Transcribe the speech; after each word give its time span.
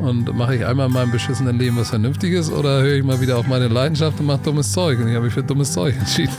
Und 0.00 0.34
mache 0.34 0.56
ich 0.56 0.66
einmal 0.66 0.86
in 0.86 0.92
meinem 0.92 1.10
beschissenen 1.10 1.58
Leben 1.58 1.76
was 1.76 1.90
Vernünftiges 1.90 2.50
oder 2.50 2.80
höre 2.80 2.96
ich 2.96 3.04
mal 3.04 3.20
wieder 3.20 3.36
auf 3.36 3.46
meine 3.46 3.68
Leidenschaft 3.68 4.18
und 4.18 4.26
mache 4.26 4.40
dummes 4.42 4.72
Zeug? 4.72 4.98
Und 4.98 5.08
ich 5.08 5.14
habe 5.14 5.26
mich 5.26 5.34
für 5.34 5.42
dummes 5.42 5.72
Zeug 5.72 5.94
entschieden. 5.98 6.32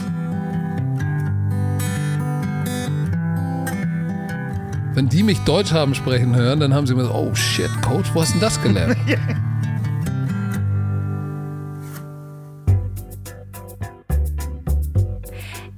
Wenn 4.94 5.08
die 5.08 5.22
mich 5.22 5.38
Deutsch 5.40 5.72
haben 5.72 5.94
sprechen 5.94 6.34
hören, 6.34 6.60
dann 6.60 6.74
haben 6.74 6.86
sie 6.86 6.92
immer 6.92 7.04
so, 7.04 7.14
oh 7.14 7.34
shit, 7.34 7.70
Coach, 7.82 8.10
wo 8.12 8.20
hast 8.20 8.30
du 8.30 8.32
denn 8.34 8.40
das 8.42 8.62
gelernt? 8.62 8.96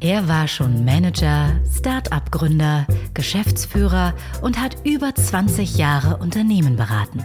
Er 0.01 0.29
war 0.29 0.49
schon 0.49 0.85
Manager, 0.85 1.59
Start-up-Gründer, 1.75 2.87
Geschäftsführer 3.15 4.13
und 4.43 4.61
hat 4.61 4.77
über 4.85 5.15
20 5.15 5.79
Jahre 5.79 6.19
Unternehmen 6.19 6.77
beraten. 6.77 7.25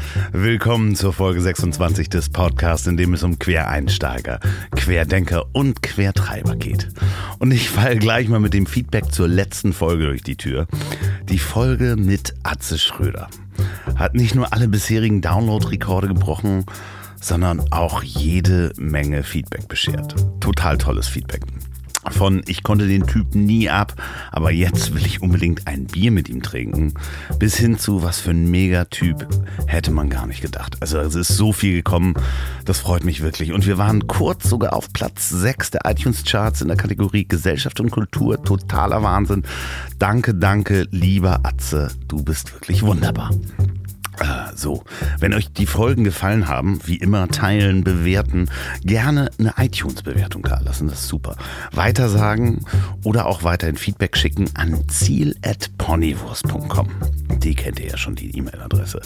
Willkommen 0.31 0.95
zur 0.95 1.13
Folge 1.13 1.41
26 1.41 2.09
des 2.09 2.29
Podcasts, 2.29 2.87
in 2.87 2.97
dem 2.97 3.13
es 3.13 3.23
um 3.23 3.39
Quereinsteiger, 3.39 4.39
Querdenker 4.75 5.45
und 5.53 5.81
Quertreiber 5.81 6.55
geht. 6.55 6.89
Und 7.39 7.51
ich 7.51 7.69
falle 7.69 7.97
gleich 7.97 8.27
mal 8.27 8.39
mit 8.39 8.53
dem 8.53 8.65
Feedback 8.65 9.11
zur 9.11 9.27
letzten 9.27 9.73
Folge 9.73 10.05
durch 10.05 10.23
die 10.23 10.35
Tür. 10.35 10.67
Die 11.29 11.39
Folge 11.39 11.95
mit 11.97 12.33
Atze 12.43 12.77
Schröder 12.77 13.29
hat 13.95 14.15
nicht 14.15 14.35
nur 14.35 14.53
alle 14.53 14.67
bisherigen 14.67 15.21
Download-Rekorde 15.21 16.07
gebrochen, 16.07 16.65
sondern 17.21 17.61
auch 17.71 18.03
jede 18.03 18.73
Menge 18.77 19.23
Feedback 19.23 19.67
beschert. 19.67 20.15
Total 20.39 20.77
tolles 20.77 21.07
Feedback 21.07 21.41
von 22.09 22.41
ich 22.47 22.63
konnte 22.63 22.87
den 22.87 23.05
Typen 23.05 23.45
nie 23.45 23.69
ab, 23.69 23.93
aber 24.31 24.51
jetzt 24.51 24.93
will 24.93 25.05
ich 25.05 25.21
unbedingt 25.21 25.67
ein 25.67 25.85
Bier 25.85 26.11
mit 26.11 26.29
ihm 26.29 26.41
trinken, 26.41 26.93
bis 27.37 27.55
hin 27.55 27.77
zu 27.77 28.03
was 28.03 28.19
für 28.19 28.31
ein 28.31 28.49
Megatyp 28.49 29.27
hätte 29.67 29.91
man 29.91 30.09
gar 30.09 30.25
nicht 30.25 30.41
gedacht. 30.41 30.77
Also 30.79 30.99
es 30.99 31.15
ist 31.15 31.35
so 31.37 31.53
viel 31.53 31.73
gekommen, 31.73 32.15
das 32.65 32.79
freut 32.79 33.03
mich 33.03 33.21
wirklich. 33.21 33.53
Und 33.53 33.67
wir 33.67 33.77
waren 33.77 34.07
kurz 34.07 34.49
sogar 34.49 34.73
auf 34.73 34.91
Platz 34.93 35.29
6 35.29 35.71
der 35.71 35.81
iTunes 35.85 36.23
Charts 36.23 36.61
in 36.61 36.67
der 36.67 36.77
Kategorie 36.77 37.27
Gesellschaft 37.27 37.79
und 37.79 37.91
Kultur. 37.91 38.41
Totaler 38.43 39.03
Wahnsinn. 39.03 39.43
Danke, 39.99 40.33
danke, 40.33 40.87
lieber 40.91 41.41
Atze, 41.43 41.91
du 42.07 42.23
bist 42.23 42.53
wirklich 42.53 42.83
wunderbar. 42.83 43.31
Äh, 44.21 44.55
so, 44.55 44.83
wenn 45.19 45.33
euch 45.33 45.51
die 45.51 45.65
Folgen 45.65 46.03
gefallen 46.03 46.47
haben, 46.47 46.79
wie 46.85 46.97
immer 46.97 47.27
teilen, 47.27 47.83
bewerten, 47.83 48.49
gerne 48.83 49.31
eine 49.39 49.55
iTunes-Bewertung 49.57 50.43
da 50.43 50.59
lassen, 50.59 50.87
das 50.87 51.01
ist 51.01 51.07
super. 51.07 51.35
Weitersagen 51.71 52.63
oder 53.03 53.25
auch 53.25 53.43
weiterhin 53.43 53.77
Feedback 53.77 54.15
schicken 54.15 54.47
an 54.53 54.87
ziel.ponywurst.com. 54.87 56.89
Die 57.39 57.55
kennt 57.55 57.79
ihr 57.79 57.87
ja 57.87 57.97
schon, 57.97 58.13
die 58.13 58.37
E-Mail-Adresse. 58.37 59.01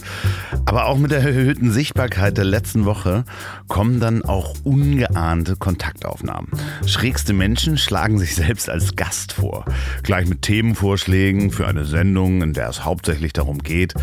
Aber 0.66 0.88
auch 0.88 0.98
mit 0.98 1.12
der 1.12 1.22
erhöhten 1.22 1.72
Sichtbarkeit 1.72 2.38
der 2.38 2.44
letzten 2.44 2.84
Woche 2.84 3.24
kommen 3.70 4.02
dann 4.02 4.24
auch 4.24 4.56
ungeahnte 4.66 5.56
Kontaktaufnahmen. 5.56 6.50
Schrägste 6.86 7.32
Menschen 7.32 7.78
schlagen 7.78 8.20
sich 8.20 8.36
selbst 8.36 8.70
als 8.70 8.98
Gast 8.98 9.32
vor. 9.32 9.64
Gleich 10.04 10.28
mit 10.28 10.42
Themenvorschlägen 10.42 11.52
für 11.52 11.68
eine 11.68 11.86
Sendung, 11.86 12.42
in 12.42 12.52
der 12.52 12.68
es 12.68 12.84
hauptsächlich 12.84 13.32
darum 13.32 13.60
geht, 13.60 13.94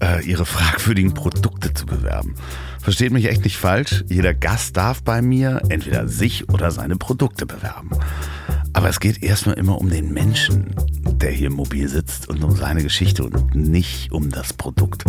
äh, 0.00 0.22
ihre 0.44 0.46
fragwürdigen 0.46 1.14
Produkte 1.14 1.72
zu 1.72 1.86
bewerben. 1.86 2.34
Versteht 2.80 3.12
mich 3.12 3.28
echt 3.28 3.44
nicht 3.44 3.56
falsch, 3.56 4.04
jeder 4.08 4.34
Gast 4.34 4.76
darf 4.76 5.02
bei 5.02 5.22
mir 5.22 5.62
entweder 5.70 6.06
sich 6.06 6.48
oder 6.50 6.70
seine 6.70 6.96
Produkte 6.96 7.46
bewerben. 7.46 7.90
Aber 8.74 8.88
es 8.88 9.00
geht 9.00 9.22
erstmal 9.22 9.56
immer 9.56 9.78
um 9.78 9.88
den 9.88 10.12
Menschen, 10.12 10.74
der 11.04 11.30
hier 11.30 11.50
mobil 11.50 11.88
sitzt 11.88 12.28
und 12.28 12.44
um 12.44 12.54
seine 12.56 12.82
Geschichte 12.82 13.24
und 13.24 13.54
nicht 13.54 14.12
um 14.12 14.30
das 14.30 14.52
Produkt. 14.52 15.04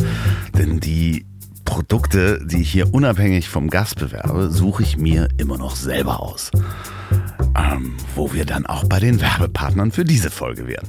Denn 0.58 0.80
die 0.80 1.26
Produkte, 1.66 2.40
die 2.46 2.62
ich 2.62 2.72
hier 2.72 2.94
unabhängig 2.94 3.50
vom 3.50 3.70
Gast 3.70 3.98
bewerbe, 3.98 4.52
suche 4.52 4.84
ich 4.84 4.98
mir 4.98 5.28
immer 5.38 5.58
noch 5.58 5.76
selber 5.76 6.22
aus 6.22 6.52
wo 8.16 8.34
wir 8.34 8.46
dann 8.46 8.66
auch 8.66 8.84
bei 8.86 9.00
den 9.00 9.22
Werbepartnern 9.22 9.92
für 9.92 10.06
diese 10.06 10.30
Folge 10.30 10.68
wären. 10.68 10.88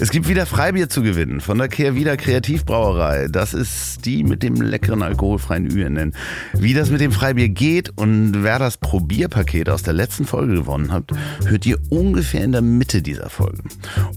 Es 0.00 0.10
gibt 0.10 0.28
wieder 0.28 0.46
Freibier 0.46 0.88
zu 0.88 1.02
gewinnen 1.02 1.40
von 1.40 1.58
der 1.58 1.68
Kehrwieder 1.68 2.16
Kreativbrauerei. 2.16 3.28
Das 3.28 3.54
ist 3.54 4.04
die 4.04 4.24
mit 4.24 4.42
dem 4.42 4.56
leckeren 4.56 5.02
alkoholfreien 5.02 5.66
Üenen. 5.66 6.14
Wie 6.52 6.74
das 6.74 6.90
mit 6.90 7.00
dem 7.00 7.12
Freibier 7.12 7.48
geht 7.48 7.90
und 7.96 8.42
wer 8.42 8.58
das 8.58 8.76
Probierpaket 8.76 9.68
aus 9.68 9.82
der 9.82 9.94
letzten 9.94 10.24
Folge 10.24 10.54
gewonnen 10.54 10.92
hat, 10.92 11.04
hört 11.46 11.66
ihr 11.66 11.78
ungefähr 11.90 12.44
in 12.44 12.52
der 12.52 12.62
Mitte 12.62 13.02
dieser 13.02 13.30
Folge. 13.30 13.62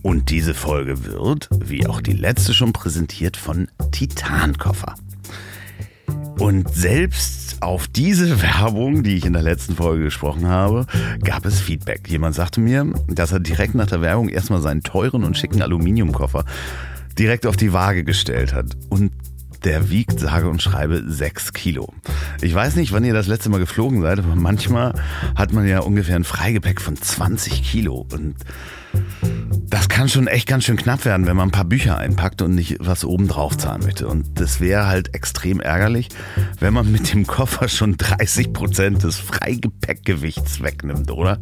Und 0.02 0.30
diese 0.30 0.54
Folge 0.54 1.06
wird, 1.06 1.50
wie 1.60 1.88
auch 1.88 2.02
die 2.02 2.14
letzte 2.14 2.54
schon 2.54 2.74
präsentiert, 2.74 3.38
von 3.38 3.68
Titankoffer. 3.92 4.96
Und 6.38 6.74
selbst 6.74 7.62
auf 7.62 7.88
diese 7.88 8.42
Werbung, 8.42 9.04
die 9.04 9.16
ich 9.16 9.26
in 9.26 9.34
der 9.34 9.42
letzten 9.42 9.76
Folge 9.76 10.06
gesprochen 10.06 10.48
habe, 10.48 10.86
gab 11.24 11.46
es 11.46 11.60
Feedback. 11.60 12.10
Jemand 12.10 12.36
sagte 12.36 12.60
mir, 12.60 12.94
dass 13.08 13.32
er 13.32 13.40
direkt 13.40 13.76
nach 13.76 13.88
der 13.88 14.02
Werbung 14.02 14.30
erstmal 14.30 14.62
seinen 14.62 14.84
teuren 14.84 15.24
und 15.24 15.38
schicken 15.38 15.62
Aluminiumkoffer 15.62 16.46
direkt 17.18 17.46
auf 17.46 17.56
die 17.56 17.74
Waage 17.74 18.04
gestellt 18.04 18.54
hat. 18.54 18.76
Und 18.90 19.12
der 19.64 19.90
wiegt 19.90 20.20
sage 20.20 20.48
und 20.48 20.62
schreibe 20.62 21.04
sechs 21.08 21.52
Kilo. 21.52 21.92
Ich 22.42 22.54
weiß 22.54 22.76
nicht, 22.76 22.92
wann 22.92 23.04
ihr 23.04 23.14
das 23.14 23.28
letzte 23.28 23.50
Mal 23.50 23.60
geflogen 23.60 24.02
seid, 24.02 24.20
aber 24.20 24.36
manchmal 24.36 24.94
hat 25.36 25.54
man 25.54 25.68
ja 25.68 25.80
ungefähr 25.80 26.16
ein 26.16 26.24
Freigepäck 26.24 26.80
von 26.80 26.96
20 26.96 27.64
Kilo. 27.64 28.06
Und 28.12 28.36
das 29.68 29.90
kann 29.90 30.10
schon 30.10 30.28
echt 30.28 30.48
ganz 30.48 30.64
schön 30.64 30.78
knapp 30.78 31.06
werden, 31.06 31.26
wenn 31.26 31.36
man 31.36 31.50
ein 31.50 31.52
paar 31.52 31.66
Bücher 31.66 31.98
einpackt 31.98 32.42
und 32.42 32.56
nicht 32.56 32.78
was 32.80 33.04
oben 33.06 33.28
drauf 33.28 33.58
zahlen 33.58 33.82
möchte. 33.84 34.08
Und 34.08 34.40
das 34.40 34.60
wäre 34.60 34.88
halt 34.88 35.14
extrem 35.14 35.60
ärgerlich, 35.60 36.10
wenn 36.60 36.74
man 36.74 36.92
mit 36.92 37.14
dem 37.14 37.26
Koffer 37.28 37.68
schon 37.68 37.98
30 37.98 38.54
Prozent 38.54 39.04
des 39.04 39.18
Freigepäckgewichts 39.18 40.62
wegnimmt, 40.62 41.12
oder? 41.12 41.40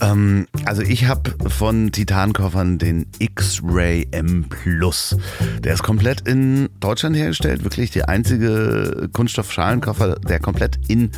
Ähm, 0.00 0.46
also 0.64 0.82
ich 0.82 1.06
habe 1.06 1.34
von 1.48 1.92
Titankoffern 1.92 2.78
den 2.78 3.06
X-Ray 3.18 4.08
M 4.10 4.46
Plus. 4.48 5.16
Der 5.60 5.74
ist 5.74 5.82
komplett 5.82 6.26
in 6.28 6.68
Deutschland 6.80 7.16
hergestellt, 7.16 7.64
wirklich 7.64 7.90
der 7.90 8.08
einzige 8.08 9.08
Kunststoffschalenkoffer, 9.12 10.16
der 10.20 10.40
komplett 10.40 10.78
in 10.88 11.10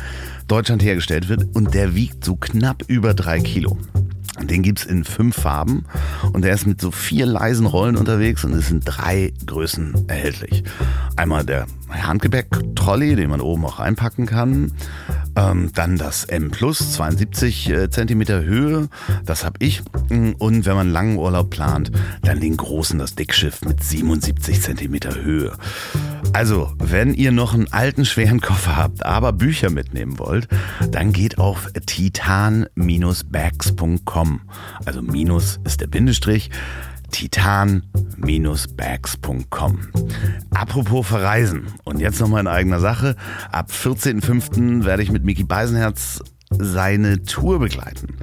Deutschland 0.47 0.83
hergestellt 0.83 1.29
wird 1.29 1.55
und 1.55 1.73
der 1.73 1.95
wiegt 1.95 2.23
so 2.23 2.35
knapp 2.35 2.83
über 2.87 3.13
drei 3.13 3.39
Kilo. 3.39 3.77
Den 4.43 4.61
gibt's 4.61 4.85
in 4.85 5.03
fünf 5.03 5.35
Farben 5.35 5.85
und 6.31 6.43
der 6.43 6.53
ist 6.53 6.67
mit 6.67 6.79
so 6.79 6.91
vier 6.91 7.25
leisen 7.25 7.65
Rollen 7.65 7.97
unterwegs 7.97 8.43
und 8.45 8.53
es 8.53 8.67
sind 8.67 8.83
drei 8.85 9.33
Größen 9.45 10.05
erhältlich. 10.07 10.63
Einmal 11.15 11.43
der 11.43 11.65
Handgepäck-Trolley, 11.89 13.15
den 13.15 13.29
man 13.29 13.41
oben 13.41 13.65
auch 13.65 13.79
reinpacken 13.79 14.25
kann. 14.25 14.71
Ähm, 15.37 15.69
dann 15.75 15.97
das 15.97 16.23
M 16.23 16.49
Plus, 16.49 16.93
72 16.93 17.69
äh, 17.69 17.91
Zentimeter 17.91 18.43
Höhe, 18.43 18.89
das 19.23 19.45
habe 19.45 19.57
ich. 19.59 19.83
Und 20.09 20.65
wenn 20.65 20.75
man 20.75 20.89
langen 20.89 21.17
Urlaub 21.17 21.51
plant, 21.51 21.91
dann 22.23 22.39
den 22.39 22.57
großen, 22.57 22.97
das 22.97 23.13
Dickschiff 23.13 23.61
mit 23.61 23.83
77 23.83 24.59
Zentimeter 24.59 25.13
Höhe. 25.13 25.53
Also, 26.33 26.73
wenn 26.79 27.13
ihr 27.13 27.31
noch 27.31 27.53
einen 27.53 27.71
alten, 27.71 28.03
schweren 28.03 28.41
Koffer 28.41 28.75
habt, 28.75 29.05
aber 29.05 29.31
Bücher 29.31 29.69
mitnehmen 29.69 30.17
wollt, 30.17 30.47
dann 30.89 31.13
geht 31.13 31.37
auf 31.37 31.69
titan-bags.com. 31.85 34.41
Also 34.85 35.03
Minus 35.03 35.59
ist 35.63 35.81
der 35.81 35.87
Bindestrich 35.87 36.49
titan-bags.com. 37.11 39.79
Apropos 40.51 41.07
Verreisen 41.07 41.67
und 41.83 41.99
jetzt 41.99 42.19
nochmal 42.19 42.41
in 42.41 42.47
eigener 42.47 42.79
Sache. 42.79 43.15
Ab 43.51 43.69
14.05. 43.71 44.85
werde 44.85 45.03
ich 45.03 45.11
mit 45.11 45.23
Mickey 45.23 45.43
Beisenherz 45.43 46.23
seine 46.49 47.21
Tour 47.23 47.59
begleiten. 47.59 48.17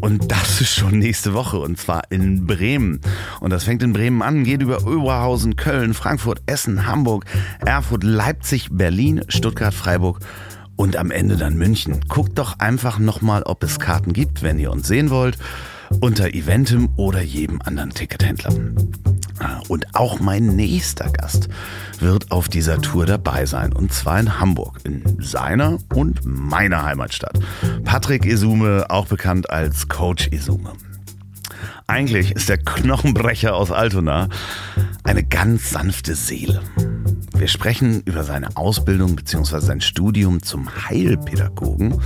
Und 0.00 0.30
das 0.30 0.60
ist 0.60 0.74
schon 0.74 0.98
nächste 0.98 1.34
Woche 1.34 1.58
und 1.58 1.78
zwar 1.78 2.02
in 2.10 2.46
Bremen. 2.46 3.00
Und 3.40 3.50
das 3.50 3.64
fängt 3.64 3.82
in 3.82 3.92
Bremen 3.92 4.22
an, 4.22 4.44
geht 4.44 4.62
über 4.62 4.86
Oberhausen, 4.86 5.56
Köln, 5.56 5.94
Frankfurt, 5.94 6.42
Essen, 6.46 6.86
Hamburg, 6.86 7.24
Erfurt, 7.64 8.04
Leipzig, 8.04 8.68
Berlin, 8.70 9.22
Stuttgart, 9.28 9.74
Freiburg 9.74 10.20
und 10.76 10.96
am 10.96 11.10
Ende 11.10 11.36
dann 11.36 11.56
München. 11.56 12.00
Guckt 12.08 12.38
doch 12.38 12.58
einfach 12.58 12.98
nochmal, 12.98 13.42
ob 13.44 13.62
es 13.64 13.78
Karten 13.78 14.12
gibt, 14.12 14.42
wenn 14.42 14.58
ihr 14.58 14.70
uns 14.70 14.86
sehen 14.86 15.10
wollt, 15.10 15.38
unter 16.00 16.34
Eventim 16.34 16.88
oder 16.96 17.22
jedem 17.22 17.60
anderen 17.62 17.90
Tickethändler. 17.90 18.52
Ah, 19.40 19.60
Und 19.68 19.94
auch 19.94 20.20
mein 20.20 20.56
nächster 20.56 21.10
Gast 21.10 21.48
wird 22.00 22.30
auf 22.30 22.48
dieser 22.48 22.80
Tour 22.80 23.06
dabei 23.06 23.46
sein. 23.46 23.72
Und 23.72 23.92
zwar 23.92 24.18
in 24.18 24.40
Hamburg, 24.40 24.80
in 24.84 25.02
seiner 25.20 25.78
und 25.94 26.20
meiner 26.24 26.84
Heimatstadt. 26.84 27.38
Patrick 27.84 28.26
Esume, 28.26 28.86
auch 28.88 29.06
bekannt 29.06 29.50
als 29.50 29.88
Coach 29.88 30.28
Esume. 30.32 30.72
Eigentlich 31.86 32.32
ist 32.32 32.48
der 32.48 32.58
Knochenbrecher 32.58 33.54
aus 33.54 33.70
Altona 33.70 34.28
eine 35.04 35.24
ganz 35.24 35.70
sanfte 35.70 36.14
Seele. 36.14 36.60
Wir 37.34 37.48
sprechen 37.48 38.02
über 38.04 38.24
seine 38.24 38.56
Ausbildung 38.56 39.16
bzw. 39.16 39.60
sein 39.60 39.80
Studium 39.80 40.42
zum 40.42 40.68
Heilpädagogen, 40.88 42.00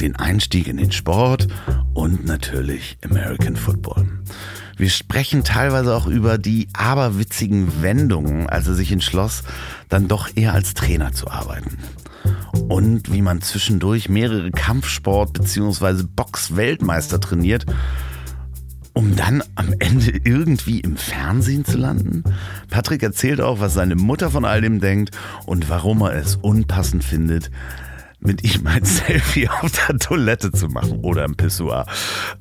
den 0.00 0.16
Einstieg 0.16 0.68
in 0.68 0.76
den 0.76 0.92
Sport 0.92 1.48
und 1.96 2.26
natürlich 2.26 2.98
American 3.02 3.56
Football. 3.56 4.06
Wir 4.76 4.90
sprechen 4.90 5.44
teilweise 5.44 5.96
auch 5.96 6.06
über 6.06 6.36
die 6.36 6.68
aberwitzigen 6.74 7.82
Wendungen, 7.82 8.50
als 8.50 8.68
er 8.68 8.74
sich 8.74 8.92
entschloss, 8.92 9.42
dann 9.88 10.06
doch 10.06 10.28
eher 10.34 10.52
als 10.52 10.74
Trainer 10.74 11.12
zu 11.12 11.28
arbeiten. 11.28 11.78
Und 12.68 13.10
wie 13.10 13.22
man 13.22 13.40
zwischendurch 13.40 14.10
mehrere 14.10 14.50
Kampfsport- 14.50 15.32
bzw. 15.32 16.02
Box-Weltmeister 16.14 17.18
trainiert, 17.18 17.64
um 18.92 19.16
dann 19.16 19.42
am 19.54 19.72
Ende 19.78 20.20
irgendwie 20.22 20.80
im 20.80 20.98
Fernsehen 20.98 21.64
zu 21.64 21.78
landen? 21.78 22.24
Patrick 22.68 23.02
erzählt 23.02 23.40
auch, 23.40 23.60
was 23.60 23.72
seine 23.72 23.96
Mutter 23.96 24.30
von 24.30 24.44
all 24.44 24.60
dem 24.60 24.80
denkt 24.80 25.16
und 25.46 25.70
warum 25.70 26.02
er 26.02 26.12
es 26.12 26.36
unpassend 26.36 27.04
findet, 27.04 27.50
mit 28.26 28.44
ihm 28.44 28.66
ein 28.66 28.84
Selfie 28.84 29.48
auf 29.48 29.72
der 29.72 29.98
Toilette 29.98 30.52
zu 30.52 30.68
machen 30.68 31.00
oder 31.02 31.24
im 31.24 31.36
Pissoir. 31.36 31.86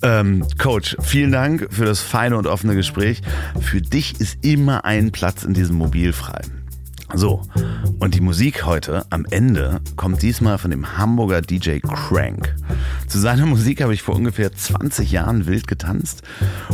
Ähm, 0.02 0.46
Coach, 0.58 0.98
vielen 1.02 1.32
Dank 1.32 1.68
für 1.72 1.86
das 1.86 2.02
feine 2.02 2.38
und 2.38 2.48
offene 2.48 2.76
Gespräch. 2.76 3.22
Für 3.62 3.82
dich 3.82 4.20
ist 4.20 4.44
immer 4.44 4.86
ein 4.86 5.12
Platz 5.12 5.44
in 5.44 5.54
diesem 5.54 5.78
Mobil 5.78 6.12
frei. 6.14 6.42
So, 7.13 7.42
und 8.00 8.16
die 8.16 8.22
Musik 8.22 8.66
heute 8.66 9.06
am 9.10 9.25
Ende 9.30 9.80
kommt 9.96 10.22
diesmal 10.22 10.57
von 10.57 10.72
dem 10.72 10.98
Hamburger 10.98 11.42
DJ 11.42 11.80
Crank. 11.80 12.56
Zu 13.07 13.19
seiner 13.19 13.46
Musik 13.46 13.81
habe 13.81 13.94
ich 13.94 14.02
vor 14.02 14.16
ungefähr 14.16 14.52
20 14.52 15.12
Jahren 15.12 15.46
wild 15.46 15.68
getanzt 15.68 16.24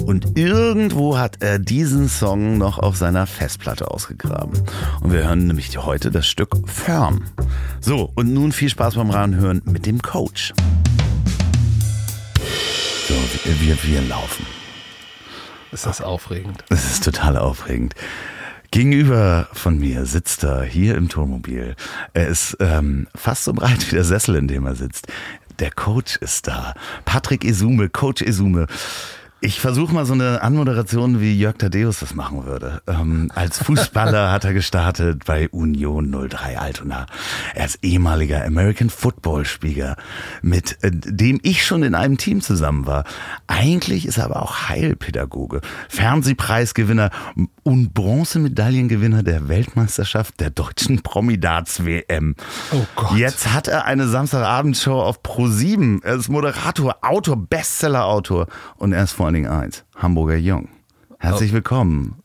und 0.05 0.37
irgendwo 0.37 1.17
hat 1.17 1.37
er 1.41 1.59
diesen 1.59 2.07
Song 2.07 2.57
noch 2.57 2.79
auf 2.79 2.95
seiner 2.95 3.27
Festplatte 3.27 3.91
ausgegraben. 3.91 4.59
Und 5.01 5.11
wir 5.11 5.23
hören 5.23 5.47
nämlich 5.47 5.77
heute 5.77 6.11
das 6.11 6.27
Stück 6.27 6.57
Firm. 6.65 7.23
So, 7.81 8.11
und 8.15 8.33
nun 8.33 8.51
viel 8.51 8.69
Spaß 8.69 8.95
beim 8.95 9.09
Ranhören 9.09 9.61
mit 9.65 9.85
dem 9.85 10.01
Coach. 10.01 10.53
So, 13.07 13.13
wir, 13.43 13.61
wir, 13.61 13.83
wir 13.83 14.01
laufen. 14.03 14.45
Ist 15.71 15.85
das 15.85 16.01
aufregend? 16.01 16.63
Es 16.69 16.91
ist 16.91 17.03
total 17.03 17.37
aufregend. 17.37 17.95
Gegenüber 18.71 19.49
von 19.51 19.77
mir 19.77 20.05
sitzt 20.05 20.45
er 20.45 20.63
hier 20.63 20.95
im 20.95 21.09
Turmobil. 21.09 21.75
Er 22.13 22.27
ist 22.29 22.55
ähm, 22.61 23.07
fast 23.13 23.43
so 23.43 23.51
breit 23.51 23.85
wie 23.91 23.95
der 23.95 24.05
Sessel, 24.05 24.35
in 24.35 24.47
dem 24.47 24.65
er 24.65 24.75
sitzt. 24.75 25.07
Der 25.59 25.71
Coach 25.71 26.15
ist 26.15 26.47
da. 26.47 26.73
Patrick 27.03 27.43
Esume, 27.43 27.89
Coach 27.89 28.21
Esume. 28.21 28.67
Ich 29.43 29.59
versuche 29.59 29.91
mal 29.91 30.05
so 30.05 30.13
eine 30.13 30.43
Anmoderation, 30.43 31.19
wie 31.19 31.35
Jörg 31.35 31.57
Tadeus 31.57 31.99
das 31.99 32.13
machen 32.13 32.45
würde. 32.45 32.83
Ähm, 32.85 33.31
als 33.33 33.57
Fußballer 33.57 34.31
hat 34.31 34.45
er 34.45 34.53
gestartet 34.53 35.25
bei 35.25 35.49
Union 35.49 36.11
03 36.29 36.59
Altona. 36.59 37.07
Er 37.55 37.65
ist 37.65 37.79
ehemaliger 37.81 38.45
American 38.45 38.91
Football 38.91 39.45
Spieler, 39.45 39.97
mit 40.43 40.77
äh, 40.83 40.91
dem 40.93 41.39
ich 41.41 41.65
schon 41.65 41.81
in 41.81 41.95
einem 41.95 42.19
Team 42.19 42.41
zusammen 42.41 42.85
war. 42.85 43.03
Eigentlich 43.47 44.05
ist 44.05 44.19
er 44.19 44.25
aber 44.25 44.43
auch 44.43 44.69
Heilpädagoge, 44.69 45.61
Fernsehpreisgewinner 45.89 47.09
und 47.63 47.93
Bronzemedaillengewinner 47.93 49.23
der 49.23 49.47
Weltmeisterschaft 49.47 50.39
der 50.39 50.49
deutschen 50.49 51.01
Promidats 51.01 51.85
WM. 51.85 52.35
Oh 52.71 52.85
Gott. 52.95 53.17
Jetzt 53.17 53.53
hat 53.53 53.67
er 53.67 53.85
eine 53.85 54.07
Samstagabendshow 54.07 55.01
auf 55.01 55.21
Pro7. 55.21 56.03
Er 56.03 56.15
ist 56.15 56.29
Moderator, 56.29 56.97
Autor, 57.01 57.37
Bestsellerautor 57.37 58.47
und 58.77 58.93
er 58.93 59.03
ist 59.03 59.11
vor 59.11 59.27
allen 59.27 59.35
Dingen 59.35 59.51
eins, 59.51 59.83
Hamburger 59.95 60.37
Jung. 60.37 60.69
Herzlich 61.19 61.53
willkommen, 61.53 62.15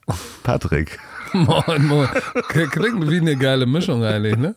Patrick. 0.42 0.98
Moin, 1.32 1.86
moin. 1.86 2.08
Klingt 2.48 3.10
wie 3.10 3.20
eine 3.20 3.36
geile 3.36 3.66
Mischung 3.66 4.02
eigentlich, 4.04 4.36
ne? 4.36 4.54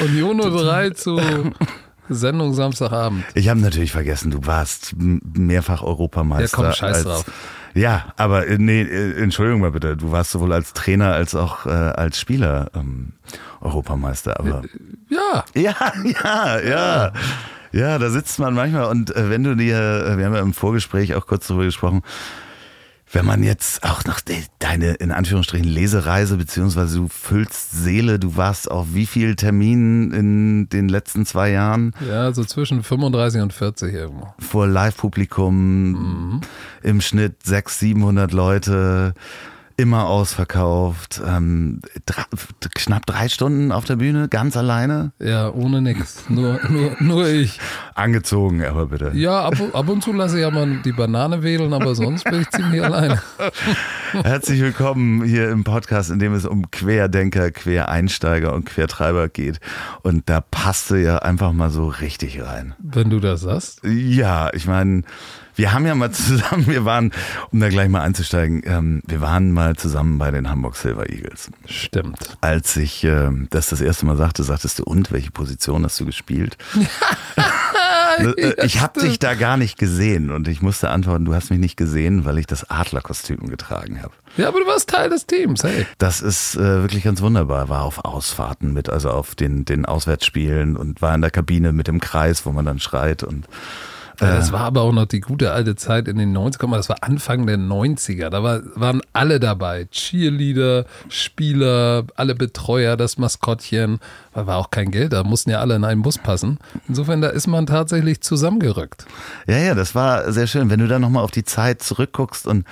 Union 0.00 0.38
03 0.38 0.90
zu 0.90 1.18
Sendung 2.08 2.52
Samstagabend. 2.54 3.24
Ich 3.34 3.48
habe 3.48 3.60
natürlich 3.60 3.90
vergessen, 3.90 4.30
du 4.30 4.46
warst 4.46 4.94
mehrfach 4.96 5.82
Europameister. 5.82 6.58
Ja, 6.58 6.64
komm, 6.64 6.72
scheiß 6.72 7.04
drauf. 7.04 7.24
Ja, 7.74 8.06
aber 8.16 8.46
äh, 8.46 8.56
nee, 8.58 8.82
äh, 8.82 9.20
Entschuldigung 9.20 9.60
mal 9.60 9.72
bitte, 9.72 9.96
du 9.96 10.12
warst 10.12 10.30
sowohl 10.30 10.52
als 10.52 10.72
Trainer 10.72 11.12
als 11.12 11.34
auch 11.34 11.66
äh, 11.66 11.70
als 11.70 12.18
Spieler 12.18 12.70
ähm, 12.74 13.12
Europameister. 13.60 14.38
Aber 14.38 14.62
Ja, 15.08 15.44
ja, 15.54 15.74
ja, 16.04 16.60
ja. 16.60 17.12
Ja, 17.72 17.98
da 17.98 18.08
sitzt 18.08 18.38
man 18.38 18.54
manchmal 18.54 18.84
und 18.84 19.14
äh, 19.16 19.30
wenn 19.30 19.42
du 19.42 19.56
dir, 19.56 19.76
äh, 19.76 20.16
wir 20.16 20.26
haben 20.26 20.34
ja 20.34 20.40
im 20.40 20.54
Vorgespräch 20.54 21.16
auch 21.16 21.26
kurz 21.26 21.48
darüber 21.48 21.64
gesprochen, 21.64 22.02
wenn 23.14 23.24
man 23.24 23.42
jetzt 23.42 23.84
auch 23.84 24.04
noch 24.04 24.20
de, 24.20 24.36
deine, 24.58 24.94
in 24.94 25.12
Anführungsstrichen, 25.12 25.68
Lesereise, 25.68 26.36
beziehungsweise 26.36 26.98
du 26.98 27.08
füllst 27.08 27.70
Seele, 27.70 28.18
du 28.18 28.36
warst 28.36 28.70
auf 28.70 28.88
wie 28.92 29.06
viel 29.06 29.36
Terminen 29.36 30.12
in 30.12 30.68
den 30.68 30.88
letzten 30.88 31.24
zwei 31.24 31.50
Jahren? 31.50 31.94
Ja, 32.08 32.32
so 32.32 32.44
zwischen 32.44 32.82
35 32.82 33.40
und 33.42 33.52
40 33.52 33.94
irgendwo. 33.94 34.34
vor 34.38 34.66
Live-Publikum, 34.66 36.40
im 36.82 37.00
Schnitt 37.00 37.44
600, 37.44 37.84
700 37.84 38.32
Leute, 38.32 39.14
immer 39.76 40.06
ausverkauft, 40.06 41.20
ähm, 41.26 41.80
drei, 42.06 42.22
knapp 42.74 43.06
drei 43.06 43.28
Stunden 43.28 43.72
auf 43.72 43.84
der 43.84 43.96
Bühne, 43.96 44.28
ganz 44.28 44.56
alleine, 44.56 45.12
Ja, 45.18 45.50
ohne 45.50 45.82
nix. 45.82 46.28
Nur, 46.28 46.60
nur, 46.68 46.96
nur 47.00 47.28
ich. 47.28 47.58
angezogen, 47.94 48.64
aber 48.64 48.86
bitte. 48.86 49.10
Ja, 49.14 49.42
ab, 49.44 49.54
ab 49.72 49.88
und 49.88 50.02
zu 50.02 50.12
lasse 50.12 50.36
ich 50.36 50.42
ja 50.42 50.50
mal 50.50 50.80
die 50.84 50.92
Banane 50.92 51.42
wählen, 51.42 51.72
aber 51.72 51.94
sonst 51.94 52.24
bin 52.24 52.42
ich 52.42 52.50
ziemlich 52.50 52.82
alleine. 52.84 53.20
Herzlich 54.12 54.60
willkommen 54.60 55.24
hier 55.24 55.50
im 55.50 55.64
Podcast, 55.64 56.10
in 56.10 56.20
dem 56.20 56.34
es 56.34 56.46
um 56.46 56.70
Querdenker, 56.70 57.50
Quereinsteiger 57.50 58.52
und 58.52 58.66
Quertreiber 58.66 59.28
geht. 59.28 59.58
Und 60.02 60.28
da 60.28 60.40
passte 60.40 60.98
ja 60.98 61.18
einfach 61.18 61.52
mal 61.52 61.70
so 61.70 61.88
richtig 61.88 62.42
rein. 62.42 62.74
Wenn 62.78 63.10
du 63.10 63.18
das 63.18 63.40
sagst. 63.40 63.80
Ja, 63.84 64.50
ich 64.54 64.66
meine, 64.66 65.02
wir 65.56 65.72
haben 65.72 65.86
ja 65.86 65.94
mal 65.94 66.10
zusammen, 66.10 66.66
wir 66.66 66.84
waren, 66.84 67.12
um 67.50 67.60
da 67.60 67.68
gleich 67.68 67.88
mal 67.88 68.02
einzusteigen, 68.02 68.62
ähm, 68.64 69.02
wir 69.06 69.20
waren 69.20 69.52
mal 69.52 69.76
zusammen 69.76 70.18
bei 70.18 70.30
den 70.30 70.50
Hamburg 70.50 70.76
Silver 70.76 71.08
Eagles. 71.10 71.50
Stimmt. 71.66 72.36
Als 72.40 72.76
ich 72.76 73.04
ähm, 73.04 73.48
das 73.50 73.68
das 73.68 73.80
erste 73.80 74.06
Mal 74.06 74.16
sagte, 74.16 74.42
sagtest 74.42 74.78
du, 74.78 74.84
und 74.84 75.12
welche 75.12 75.30
Position 75.30 75.84
hast 75.84 75.98
du 76.00 76.06
gespielt? 76.06 76.56
Äh, 78.18 78.54
ich 78.64 78.80
habe 78.80 79.00
dich 79.00 79.18
da 79.18 79.34
gar 79.34 79.56
nicht 79.56 79.76
gesehen 79.76 80.30
und 80.30 80.46
ich 80.46 80.62
musste 80.62 80.90
antworten, 80.90 81.24
du 81.24 81.34
hast 81.34 81.50
mich 81.50 81.58
nicht 81.58 81.76
gesehen, 81.76 82.24
weil 82.24 82.38
ich 82.38 82.46
das 82.46 82.70
Adlerkostüm 82.70 83.48
getragen 83.48 84.02
habe. 84.02 84.12
Ja, 84.36 84.48
aber 84.48 84.60
du 84.60 84.66
warst 84.66 84.88
Teil 84.88 85.10
des 85.10 85.26
Teams, 85.26 85.64
hey. 85.64 85.86
Das 85.98 86.20
ist 86.20 86.54
äh, 86.54 86.82
wirklich 86.82 87.02
ganz 87.02 87.22
wunderbar. 87.22 87.68
War 87.68 87.82
auf 87.82 88.04
Ausfahrten 88.04 88.72
mit, 88.72 88.88
also 88.88 89.10
auf 89.10 89.34
den, 89.34 89.64
den 89.64 89.84
Auswärtsspielen 89.84 90.76
und 90.76 91.02
war 91.02 91.14
in 91.14 91.22
der 91.22 91.30
Kabine 91.30 91.72
mit 91.72 91.88
dem 91.88 92.00
Kreis, 92.00 92.46
wo 92.46 92.52
man 92.52 92.64
dann 92.64 92.78
schreit 92.78 93.22
und 93.22 93.48
das 94.16 94.52
war 94.52 94.60
aber 94.60 94.82
auch 94.82 94.92
noch 94.92 95.06
die 95.06 95.20
gute 95.20 95.52
alte 95.52 95.74
Zeit 95.74 96.08
in 96.08 96.18
den 96.18 96.36
90ern. 96.36 96.70
Das 96.72 96.88
war 96.88 96.98
Anfang 97.02 97.46
der 97.46 97.58
90er. 97.58 98.28
Da 98.28 98.42
war, 98.42 98.60
waren 98.74 99.00
alle 99.12 99.40
dabei. 99.40 99.86
Cheerleader, 99.90 100.84
Spieler, 101.08 102.04
alle 102.14 102.34
Betreuer, 102.34 102.96
das 102.96 103.18
Maskottchen. 103.18 103.98
Da 104.32 104.46
war 104.46 104.58
auch 104.58 104.70
kein 104.70 104.90
Geld, 104.90 105.12
da 105.12 105.24
mussten 105.24 105.50
ja 105.50 105.60
alle 105.60 105.76
in 105.76 105.84
einen 105.84 106.02
Bus 106.02 106.18
passen. 106.18 106.58
Insofern, 106.88 107.20
da 107.20 107.28
ist 107.28 107.46
man 107.46 107.66
tatsächlich 107.66 108.20
zusammengerückt. 108.20 109.06
Ja, 109.46 109.58
ja, 109.58 109.74
das 109.74 109.94
war 109.94 110.32
sehr 110.32 110.46
schön. 110.46 110.70
Wenn 110.70 110.80
du 110.80 110.88
dann 110.88 111.02
nochmal 111.02 111.24
auf 111.24 111.30
die 111.30 111.44
Zeit 111.44 111.82
zurückguckst 111.82 112.46
und 112.46 112.66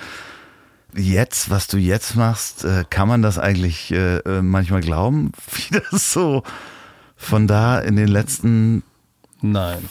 jetzt, 0.95 1.49
was 1.49 1.67
du 1.67 1.77
jetzt 1.77 2.15
machst, 2.15 2.63
äh, 2.63 2.85
kann 2.89 3.07
man 3.07 3.21
das 3.21 3.37
eigentlich 3.39 3.91
äh, 3.91 4.17
äh, 4.17 4.41
manchmal 4.41 4.81
glauben, 4.81 5.31
wie 5.51 5.79
das 5.79 6.13
so 6.13 6.43
von 7.15 7.47
da 7.47 7.79
in 7.79 7.95
den 7.95 8.07
letzten 8.07 8.83
Nein. 9.41 9.89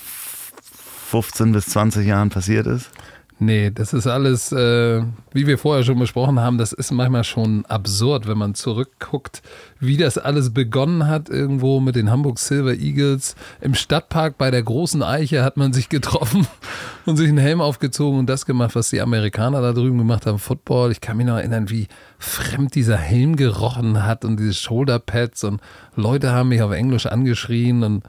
15 1.13 1.53
bis 1.53 1.67
20 1.67 2.07
Jahren 2.07 2.31
passiert 2.31 2.67
ist? 2.67 2.91
Nee, 3.39 3.71
das 3.71 3.93
ist 3.93 4.07
alles, 4.07 4.51
äh, 4.53 5.03
wie 5.33 5.47
wir 5.47 5.59
vorher 5.59 5.85
schon 5.85 5.99
besprochen 5.99 6.41
haben, 6.41 6.57
das 6.57 6.73
ist 6.73 6.91
manchmal 6.91 7.25
schon 7.25 7.67
absurd, 7.67 8.27
wenn 8.27 8.39
man 8.39 8.55
zurückguckt, 8.55 9.43
wie 9.79 9.99
das 9.99 10.17
alles 10.17 10.55
begonnen 10.55 11.07
hat, 11.07 11.29
irgendwo 11.29 11.81
mit 11.81 11.97
den 11.97 12.09
Hamburg 12.11 12.39
Silver 12.39 12.73
Eagles. 12.73 13.35
Im 13.61 13.75
Stadtpark 13.75 14.39
bei 14.39 14.51
der 14.51 14.63
großen 14.63 15.03
Eiche 15.03 15.45
hat 15.45 15.59
man 15.59 15.75
sich 15.75 15.91
getroffen 15.91 16.47
und 17.05 17.19
sich 17.19 17.29
einen 17.29 17.37
Helm 17.37 17.61
aufgezogen 17.61 18.21
und 18.21 18.27
das 18.27 18.47
gemacht, 18.47 18.75
was 18.75 18.89
die 18.89 19.03
Amerikaner 19.03 19.61
da 19.61 19.73
drüben 19.75 19.99
gemacht 19.99 20.25
haben, 20.25 20.39
Football. 20.39 20.93
Ich 20.93 21.03
kann 21.03 21.19
mich 21.19 21.27
noch 21.27 21.37
erinnern, 21.37 21.69
wie 21.69 21.89
fremd 22.19 22.75
dieser 22.75 22.97
Helm 22.97 23.37
gerochen 23.37 24.07
hat 24.07 24.25
und 24.25 24.39
diese 24.39 24.55
Shoulderpads 24.55 25.45
und 25.45 25.61
Leute 25.95 26.31
haben 26.31 26.49
mich 26.49 26.63
auf 26.63 26.73
Englisch 26.73 27.05
angeschrien 27.05 27.83
und 27.83 28.05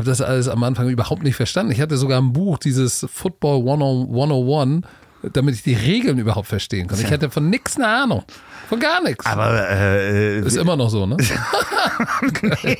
habe 0.00 0.08
das 0.08 0.22
alles 0.22 0.48
am 0.48 0.62
Anfang 0.62 0.88
überhaupt 0.88 1.22
nicht 1.22 1.36
verstanden. 1.36 1.72
Ich 1.72 1.80
hatte 1.80 1.96
sogar 1.96 2.20
ein 2.20 2.32
Buch, 2.32 2.58
dieses 2.58 3.06
Football 3.12 3.58
101, 3.58 4.86
damit 5.32 5.54
ich 5.54 5.62
die 5.62 5.74
Regeln 5.74 6.18
überhaupt 6.18 6.48
verstehen 6.48 6.88
kann. 6.88 6.98
Ich 6.98 7.10
hatte 7.10 7.30
von 7.30 7.50
nichts 7.50 7.76
eine 7.76 7.86
Ahnung. 7.86 8.24
Von 8.70 8.80
gar 8.80 9.02
nichts. 9.02 9.26
Aber 9.26 9.68
äh, 9.68 10.38
ist 10.40 10.56
immer 10.56 10.76
noch 10.76 10.88
so, 10.88 11.04
ne? 11.04 11.16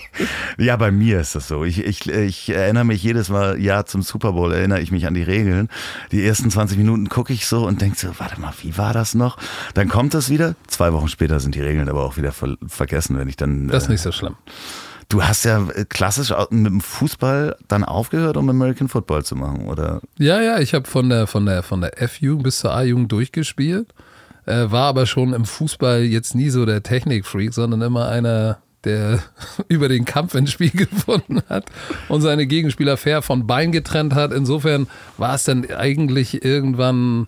ja, 0.57 0.77
bei 0.77 0.91
mir 0.91 1.21
ist 1.21 1.35
das 1.35 1.49
so. 1.49 1.65
Ich, 1.65 1.85
ich, 1.85 2.09
ich 2.09 2.49
erinnere 2.49 2.85
mich 2.85 3.03
jedes 3.03 3.29
Mal, 3.29 3.61
ja, 3.61 3.85
zum 3.85 4.01
Super 4.03 4.33
Bowl 4.33 4.53
erinnere 4.53 4.81
ich 4.81 4.93
mich 4.93 5.07
an 5.07 5.15
die 5.15 5.23
Regeln. 5.23 5.69
Die 6.13 6.25
ersten 6.25 6.51
20 6.51 6.79
Minuten 6.79 7.09
gucke 7.09 7.33
ich 7.33 7.47
so 7.47 7.67
und 7.67 7.83
denke 7.83 7.99
so, 7.99 8.09
warte 8.19 8.41
mal, 8.41 8.55
wie 8.63 8.79
war 8.79 8.95
das 8.95 9.15
noch? 9.15 9.37
Dann 9.75 9.89
kommt 9.89 10.15
das 10.15 10.31
wieder. 10.31 10.55
Zwei 10.69 10.93
Wochen 10.95 11.09
später 11.09 11.39
sind 11.41 11.55
die 11.55 11.61
Regeln 11.61 11.89
aber 11.89 12.05
auch 12.05 12.17
wieder 12.17 12.33
ver 12.33 12.57
vergessen, 12.67 13.19
wenn 13.19 13.29
ich 13.29 13.37
dann. 13.37 13.69
Das 13.69 13.83
ist 13.83 13.89
nicht 13.91 14.03
so 14.03 14.13
schlimm. 14.13 14.37
Du 15.11 15.25
hast 15.25 15.45
ja 15.45 15.67
klassisch 15.89 16.33
mit 16.51 16.67
dem 16.67 16.81
Fußball 16.81 17.57
dann 17.67 17.83
aufgehört, 17.83 18.37
um 18.37 18.49
American 18.49 18.87
Football 18.87 19.25
zu 19.25 19.35
machen, 19.35 19.67
oder? 19.67 20.01
Ja, 20.19 20.41
ja, 20.41 20.61
ich 20.61 20.73
habe 20.73 20.89
von 20.89 21.09
der, 21.09 21.27
von, 21.27 21.47
der, 21.47 21.65
von 21.65 21.81
der 21.81 22.01
F-Jugend 22.01 22.45
bis 22.45 22.61
zur 22.61 22.73
A-Jugend 22.73 23.11
durchgespielt, 23.11 23.93
äh, 24.47 24.71
war 24.71 24.87
aber 24.87 25.07
schon 25.07 25.33
im 25.33 25.47
Fußball 25.47 26.05
jetzt 26.05 26.37
nie 26.37 26.49
so 26.49 26.65
der 26.65 26.85
Technikfreak, 26.85 27.53
sondern 27.53 27.83
immer 27.83 28.09
einer, 28.09 28.59
der 28.85 29.19
über 29.69 29.89
den 29.89 30.05
Kampf 30.05 30.37
ins 30.37 30.53
Spiel 30.53 30.71
gefunden 30.75 31.43
hat 31.49 31.65
und 32.09 32.21
seine 32.21 32.47
Gegenspieler 32.47 32.97
fair 32.97 33.21
von 33.21 33.49
Bein 33.49 33.73
getrennt 33.73 34.15
hat. 34.15 34.33
Insofern 34.33 34.87
war 35.19 35.35
es 35.35 35.43
dann 35.43 35.69
eigentlich 35.73 36.45
irgendwann 36.45 37.27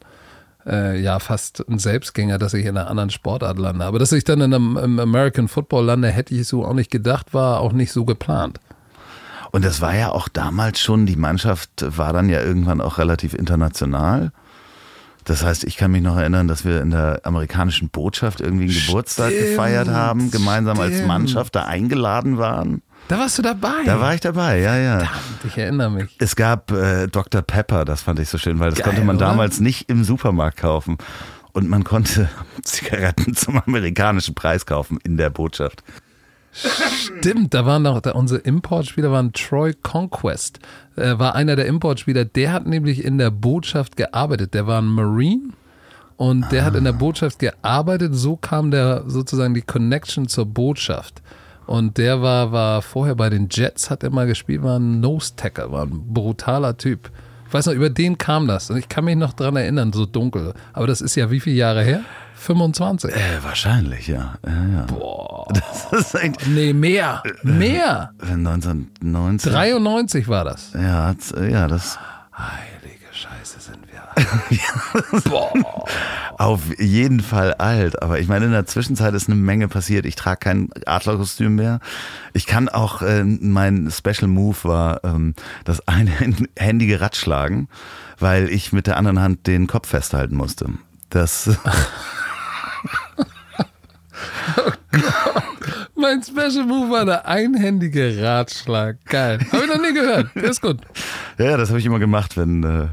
äh, 0.66 1.00
ja 1.00 1.18
fast 1.18 1.64
ein 1.68 1.78
Selbstgänger, 1.78 2.38
dass 2.38 2.54
ich 2.54 2.66
in 2.66 2.76
einer 2.76 2.88
anderen 2.88 3.10
Sportart 3.10 3.58
lande. 3.58 3.84
Aber 3.84 3.98
dass 3.98 4.12
ich 4.12 4.24
dann 4.24 4.40
in 4.40 4.54
einem, 4.54 4.76
im 4.76 4.98
American 4.98 5.48
Football 5.48 5.86
lande, 5.86 6.08
hätte 6.08 6.34
ich 6.34 6.46
so 6.46 6.64
auch 6.64 6.74
nicht 6.74 6.90
gedacht, 6.90 7.34
war 7.34 7.60
auch 7.60 7.72
nicht 7.72 7.92
so 7.92 8.04
geplant. 8.04 8.60
Und 9.50 9.64
das 9.64 9.80
war 9.80 9.94
ja 9.94 10.10
auch 10.10 10.28
damals 10.28 10.80
schon, 10.80 11.04
die 11.04 11.16
Mannschaft 11.16 11.84
war 11.96 12.12
dann 12.12 12.28
ja 12.30 12.40
irgendwann 12.42 12.80
auch 12.80 12.98
relativ 12.98 13.34
international. 13.34 14.32
Das 15.24 15.44
heißt, 15.44 15.64
ich 15.64 15.76
kann 15.76 15.92
mich 15.92 16.02
noch 16.02 16.16
erinnern, 16.16 16.48
dass 16.48 16.64
wir 16.64 16.80
in 16.80 16.90
der 16.90 17.20
amerikanischen 17.24 17.90
Botschaft 17.90 18.40
irgendwie 18.40 18.64
einen 18.64 18.74
Geburtstag 18.74 19.30
Stimmt, 19.30 19.50
gefeiert 19.50 19.88
haben, 19.88 20.30
gemeinsam 20.30 20.80
als 20.80 20.94
stimmt. 20.94 21.08
Mannschaft 21.08 21.54
da 21.54 21.64
eingeladen 21.64 22.38
waren. 22.38 22.82
Da 23.08 23.18
warst 23.18 23.38
du 23.38 23.42
dabei. 23.42 23.84
Da 23.84 24.00
war 24.00 24.14
ich 24.14 24.20
dabei, 24.20 24.60
ja, 24.60 24.76
ja. 24.76 24.98
Verdammt, 24.98 25.44
ich 25.44 25.58
erinnere 25.58 25.90
mich. 25.90 26.16
Es 26.18 26.36
gab 26.36 26.70
äh, 26.70 27.08
Dr. 27.08 27.42
Pepper, 27.42 27.84
das 27.84 28.02
fand 28.02 28.18
ich 28.20 28.28
so 28.28 28.38
schön, 28.38 28.58
weil 28.58 28.70
das 28.70 28.78
Geil, 28.78 28.88
konnte 28.88 29.04
man 29.04 29.16
oder? 29.16 29.26
damals 29.26 29.60
nicht 29.60 29.90
im 29.90 30.04
Supermarkt 30.04 30.58
kaufen. 30.58 30.98
Und 31.52 31.68
man 31.68 31.84
konnte 31.84 32.30
Zigaretten 32.62 33.34
zum 33.34 33.60
amerikanischen 33.66 34.34
Preis 34.34 34.64
kaufen 34.64 34.98
in 35.04 35.16
der 35.16 35.30
Botschaft. 35.30 35.82
Stimmt, 36.54 37.54
da 37.54 37.64
waren 37.64 37.82
noch, 37.82 38.00
da 38.00 38.12
unsere 38.12 38.40
Importspieler 38.40 39.10
waren 39.10 39.32
Troy 39.32 39.72
Conquest, 39.82 40.58
äh, 40.96 41.18
war 41.18 41.34
einer 41.34 41.56
der 41.56 41.66
Importspieler, 41.66 42.26
der 42.26 42.52
hat 42.52 42.66
nämlich 42.66 43.04
in 43.04 43.16
der 43.16 43.30
Botschaft 43.30 43.96
gearbeitet, 43.96 44.52
der 44.52 44.66
war 44.66 44.80
ein 44.82 44.86
Marine 44.86 45.54
und 46.18 46.52
der 46.52 46.66
hat 46.66 46.74
in 46.74 46.84
der 46.84 46.92
Botschaft 46.92 47.38
gearbeitet, 47.38 48.14
so 48.14 48.36
kam 48.36 48.70
der 48.70 49.04
sozusagen 49.06 49.54
die 49.54 49.62
Connection 49.62 50.28
zur 50.28 50.44
Botschaft. 50.44 51.22
Und 51.66 51.98
der 51.98 52.22
war, 52.22 52.52
war 52.52 52.82
vorher 52.82 53.14
bei 53.14 53.30
den 53.30 53.48
Jets, 53.50 53.90
hat 53.90 54.02
er 54.02 54.10
mal 54.10 54.26
gespielt, 54.26 54.62
war 54.62 54.78
ein 54.78 55.00
Nose-Tacker, 55.00 55.70
war 55.72 55.84
ein 55.84 56.12
brutaler 56.12 56.76
Typ. 56.76 57.10
Ich 57.46 57.54
weiß 57.54 57.66
noch, 57.66 57.74
über 57.74 57.90
den 57.90 58.16
kam 58.18 58.46
das. 58.46 58.70
Und 58.70 58.78
ich 58.78 58.88
kann 58.88 59.04
mich 59.04 59.16
noch 59.16 59.34
dran 59.34 59.56
erinnern, 59.56 59.92
so 59.92 60.06
dunkel. 60.06 60.54
Aber 60.72 60.86
das 60.86 61.00
ist 61.00 61.14
ja 61.16 61.30
wie 61.30 61.40
viele 61.40 61.56
Jahre 61.56 61.82
her? 61.82 62.00
25. 62.36 63.10
Äh, 63.14 63.18
wahrscheinlich, 63.42 64.08
ja. 64.08 64.34
ja, 64.44 64.74
ja. 64.74 64.82
Boah. 64.86 65.46
Das 65.90 65.92
ist 65.92 66.16
eigentlich 66.16 66.48
Nee, 66.48 66.72
mehr. 66.72 67.22
Mehr. 67.42 68.12
1990. 68.20 69.52
93 69.52 70.28
war 70.28 70.44
das. 70.44 70.72
Ja, 70.72 71.14
ja, 71.46 71.68
das 71.68 71.98
Heilige 72.34 73.04
Scheiße 73.12 73.60
sind 73.60 73.80
wir. 73.91 73.91
Auf 76.38 76.60
jeden 76.78 77.20
Fall 77.20 77.54
alt. 77.54 78.02
Aber 78.02 78.18
ich 78.18 78.28
meine, 78.28 78.46
in 78.46 78.52
der 78.52 78.66
Zwischenzeit 78.66 79.14
ist 79.14 79.28
eine 79.28 79.36
Menge 79.36 79.68
passiert. 79.68 80.06
Ich 80.06 80.16
trage 80.16 80.38
kein 80.38 80.68
Adlerkostüm 80.86 81.54
mehr. 81.54 81.80
Ich 82.32 82.46
kann 82.46 82.68
auch, 82.68 83.02
äh, 83.02 83.24
mein 83.24 83.90
Special 83.90 84.28
Move 84.28 84.56
war 84.62 85.04
ähm, 85.04 85.34
das 85.64 85.86
einhändige 85.86 87.00
Radschlagen, 87.00 87.68
weil 88.18 88.48
ich 88.48 88.72
mit 88.72 88.86
der 88.86 88.96
anderen 88.96 89.20
Hand 89.20 89.46
den 89.46 89.66
Kopf 89.66 89.88
festhalten 89.88 90.36
musste. 90.36 90.66
Das, 91.10 91.50
Mein 95.94 96.22
Special 96.22 96.64
Move 96.66 96.90
war 96.90 97.04
der 97.04 97.26
einhändige 97.26 98.22
Ratschlag. 98.22 98.96
Geil. 99.04 99.38
Habe 99.52 99.64
ich 99.64 99.70
noch 99.70 99.80
nie 99.80 99.94
gehört. 99.94 100.30
Der 100.34 100.44
ist 100.44 100.60
gut. 100.60 100.78
ja, 101.38 101.50
ja, 101.50 101.56
das 101.56 101.68
habe 101.68 101.78
ich 101.78 101.86
immer 101.86 101.98
gemacht, 101.98 102.36
wenn 102.36 102.64
äh, 102.64 102.88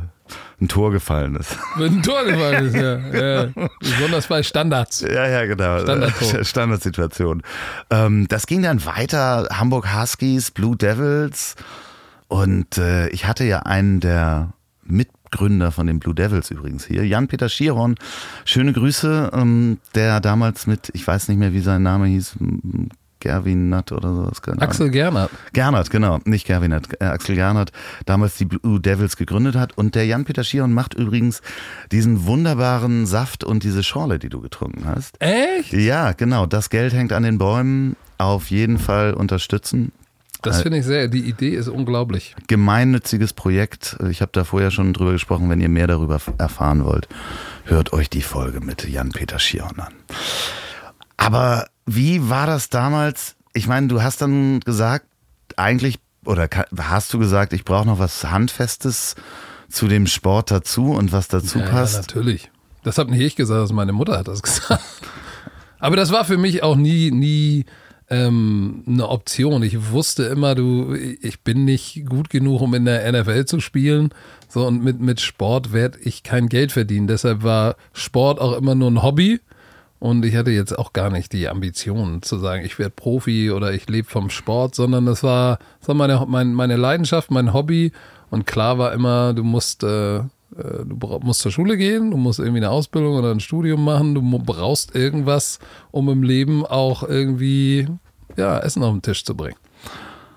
ein 0.62 0.68
Tor 0.68 0.92
gefallen 0.92 1.36
ist. 1.36 1.58
Ein 1.78 2.02
Tor 2.04 2.24
gefallen 2.26 2.68
ist, 2.68 2.76
ja. 2.76 2.98
ja. 2.98 3.50
Besonders 3.80 4.28
bei 4.28 4.44
Standards. 4.44 5.02
Ja, 5.02 5.28
ja, 5.28 5.46
genau. 5.46 5.80
Standardtor. 5.80 6.44
Standardsituation. 6.44 7.44
Ähm, 7.90 8.28
das 8.28 8.46
ging 8.46 8.62
dann 8.62 8.86
weiter. 8.86 9.48
Hamburg 9.52 9.94
Huskies, 9.94 10.52
Blue 10.52 10.76
Devils. 10.76 11.56
Und 12.28 12.78
äh, 12.78 13.10
ich 13.10 13.26
hatte 13.26 13.44
ja 13.44 13.60
einen 13.60 14.00
der 14.00 14.54
Mitgründer 14.84 15.72
von 15.72 15.88
den 15.88 16.00
Blue 16.00 16.16
Devils 16.16 16.52
übrigens 16.52 16.86
hier, 16.86 17.06
Jan-Peter 17.06 17.50
Schiron. 17.50 17.96
Schöne 18.46 18.74
Grüße, 18.74 19.32
ähm, 19.34 19.80
der 19.96 20.20
damals 20.20 20.68
mit, 20.68 20.90
ich 20.94 21.06
weiß 21.06 21.28
nicht 21.30 21.38
mehr, 21.38 21.54
wie 21.54 21.60
sein 21.60 21.84
Name 21.84 22.08
hieß, 22.08 22.36
m- 23.24 23.30
Gerwin 23.32 23.70
Nutt 23.70 23.92
oder 23.92 24.14
sowas. 24.16 24.42
keine 24.42 24.58
Ahnung. 24.58 24.70
Axel 24.70 24.90
Gernert. 24.90 25.32
Gernert, 25.54 25.90
genau, 25.90 26.20
nicht 26.26 26.48
Gerwin 26.48 26.72
Nutt, 26.72 26.88
äh, 27.00 27.06
Axel 27.06 27.36
Gernert, 27.36 27.72
damals 28.06 28.38
die 28.38 28.46
Blue 28.46 28.80
Devils 28.80 29.18
gegründet 29.18 29.56
hat. 29.56 29.78
Und 29.78 29.96
der 29.96 30.06
Jan-Peter 30.06 30.44
Schiron 30.44 30.74
macht 30.74 30.94
übrigens 30.94 31.42
diesen 31.92 32.26
wunderbaren 32.26 33.06
Saft 33.06 33.44
und 33.44 33.64
diese 33.64 33.84
Schorle, 33.84 34.20
die 34.20 34.30
du 34.30 34.42
getrunken 34.42 34.86
hast. 34.88 35.16
Echt? 35.22 35.74
Ja, 35.74 36.14
genau. 36.14 36.46
Das 36.46 36.70
Geld 36.70 36.94
hängt 36.94 37.14
an 37.14 37.24
den 37.24 37.38
Bäumen. 37.38 37.96
Auf 38.18 38.50
jeden 38.52 38.78
Fall 38.80 39.14
unterstützen. 39.14 39.92
Das 40.42 40.62
finde 40.62 40.78
ich 40.78 40.86
sehr. 40.86 41.10
Die 41.10 41.20
Idee 41.28 41.50
ist 41.50 41.68
unglaublich. 41.68 42.34
Gemeinnütziges 42.48 43.34
Projekt. 43.34 43.98
Ich 44.10 44.22
habe 44.22 44.32
da 44.34 44.46
vorher 44.46 44.72
schon 44.72 44.94
drüber 44.94 45.12
gesprochen. 45.12 45.50
Wenn 45.50 45.60
ihr 45.60 45.68
mehr 45.68 45.88
darüber 45.88 46.20
erfahren 46.38 46.86
wollt, 46.86 47.10
hört 47.66 47.92
euch 47.92 48.10
die 48.10 48.22
Folge 48.22 48.62
mit 48.62 48.88
Jan-Peter 48.88 49.38
Schion 49.40 49.78
an. 49.80 49.94
Aber 51.18 51.68
wie 51.96 52.30
war 52.30 52.46
das 52.48 52.70
damals? 52.70 53.36
Ich 53.54 53.68
meine, 53.68 53.88
du 53.88 54.02
hast 54.02 54.22
dann 54.22 54.60
gesagt, 54.62 55.06
eigentlich, 55.58 56.00
oder 56.26 56.48
hast 56.78 57.14
du 57.14 57.20
gesagt, 57.20 57.54
ich 57.54 57.66
brauche 57.66 57.88
noch 57.88 58.00
was 58.00 58.24
Handfestes 58.26 59.16
zu 59.70 59.88
dem 59.88 60.08
Sport 60.08 60.52
dazu 60.52 60.92
und 60.92 61.12
was 61.12 61.28
dazu 61.28 61.60
Ja, 61.60 61.66
ja, 61.66 61.72
passt? 61.72 61.96
natürlich. 61.98 62.52
Das 62.84 62.98
habe 62.98 63.12
nicht 63.12 63.22
ich 63.22 63.36
gesagt, 63.36 63.62
das 63.62 63.72
meine 63.74 63.92
Mutter 63.94 64.18
hat 64.18 64.28
das 64.28 64.42
gesagt. 64.44 64.84
Aber 65.80 65.96
das 65.96 66.12
war 66.12 66.26
für 66.26 66.38
mich 66.38 66.64
auch 66.64 66.76
nie, 66.76 67.12
nie 67.12 67.66
ähm, 68.10 68.84
eine 68.88 69.08
Option. 69.08 69.64
Ich 69.64 69.92
wusste 69.92 70.24
immer, 70.24 70.56
du, 70.56 70.94
ich 70.96 71.42
bin 71.42 71.66
nicht 71.66 72.06
gut 72.08 72.30
genug, 72.30 72.62
um 72.62 72.74
in 72.74 72.86
der 72.86 73.12
NFL 73.12 73.46
zu 73.46 73.60
spielen. 73.60 74.10
So, 74.48 74.66
und 74.66 74.84
mit, 74.84 75.00
mit 75.00 75.22
Sport 75.22 75.72
werde 75.74 76.00
ich 76.00 76.24
kein 76.24 76.50
Geld 76.50 76.72
verdienen. 76.72 77.08
Deshalb 77.08 77.44
war 77.44 77.76
Sport 77.94 78.40
auch 78.40 78.54
immer 78.58 78.76
nur 78.76 78.90
ein 78.92 79.04
Hobby. 79.04 79.40
Und 80.00 80.24
ich 80.24 80.36
hatte 80.36 80.52
jetzt 80.52 80.78
auch 80.78 80.94
gar 80.94 81.10
nicht 81.10 81.34
die 81.34 81.50
Ambition 81.50 82.22
zu 82.22 82.38
sagen, 82.38 82.64
ich 82.64 82.80
werde 82.80 82.94
Profi 82.96 83.52
oder 83.52 83.74
ich 83.74 83.90
lebe 83.90 84.10
vom 84.10 84.30
Sport, 84.30 84.74
sondern 84.74 85.06
das 85.06 85.24
war, 85.24 85.60
das 85.80 85.90
war 85.90 85.96
meine, 85.96 86.26
mein, 86.28 86.54
meine 86.54 86.78
Leidenschaft, 86.78 87.32
mein 87.32 87.54
Hobby. 87.54 87.92
Und 88.30 88.46
klar 88.46 88.78
war 88.78 88.94
immer, 88.94 89.34
du 89.34 89.44
musst, 89.44 89.84
äh, 89.84 90.20
äh, 90.20 90.24
du 90.86 91.20
musst 91.22 91.42
zur 91.42 91.52
Schule 91.52 91.76
gehen, 91.76 92.12
du 92.12 92.18
musst 92.18 92.40
irgendwie 92.40 92.60
eine 92.60 92.70
Ausbildung 92.70 93.16
oder 93.16 93.32
ein 93.32 93.42
Studium 93.42 93.84
machen, 93.84 94.16
du 94.16 94.22
brauchst 94.22 94.96
irgendwas, 94.96 95.60
um 95.92 96.08
im 96.08 96.24
Leben 96.24 96.66
auch 96.66 97.04
irgendwie 97.04 97.88
ja, 98.38 98.58
Essen 98.60 98.84
auf 98.84 98.94
den 98.94 99.02
Tisch 99.02 99.26
zu 99.26 99.36
bringen. 99.36 99.58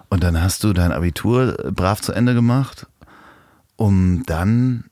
Und 0.08 0.24
dann 0.24 0.42
hast 0.42 0.64
du 0.64 0.72
dein 0.72 0.92
Abitur 0.92 1.64
äh, 1.64 1.70
brav 1.70 2.00
zu 2.00 2.12
Ende 2.12 2.34
gemacht, 2.34 2.86
um 3.76 4.24
dann 4.26 4.84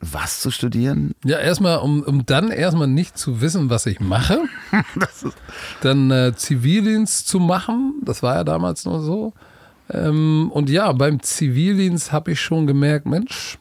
was 0.00 0.40
zu 0.40 0.50
studieren? 0.50 1.14
Ja, 1.24 1.38
erstmal, 1.38 1.78
um, 1.78 2.02
um 2.02 2.24
dann 2.26 2.50
erstmal 2.50 2.86
nicht 2.86 3.18
zu 3.18 3.40
wissen, 3.40 3.70
was 3.70 3.86
ich 3.86 4.00
mache, 4.00 4.40
dann 5.82 6.10
äh, 6.10 6.34
Zivildienst 6.34 7.28
zu 7.28 7.40
machen, 7.40 7.94
das 8.04 8.22
war 8.22 8.36
ja 8.36 8.44
damals 8.44 8.84
nur 8.84 9.00
so. 9.00 9.32
Ähm, 9.90 10.50
und 10.52 10.70
ja, 10.70 10.92
beim 10.92 11.22
Zivildienst 11.22 12.12
habe 12.12 12.32
ich 12.32 12.40
schon 12.40 12.66
gemerkt, 12.66 13.06
Mensch, 13.06 13.58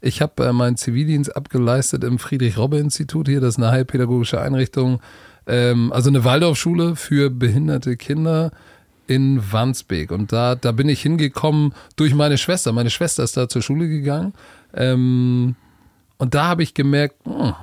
ich 0.00 0.22
habe 0.22 0.46
äh, 0.46 0.52
meinen 0.52 0.76
Zivildienst 0.76 1.36
abgeleistet 1.36 2.04
im 2.04 2.18
Friedrich-Robbe-Institut 2.18 3.28
hier, 3.28 3.40
das 3.40 3.54
ist 3.54 3.58
eine 3.58 3.70
heilpädagogische 3.70 4.40
Einrichtung, 4.40 5.00
ähm, 5.46 5.92
also 5.92 6.08
eine 6.08 6.24
Waldorfschule 6.24 6.96
für 6.96 7.30
behinderte 7.30 7.96
Kinder 7.96 8.50
in 9.06 9.52
Wandsbek. 9.52 10.10
Und 10.10 10.32
da, 10.32 10.54
da 10.54 10.72
bin 10.72 10.88
ich 10.88 11.02
hingekommen 11.02 11.72
durch 11.96 12.14
meine 12.14 12.38
Schwester. 12.38 12.72
Meine 12.72 12.90
Schwester 12.90 13.22
ist 13.22 13.36
da 13.36 13.48
zur 13.48 13.62
Schule 13.62 13.88
gegangen. 13.88 14.32
Ähm, 14.74 15.54
und 16.18 16.34
da 16.34 16.46
habe 16.46 16.62
ich 16.62 16.74
gemerkt, 16.74 17.16
hm, 17.24 17.54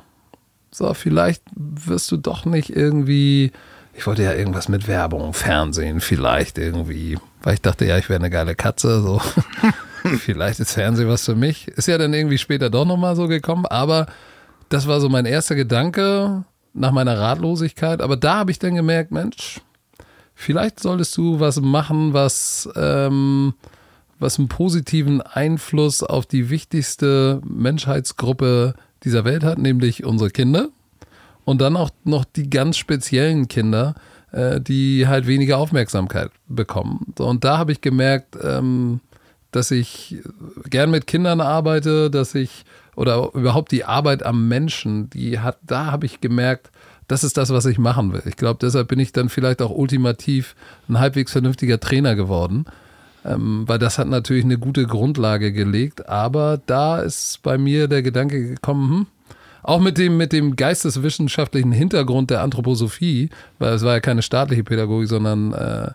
so, 0.72 0.94
vielleicht 0.94 1.44
wirst 1.56 2.12
du 2.12 2.18
doch 2.18 2.46
nicht 2.46 2.70
irgendwie. 2.70 3.52
Ich 3.94 4.08
wollte 4.08 4.24
ja 4.24 4.34
irgendwas 4.34 4.70
mit 4.70 4.88
Werbung, 4.88 5.34
Fernsehen, 5.34 6.02
vielleicht 6.02 6.58
irgendwie. 6.58 7.18
Weil 7.44 7.56
ich 7.56 7.62
dachte, 7.62 7.86
ja, 7.86 7.98
ich 7.98 8.10
wäre 8.10 8.20
eine 8.20 8.32
geile 8.32 8.56
Katze. 8.56 9.02
So. 9.02 9.22
vielleicht 10.20 10.60
ist 10.60 10.72
Fernsehen 10.72 11.08
was 11.08 11.26
für 11.26 11.36
mich. 11.36 11.68
Ist 11.68 11.88
ja 11.88 11.98
dann 12.00 12.14
irgendwie 12.14 12.40
später 12.40 12.72
doch 12.72 12.86
nochmal 12.86 13.16
so 13.16 13.28
gekommen, 13.28 13.68
aber 13.68 14.08
das 14.70 14.88
war 14.88 15.00
so 15.00 15.10
mein 15.10 15.26
erster 15.26 15.56
Gedanke 15.56 16.44
nach 16.74 16.92
meiner 16.92 17.20
Ratlosigkeit. 17.20 18.02
Aber 18.02 18.18
da 18.18 18.38
habe 18.38 18.52
ich 18.52 18.58
dann 18.58 18.74
gemerkt, 18.74 19.12
Mensch, 19.12 19.62
vielleicht 20.34 20.80
solltest 20.80 21.16
du 21.18 21.40
was 21.40 21.62
machen, 21.62 22.14
was, 22.14 22.68
ähm, 22.76 23.54
was 24.20 24.40
einen 24.40 24.48
positiven 24.48 25.22
Einfluss 25.22 26.04
auf 26.04 26.26
die 26.26 26.50
wichtigste 26.50 27.42
Menschheitsgruppe 27.46 28.76
dieser 29.04 29.26
Welt 29.26 29.44
hat, 29.44 29.58
nämlich 29.58 30.06
unsere 30.06 30.30
Kinder. 30.30 30.70
Und 31.46 31.60
dann 31.60 31.76
auch 31.76 31.90
noch 32.06 32.24
die 32.24 32.50
ganz 32.50 32.78
speziellen 32.78 33.50
Kinder, 33.50 33.96
äh, 34.32 34.62
die 34.62 35.08
halt 35.08 35.28
weniger 35.28 35.58
Aufmerksamkeit 35.58 36.32
bekommen. 36.48 37.14
Und 37.18 37.44
da 37.44 37.58
habe 37.58 37.74
ich 37.74 37.82
gemerkt, 37.82 38.38
ähm, 38.42 39.02
dass 39.52 39.72
ich 39.72 40.18
gern 40.70 40.90
mit 40.90 41.06
Kindern 41.06 41.42
arbeite, 41.42 42.10
dass 42.10 42.34
ich 42.34 42.66
oder 42.96 43.32
überhaupt 43.34 43.72
die 43.72 43.86
Arbeit 43.86 44.24
am 44.24 44.48
Menschen, 44.48 45.10
die 45.10 45.40
hat, 45.40 45.58
da 45.64 45.92
habe 45.92 46.06
ich 46.06 46.22
gemerkt, 46.22 46.72
das 47.08 47.24
ist 47.24 47.38
das, 47.38 47.50
was 47.50 47.66
ich 47.66 47.78
machen 47.78 48.14
will. 48.14 48.24
Ich 48.26 48.38
glaube, 48.38 48.60
deshalb 48.62 48.88
bin 48.88 49.00
ich 49.00 49.12
dann 49.12 49.30
vielleicht 49.30 49.62
auch 49.62 49.72
ultimativ 49.72 50.56
ein 50.88 51.00
halbwegs 51.00 51.32
vernünftiger 51.32 51.80
Trainer 51.80 52.16
geworden, 52.16 52.66
ähm, 53.26 53.64
weil 53.68 53.80
das 53.80 53.98
hat 53.98 54.08
natürlich 54.08 54.44
eine 54.44 54.58
gute 54.58 54.86
Grundlage 54.86 55.52
gelegt. 55.52 56.08
Aber 56.08 56.60
da 56.66 57.00
ist 57.00 57.42
bei 57.44 57.58
mir 57.58 57.88
der 57.88 58.02
Gedanke 58.02 58.50
gekommen, 58.50 58.90
hm, 58.90 59.08
auch 59.64 59.80
mit 59.80 59.98
dem, 59.98 60.18
mit 60.18 60.34
dem 60.34 60.56
geisteswissenschaftlichen 60.56 61.72
Hintergrund 61.72 62.30
der 62.30 62.42
Anthroposophie, 62.42 63.30
weil 63.60 63.74
es 63.74 63.84
war 63.84 63.94
ja 63.94 64.00
keine 64.02 64.22
staatliche 64.22 64.64
Pädagogik, 64.64 65.08
sondern 65.08 65.54
äh, 65.54 65.92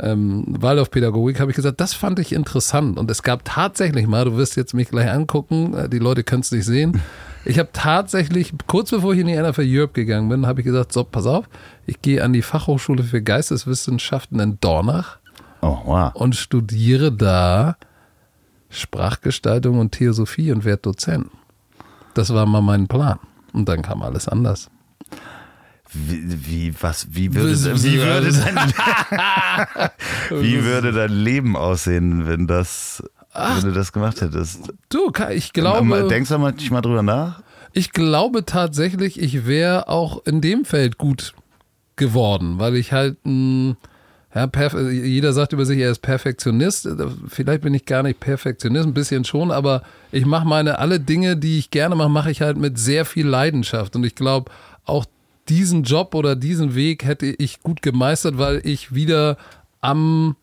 ähm, 0.00 0.44
Waldorfpädagogik, 0.48 1.38
habe 1.38 1.50
ich 1.50 1.56
gesagt, 1.56 1.80
das 1.80 1.92
fand 1.92 2.18
ich 2.18 2.32
interessant. 2.32 2.98
Und 2.98 3.10
es 3.10 3.22
gab 3.22 3.44
tatsächlich 3.44 4.06
mal, 4.06 4.24
du 4.24 4.36
wirst 4.36 4.56
jetzt 4.56 4.72
mich 4.72 4.88
gleich 4.88 5.10
angucken, 5.10 5.74
äh, 5.74 5.88
die 5.90 5.98
Leute 5.98 6.24
können 6.24 6.40
es 6.40 6.50
nicht 6.50 6.64
sehen. 6.64 7.02
Ich 7.44 7.58
habe 7.58 7.70
tatsächlich, 7.72 8.52
kurz 8.66 8.90
bevor 8.90 9.12
ich 9.12 9.20
in 9.20 9.26
die 9.26 9.36
NFL 9.36 9.66
Europe 9.66 9.92
gegangen 9.92 10.28
bin, 10.28 10.46
habe 10.46 10.60
ich 10.60 10.64
gesagt, 10.64 10.92
so, 10.92 11.04
pass 11.04 11.26
auf, 11.26 11.48
ich 11.86 12.00
gehe 12.00 12.22
an 12.22 12.32
die 12.32 12.42
Fachhochschule 12.42 13.02
für 13.02 13.20
Geisteswissenschaften 13.20 14.40
in 14.40 14.58
Dornach 14.60 15.18
Oh, 15.62 15.78
wow. 15.84 16.14
und 16.14 16.36
studiere 16.36 17.12
da 17.12 17.76
Sprachgestaltung 18.68 19.78
und 19.78 19.92
Theosophie 19.92 20.52
und 20.52 20.64
werde 20.64 20.82
Dozent. 20.82 21.28
Das 22.14 22.32
war 22.34 22.46
mal 22.46 22.60
mein 22.60 22.88
Plan. 22.88 23.18
Und 23.52 23.68
dann 23.68 23.82
kam 23.82 24.02
alles 24.02 24.28
anders. 24.28 24.70
Wie, 25.92 26.46
wie, 26.46 26.74
was, 26.80 27.06
wie 27.10 27.34
würde, 27.34 27.54
wie 27.82 28.00
würde 28.00 28.32
dein, 28.32 28.56
wie 30.42 30.64
würde 30.64 30.92
dein 30.92 31.12
Leben 31.12 31.54
aussehen, 31.54 32.26
wenn 32.26 32.46
das, 32.46 33.02
wenn 33.34 33.62
du 33.62 33.72
das 33.72 33.92
gemacht 33.92 34.22
hättest? 34.22 34.72
Du, 34.88 35.12
ich 35.30 35.52
glaube, 35.52 36.08
Denkst 36.08 36.30
du 36.30 36.38
manchmal 36.38 36.80
drüber 36.80 37.02
nach? 37.02 37.42
ich 37.72 37.92
glaube 37.92 38.44
tatsächlich, 38.44 39.20
ich 39.20 39.46
wäre 39.46 39.88
auch 39.88 40.24
in 40.26 40.40
dem 40.40 40.64
Feld 40.64 40.98
gut 40.98 41.34
geworden, 41.96 42.58
weil 42.58 42.76
ich 42.76 42.92
halt 42.92 43.24
ein, 43.24 43.76
ja, 44.34 44.44
perf- 44.44 44.90
jeder 44.90 45.32
sagt 45.32 45.52
über 45.52 45.66
sich, 45.66 45.78
er 45.78 45.90
ist 45.90 46.00
Perfektionist. 46.00 46.88
Vielleicht 47.28 47.62
bin 47.62 47.74
ich 47.74 47.84
gar 47.84 48.02
nicht 48.02 48.20
Perfektionist, 48.20 48.86
ein 48.86 48.94
bisschen 48.94 49.24
schon, 49.24 49.50
aber 49.50 49.82
ich 50.10 50.24
mache 50.24 50.46
meine 50.46 50.78
alle 50.78 51.00
Dinge, 51.00 51.36
die 51.36 51.58
ich 51.58 51.70
gerne 51.70 51.94
mache, 51.94 52.08
mache 52.08 52.30
ich 52.30 52.40
halt 52.40 52.56
mit 52.56 52.78
sehr 52.78 53.04
viel 53.04 53.26
Leidenschaft. 53.26 53.94
Und 53.94 54.04
ich 54.04 54.14
glaube, 54.14 54.50
auch 54.84 55.04
diesen 55.48 55.82
Job 55.82 56.14
oder 56.14 56.34
diesen 56.36 56.74
Weg 56.74 57.04
hätte 57.04 57.26
ich 57.26 57.60
gut 57.62 57.82
gemeistert, 57.82 58.38
weil 58.38 58.60
ich 58.64 58.94
wieder 58.94 59.36
am 59.80 60.36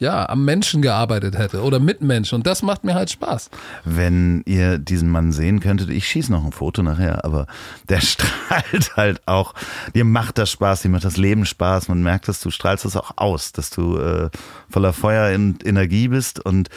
ja, 0.00 0.26
am 0.28 0.46
Menschen 0.46 0.80
gearbeitet 0.80 1.36
hätte 1.36 1.62
oder 1.62 1.78
mit 1.78 2.00
Menschen. 2.00 2.36
Und 2.36 2.46
das 2.46 2.62
macht 2.62 2.84
mir 2.84 2.94
halt 2.94 3.10
Spaß. 3.10 3.50
Wenn 3.84 4.42
ihr 4.46 4.78
diesen 4.78 5.10
Mann 5.10 5.30
sehen 5.30 5.60
könntet, 5.60 5.90
ich 5.90 6.08
schieße 6.08 6.32
noch 6.32 6.44
ein 6.44 6.52
Foto 6.52 6.82
nachher, 6.82 7.24
aber 7.24 7.46
der 7.88 8.00
strahlt 8.00 8.96
halt 8.96 9.20
auch, 9.26 9.54
dir 9.94 10.06
macht 10.06 10.38
das 10.38 10.50
Spaß, 10.50 10.82
dir 10.82 10.88
macht 10.88 11.04
das 11.04 11.18
Leben 11.18 11.44
Spaß, 11.44 11.88
man 11.88 12.02
merkt 12.02 12.28
dass 12.28 12.40
du 12.40 12.50
strahlst 12.50 12.84
es 12.86 12.96
auch 12.96 13.12
aus, 13.16 13.52
dass 13.52 13.70
du 13.70 13.98
äh, 13.98 14.30
voller 14.70 14.92
Feuer 14.94 15.34
und 15.34 15.66
Energie 15.66 16.08
bist 16.08 16.44
und 16.44 16.70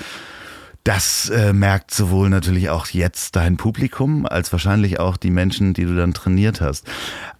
das 0.83 1.29
äh, 1.29 1.53
merkt 1.53 1.93
sowohl 1.93 2.29
natürlich 2.29 2.69
auch 2.69 2.87
jetzt 2.87 3.37
dein 3.37 3.55
Publikum, 3.55 4.25
als 4.25 4.51
wahrscheinlich 4.51 4.99
auch 4.99 5.15
die 5.15 5.31
Menschen, 5.31 5.73
die 5.73 5.85
du 5.85 5.95
dann 5.95 6.13
trainiert 6.13 6.59
hast. 6.59 6.85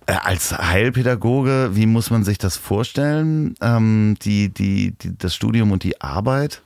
Äh, 0.06 0.16
als 0.22 0.58
Heilpädagoge, 0.58 1.72
wie 1.74 1.86
muss 1.86 2.10
man 2.10 2.24
sich 2.24 2.38
das 2.38 2.58
vorstellen? 2.58 3.56
Ähm, 3.62 4.16
die, 4.22 4.54
die, 4.54 4.92
die, 4.92 5.18
das 5.18 5.34
Studium 5.34 5.72
und 5.72 5.84
die 5.84 6.02
Arbeit? 6.02 6.62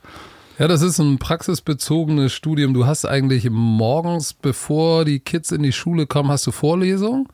Ja, 0.58 0.66
das 0.66 0.82
ist 0.82 0.98
ein 0.98 1.18
praxisbezogenes 1.18 2.32
Studium. 2.32 2.74
Du 2.74 2.86
hast 2.86 3.04
eigentlich 3.04 3.48
morgens, 3.48 4.32
bevor 4.32 5.04
die 5.04 5.20
Kids 5.20 5.52
in 5.52 5.62
die 5.62 5.72
Schule 5.72 6.06
kommen, 6.06 6.30
hast 6.30 6.46
du 6.48 6.50
Vorlesung. 6.50 7.28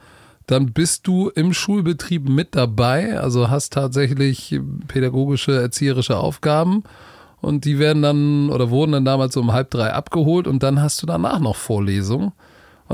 Dann 0.46 0.72
bist 0.74 1.06
du 1.06 1.30
im 1.30 1.54
Schulbetrieb 1.54 2.28
mit 2.28 2.54
dabei, 2.54 3.18
also 3.18 3.48
hast 3.48 3.72
tatsächlich 3.72 4.60
pädagogische, 4.88 5.58
erzieherische 5.58 6.18
Aufgaben. 6.18 6.82
Und 7.40 7.64
die 7.64 7.78
werden 7.78 8.02
dann 8.02 8.50
oder 8.50 8.68
wurden 8.68 8.92
dann 8.92 9.06
damals 9.06 9.38
um 9.38 9.52
halb 9.52 9.70
drei 9.70 9.92
abgeholt 9.92 10.46
und 10.46 10.62
dann 10.62 10.82
hast 10.82 11.00
du 11.02 11.06
danach 11.06 11.40
noch 11.40 11.56
Vorlesung. 11.56 12.32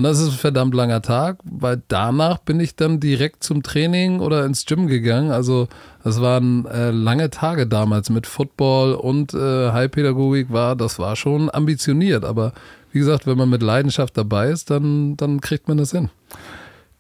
Und 0.01 0.05
das 0.05 0.19
ist 0.19 0.29
ein 0.29 0.39
verdammt 0.39 0.75
langer 0.75 1.03
Tag, 1.03 1.41
weil 1.45 1.83
danach 1.89 2.39
bin 2.39 2.59
ich 2.59 2.75
dann 2.75 3.01
direkt 3.01 3.45
zum 3.45 3.63
Training 3.63 4.21
oder 4.21 4.47
ins 4.47 4.65
Gym 4.65 4.87
gegangen. 4.87 5.31
Also 5.31 5.69
das 6.03 6.23
waren 6.23 6.65
äh, 6.65 6.91
lange 6.91 7.29
Tage 7.29 7.67
damals 7.67 8.09
mit 8.09 8.27
Football 8.27 8.95
und 8.95 9.35
äh, 9.35 9.73
Heilpädagogik 9.73 10.51
war, 10.51 10.75
das 10.75 10.99
war 10.99 11.17
schon 11.17 11.51
ambitioniert. 11.53 12.25
Aber 12.25 12.55
wie 12.93 13.01
gesagt, 13.01 13.27
wenn 13.27 13.37
man 13.37 13.51
mit 13.51 13.63
Leidenschaft 13.63 14.17
dabei 14.17 14.49
ist, 14.49 14.71
dann, 14.71 15.19
dann 15.19 15.43
kriegt 15.43 15.69
man 15.69 15.77
das 15.77 15.91
hin. 15.91 16.09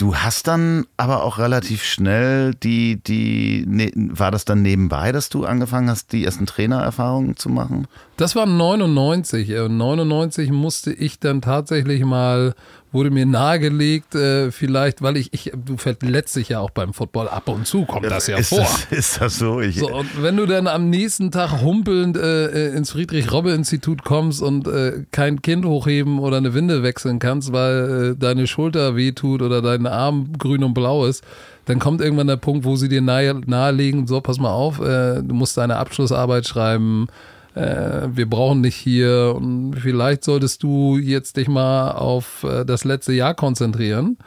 Du 0.00 0.14
hast 0.14 0.48
dann 0.48 0.86
aber 0.96 1.24
auch 1.24 1.36
relativ 1.36 1.84
schnell 1.84 2.54
die, 2.54 3.02
die, 3.02 3.66
ne, 3.68 3.92
war 3.94 4.30
das 4.30 4.46
dann 4.46 4.62
nebenbei, 4.62 5.12
dass 5.12 5.28
du 5.28 5.44
angefangen 5.44 5.90
hast, 5.90 6.12
die 6.12 6.24
ersten 6.24 6.46
Trainererfahrungen 6.46 7.36
zu 7.36 7.50
machen? 7.50 7.86
Das 8.16 8.34
war 8.34 8.46
99. 8.46 9.54
Und 9.58 9.76
99 9.76 10.52
musste 10.52 10.90
ich 10.90 11.20
dann 11.20 11.42
tatsächlich 11.42 12.02
mal, 12.02 12.54
wurde 12.92 13.11
mir 13.11 13.26
nahegelegt, 13.26 14.14
äh, 14.14 14.50
vielleicht, 14.50 15.00
weil 15.03 15.16
ich, 15.16 15.33
ich, 15.33 15.53
du 15.55 15.76
verletzt 15.76 16.35
dich 16.37 16.48
ja 16.48 16.61
auch 16.61 16.70
beim 16.70 16.92
Football 16.92 17.29
ab 17.29 17.48
und 17.48 17.66
zu, 17.66 17.85
kommt 17.85 18.07
das 18.07 18.26
ja 18.26 18.38
ist 18.38 18.48
vor. 18.48 18.59
Das, 18.59 18.87
ist 18.90 19.20
das 19.20 19.38
so? 19.38 19.61
Ich, 19.61 19.79
So, 19.79 19.92
und 19.92 20.22
wenn 20.22 20.37
du 20.37 20.46
dann 20.46 20.66
am 20.66 20.90
nächsten 20.90 21.31
Tag 21.31 21.61
humpelnd 21.62 22.16
äh, 22.16 22.70
ins 22.74 22.90
Friedrich-Robbe-Institut 22.90 24.05
kommst 24.05 24.42
und 24.42 24.66
äh, 24.66 25.05
kein 25.12 25.40
Kind 25.42 25.64
hochheben 25.64 26.18
oder 26.18 26.38
eine 26.38 26.55
Winde 26.55 26.83
wechseln 26.83 27.18
kannst, 27.18 27.53
weil 27.53 28.12
äh, 28.12 28.16
deine 28.18 28.46
Schulter 28.46 28.96
wehtut 28.96 29.42
oder 29.42 29.62
dein 29.62 29.87
Arm 29.87 30.33
grün 30.37 30.64
und 30.64 30.74
blau 30.74 31.07
ist, 31.07 31.24
dann 31.66 31.79
kommt 31.79 32.00
irgendwann 32.00 32.26
der 32.26 32.37
Punkt, 32.37 32.64
wo 32.64 32.74
sie 32.74 32.88
dir 32.88 33.00
nahe, 33.00 33.40
nahelegen, 33.46 34.09
so, 34.09 34.20
pass 34.20 34.40
mal 34.40 34.50
auf, 34.50 34.81
äh, 34.81 35.22
du 35.22 35.35
musst 35.35 35.57
deine 35.57 35.76
Abschlussarbeit 35.76 36.48
schreiben, 36.48 37.07
äh, 37.54 38.08
wir 38.12 38.28
brauchen 38.28 38.62
dich 38.62 38.76
hier 38.76 39.34
und 39.36 39.74
vielleicht 39.74 40.24
solltest 40.24 40.62
du 40.62 40.98
jetzt 40.98 41.36
dich 41.36 41.48
mal 41.48 41.92
auf 41.92 42.44
äh, 42.44 42.64
das 42.64 42.84
letzte 42.84 43.12
Jahr 43.12 43.34
konzentrieren. 43.34 44.18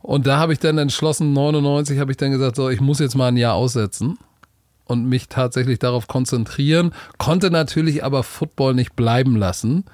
Und 0.00 0.26
da 0.26 0.38
habe 0.38 0.52
ich 0.52 0.58
dann 0.58 0.78
entschlossen, 0.78 1.32
99 1.32 1.98
habe 1.98 2.12
ich 2.12 2.16
dann 2.16 2.30
gesagt, 2.30 2.56
so, 2.56 2.70
ich 2.70 2.80
muss 2.80 3.00
jetzt 3.00 3.16
mal 3.16 3.28
ein 3.28 3.36
Jahr 3.36 3.54
aussetzen 3.54 4.18
und 4.86 5.06
mich 5.06 5.28
tatsächlich 5.28 5.78
darauf 5.78 6.06
konzentrieren, 6.06 6.92
konnte 7.18 7.50
natürlich 7.50 8.04
aber 8.04 8.22
Football 8.22 8.74
nicht 8.74 8.96
bleiben 8.96 9.36
lassen 9.36 9.84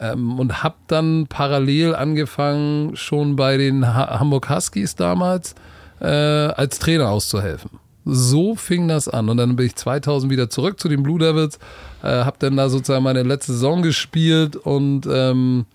ähm, 0.00 0.38
und 0.38 0.62
habe 0.62 0.76
dann 0.86 1.26
parallel 1.26 1.94
angefangen, 1.94 2.96
schon 2.96 3.36
bei 3.36 3.58
den 3.58 3.86
ha 3.86 4.18
Hamburg 4.18 4.48
Huskies 4.48 4.94
damals 4.96 5.54
äh, 6.00 6.06
als 6.06 6.78
Trainer 6.78 7.10
auszuhelfen. 7.10 7.81
So 8.04 8.56
fing 8.56 8.88
das 8.88 9.08
an 9.08 9.28
und 9.28 9.36
dann 9.36 9.56
bin 9.56 9.66
ich 9.66 9.76
2000 9.76 10.30
wieder 10.30 10.50
zurück 10.50 10.80
zu 10.80 10.88
den 10.88 11.02
Blue 11.02 11.18
Devils, 11.18 11.58
äh, 12.02 12.08
habe 12.08 12.36
dann 12.40 12.56
da 12.56 12.68
sozusagen 12.68 13.04
meine 13.04 13.22
letzte 13.22 13.52
Saison 13.52 13.82
gespielt 13.82 14.56
und 14.56 15.06
ähm, 15.10 15.66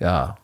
ja, 0.00 0.36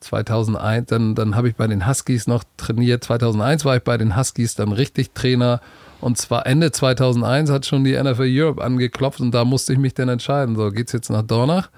2001, 0.00 0.86
dann, 0.86 1.14
dann 1.14 1.36
habe 1.36 1.48
ich 1.48 1.56
bei 1.56 1.66
den 1.66 1.86
Huskies 1.86 2.26
noch 2.26 2.42
trainiert. 2.56 3.04
2001 3.04 3.64
war 3.64 3.76
ich 3.76 3.82
bei 3.82 3.98
den 3.98 4.16
Huskies 4.16 4.54
dann 4.54 4.72
richtig 4.72 5.12
Trainer. 5.12 5.60
Und 6.00 6.16
zwar 6.16 6.46
Ende 6.46 6.72
2001 6.72 7.50
hat 7.50 7.66
schon 7.66 7.84
die 7.84 7.92
NFL 7.92 8.26
Europe 8.28 8.64
angeklopft 8.64 9.20
und 9.20 9.32
da 9.32 9.44
musste 9.44 9.74
ich 9.74 9.78
mich 9.78 9.94
dann 9.94 10.08
entscheiden. 10.08 10.56
So, 10.56 10.70
geht's 10.70 10.92
jetzt 10.92 11.10
nach 11.10 11.22
Dornach? 11.22 11.70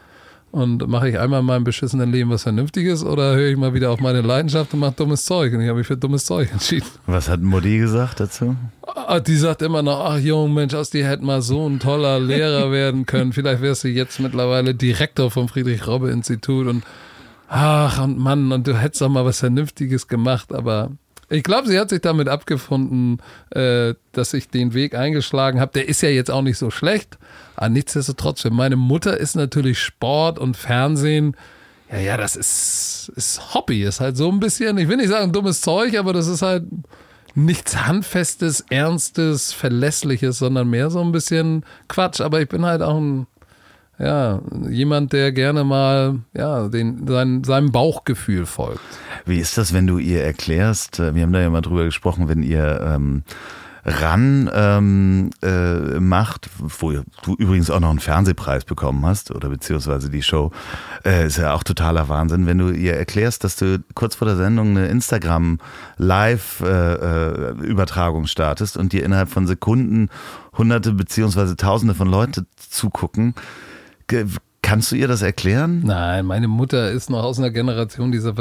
Und 0.52 0.86
mache 0.86 1.08
ich 1.08 1.18
einmal 1.18 1.40
in 1.40 1.46
meinem 1.46 1.64
beschissenen 1.64 2.12
Leben 2.12 2.28
was 2.28 2.42
Vernünftiges 2.42 3.02
oder 3.02 3.34
höre 3.34 3.48
ich 3.50 3.56
mal 3.56 3.72
wieder 3.72 3.90
auf 3.90 4.00
meine 4.00 4.20
Leidenschaft 4.20 4.74
und 4.74 4.80
mache 4.80 4.92
dummes 4.92 5.24
Zeug? 5.24 5.54
Und 5.54 5.62
ich 5.62 5.68
habe 5.68 5.78
mich 5.78 5.86
für 5.86 5.96
dummes 5.96 6.26
Zeug 6.26 6.52
entschieden. 6.52 6.86
was 7.06 7.30
hat 7.30 7.40
Mutti 7.40 7.78
gesagt 7.78 8.20
dazu? 8.20 8.54
Ah, 8.86 9.18
Die 9.20 9.36
sagt 9.36 9.62
immer 9.62 9.82
noch, 9.82 9.98
ach 10.04 10.18
Junge, 10.18 10.52
Mensch, 10.52 10.74
aus 10.74 10.90
dir 10.90 11.06
hätte 11.08 11.24
mal 11.24 11.40
so 11.40 11.66
ein 11.66 11.80
toller 11.80 12.20
Lehrer 12.20 12.70
werden 12.70 13.06
können. 13.06 13.32
Vielleicht 13.32 13.62
wärst 13.62 13.84
du 13.84 13.88
jetzt 13.88 14.20
mittlerweile 14.20 14.74
Direktor 14.74 15.30
vom 15.30 15.48
Friedrich-Robbe-Institut 15.48 16.66
und 16.66 16.84
ach 17.48 18.02
und 18.02 18.18
Mann, 18.18 18.52
und 18.52 18.66
du 18.66 18.76
hättest 18.76 19.00
doch 19.00 19.08
mal 19.08 19.24
was 19.24 19.40
Vernünftiges 19.40 20.06
gemacht, 20.06 20.52
aber 20.54 20.90
Ich 21.30 21.42
glaube, 21.44 21.66
sie 21.66 21.78
hat 21.80 21.88
sich 21.88 22.02
damit 22.02 22.28
abgefunden, 22.28 23.20
äh, 23.50 23.94
dass 24.12 24.34
ich 24.34 24.48
den 24.50 24.74
Weg 24.74 24.94
eingeschlagen 24.94 25.60
habe. 25.60 25.72
Der 25.72 25.88
ist 25.88 26.02
ja 26.02 26.10
jetzt 26.10 26.30
auch 26.30 26.42
nicht 26.42 26.58
so 26.58 26.70
schlecht. 26.70 27.16
Aber 27.56 27.68
nichtsdestotrotz, 27.68 28.42
für 28.42 28.50
meine 28.50 28.76
Mutter 28.76 29.16
ist 29.16 29.36
natürlich 29.36 29.78
Sport 29.78 30.38
und 30.38 30.56
Fernsehen, 30.56 31.36
ja, 31.90 31.98
ja, 31.98 32.16
das 32.16 32.36
ist, 32.36 33.12
ist 33.16 33.54
Hobby, 33.54 33.82
ist 33.82 34.00
halt 34.00 34.16
so 34.16 34.30
ein 34.30 34.40
bisschen, 34.40 34.78
ich 34.78 34.88
will 34.88 34.96
nicht 34.96 35.10
sagen 35.10 35.32
dummes 35.32 35.60
Zeug, 35.60 35.98
aber 35.98 36.14
das 36.14 36.26
ist 36.26 36.40
halt 36.40 36.64
nichts 37.34 37.86
Handfestes, 37.86 38.64
Ernstes, 38.70 39.52
Verlässliches, 39.52 40.38
sondern 40.38 40.70
mehr 40.70 40.90
so 40.90 41.00
ein 41.00 41.12
bisschen 41.12 41.64
Quatsch. 41.88 42.20
Aber 42.20 42.40
ich 42.40 42.48
bin 42.48 42.64
halt 42.64 42.82
auch 42.82 42.96
ein, 42.96 43.26
ja, 43.98 44.40
jemand, 44.68 45.12
der 45.12 45.32
gerne 45.32 45.64
mal 45.64 46.20
ja, 46.34 46.68
den, 46.68 47.06
sein, 47.06 47.44
seinem 47.44 47.72
Bauchgefühl 47.72 48.46
folgt. 48.46 48.80
Wie 49.26 49.38
ist 49.38 49.58
das, 49.58 49.72
wenn 49.72 49.86
du 49.86 49.98
ihr 49.98 50.24
erklärst, 50.24 50.98
äh, 50.98 51.14
wir 51.14 51.22
haben 51.22 51.32
da 51.32 51.40
ja 51.40 51.50
mal 51.50 51.60
drüber 51.60 51.84
gesprochen, 51.84 52.28
wenn 52.28 52.42
ihr 52.42 52.80
ähm, 52.82 53.22
ran 53.84 54.48
ähm, 54.52 55.30
äh, 55.42 55.98
macht, 55.98 56.48
wo 56.58 56.92
du 57.22 57.34
übrigens 57.34 57.70
auch 57.70 57.80
noch 57.80 57.90
einen 57.90 57.98
Fernsehpreis 57.98 58.64
bekommen 58.64 59.04
hast 59.04 59.30
oder 59.32 59.48
beziehungsweise 59.48 60.08
die 60.08 60.22
Show, 60.22 60.52
äh, 61.04 61.26
ist 61.26 61.38
ja 61.38 61.52
auch 61.52 61.64
totaler 61.64 62.08
Wahnsinn, 62.08 62.46
wenn 62.46 62.58
du 62.58 62.70
ihr 62.70 62.94
erklärst, 62.94 63.42
dass 63.42 63.56
du 63.56 63.82
kurz 63.94 64.14
vor 64.14 64.26
der 64.26 64.36
Sendung 64.36 64.70
eine 64.70 64.86
Instagram 64.86 65.58
Live 65.96 66.60
äh, 66.60 66.94
äh, 66.94 67.50
Übertragung 67.62 68.26
startest 68.26 68.76
und 68.76 68.92
dir 68.92 69.04
innerhalb 69.04 69.30
von 69.30 69.46
Sekunden 69.46 70.10
hunderte 70.56 70.92
beziehungsweise 70.92 71.56
tausende 71.56 71.94
von 71.94 72.08
Leuten 72.08 72.46
zugucken. 72.56 73.34
Kannst 74.62 74.92
du 74.92 74.96
ihr 74.96 75.08
das 75.08 75.22
erklären? 75.22 75.82
Nein, 75.84 76.24
meine 76.24 76.46
Mutter 76.46 76.90
ist 76.92 77.10
noch 77.10 77.24
aus 77.24 77.38
einer 77.38 77.50
Generation 77.50 78.12
dieser. 78.12 78.34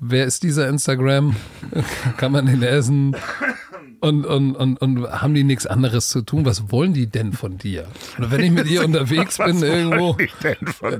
Wer 0.00 0.24
ist 0.24 0.42
dieser 0.42 0.68
Instagram? 0.68 1.36
Kann 2.16 2.32
man 2.32 2.46
den 2.46 2.62
essen? 2.62 3.14
Und, 4.02 4.26
und, 4.26 4.56
und, 4.56 4.78
und 4.78 5.12
haben 5.12 5.32
die 5.32 5.44
nichts 5.44 5.64
anderes 5.64 6.08
zu 6.08 6.22
tun? 6.22 6.44
Was 6.44 6.72
wollen 6.72 6.92
die 6.92 7.06
denn 7.06 7.32
von 7.32 7.56
dir? 7.56 7.86
Oder 8.18 8.32
wenn 8.32 8.40
ich 8.40 8.50
mit 8.50 8.66
ihr 8.66 8.84
unterwegs 8.84 9.38
bin, 9.38 9.62
irgendwo, 9.62 10.16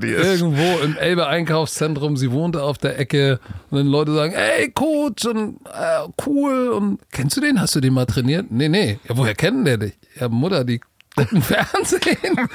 irgendwo 0.01 0.79
im 0.81 0.95
Elbe 0.95 1.27
Einkaufszentrum, 1.27 2.15
sie 2.15 2.31
wohnte 2.31 2.63
auf 2.63 2.77
der 2.77 2.97
Ecke 2.97 3.41
und 3.69 3.79
dann 3.79 3.87
Leute 3.87 4.13
sagen, 4.13 4.33
ey 4.33 4.71
Coach 4.71 5.25
und 5.25 5.57
äh, 5.65 6.07
cool 6.25 6.69
und 6.69 6.99
kennst 7.11 7.35
du 7.35 7.41
den? 7.41 7.59
Hast 7.59 7.75
du 7.75 7.81
den 7.81 7.93
mal 7.93 8.05
trainiert? 8.05 8.51
Nee, 8.51 8.69
nee. 8.69 8.99
Ja, 9.09 9.17
woher 9.17 9.35
kennen 9.35 9.65
der 9.65 9.79
dich? 9.79 9.93
Ja, 10.17 10.29
Mutter, 10.29 10.63
die 10.63 10.79
gucken 11.17 11.41
Fernsehen. 11.41 12.49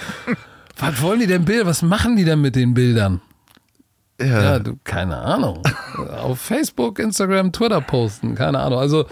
Was 0.79 1.03
wollen 1.03 1.21
die 1.21 1.27
denn 1.27 1.45
Bilder? 1.45 1.67
Was 1.67 1.83
machen 1.83 2.17
die 2.17 2.25
denn 2.25 2.41
mit 2.41 2.57
den 2.57 2.73
Bildern? 2.73 3.21
Ja. 4.19 4.27
ja, 4.27 4.59
du, 4.59 4.79
keine 4.83 5.19
Ahnung. 5.19 5.63
Auf 6.23 6.41
Facebook, 6.41 6.99
Instagram, 6.99 7.53
Twitter 7.53 7.83
posten, 7.83 8.35
keine 8.35 8.61
Ahnung. 8.61 8.79
Also 8.79 9.05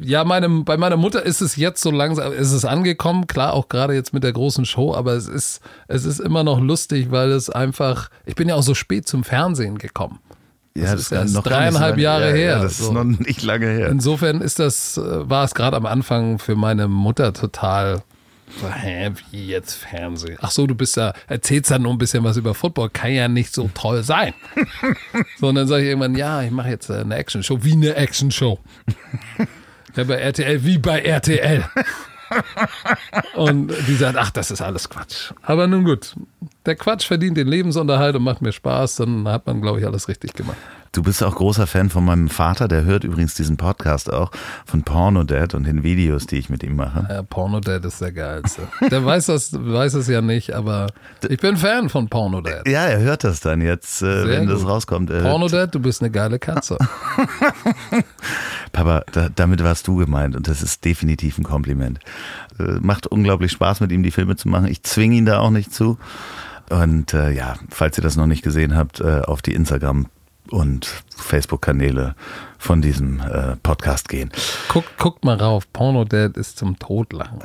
ja, 0.00 0.24
meinem, 0.24 0.64
bei 0.64 0.76
meiner 0.76 0.96
Mutter 0.96 1.22
ist 1.24 1.40
es 1.40 1.56
jetzt 1.56 1.82
so 1.82 1.90
langsam, 1.90 2.32
ist 2.32 2.52
es 2.52 2.64
angekommen, 2.64 3.26
klar, 3.26 3.52
auch 3.52 3.68
gerade 3.68 3.94
jetzt 3.94 4.12
mit 4.12 4.24
der 4.24 4.32
großen 4.32 4.64
Show, 4.64 4.94
aber 4.94 5.12
es 5.12 5.28
ist, 5.28 5.60
es 5.88 6.04
ist 6.04 6.20
immer 6.20 6.44
noch 6.44 6.60
lustig, 6.60 7.10
weil 7.10 7.30
es 7.32 7.50
einfach, 7.50 8.10
ich 8.26 8.34
bin 8.34 8.48
ja 8.48 8.54
auch 8.54 8.62
so 8.62 8.74
spät 8.74 9.06
zum 9.06 9.24
Fernsehen 9.24 9.78
gekommen. 9.78 10.20
Das 10.74 10.84
ja, 10.84 10.92
das 10.92 11.00
ist 11.02 11.12
erst 11.12 11.34
noch 11.34 11.42
dreieinhalb 11.42 11.98
Jahre 11.98 12.30
ja, 12.30 12.34
her. 12.36 12.56
Ja, 12.56 12.62
das 12.62 12.78
so. 12.78 12.84
ist 12.84 12.92
noch 12.92 13.04
nicht 13.04 13.42
lange 13.42 13.66
her. 13.66 13.88
Insofern 13.88 14.40
ist 14.40 14.58
das, 14.58 14.96
äh, 14.96 15.28
war 15.28 15.44
es 15.44 15.54
gerade 15.54 15.76
am 15.76 15.86
Anfang 15.86 16.38
für 16.38 16.54
meine 16.54 16.88
Mutter 16.88 17.32
total 17.32 18.02
so, 18.60 18.68
hä, 18.68 19.10
wie 19.30 19.48
jetzt 19.48 19.74
Fernsehen? 19.74 20.38
Ach 20.40 20.50
so, 20.50 20.66
du 20.66 20.74
bist 20.74 20.96
ja, 20.96 21.12
erzählst 21.26 21.70
dann 21.70 21.82
nur 21.82 21.92
ein 21.92 21.98
bisschen 21.98 22.24
was 22.24 22.36
über 22.36 22.54
Football, 22.54 22.90
kann 22.90 23.12
ja 23.12 23.28
nicht 23.28 23.54
so 23.54 23.70
toll 23.74 24.02
sein. 24.02 24.32
so, 25.38 25.48
und 25.48 25.54
dann 25.54 25.68
sage 25.68 25.82
ich 25.82 25.88
irgendwann, 25.88 26.16
ja, 26.16 26.42
ich 26.42 26.50
mache 26.50 26.70
jetzt 26.70 26.90
eine 26.90 27.14
Action-Show, 27.14 27.58
wie 27.62 27.72
eine 27.72 27.94
Action-Show. 27.94 28.58
Ja, 29.98 30.04
bei 30.04 30.16
RTL, 30.16 30.64
wie 30.64 30.78
bei 30.78 31.00
RTL. 31.00 31.64
und 33.34 33.72
die 33.86 33.94
sagt, 33.94 34.16
ach, 34.18 34.30
das 34.30 34.50
ist 34.50 34.60
alles 34.60 34.88
Quatsch. 34.88 35.32
Aber 35.42 35.66
nun 35.66 35.84
gut, 35.84 36.14
der 36.66 36.76
Quatsch 36.76 37.06
verdient 37.06 37.36
den 37.36 37.48
Lebensunterhalt 37.48 38.16
und 38.16 38.22
macht 38.22 38.42
mir 38.42 38.52
Spaß, 38.52 38.96
dann 38.96 39.26
hat 39.28 39.46
man, 39.46 39.60
glaube 39.60 39.80
ich, 39.80 39.86
alles 39.86 40.08
richtig 40.08 40.34
gemacht. 40.34 40.58
Du 40.92 41.02
bist 41.02 41.22
auch 41.22 41.34
großer 41.34 41.66
Fan 41.66 41.90
von 41.90 42.04
meinem 42.04 42.28
Vater, 42.28 42.68
der 42.68 42.84
hört 42.84 43.04
übrigens 43.04 43.34
diesen 43.34 43.56
Podcast 43.56 44.12
auch, 44.12 44.30
von 44.64 44.82
Porno 44.82 45.24
Dad 45.24 45.54
und 45.54 45.66
den 45.66 45.82
Videos, 45.82 46.26
die 46.26 46.36
ich 46.38 46.48
mit 46.48 46.62
ihm 46.62 46.76
mache. 46.76 47.06
Ja, 47.08 47.22
Porno 47.22 47.60
Dad 47.60 47.84
ist 47.84 48.00
der 48.00 48.12
geilste. 48.12 48.62
Der 48.90 49.04
weiß 49.04 49.26
das, 49.26 49.52
weiß 49.52 49.94
es 49.94 50.08
ja 50.08 50.22
nicht, 50.22 50.54
aber 50.54 50.88
ich 51.28 51.38
bin 51.38 51.56
Fan 51.56 51.88
von 51.88 52.08
Porno 52.08 52.40
Dad. 52.40 52.66
Ja, 52.66 52.86
er 52.86 53.00
hört 53.00 53.24
das 53.24 53.40
dann 53.40 53.60
jetzt, 53.60 54.02
äh, 54.02 54.28
wenn 54.28 54.46
gut. 54.46 54.54
das 54.54 54.66
rauskommt. 54.66 55.10
Porno 55.10 55.48
Dad, 55.48 55.74
du 55.74 55.80
bist 55.80 56.00
eine 56.00 56.10
geile 56.10 56.38
Katze. 56.38 56.78
Papa, 58.72 59.04
da, 59.12 59.28
damit 59.28 59.62
warst 59.62 59.86
du 59.86 59.96
gemeint 59.96 60.36
und 60.36 60.48
das 60.48 60.62
ist 60.62 60.84
definitiv 60.84 61.38
ein 61.38 61.44
Kompliment. 61.44 61.98
Äh, 62.58 62.78
macht 62.80 63.06
unglaublich 63.06 63.52
Spaß, 63.52 63.80
mit 63.80 63.92
ihm 63.92 64.02
die 64.02 64.10
Filme 64.10 64.36
zu 64.36 64.48
machen. 64.48 64.68
Ich 64.68 64.82
zwinge 64.82 65.16
ihn 65.16 65.26
da 65.26 65.40
auch 65.40 65.50
nicht 65.50 65.72
zu. 65.72 65.98
Und 66.70 67.14
äh, 67.14 67.30
ja, 67.30 67.54
falls 67.70 67.98
ihr 67.98 68.02
das 68.02 68.16
noch 68.16 68.26
nicht 68.26 68.42
gesehen 68.42 68.76
habt, 68.76 69.00
äh, 69.00 69.20
auf 69.20 69.42
die 69.42 69.54
Instagram 69.54 70.06
und 70.50 70.86
Facebook-Kanäle 71.16 72.14
von 72.58 72.82
diesem 72.82 73.20
äh, 73.20 73.56
Podcast 73.62 74.08
gehen. 74.08 74.30
Guck, 74.68 74.84
guckt 74.98 75.24
mal 75.24 75.36
rauf, 75.36 75.72
Porno 75.72 76.04
Dad 76.04 76.36
ist 76.36 76.58
zum 76.58 76.78
Totlachen. 76.78 77.40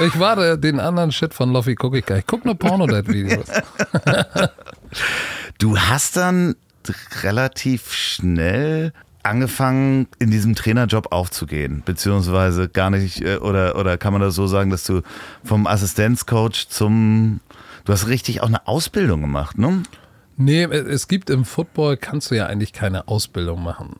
Ich 0.00 0.18
warte, 0.18 0.58
den 0.58 0.78
anderen 0.78 1.10
Shit 1.10 1.34
von 1.34 1.52
Lofi 1.52 1.74
gucke 1.74 1.98
ich 1.98 2.06
gar 2.06 2.16
nicht. 2.16 2.28
Guck 2.28 2.44
nur 2.44 2.54
Porno 2.54 2.86
Dad 2.86 3.08
Videos. 3.08 3.46
du 5.58 5.78
hast 5.78 6.16
dann 6.16 6.54
relativ 7.22 7.92
schnell 7.92 8.92
angefangen, 9.22 10.06
in 10.18 10.30
diesem 10.30 10.54
Trainerjob 10.54 11.12
aufzugehen, 11.12 11.82
beziehungsweise 11.84 12.68
gar 12.68 12.90
nicht, 12.90 13.22
äh, 13.22 13.36
oder, 13.36 13.76
oder 13.76 13.98
kann 13.98 14.12
man 14.12 14.22
das 14.22 14.34
so 14.34 14.46
sagen, 14.46 14.70
dass 14.70 14.84
du 14.84 15.02
vom 15.44 15.66
Assistenzcoach 15.66 16.68
zum, 16.68 17.40
du 17.84 17.92
hast 17.92 18.08
richtig 18.08 18.40
auch 18.40 18.46
eine 18.46 18.66
Ausbildung 18.66 19.20
gemacht, 19.20 19.58
ne? 19.58 19.82
Nee, 20.38 20.62
es 20.62 21.08
gibt 21.08 21.30
im 21.30 21.44
Football, 21.44 21.96
kannst 21.96 22.30
du 22.30 22.36
ja 22.36 22.46
eigentlich 22.46 22.72
keine 22.72 23.08
Ausbildung 23.08 23.62
machen. 23.62 23.96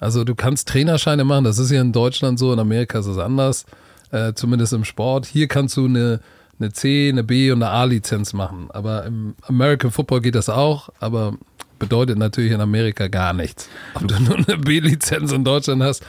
Also 0.00 0.24
du 0.24 0.34
kannst 0.34 0.68
Trainerscheine 0.68 1.24
machen, 1.24 1.44
das 1.44 1.58
ist 1.58 1.70
ja 1.70 1.82
in 1.82 1.92
Deutschland 1.92 2.38
so, 2.38 2.52
in 2.52 2.58
Amerika 2.58 2.98
ist 2.98 3.06
es 3.06 3.18
anders, 3.18 3.66
äh, 4.10 4.32
zumindest 4.32 4.72
im 4.72 4.84
Sport. 4.84 5.26
Hier 5.26 5.48
kannst 5.48 5.76
du 5.76 5.84
eine, 5.84 6.20
eine 6.58 6.72
C, 6.72 7.10
eine 7.10 7.22
B 7.22 7.52
und 7.52 7.62
eine 7.62 7.70
A-Lizenz 7.70 8.32
machen. 8.32 8.68
Aber 8.70 9.04
im 9.04 9.34
American 9.42 9.90
Football 9.90 10.22
geht 10.22 10.34
das 10.34 10.48
auch, 10.48 10.88
aber 10.98 11.34
bedeutet 11.78 12.16
natürlich 12.16 12.52
in 12.52 12.60
Amerika 12.60 13.08
gar 13.08 13.34
nichts. 13.34 13.68
Ob 13.94 14.08
du 14.08 14.18
nur 14.18 14.36
eine 14.36 14.56
B-Lizenz 14.56 15.30
in 15.30 15.44
Deutschland 15.44 15.82
hast 15.82 16.02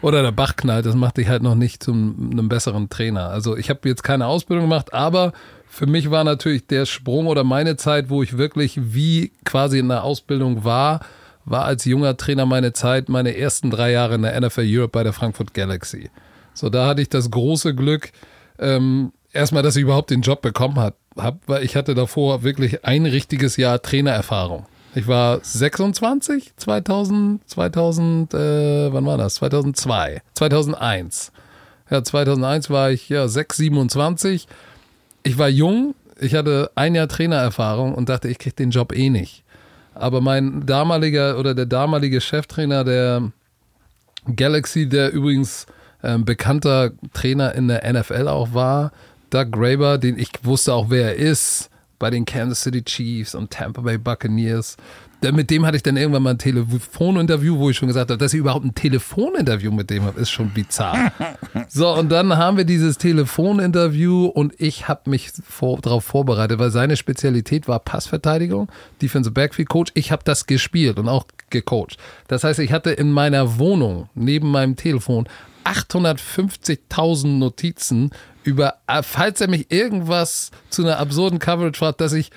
oder 0.00 0.22
der 0.22 0.32
Bach 0.32 0.56
knallt, 0.56 0.86
das 0.86 0.94
macht 0.94 1.18
dich 1.18 1.28
halt 1.28 1.42
noch 1.42 1.54
nicht 1.54 1.82
zu 1.82 1.92
einem 1.92 2.48
besseren 2.48 2.88
Trainer. 2.88 3.28
Also 3.28 3.56
ich 3.56 3.68
habe 3.68 3.88
jetzt 3.88 4.02
keine 4.02 4.26
Ausbildung 4.26 4.64
gemacht, 4.66 4.94
aber 4.94 5.32
für 5.68 5.86
mich 5.86 6.10
war 6.10 6.24
natürlich 6.24 6.66
der 6.66 6.86
Sprung 6.86 7.26
oder 7.26 7.44
meine 7.44 7.76
Zeit, 7.76 8.10
wo 8.10 8.22
ich 8.22 8.36
wirklich 8.36 8.78
wie 8.94 9.32
quasi 9.44 9.78
in 9.78 9.88
der 9.88 10.04
Ausbildung 10.04 10.64
war, 10.64 11.00
war 11.44 11.64
als 11.64 11.84
junger 11.84 12.16
Trainer 12.16 12.46
meine 12.46 12.72
Zeit, 12.72 13.08
meine 13.08 13.36
ersten 13.36 13.70
drei 13.70 13.92
Jahre 13.92 14.16
in 14.16 14.22
der 14.22 14.38
NFL 14.40 14.66
Europe 14.66 14.92
bei 14.92 15.02
der 15.02 15.12
Frankfurt 15.12 15.54
Galaxy. 15.54 16.10
So, 16.54 16.68
da 16.68 16.86
hatte 16.86 17.02
ich 17.02 17.08
das 17.08 17.30
große 17.30 17.74
Glück, 17.74 18.10
ähm, 18.58 19.12
erstmal, 19.32 19.62
dass 19.62 19.76
ich 19.76 19.82
überhaupt 19.82 20.10
den 20.10 20.22
Job 20.22 20.42
bekommen 20.42 20.78
habe, 20.78 20.96
weil 21.46 21.62
ich 21.64 21.76
hatte 21.76 21.94
davor 21.94 22.42
wirklich 22.42 22.84
ein 22.84 23.06
richtiges 23.06 23.56
Jahr 23.56 23.80
Trainererfahrung. 23.80 24.66
Ich 24.94 25.06
war 25.06 25.38
26, 25.42 26.56
2000, 26.56 27.48
2000, 27.48 28.34
äh, 28.34 28.92
wann 28.92 29.06
war 29.06 29.18
das? 29.18 29.36
2002, 29.36 30.22
2001. 30.34 31.32
Ja, 31.90 32.02
2001 32.02 32.70
war 32.70 32.90
ich 32.90 33.08
ja 33.08 33.28
6, 33.28 33.56
27 33.56 34.46
ich 35.28 35.36
war 35.36 35.48
jung, 35.48 35.94
ich 36.18 36.34
hatte 36.34 36.70
ein 36.74 36.94
Jahr 36.94 37.06
Trainererfahrung 37.06 37.94
und 37.94 38.08
dachte, 38.08 38.28
ich 38.28 38.38
kriege 38.38 38.56
den 38.56 38.70
Job 38.70 38.96
eh 38.96 39.10
nicht. 39.10 39.44
Aber 39.94 40.20
mein 40.20 40.64
damaliger 40.64 41.38
oder 41.38 41.54
der 41.54 41.66
damalige 41.66 42.20
Cheftrainer 42.20 42.82
der 42.82 43.30
Galaxy, 44.34 44.88
der 44.88 45.12
übrigens 45.12 45.66
äh, 46.02 46.16
bekannter 46.18 46.92
Trainer 47.12 47.54
in 47.54 47.68
der 47.68 47.92
NFL 47.92 48.28
auch 48.28 48.54
war, 48.54 48.92
Doug 49.28 49.52
Graber, 49.52 49.98
den 49.98 50.18
ich 50.18 50.30
wusste 50.42 50.72
auch, 50.72 50.88
wer 50.88 51.16
er 51.16 51.16
ist, 51.16 51.68
bei 51.98 52.08
den 52.08 52.24
Kansas 52.24 52.62
City 52.62 52.82
Chiefs 52.82 53.34
und 53.34 53.50
Tampa 53.50 53.82
Bay 53.82 53.98
Buccaneers 53.98 54.76
mit 55.20 55.50
dem 55.50 55.66
hatte 55.66 55.76
ich 55.76 55.82
dann 55.82 55.96
irgendwann 55.96 56.22
mal 56.22 56.30
ein 56.30 56.38
Telefoninterview, 56.38 57.58
wo 57.58 57.70
ich 57.70 57.76
schon 57.76 57.88
gesagt 57.88 58.10
habe, 58.10 58.18
dass 58.18 58.32
ich 58.32 58.38
überhaupt 58.38 58.64
ein 58.64 58.74
Telefoninterview 58.74 59.72
mit 59.72 59.90
dem 59.90 60.04
habe, 60.04 60.20
ist 60.20 60.30
schon 60.30 60.50
bizarr. 60.50 61.12
so, 61.68 61.92
und 61.92 62.08
dann 62.10 62.36
haben 62.36 62.56
wir 62.56 62.64
dieses 62.64 62.98
Telefoninterview 62.98 64.26
und 64.26 64.54
ich 64.58 64.88
habe 64.88 65.10
mich 65.10 65.32
vor, 65.46 65.80
darauf 65.80 66.04
vorbereitet, 66.04 66.58
weil 66.58 66.70
seine 66.70 66.96
Spezialität 66.96 67.66
war 67.66 67.80
Passverteidigung, 67.80 68.68
Defensive 69.02 69.32
Backfield 69.32 69.68
Coach. 69.68 69.92
Ich 69.94 70.12
habe 70.12 70.22
das 70.24 70.46
gespielt 70.46 70.98
und 70.98 71.08
auch 71.08 71.26
gecoacht. 71.50 71.96
Das 72.28 72.44
heißt, 72.44 72.60
ich 72.60 72.72
hatte 72.72 72.90
in 72.90 73.10
meiner 73.10 73.58
Wohnung 73.58 74.08
neben 74.14 74.50
meinem 74.50 74.76
Telefon 74.76 75.28
850.000 75.64 77.26
Notizen 77.38 78.10
über, 78.44 78.74
äh, 78.86 79.02
falls 79.02 79.40
er 79.40 79.48
mich 79.48 79.70
irgendwas 79.70 80.50
zu 80.70 80.82
einer 80.82 80.98
absurden 80.98 81.38
Coverage 81.38 81.78
fragt, 81.78 82.00
dass 82.00 82.12
ich 82.12 82.30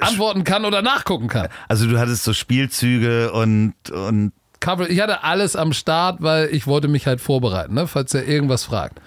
antworten 0.00 0.44
kann 0.44 0.64
oder 0.64 0.82
nachgucken 0.82 1.28
kann. 1.28 1.48
Also 1.68 1.86
du 1.88 1.98
hattest 1.98 2.24
so 2.24 2.32
Spielzüge 2.32 3.32
und, 3.32 3.74
und 3.90 4.32
Cover, 4.60 4.88
ich 4.88 5.00
hatte 5.00 5.24
alles 5.24 5.56
am 5.56 5.72
Start, 5.72 6.22
weil 6.22 6.48
ich 6.52 6.66
wollte 6.66 6.88
mich 6.88 7.06
halt 7.06 7.20
vorbereiten, 7.20 7.74
ne, 7.74 7.86
falls 7.86 8.14
er 8.14 8.26
irgendwas 8.26 8.64
fragt. 8.64 9.00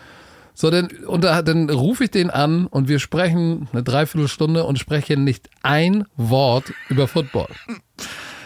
So, 0.53 0.69
dann, 0.69 0.87
und 1.05 1.23
da, 1.23 1.41
dann 1.41 1.69
rufe 1.69 2.05
ich 2.05 2.11
den 2.11 2.29
an 2.29 2.67
und 2.67 2.87
wir 2.87 2.99
sprechen 2.99 3.67
eine 3.73 3.83
Dreiviertelstunde 3.83 4.63
und 4.63 4.79
sprechen 4.79 5.23
nicht 5.25 5.49
ein 5.63 6.05
Wort 6.15 6.73
über 6.89 7.07
Football. 7.07 7.49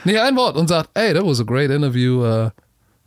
Nicht 0.05 0.19
ein 0.19 0.35
Wort 0.35 0.55
und 0.55 0.67
sagt, 0.67 0.91
hey, 0.95 1.13
that 1.13 1.25
was 1.25 1.39
a 1.39 1.43
great 1.43 1.69
interview, 1.69 2.25
uh, 2.25 2.49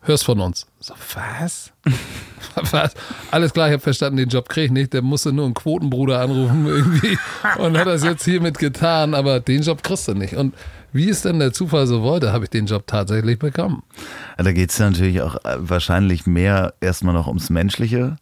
hörst 0.02 0.24
von 0.24 0.40
uns. 0.40 0.66
So, 0.80 0.94
was? 1.14 1.72
was? 2.70 2.94
Alles 3.30 3.52
klar, 3.52 3.68
ich 3.68 3.72
habe 3.72 3.82
verstanden, 3.82 4.18
den 4.18 4.28
Job 4.28 4.48
kriege 4.48 4.66
ich 4.66 4.72
nicht, 4.72 4.92
der 4.92 5.02
musste 5.02 5.32
nur 5.32 5.44
einen 5.44 5.54
Quotenbruder 5.54 6.20
anrufen 6.20 6.66
irgendwie 6.68 7.18
und 7.58 7.76
hat 7.78 7.86
das 7.86 8.04
jetzt 8.04 8.24
hiermit 8.24 8.58
getan, 8.58 9.14
aber 9.14 9.40
den 9.40 9.62
Job 9.62 9.82
kriegst 9.82 10.08
du 10.08 10.14
nicht. 10.14 10.34
Und 10.34 10.54
wie 10.92 11.08
es 11.08 11.22
denn 11.22 11.38
der 11.38 11.52
Zufall 11.52 11.86
so 11.86 12.02
wollte, 12.02 12.32
habe 12.32 12.44
ich 12.44 12.50
den 12.50 12.66
Job 12.66 12.86
tatsächlich 12.86 13.38
bekommen. 13.38 13.82
Da 14.36 14.52
geht 14.52 14.70
es 14.70 14.78
natürlich 14.78 15.22
auch 15.22 15.36
äh, 15.44 15.56
wahrscheinlich 15.58 16.26
mehr 16.26 16.74
erstmal 16.80 17.14
noch 17.14 17.28
ums 17.28 17.48
Menschliche 17.48 18.16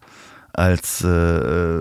als 0.52 1.02
äh, 1.02 1.80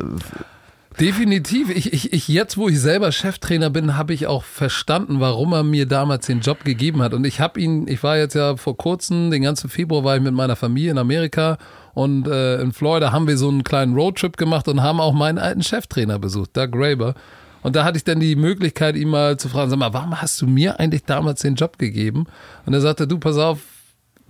Definitiv. 0.99 1.69
Ich, 1.69 1.93
ich, 1.93 2.11
ich, 2.11 2.27
jetzt, 2.27 2.57
wo 2.57 2.67
ich 2.67 2.79
selber 2.79 3.11
Cheftrainer 3.11 3.69
bin, 3.69 3.95
habe 3.95 4.13
ich 4.13 4.27
auch 4.27 4.43
verstanden, 4.43 5.21
warum 5.21 5.53
er 5.53 5.63
mir 5.63 5.85
damals 5.85 6.25
den 6.25 6.41
Job 6.41 6.65
gegeben 6.65 7.01
hat. 7.01 7.13
Und 7.13 7.25
ich 7.25 7.39
habe 7.39 7.59
ihn, 7.61 7.87
ich 7.87 8.03
war 8.03 8.17
jetzt 8.17 8.33
ja 8.33 8.57
vor 8.57 8.75
kurzem, 8.75 9.31
den 9.31 9.43
ganzen 9.43 9.69
Februar 9.69 10.03
war 10.03 10.17
ich 10.17 10.21
mit 10.21 10.33
meiner 10.33 10.57
Familie 10.57 10.91
in 10.91 10.97
Amerika 10.97 11.57
und 11.93 12.27
äh, 12.27 12.61
in 12.61 12.73
Florida 12.73 13.13
haben 13.13 13.27
wir 13.27 13.37
so 13.37 13.47
einen 13.47 13.63
kleinen 13.63 13.93
Roadtrip 13.93 14.35
gemacht 14.35 14.67
und 14.67 14.83
haben 14.83 14.99
auch 14.99 15.13
meinen 15.13 15.37
alten 15.37 15.63
Cheftrainer 15.63 16.19
besucht, 16.19 16.55
Doug 16.57 16.71
Graber. 16.71 17.15
Und 17.61 17.75
da 17.75 17.83
hatte 17.85 17.97
ich 17.97 18.03
dann 18.03 18.19
die 18.19 18.35
Möglichkeit, 18.35 18.95
ihn 18.95 19.09
mal 19.09 19.37
zu 19.37 19.47
fragen, 19.49 19.69
sag 19.69 19.79
mal, 19.79 19.93
warum 19.93 20.21
hast 20.21 20.41
du 20.41 20.47
mir 20.47 20.79
eigentlich 20.79 21.05
damals 21.05 21.41
den 21.41 21.55
Job 21.55 21.77
gegeben? 21.77 22.25
Und 22.65 22.73
er 22.73 22.81
sagte, 22.81 23.07
du, 23.07 23.19
pass 23.19 23.37
auf, 23.37 23.59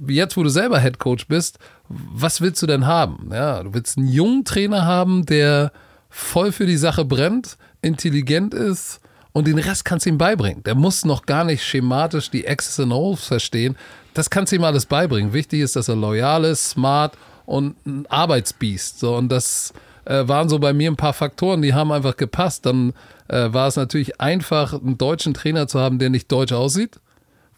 jetzt, 0.08 0.38
wo 0.38 0.44
du 0.44 0.50
selber 0.50 0.80
Head 0.80 1.00
Coach 1.00 1.28
bist, 1.28 1.58
was 1.88 2.42
willst 2.42 2.62
du 2.62 2.68
denn 2.68 2.86
haben? 2.86 3.30
Ja, 3.32 3.64
du 3.64 3.74
willst 3.74 3.98
einen 3.98 4.08
jungen 4.08 4.46
Trainer 4.46 4.86
haben, 4.86 5.26
der 5.26 5.72
voll 6.10 6.52
für 6.52 6.65
die 6.65 6.78
Sache 6.78 7.06
brennt, 7.06 7.58
intelligent 7.82 8.54
ist 8.54 9.00
und 9.32 9.48
den 9.48 9.60
Rest 9.60 9.86
kannst 9.86 10.06
du 10.06 10.10
ihm 10.10 10.17
beibringen. 10.17 10.63
Der 10.63 10.76
muss 10.76 11.06
noch 11.06 11.26
gar 11.26 11.43
nicht 11.43 11.63
schematisch 11.63 12.30
die 12.30 12.45
X's 12.45 12.80
and 12.80 12.91
O's 12.91 13.26
verstehen. 13.26 13.78
Das 14.13 14.30
kannst 14.30 14.52
du 14.52 14.56
ihm 14.56 14.63
alles 14.63 14.86
beibringen. 14.86 15.34
Wichtig 15.34 15.62
ist, 15.62 15.76
dass 15.76 15.88
er 15.88 15.95
loyal 15.95 16.43
ist, 16.43 16.72
smart 16.72 17.17
und 17.45 17.76
ein 17.86 18.06
Arbeitsbiest. 18.08 19.00
So, 19.00 19.15
und 19.15 19.30
das 19.30 19.74
äh, 20.06 20.28
waren 20.28 20.50
so 20.50 20.60
bei 20.60 20.74
mir 20.74 20.91
ein 20.91 20.98
paar 20.98 21.13
Faktoren, 21.13 21.62
die 21.62 21.74
haben 21.74 21.91
einfach 21.91 22.17
gepasst. 22.17 22.65
Dann 22.65 22.93
äh, 23.28 23.54
war 23.54 23.67
es 23.67 23.76
natürlich 23.76 24.19
einfach, 24.19 24.74
einen 24.74 24.98
deutschen 24.98 25.34
Trainer 25.34 25.67
zu 25.67 25.80
haben, 25.80 26.00
der 26.00 26.10
nicht 26.10 26.32
deutsch 26.32 26.54
aussieht 26.54 27.00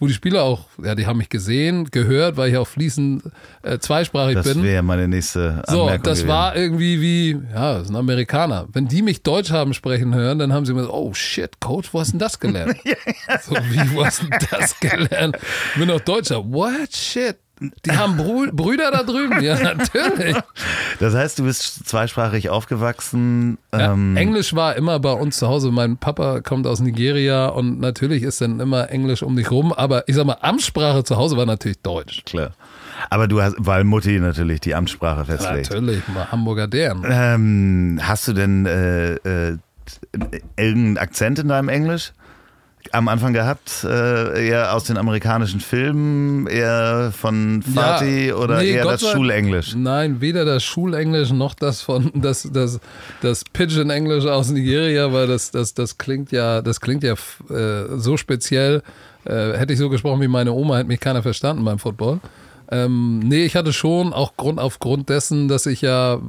wo 0.01 0.07
die 0.07 0.13
Spieler 0.13 0.41
auch, 0.41 0.65
ja, 0.83 0.95
die 0.95 1.05
haben 1.05 1.19
mich 1.19 1.29
gesehen, 1.29 1.85
gehört, 1.91 2.35
weil 2.35 2.49
ich 2.49 2.57
auch 2.57 2.67
fließend 2.67 3.21
äh, 3.61 3.77
zweisprachig 3.77 4.33
das 4.33 4.47
bin. 4.47 4.57
Das 4.57 4.63
wäre 4.63 4.81
meine 4.81 5.07
nächste 5.07 5.61
Anmerkung 5.67 5.73
So, 5.75 5.87
das 5.89 6.01
gewesen. 6.17 6.27
war 6.27 6.55
irgendwie 6.55 6.99
wie, 7.01 7.39
ja, 7.53 7.73
das 7.75 7.83
ist 7.83 7.89
ein 7.91 7.95
Amerikaner. 7.95 8.67
Wenn 8.73 8.87
die 8.87 9.03
mich 9.03 9.21
Deutsch 9.21 9.51
haben 9.51 9.75
sprechen 9.75 10.15
hören, 10.15 10.39
dann 10.39 10.53
haben 10.53 10.65
sie 10.65 10.73
mir 10.73 10.85
so, 10.85 10.91
oh 10.91 11.13
shit, 11.13 11.59
Coach, 11.59 11.93
wo 11.93 11.99
hast 11.99 12.07
du 12.07 12.11
denn 12.13 12.19
das 12.19 12.39
gelernt? 12.39 12.75
So, 13.43 13.55
wie, 13.55 13.95
wo 13.95 14.03
hast 14.03 14.23
du 14.23 14.27
denn 14.27 14.39
das 14.49 14.79
gelernt? 14.79 15.37
Ich 15.73 15.79
bin 15.79 15.87
doch 15.87 16.01
Deutscher. 16.01 16.43
What? 16.51 16.93
Shit. 16.93 17.37
Die 17.85 17.91
haben 17.91 18.17
Brü 18.17 18.51
Brüder 18.51 18.89
da 18.91 19.03
drüben? 19.03 19.41
Ja, 19.41 19.55
natürlich. 19.61 20.35
Das 20.99 21.13
heißt, 21.13 21.39
du 21.39 21.43
bist 21.43 21.87
zweisprachig 21.87 22.49
aufgewachsen. 22.49 23.59
Ja, 23.71 23.93
ähm, 23.93 24.17
Englisch 24.17 24.55
war 24.55 24.75
immer 24.75 24.99
bei 24.99 25.11
uns 25.13 25.37
zu 25.37 25.47
Hause. 25.47 25.71
Mein 25.71 25.97
Papa 25.97 26.41
kommt 26.41 26.65
aus 26.65 26.79
Nigeria 26.79 27.47
und 27.47 27.79
natürlich 27.79 28.23
ist 28.23 28.41
dann 28.41 28.59
immer 28.59 28.89
Englisch 28.89 29.21
um 29.21 29.35
dich 29.35 29.51
rum. 29.51 29.73
Aber 29.73 30.07
ich 30.07 30.15
sag 30.15 30.25
mal, 30.25 30.37
Amtssprache 30.41 31.03
zu 31.03 31.17
Hause 31.17 31.37
war 31.37 31.45
natürlich 31.45 31.79
Deutsch. 31.81 32.23
Klar. 32.25 32.51
Aber 33.09 33.27
du 33.27 33.41
hast, 33.41 33.55
weil 33.57 33.83
Mutti 33.83 34.19
natürlich 34.19 34.59
die 34.61 34.75
Amtssprache 34.75 35.25
festlegt. 35.25 35.69
Natürlich, 35.69 36.07
mal 36.07 36.31
Hamburger 36.31 36.67
deren. 36.67 37.05
Ähm, 37.07 37.99
hast 38.01 38.27
du 38.27 38.33
denn 38.33 38.65
äh, 38.65 39.13
äh, 39.15 39.57
irgendeinen 40.57 40.97
Akzent 40.97 41.39
in 41.39 41.47
deinem 41.47 41.69
Englisch? 41.69 42.13
Am 42.91 43.07
Anfang 43.07 43.33
gehabt? 43.33 43.83
Äh, 43.83 44.47
eher 44.47 44.73
aus 44.73 44.83
den 44.85 44.97
amerikanischen 44.97 45.59
Filmen, 45.59 46.47
eher 46.47 47.11
von 47.15 47.61
Fatih 47.61 48.29
ja, 48.29 48.35
oder 48.35 48.59
nee, 48.59 48.71
eher 48.71 48.83
Gott 48.83 48.93
das 48.93 49.11
Schulenglisch? 49.11 49.75
Nein, 49.75 50.21
weder 50.21 50.45
das 50.45 50.63
Schulenglisch 50.63 51.31
noch 51.31 51.53
das 51.53 51.81
von 51.81 52.11
das, 52.15 52.49
das, 52.51 52.79
das 53.21 53.43
Pidgin-Englisch 53.45 54.25
aus 54.25 54.49
Nigeria, 54.49 55.11
weil 55.13 55.27
das, 55.27 55.51
das, 55.51 55.73
das 55.73 55.97
klingt 55.97 56.31
ja, 56.31 56.61
das 56.61 56.81
klingt 56.81 57.03
ja 57.03 57.13
äh, 57.13 57.97
so 57.97 58.17
speziell. 58.17 58.83
Äh, 59.25 59.53
hätte 59.53 59.73
ich 59.73 59.79
so 59.79 59.89
gesprochen 59.89 60.21
wie 60.21 60.27
meine 60.27 60.51
Oma, 60.51 60.77
hätte 60.77 60.87
mich 60.87 60.99
keiner 60.99 61.21
verstanden 61.21 61.63
beim 61.63 61.79
Football. 61.79 62.19
Ähm, 62.71 63.19
nee, 63.19 63.43
ich 63.43 63.55
hatte 63.55 63.73
schon 63.73 64.13
auch 64.13 64.37
Grund 64.37 64.57
aufgrund 64.57 65.09
dessen, 65.09 65.47
dass 65.47 65.65
ich 65.65 65.81
ja, 65.81 66.19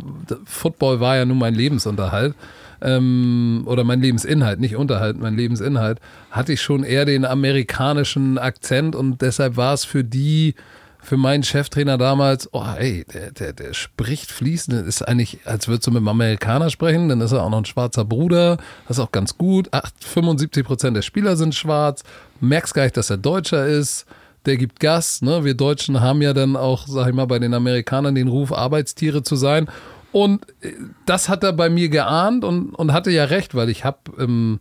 Football 0.45 1.01
war 1.01 1.17
ja 1.17 1.25
nun 1.25 1.39
mein 1.39 1.55
Lebensunterhalt 1.55 2.35
ähm, 2.83 3.63
oder 3.67 3.85
mein 3.85 4.01
Lebensinhalt, 4.01 4.61
nicht 4.61 4.77
Unterhalt, 4.77 5.19
mein 5.19 5.37
Lebensinhalt, 5.37 6.01
hatte 6.31 6.53
ich 6.53 6.63
schon 6.63 6.85
eher 6.85 7.05
den 7.05 7.25
amerikanischen 7.25 8.39
Akzent 8.39 8.97
und 8.97 9.23
deshalb 9.23 9.57
war 9.57 9.75
es 9.75 9.85
für 9.85 10.05
die, 10.05 10.55
für 11.01 11.17
meinen 11.17 11.43
Cheftrainer 11.43 11.99
damals, 11.99 12.49
oh 12.53 12.65
ey, 12.79 13.05
der, 13.13 13.31
der, 13.33 13.53
der 13.53 13.75
spricht 13.75 14.31
fließend, 14.31 14.87
ist 14.87 15.07
eigentlich, 15.07 15.39
als 15.45 15.69
würdest 15.69 15.87
du 15.87 15.91
mit 15.91 15.99
einem 15.99 16.09
Amerikaner 16.09 16.71
sprechen, 16.71 17.09
dann 17.09 17.21
ist 17.21 17.33
er 17.33 17.43
auch 17.43 17.51
noch 17.51 17.59
ein 17.59 17.65
schwarzer 17.65 18.05
Bruder, 18.05 18.57
das 18.89 18.99
ist 18.99 19.05
auch 19.05 19.13
ganz 19.13 19.39
gut. 19.39 19.69
75 20.01 20.65
Prozent 20.65 20.97
der 20.97 21.03
Spieler 21.03 21.37
sind 21.37 21.55
schwarz, 21.55 22.03
merkst 22.41 22.75
gar 22.75 22.85
nicht, 22.85 22.97
dass 22.97 23.11
er 23.11 23.19
Deutscher 23.19 23.67
ist 23.67 24.07
der 24.47 24.57
gibt 24.57 24.81
Gas. 24.81 25.23
Ne? 25.23 25.45
Wir 25.45 25.55
Deutschen 25.55 26.01
haben 26.01 26.23
ja 26.23 26.33
dann 26.33 26.57
auch, 26.57 26.87
sag 26.87 27.09
ich 27.09 27.15
mal, 27.15 27.27
bei 27.27 27.39
den 27.39 27.55
Amerikanern 27.55 28.15
den 28.15 28.29
Ruf, 28.29 28.53
Arbeitstiere 28.53 29.23
zu 29.23 29.37
sein. 29.37 29.69
Und 30.13 30.47
äh, 30.61 30.73
das 31.07 31.29
hat 31.29 31.43
er 31.43 31.53
bei 31.53 31.71
mir 31.71 31.89
geahnt 31.89 32.45
und, 32.45 32.75
und 32.75 32.93
hatte 32.93 33.11
ja 33.11 33.25
recht, 33.25 33.55
weil 33.55 33.69
ich 33.69 33.85
habe 33.85 33.99
ähm, 34.19 34.61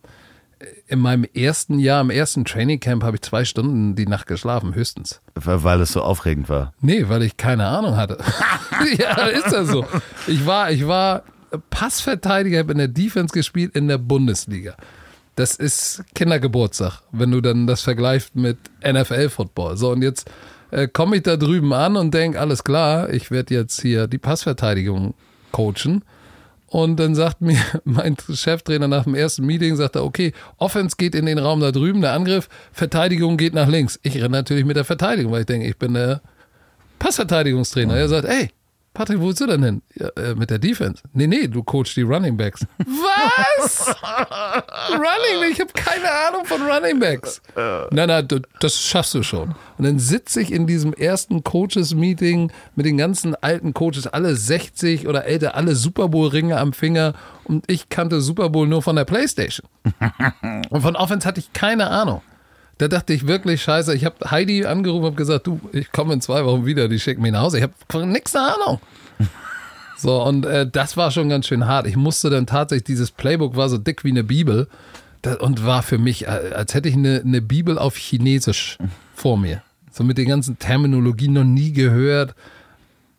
in 0.88 1.00
meinem 1.00 1.26
ersten 1.34 1.80
Jahr, 1.80 2.02
im 2.02 2.10
ersten 2.10 2.46
Trainingcamp, 2.46 3.04
habe 3.04 3.16
ich 3.16 3.22
zwei 3.22 3.46
Stunden 3.46 3.96
die 3.96 4.06
Nacht 4.06 4.28
geschlafen, 4.28 4.76
höchstens. 4.76 5.22
Weil 5.36 5.82
es 5.82 5.94
so 5.94 6.02
aufregend 6.02 6.50
war? 6.50 6.74
Nee, 6.82 7.06
weil 7.08 7.24
ich 7.24 7.38
keine 7.38 7.66
Ahnung 7.66 7.96
hatte. 7.96 8.18
ja, 8.98 9.26
ist 9.28 9.52
ja 9.52 9.64
so. 9.64 9.86
Ich 10.28 10.46
war, 10.46 10.72
ich 10.72 10.88
war 10.88 11.24
Passverteidiger, 11.70 12.60
habe 12.60 12.72
in 12.74 12.78
der 12.78 12.88
Defense 12.88 13.34
gespielt 13.34 13.76
in 13.76 13.88
der 13.88 13.98
Bundesliga. 13.98 14.76
Das 15.36 15.56
ist 15.56 16.04
Kindergeburtstag, 16.14 17.02
wenn 17.12 17.32
du 17.32 17.42
dann 17.42 17.68
das 17.68 17.82
vergleichst 17.82 18.36
mit 18.36 18.58
NFL-Football. 18.86 19.78
So, 19.78 19.92
und 19.92 20.02
jetzt 20.02 20.30
äh, 20.72 20.88
komme 20.88 21.18
ich 21.18 21.24
da 21.24 21.38
drüben 21.38 21.74
an 21.74 21.96
und 21.96 22.14
denke, 22.14 22.40
alles 22.40 22.64
klar, 22.64 23.10
ich 23.10 23.32
werde 23.32 23.54
jetzt 23.54 23.82
hier 23.82 24.08
die 24.08 24.18
Passverteidigung 24.18 25.14
coachen. 25.52 26.04
Und 26.68 26.98
dann 27.02 27.16
sagt 27.16 27.42
mir 27.42 27.60
mein 27.84 28.16
Cheftrainer 28.34 28.88
nach 28.88 29.04
dem 29.04 29.16
ersten 29.16 29.46
Meeting, 29.46 29.76
sagt 29.76 29.96
er, 29.96 30.06
okay, 30.06 30.32
Offense 30.58 30.96
geht 30.98 31.16
in 31.16 31.26
den 31.26 31.38
Raum 31.38 31.60
da 31.60 31.72
drüben, 31.72 32.02
der 32.02 32.14
Angriff, 32.14 32.48
Verteidigung 32.72 33.38
geht 33.38 33.54
nach 33.54 33.68
links. 33.68 34.00
Ich 34.04 34.16
renne 34.16 34.30
natürlich 34.30 34.66
mit 34.66 34.78
der 34.78 34.86
Verteidigung, 34.86 35.32
weil 35.34 35.42
ich 35.42 35.48
denke, 35.48 35.68
ich 35.68 35.78
bin 35.78 35.94
der 35.94 36.22
Passverteidigungstrainer. 37.00 37.96
Er 37.96 38.08
sagt, 38.08 38.26
ey, 38.26 38.52
Patrick, 38.94 39.22
wo 39.22 39.28
willst 39.28 39.40
du 39.40 39.48
denn 39.48 39.64
hin? 39.64 39.82
Ja, 39.96 40.10
äh, 40.18 40.36
mit 40.36 40.50
der 40.50 40.60
Defense. 40.60 41.02
Nee, 41.14 41.28
nee, 41.28 41.48
du 41.48 41.64
coachst 41.64 41.96
die 41.96 42.02
Running 42.02 42.36
Backs. 42.36 42.66
Was? 42.80 43.96
Running 44.92 45.52
Ich 45.52 45.62
habe 45.62 45.72
keine 45.74 46.12
Ahnung 46.28 46.46
von 46.46 46.62
Running 46.62 47.00
Backs. 47.00 47.42
Nein, 47.56 48.10
nein, 48.10 48.28
das 48.60 48.78
schaffst 48.82 49.14
du 49.14 49.24
schon. 49.24 49.56
Und 49.78 49.86
dann 49.86 49.98
sitze 49.98 50.42
ich 50.42 50.52
in 50.52 50.68
diesem 50.68 50.94
ersten 50.94 51.44
Coaches-Meeting 51.44 52.52
mit 52.76 52.86
den 52.86 52.98
ganzen 52.98 53.34
alten 53.36 53.74
Coaches, 53.74 54.08
alle 54.08 54.36
60 54.36 55.08
oder 55.08 55.26
älter, 55.26 55.56
alle 55.56 55.76
Super 55.76 56.10
Bowl-Ringe 56.10 56.58
am 56.58 56.74
Finger. 56.74 57.14
Und 57.46 57.72
ich 57.72 57.88
kannte 57.88 58.20
Super 58.20 58.50
Bowl 58.50 58.68
nur 58.68 58.82
von 58.82 58.98
der 58.98 59.06
Playstation. 59.06 59.68
Und 60.70 60.82
von 60.82 60.96
Offense 60.98 61.26
hatte 61.28 61.40
ich 61.40 61.54
keine 61.54 61.90
Ahnung. 61.90 62.22
Da 62.82 62.88
dachte 62.88 63.14
ich 63.14 63.28
wirklich, 63.28 63.62
scheiße, 63.62 63.94
ich 63.94 64.06
habe 64.06 64.32
Heidi 64.32 64.66
angerufen 64.66 65.06
und 65.06 65.16
gesagt, 65.16 65.46
du, 65.46 65.62
ich 65.72 65.92
komme 65.92 66.16
in 66.16 66.22
zwei 66.22 66.44
Wochen 66.46 66.66
wieder, 66.66 66.88
die 66.88 67.00
schicken 67.00 67.22
mich 67.22 67.32
nach 67.32 67.44
Hause. 67.44 67.60
Ich 67.60 67.64
habe 67.64 68.08
nichts 68.08 68.36
Ahnung. 68.36 68.82
So, 69.98 70.24
und 70.24 70.48
äh, 70.48 70.66
das 70.68 70.98
war 70.98 71.12
schon 71.12 71.30
ganz 71.30 71.46
schön 71.46 71.68
hart. 71.68 71.86
Ich 71.86 71.96
musste 71.96 72.32
dann 72.32 72.48
tatsächlich, 72.48 72.86
dieses 72.86 73.12
Playbook 73.12 73.56
war 73.56 73.70
so 73.70 73.78
dick 73.78 74.04
wie 74.04 74.10
eine 74.10 74.24
Bibel 74.24 74.68
das, 75.22 75.38
und 75.38 75.64
war 75.64 75.84
für 75.84 76.00
mich, 76.00 76.26
äh, 76.26 76.54
als 76.56 76.74
hätte 76.74 76.90
ich 76.90 76.96
eine, 76.96 77.22
eine 77.24 77.40
Bibel 77.40 77.78
auf 77.78 77.98
Chinesisch 77.98 78.80
vor 79.14 79.38
mir. 79.38 79.62
So 79.92 80.04
mit 80.04 80.18
den 80.18 80.28
ganzen 80.28 80.58
Terminologien 80.58 81.34
noch 81.34 81.44
nie 81.44 81.74
gehört. 81.74 82.34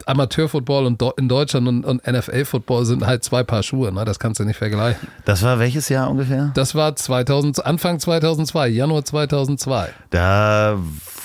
Amateurfootball 0.07 0.87
und 0.87 1.03
in 1.17 1.29
Deutschland 1.29 1.69
und, 1.69 1.85
und 1.85 2.07
NFL-Football 2.07 2.85
sind 2.85 3.07
halt 3.07 3.25
zwei 3.25 3.43
Paar 3.43 3.63
Schuhe, 3.63 3.93
ne? 3.93 4.05
das 4.05 4.19
kannst 4.19 4.41
du 4.41 4.45
nicht 4.45 4.57
vergleichen. 4.57 5.09
Das 5.25 5.43
war 5.43 5.59
welches 5.59 5.89
Jahr 5.89 6.11
ungefähr? 6.11 6.51
Das 6.55 6.75
war 6.75 6.95
2000, 6.97 7.65
Anfang 7.65 7.99
2002, 7.99 8.69
Januar 8.69 9.05
2002. 9.05 9.89
Da 10.11 10.79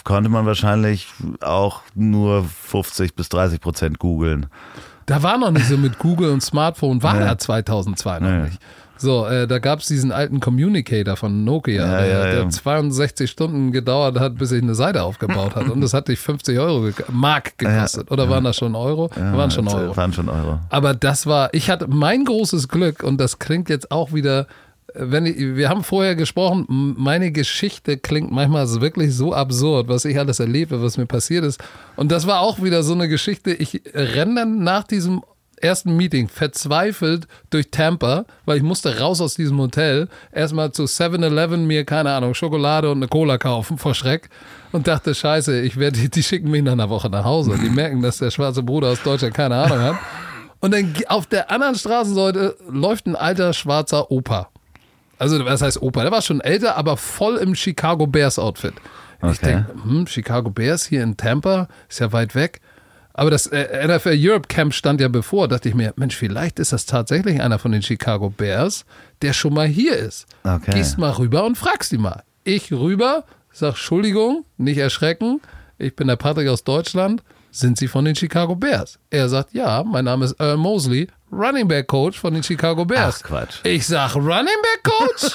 konnte 0.04 0.30
man 0.30 0.46
wahrscheinlich 0.46 1.08
auch 1.42 1.82
nur 1.96 2.46
50 2.46 3.16
bis 3.16 3.30
30 3.30 3.60
Prozent 3.60 4.00
googeln. 4.00 4.48
Da 5.06 5.24
war 5.24 5.38
noch 5.38 5.52
nicht 5.52 5.68
so 5.68 5.78
mit 5.78 6.00
Google 6.00 6.32
und 6.32 6.42
Smartphone, 6.42 7.02
war 7.02 7.20
ja 7.20 7.38
2002 7.38 8.20
noch 8.20 8.30
ja. 8.30 8.44
nicht. 8.44 8.60
So, 9.00 9.26
äh, 9.28 9.48
da 9.48 9.60
gab 9.60 9.80
es 9.80 9.88
diesen 9.88 10.12
alten 10.12 10.40
Communicator 10.40 11.16
von 11.16 11.44
Nokia, 11.44 11.86
Ja, 11.86 11.98
der, 12.02 12.08
ja, 12.08 12.28
ja. 12.28 12.34
der 12.36 12.50
62 12.50 13.30
Stunden 13.30 13.72
gedauert 13.72 14.20
hat, 14.20 14.36
bis 14.38 14.52
ich 14.52 14.62
eine 14.62 14.76
Seite 14.76 15.04
aufgebaut 15.04 15.56
hat. 15.56 15.70
Und 15.70 15.82
das 15.82 15.94
hat 15.94 16.08
dich 16.08 16.20
50 16.20 16.58
Euro, 16.60 16.86
gek- 16.88 17.06
Mark 17.12 17.58
gekostet. 17.58 18.10
Oder 18.12 18.30
waren 18.30 18.44
das 18.44 18.56
schon 18.56 18.76
Euro? 18.76 19.10
waren 19.16 19.52
schon 19.52 19.68
Euro. 19.68 19.96
Waren 19.96 20.14
schon 20.14 20.30
Euro. 20.30 20.60
Aber 20.70 20.94
das 20.94 21.26
war, 21.28 21.54
ich 21.54 21.70
hatte 21.70 21.88
mein 21.88 22.26
großes 22.26 22.68
Glück 22.68 23.04
und 23.04 23.20
das 23.20 23.40
klingt 23.40 23.70
jetzt 23.70 23.92
auch 23.92 24.14
wieder, 24.14 24.48
wenn 24.96 25.26
ich, 25.26 25.38
wir 25.38 25.70
haben 25.70 25.84
vorher 25.84 26.16
gesprochen, 26.16 26.66
meine 26.98 27.32
Geschichte 27.32 27.98
klingt 27.98 28.32
manchmal 28.32 28.68
wirklich 28.82 29.14
so 29.16 29.34
absurd, 29.34 29.90
was 29.90 30.06
ich 30.06 30.18
alles 30.18 30.40
erlebe, 30.40 30.82
was 30.82 30.98
mir 30.98 31.06
passiert 31.06 31.44
ist. 31.46 31.62
Und 31.98 32.12
das 32.12 32.26
war 32.26 32.40
auch 32.40 32.64
wieder 32.64 32.82
so 32.84 32.94
eine 32.94 33.08
Geschichte. 33.08 33.52
Ich 33.54 33.82
renne 33.94 34.36
dann 34.36 34.64
nach 34.64 34.84
diesem 34.84 35.22
ersten 35.62 35.96
Meeting 35.98 36.28
verzweifelt 36.30 37.28
durch 37.50 37.70
Tampa, 37.72 38.26
weil 38.46 38.58
ich 38.58 38.64
musste 38.64 39.00
raus 39.00 39.22
aus 39.22 39.36
diesem 39.36 39.60
Hotel, 39.60 40.08
erstmal 40.32 40.72
zu 40.72 40.84
7-Eleven 40.84 41.66
mir, 41.66 41.86
keine 41.86 42.12
Ahnung, 42.14 42.34
Schokolade 42.34 42.90
und 42.92 42.98
eine 42.98 43.08
Cola 43.08 43.38
kaufen 43.38 43.78
vor 43.78 43.94
Schreck 43.96 44.30
und 44.72 44.88
dachte, 44.88 45.16
scheiße, 45.16 45.62
ich 45.62 45.78
werde, 45.78 46.00
die, 46.00 46.10
die 46.10 46.24
schicken 46.24 46.52
mich 46.52 46.64
nach 46.64 46.74
einer 46.74 46.90
Woche 46.90 47.10
nach 47.10 47.24
Hause. 47.26 47.58
Die 47.62 47.70
merken, 47.70 48.02
dass 48.02 48.18
der 48.18 48.32
schwarze 48.32 48.64
Bruder 48.64 48.90
aus 48.90 49.02
Deutschland 49.04 49.34
keine 49.34 49.56
Ahnung 49.56 49.80
hat. 49.80 49.96
Und 50.60 50.74
dann 50.74 50.94
auf 51.08 51.26
der 51.28 51.52
anderen 51.52 51.76
Straßenseite 51.76 52.56
läuft 52.70 53.06
ein 53.06 53.16
alter 53.16 53.54
schwarzer 53.54 54.10
Opa. 54.12 54.50
Also, 55.20 55.44
was 55.46 55.62
heißt 55.62 55.82
Opa? 55.82 56.02
Der 56.04 56.12
war 56.12 56.22
schon 56.22 56.42
älter, 56.42 56.78
aber 56.78 56.98
voll 56.98 57.38
im 57.38 57.56
Chicago 57.56 58.06
Bears 58.08 58.38
Outfit. 58.40 58.74
Ich 59.20 59.24
Okay. 59.24 59.38
denke, 59.46 59.74
hm, 59.84 60.06
Chicago 60.08 60.52
Bears 60.52 60.86
hier 60.86 61.02
in 61.02 61.18
Tampa, 61.18 61.68
ist 61.90 62.00
ja 62.00 62.12
weit 62.12 62.36
weg. 62.36 62.62
Aber 63.18 63.32
das 63.32 63.48
äh, 63.48 63.88
NFL 63.88 64.16
Europe 64.16 64.48
Camp 64.48 64.74
stand 64.76 65.02
ja 65.02 65.08
bevor. 65.08 65.48
Dachte 65.48 65.68
ich 65.68 65.76
mir, 65.76 65.92
Mensch, 65.98 66.16
vielleicht 66.16 66.60
ist 66.60 66.72
das 66.72 66.86
tatsächlich 66.86 67.42
einer 67.42 67.58
von 67.58 67.72
den 67.72 67.82
Chicago 67.82 68.30
Bears, 68.30 68.86
der 69.24 69.34
schon 69.34 69.56
mal 69.56 69.66
hier 69.68 69.98
ist. 69.98 70.28
Okay. 70.44 70.72
Gehst 70.76 71.00
mal 71.00 71.10
rüber 71.10 71.44
und 71.44 71.58
fragst 71.58 71.92
ihn 71.92 72.02
mal. 72.02 72.24
Ich 72.44 72.72
rüber, 72.72 73.24
sag, 73.52 73.70
Entschuldigung, 73.70 74.46
nicht 74.58 74.78
erschrecken. 74.78 75.42
Ich 75.80 75.96
bin 75.96 76.08
der 76.08 76.16
Patrick 76.16 76.48
aus 76.48 76.64
Deutschland. 76.64 77.24
Sind 77.50 77.80
Sie 77.80 77.88
von 77.88 78.06
den 78.06 78.16
Chicago 78.16 78.56
Bears? 78.56 79.00
Er 79.10 79.30
sagt, 79.30 79.52
ja, 79.54 79.84
mein 79.84 80.06
Name 80.06 80.26
ist 80.26 80.40
Earl 80.40 80.58
Mosley, 80.58 81.08
Running 81.32 81.68
Back 81.68 81.88
Coach 81.88 82.20
von 82.20 82.36
den 82.36 82.44
Chicago 82.44 82.86
Bears. 82.86 83.22
Ach, 83.24 83.28
Quatsch. 83.28 83.56
Ich 83.64 83.88
sag, 83.88 84.16
Running 84.16 84.46
Back 84.46 84.84
Coach? 84.84 85.32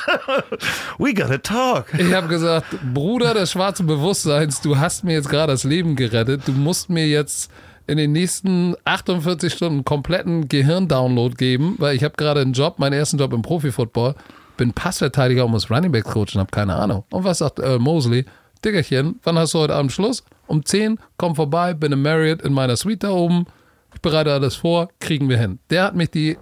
We 0.98 1.14
gotta 1.14 1.38
talk. 1.38 1.86
Ich 1.98 2.14
habe 2.14 2.28
gesagt, 2.28 2.66
Bruder 2.94 3.34
des 3.34 3.50
schwarzen 3.50 3.88
Bewusstseins, 3.88 4.60
du 4.60 4.78
hast 4.78 5.02
mir 5.02 5.14
jetzt 5.14 5.28
gerade 5.28 5.52
das 5.52 5.64
Leben 5.64 5.96
gerettet. 5.96 6.42
Du 6.46 6.52
musst 6.52 6.88
mir 6.88 7.08
jetzt 7.08 7.50
in 7.86 7.98
den 7.98 8.12
nächsten 8.12 8.74
48 8.84 9.52
Stunden 9.52 9.84
kompletten 9.84 10.48
Gehirndownload 10.48 11.34
geben, 11.34 11.76
weil 11.78 11.96
ich 11.96 12.04
habe 12.04 12.14
gerade 12.16 12.40
einen 12.40 12.52
Job, 12.52 12.78
meinen 12.78 12.94
ersten 12.94 13.18
Job 13.18 13.32
im 13.32 13.42
Profifootball, 13.42 14.14
bin 14.56 14.72
Passverteidiger 14.72 15.44
und 15.44 15.52
muss 15.52 15.70
Running 15.70 15.92
Back 15.92 16.04
coachen, 16.04 16.38
habe 16.38 16.50
keine 16.50 16.76
Ahnung. 16.76 17.04
Und 17.10 17.24
was 17.24 17.38
sagt 17.38 17.58
Earl 17.58 17.78
Mosley? 17.78 18.24
Diggerchen, 18.64 19.18
wann 19.24 19.38
hast 19.38 19.54
du 19.54 19.58
heute 19.58 19.74
Abend 19.74 19.92
Schluss? 19.92 20.22
Um 20.46 20.64
10, 20.64 20.98
komm 21.16 21.34
vorbei, 21.34 21.74
bin 21.74 21.92
im 21.92 22.02
Marriott 22.02 22.42
in 22.42 22.52
meiner 22.52 22.76
Suite 22.76 23.04
da 23.04 23.10
oben. 23.10 23.46
Ich 23.94 24.00
bereite 24.00 24.32
alles 24.32 24.54
vor, 24.54 24.88
kriegen 25.00 25.28
wir 25.28 25.38
hin. 25.38 25.58
Der 25.70 25.84
hat 25.84 25.96
mich 25.96 26.10
die 26.10 26.38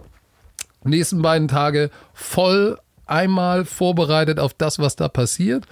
nächsten 0.85 1.23
beiden 1.23 1.49
Tage 1.49 1.91
voll 2.13 2.79
einmal 3.07 3.65
vorbereitet 3.65 4.39
auf 4.39 4.55
das, 4.55 4.79
was 4.79 4.97
da 4.97 5.09
passiert. 5.09 5.65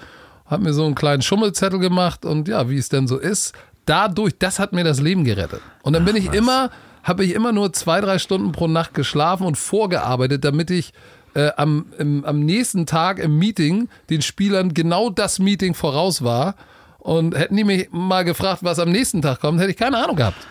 Hat 0.47 0.61
mir 0.61 0.73
so 0.73 0.85
einen 0.85 0.95
kleinen 0.95 1.23
Schummelzettel 1.23 1.79
gemacht 1.79 2.25
und 2.25 2.49
ja, 2.49 2.69
wie 2.71 2.79
es 2.79 2.89
denn 2.89 3.07
so 3.07 3.19
ist. 3.19 3.53
Dadurch, 3.89 4.35
das 4.39 4.59
hat 4.59 4.73
mir 4.73 4.85
das 4.85 5.01
Leben 5.01 5.25
gerettet. 5.25 5.63
Und 5.83 5.95
dann 5.95 6.05
bin 6.05 6.15
ich 6.15 6.33
immer, 6.33 6.71
habe 7.03 7.25
ich 7.25 7.33
immer 7.33 7.53
nur 7.53 7.73
zwei, 7.73 8.01
drei 8.03 8.19
Stunden 8.19 8.53
pro 8.53 8.69
Nacht 8.69 8.93
geschlafen 8.93 9.47
und 9.47 9.57
vorgearbeitet, 9.57 10.45
damit 10.45 10.71
ich 10.71 10.93
äh, 11.35 11.51
am, 11.57 11.87
im, 11.99 12.25
am 12.25 12.41
nächsten 12.41 12.85
Tag 12.85 13.19
im 13.19 13.39
Meeting 13.39 13.89
den 14.11 14.21
Spielern 14.21 14.75
genau 14.75 15.09
das 15.09 15.39
Meeting 15.39 15.73
voraus 15.75 16.23
war. 16.23 16.55
Und 16.99 17.35
hätten 17.35 17.57
die 17.57 17.65
mich 17.65 17.89
mal 17.91 18.25
gefragt, 18.25 18.59
was 18.63 18.79
am 18.79 18.91
nächsten 18.91 19.23
Tag 19.23 19.41
kommt, 19.41 19.59
hätte 19.59 19.71
ich 19.71 19.77
keine 19.77 19.97
Ahnung 19.97 20.17
gehabt. 20.17 20.47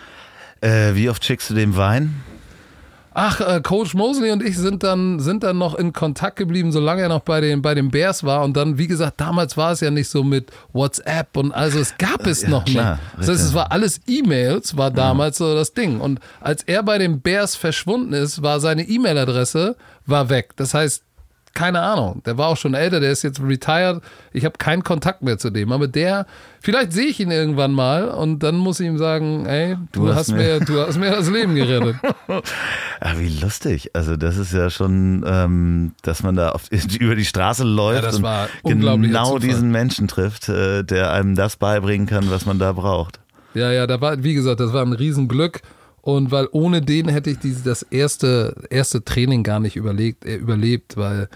Äh, 0.61 0.95
wie 0.95 1.07
oft 1.07 1.23
schickst 1.23 1.51
du 1.51 1.53
dem 1.53 1.75
Wein? 1.75 2.23
Ach, 3.19 3.41
äh, 3.41 3.61
Coach 3.61 3.95
Mosley 3.95 4.29
und 4.29 4.43
ich 4.43 4.59
sind 4.59 4.83
dann, 4.83 5.19
sind 5.19 5.41
dann 5.41 5.57
noch 5.57 5.73
in 5.73 5.91
Kontakt 5.91 6.35
geblieben, 6.35 6.71
solange 6.71 7.01
er 7.01 7.09
noch 7.09 7.21
bei 7.21 7.41
den, 7.41 7.63
bei 7.63 7.73
den 7.73 7.89
Bears 7.89 8.23
war. 8.23 8.43
Und 8.43 8.55
dann, 8.55 8.77
wie 8.77 8.85
gesagt, 8.85 9.19
damals 9.19 9.57
war 9.57 9.71
es 9.71 9.79
ja 9.79 9.89
nicht 9.89 10.07
so 10.07 10.23
mit 10.23 10.51
WhatsApp 10.71 11.35
und 11.35 11.51
also 11.51 11.79
es 11.79 11.97
gab 11.97 12.27
es 12.27 12.43
Ja, 12.43 12.49
noch 12.49 12.65
klar, 12.65 12.99
nicht. 13.17 13.27
Das 13.27 13.29
heißt, 13.29 13.49
es 13.49 13.53
war 13.55 13.71
alles 13.71 14.01
E-Mails, 14.05 14.77
war 14.77 14.91
damals 14.91 15.39
so 15.39 15.55
das 15.55 15.73
Ding. 15.73 15.99
Und 15.99 16.19
als 16.41 16.61
er 16.61 16.83
bei 16.83 16.99
den 16.99 17.19
Bears 17.21 17.55
verschwunden 17.55 18.13
ist, 18.13 18.43
war 18.43 18.59
seine 18.59 18.83
E-Mail-Adresse 18.87 19.77
war 20.05 20.29
weg. 20.29 20.51
Das 20.55 20.75
heißt, 20.75 21.03
keine 21.57 21.81
Ahnung. 21.81 22.21
Der 22.25 22.37
war 22.37 22.49
auch 22.49 22.57
schon 22.57 22.75
älter, 22.75 22.99
der 22.99 23.11
ist 23.11 23.23
jetzt 23.23 23.41
retired. 23.41 24.01
Ich 24.31 24.45
habe 24.45 24.57
keinen 24.59 24.83
Kontakt 24.83 25.23
mehr 25.23 25.39
zu 25.39 25.49
dem. 25.49 25.71
Aber 25.71 25.87
der, 25.87 26.27
vielleicht 26.61 26.93
sehe 26.93 27.07
ich 27.07 27.19
ihn 27.19 27.31
irgendwann 27.31 27.71
mal 27.73 28.09
und 28.09 28.43
dann 28.43 28.55
muss 28.57 28.79
ich 28.79 28.85
ihm 28.85 28.99
sagen, 28.99 29.47
ey, 29.47 29.75
du, 29.91 30.01
Du 30.01 30.07
hast 30.09 30.17
hast, 30.17 30.31
mir- 30.33 30.59
du 30.59 30.79
hast 30.79 30.97
mir 30.99 31.09
das 31.11 31.29
Leben 31.29 31.55
gerettet. 31.55 31.95
Ah, 32.99 33.13
wie 33.17 33.29
lustig. 33.39 33.91
Also 33.93 34.17
das 34.17 34.37
ist 34.37 34.53
ja 34.53 34.69
schon, 34.69 35.23
ähm, 35.27 35.93
dass 36.01 36.23
man 36.23 36.35
da 36.35 36.49
auf, 36.49 36.63
über 36.99 37.15
die 37.15 37.25
Straße 37.25 37.63
läuft 37.63 38.19
Ja, 38.21 38.47
und 38.63 38.81
genau 38.81 39.25
Zufall. 39.35 39.39
diesen 39.39 39.71
Menschen 39.71 40.07
trifft, 40.07 40.49
äh, 40.49 40.83
der 40.83 41.11
einem 41.11 41.35
das 41.35 41.57
beibringen 41.57 42.07
kann, 42.07 42.29
was 42.31 42.45
man 42.45 42.57
da 42.59 42.71
braucht. 42.73 43.19
Ja, 43.53 43.71
ja, 43.71 43.87
da 43.87 44.01
war, 44.01 44.23
wie 44.23 44.33
gesagt, 44.33 44.59
das 44.59 44.73
war 44.73 44.83
ein 44.85 44.93
Riesenglück. 44.93 45.61
Und 46.07 46.31
weil 46.31 46.47
ohne 46.53 46.81
den 46.81 47.09
hätte 47.09 47.29
ich 47.31 47.39
diese, 47.39 47.65
das 47.65 47.81
erste, 47.81 48.55
erste 48.69 49.03
Training 49.03 49.43
gar 49.43 49.59
nicht 49.59 49.75
überlegt, 49.75 50.23
äh, 50.25 50.35
überlebt, 50.35 50.95
weil 50.95 51.27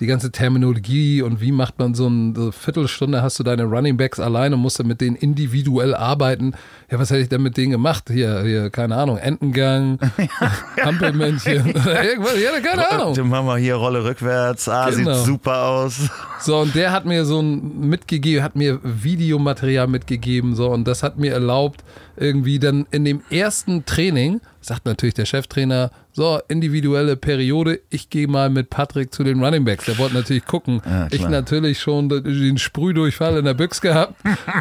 die 0.00 0.06
ganze 0.06 0.32
Terminologie 0.32 1.22
und 1.22 1.40
wie 1.40 1.52
macht 1.52 1.78
man 1.78 1.94
so 1.94 2.06
eine 2.06 2.50
Viertelstunde 2.50 3.22
hast 3.22 3.38
du 3.38 3.44
deine 3.44 3.62
Running 3.62 3.96
Backs 3.96 4.18
alleine 4.18 4.56
und 4.56 4.62
musst 4.62 4.80
dann 4.80 4.88
mit 4.88 5.00
denen 5.00 5.14
individuell 5.14 5.94
arbeiten. 5.94 6.54
Ja, 6.90 6.98
was 6.98 7.10
hätte 7.10 7.20
ich 7.20 7.28
denn 7.28 7.40
mit 7.40 7.56
denen 7.56 7.70
gemacht? 7.70 8.10
Hier, 8.10 8.42
hier, 8.42 8.70
keine 8.70 8.96
Ahnung, 8.96 9.16
Entengang, 9.16 10.00
Hampelmännchen 10.82 11.66
irgendwas. 11.68 12.32
Hatte 12.32 12.62
keine 12.62 12.90
Ahnung. 12.90 13.14
Dann 13.14 13.28
machen 13.28 13.46
wir 13.46 13.58
hier 13.58 13.76
Rolle 13.76 14.02
rückwärts. 14.04 14.68
Ah, 14.68 14.90
Genau. 14.90 15.14
sieht 15.14 15.24
super 15.24 15.62
aus. 15.62 16.10
So, 16.40 16.58
und 16.58 16.74
der 16.74 16.90
hat 16.90 17.04
mir 17.06 17.24
so 17.24 17.40
ein 17.40 17.88
mitgegeben, 17.88 18.42
hat 18.42 18.56
mir 18.56 18.80
Videomaterial 18.82 19.86
mitgegeben, 19.86 20.56
so, 20.56 20.68
und 20.68 20.86
das 20.88 21.04
hat 21.04 21.16
mir 21.16 21.32
erlaubt, 21.32 21.84
irgendwie 22.16 22.58
dann 22.58 22.86
in 22.90 23.04
dem 23.04 23.22
ersten 23.30 23.84
Training, 23.84 24.40
sagt 24.60 24.86
natürlich 24.86 25.14
der 25.14 25.26
Cheftrainer, 25.26 25.90
so, 26.16 26.40
individuelle 26.48 27.14
Periode, 27.14 27.80
ich 27.90 28.08
gehe 28.08 28.26
mal 28.26 28.48
mit 28.48 28.70
Patrick 28.70 29.12
zu 29.12 29.22
den 29.22 29.44
Running 29.44 29.66
Backs. 29.66 29.84
Der 29.84 29.98
wollte 29.98 30.14
natürlich 30.14 30.46
gucken. 30.46 30.80
Ja, 30.86 31.08
ich 31.10 31.28
natürlich 31.28 31.78
schon 31.78 32.08
den 32.08 32.56
Sprühdurchfall 32.56 33.36
in 33.36 33.44
der 33.44 33.52
Büchse 33.52 33.82
gehabt. 33.82 34.14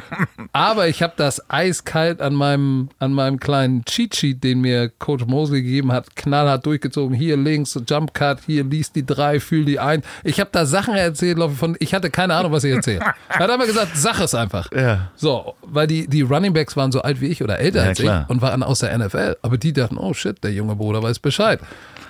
Aber 0.51 0.89
ich 0.89 1.01
habe 1.01 1.13
das 1.15 1.49
eiskalt 1.49 2.21
an 2.21 2.33
meinem, 2.33 2.89
an 2.99 3.13
meinem 3.13 3.39
kleinen 3.39 3.85
Cheat 3.85 4.17
Sheet, 4.17 4.43
den 4.43 4.59
mir 4.59 4.89
Coach 4.99 5.25
Mosley 5.27 5.61
gegeben 5.61 5.93
hat, 5.93 6.17
knallhart 6.17 6.65
durchgezogen. 6.65 7.15
Hier 7.15 7.37
links, 7.37 7.79
Jump 7.87 8.13
Cut, 8.13 8.39
hier 8.45 8.65
liest 8.65 8.97
die 8.97 9.05
drei, 9.05 9.39
fühl 9.39 9.63
die 9.63 9.79
ein. 9.79 10.01
Ich 10.25 10.41
habe 10.41 10.49
da 10.51 10.65
Sachen 10.65 10.95
erzählt, 10.95 11.39
von, 11.55 11.77
ich 11.79 11.93
hatte 11.93 12.09
keine 12.09 12.33
Ahnung, 12.33 12.51
was 12.51 12.65
ich 12.65 12.73
erzähle. 12.73 12.99
Er 13.29 13.39
hat 13.39 13.49
aber 13.49 13.65
gesagt, 13.65 13.95
sag 13.95 14.19
es 14.19 14.35
einfach. 14.35 14.69
Ja. 14.73 15.11
So, 15.15 15.55
weil 15.61 15.87
die, 15.87 16.07
die 16.07 16.21
Running 16.21 16.53
Backs 16.53 16.75
waren 16.75 16.91
so 16.91 17.01
alt 17.01 17.21
wie 17.21 17.27
ich 17.27 17.43
oder 17.43 17.59
älter 17.59 17.83
Ja, 17.83 17.89
als 17.89 17.99
klar. 17.99 18.23
ich 18.23 18.29
und 18.29 18.41
waren 18.41 18.61
aus 18.61 18.79
der 18.79 18.97
NFL. 18.97 19.37
Aber 19.41 19.57
die 19.57 19.71
dachten, 19.73 19.97
oh 19.97 20.13
shit, 20.13 20.43
der 20.43 20.51
junge 20.51 20.75
Bruder 20.75 21.01
weiß 21.01 21.19
Bescheid. 21.19 21.44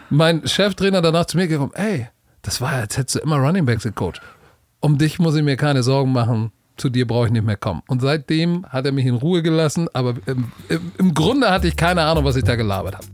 Mein 0.09 0.47
Cheftrainer 0.47 1.01
danach 1.01 1.25
zu 1.25 1.37
mir 1.37 1.47
gekommen, 1.47 1.71
ey, 1.73 2.07
das 2.41 2.61
war, 2.61 2.73
als 2.73 2.97
hättest 2.97 3.15
du 3.15 3.19
immer 3.19 3.37
Running 3.37 3.65
Backs 3.65 3.83
gecoacht. 3.83 4.21
Um 4.79 4.97
dich 4.97 5.19
muss 5.19 5.35
ich 5.35 5.43
mir 5.43 5.57
keine 5.57 5.83
Sorgen 5.83 6.11
machen. 6.11 6.51
Zu 6.77 6.89
dir 6.89 7.07
brauche 7.07 7.27
ich 7.27 7.31
nicht 7.31 7.45
mehr 7.45 7.55
kommen. 7.55 7.81
Und 7.87 8.01
seitdem 8.01 8.65
hat 8.67 8.85
er 8.85 8.91
mich 8.91 9.05
in 9.05 9.15
Ruhe 9.15 9.41
gelassen, 9.41 9.87
aber 9.93 10.15
im, 10.25 10.51
im, 10.67 10.91
im 10.97 11.13
Grunde 11.13 11.49
hatte 11.49 11.67
ich 11.67 11.75
keine 11.77 12.03
Ahnung, 12.03 12.25
was 12.25 12.35
ich 12.35 12.43
da 12.43 12.55
gelabert 12.55 12.95
habe. 12.95 13.07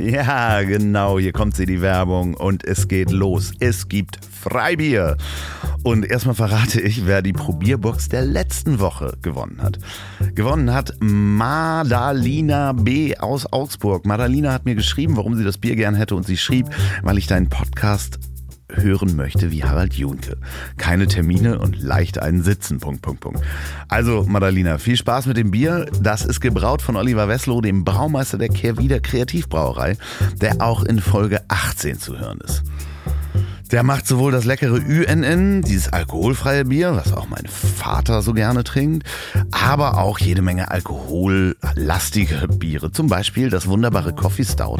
Ja, 0.00 0.62
genau, 0.62 1.18
hier 1.18 1.32
kommt 1.32 1.56
sie, 1.56 1.66
die 1.66 1.82
Werbung 1.82 2.32
und 2.32 2.64
es 2.64 2.88
geht 2.88 3.10
los. 3.10 3.52
Es 3.60 3.86
gibt 3.86 4.18
Freibier. 4.24 5.18
Und 5.82 6.06
erstmal 6.06 6.34
verrate 6.34 6.80
ich, 6.80 7.04
wer 7.04 7.20
die 7.20 7.34
Probierbox 7.34 8.08
der 8.08 8.22
letzten 8.22 8.80
Woche 8.80 9.18
gewonnen 9.20 9.60
hat. 9.60 9.78
Gewonnen 10.34 10.72
hat 10.72 10.94
Madalina 11.00 12.72
B. 12.72 13.14
aus 13.18 13.52
Augsburg. 13.52 14.06
Madalina 14.06 14.54
hat 14.54 14.64
mir 14.64 14.74
geschrieben, 14.74 15.18
warum 15.18 15.36
sie 15.36 15.44
das 15.44 15.58
Bier 15.58 15.76
gern 15.76 15.94
hätte 15.94 16.14
und 16.14 16.26
sie 16.26 16.38
schrieb, 16.38 16.66
weil 17.02 17.18
ich 17.18 17.26
deinen 17.26 17.50
Podcast 17.50 18.18
hören 18.74 19.16
möchte 19.16 19.50
wie 19.50 19.64
Harald 19.64 19.94
Junke. 19.94 20.36
Keine 20.76 21.06
Termine 21.06 21.58
und 21.58 21.80
leicht 21.80 22.18
einen 22.20 22.42
Sitzen. 22.42 22.78
Punkt, 22.78 23.02
Punkt, 23.02 23.20
Punkt. 23.20 23.40
Also, 23.88 24.24
Madalina, 24.28 24.78
viel 24.78 24.96
Spaß 24.96 25.26
mit 25.26 25.36
dem 25.36 25.50
Bier. 25.50 25.86
Das 26.00 26.24
ist 26.24 26.40
gebraut 26.40 26.82
von 26.82 26.96
Oliver 26.96 27.28
Wesslow, 27.28 27.60
dem 27.60 27.84
Braumeister 27.84 28.38
der 28.38 28.48
Kehrwieder 28.48 29.00
Kreativbrauerei, 29.00 29.96
der 30.40 30.60
auch 30.60 30.84
in 30.84 31.00
Folge 31.00 31.42
18 31.48 31.98
zu 31.98 32.18
hören 32.18 32.40
ist. 32.44 32.62
Der 33.70 33.84
macht 33.84 34.06
sowohl 34.06 34.32
das 34.32 34.44
leckere 34.44 34.80
UNN, 34.80 35.62
dieses 35.62 35.92
alkoholfreie 35.92 36.64
Bier, 36.64 36.96
was 36.96 37.12
auch 37.12 37.28
mein 37.28 37.46
Vater 37.46 38.20
so 38.20 38.32
gerne 38.32 38.64
trinkt, 38.64 39.06
aber 39.52 39.98
auch 39.98 40.18
jede 40.18 40.42
Menge 40.42 40.72
alkohollastige 40.72 42.48
Biere. 42.48 42.90
Zum 42.90 43.06
Beispiel 43.06 43.48
das 43.48 43.68
wunderbare 43.68 44.12
Coffee 44.12 44.44
Stout 44.44 44.78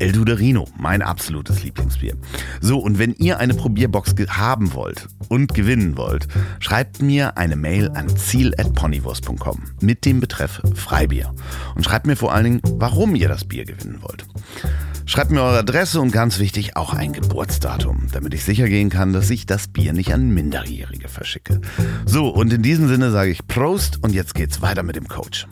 El 0.00 0.10
Duderino, 0.10 0.66
mein 0.76 1.02
absolutes 1.02 1.62
Lieblingsbier. 1.62 2.16
So, 2.60 2.80
und 2.80 2.98
wenn 2.98 3.14
ihr 3.14 3.38
eine 3.38 3.54
Probierbox 3.54 4.14
haben 4.28 4.74
wollt 4.74 5.06
und 5.28 5.54
gewinnen 5.54 5.96
wollt, 5.96 6.26
schreibt 6.58 7.00
mir 7.00 7.36
eine 7.38 7.54
Mail 7.54 7.90
an 7.94 8.08
ziel.ponywurst.com 8.08 9.62
mit 9.80 10.04
dem 10.04 10.18
Betreff 10.18 10.60
Freibier. 10.74 11.32
Und 11.76 11.84
schreibt 11.84 12.06
mir 12.06 12.16
vor 12.16 12.32
allen 12.32 12.44
Dingen, 12.44 12.60
warum 12.78 13.14
ihr 13.14 13.28
das 13.28 13.44
Bier 13.44 13.64
gewinnen 13.64 13.98
wollt. 14.02 14.26
Schreibt 15.04 15.30
mir 15.30 15.42
eure 15.42 15.58
Adresse 15.58 16.00
und 16.00 16.12
ganz 16.12 16.38
wichtig 16.38 16.76
auch 16.76 16.94
ein 16.94 17.12
Geburtsdatum, 17.12 18.08
damit 18.12 18.34
ich 18.34 18.44
sicher 18.44 18.68
gehen 18.68 18.90
kann, 18.90 19.12
dass 19.12 19.30
ich 19.30 19.46
das 19.46 19.68
Bier 19.68 19.92
nicht 19.92 20.12
an 20.14 20.30
Minderjährige 20.30 21.08
verschicke. 21.08 21.60
So, 22.06 22.28
und 22.28 22.52
in 22.52 22.62
diesem 22.62 22.88
Sinne 22.88 23.10
sage 23.10 23.30
ich 23.30 23.46
Prost 23.46 24.02
und 24.02 24.14
jetzt 24.14 24.34
geht's 24.34 24.62
weiter 24.62 24.82
mit 24.82 24.96
dem 24.96 25.08
Coach. 25.08 25.46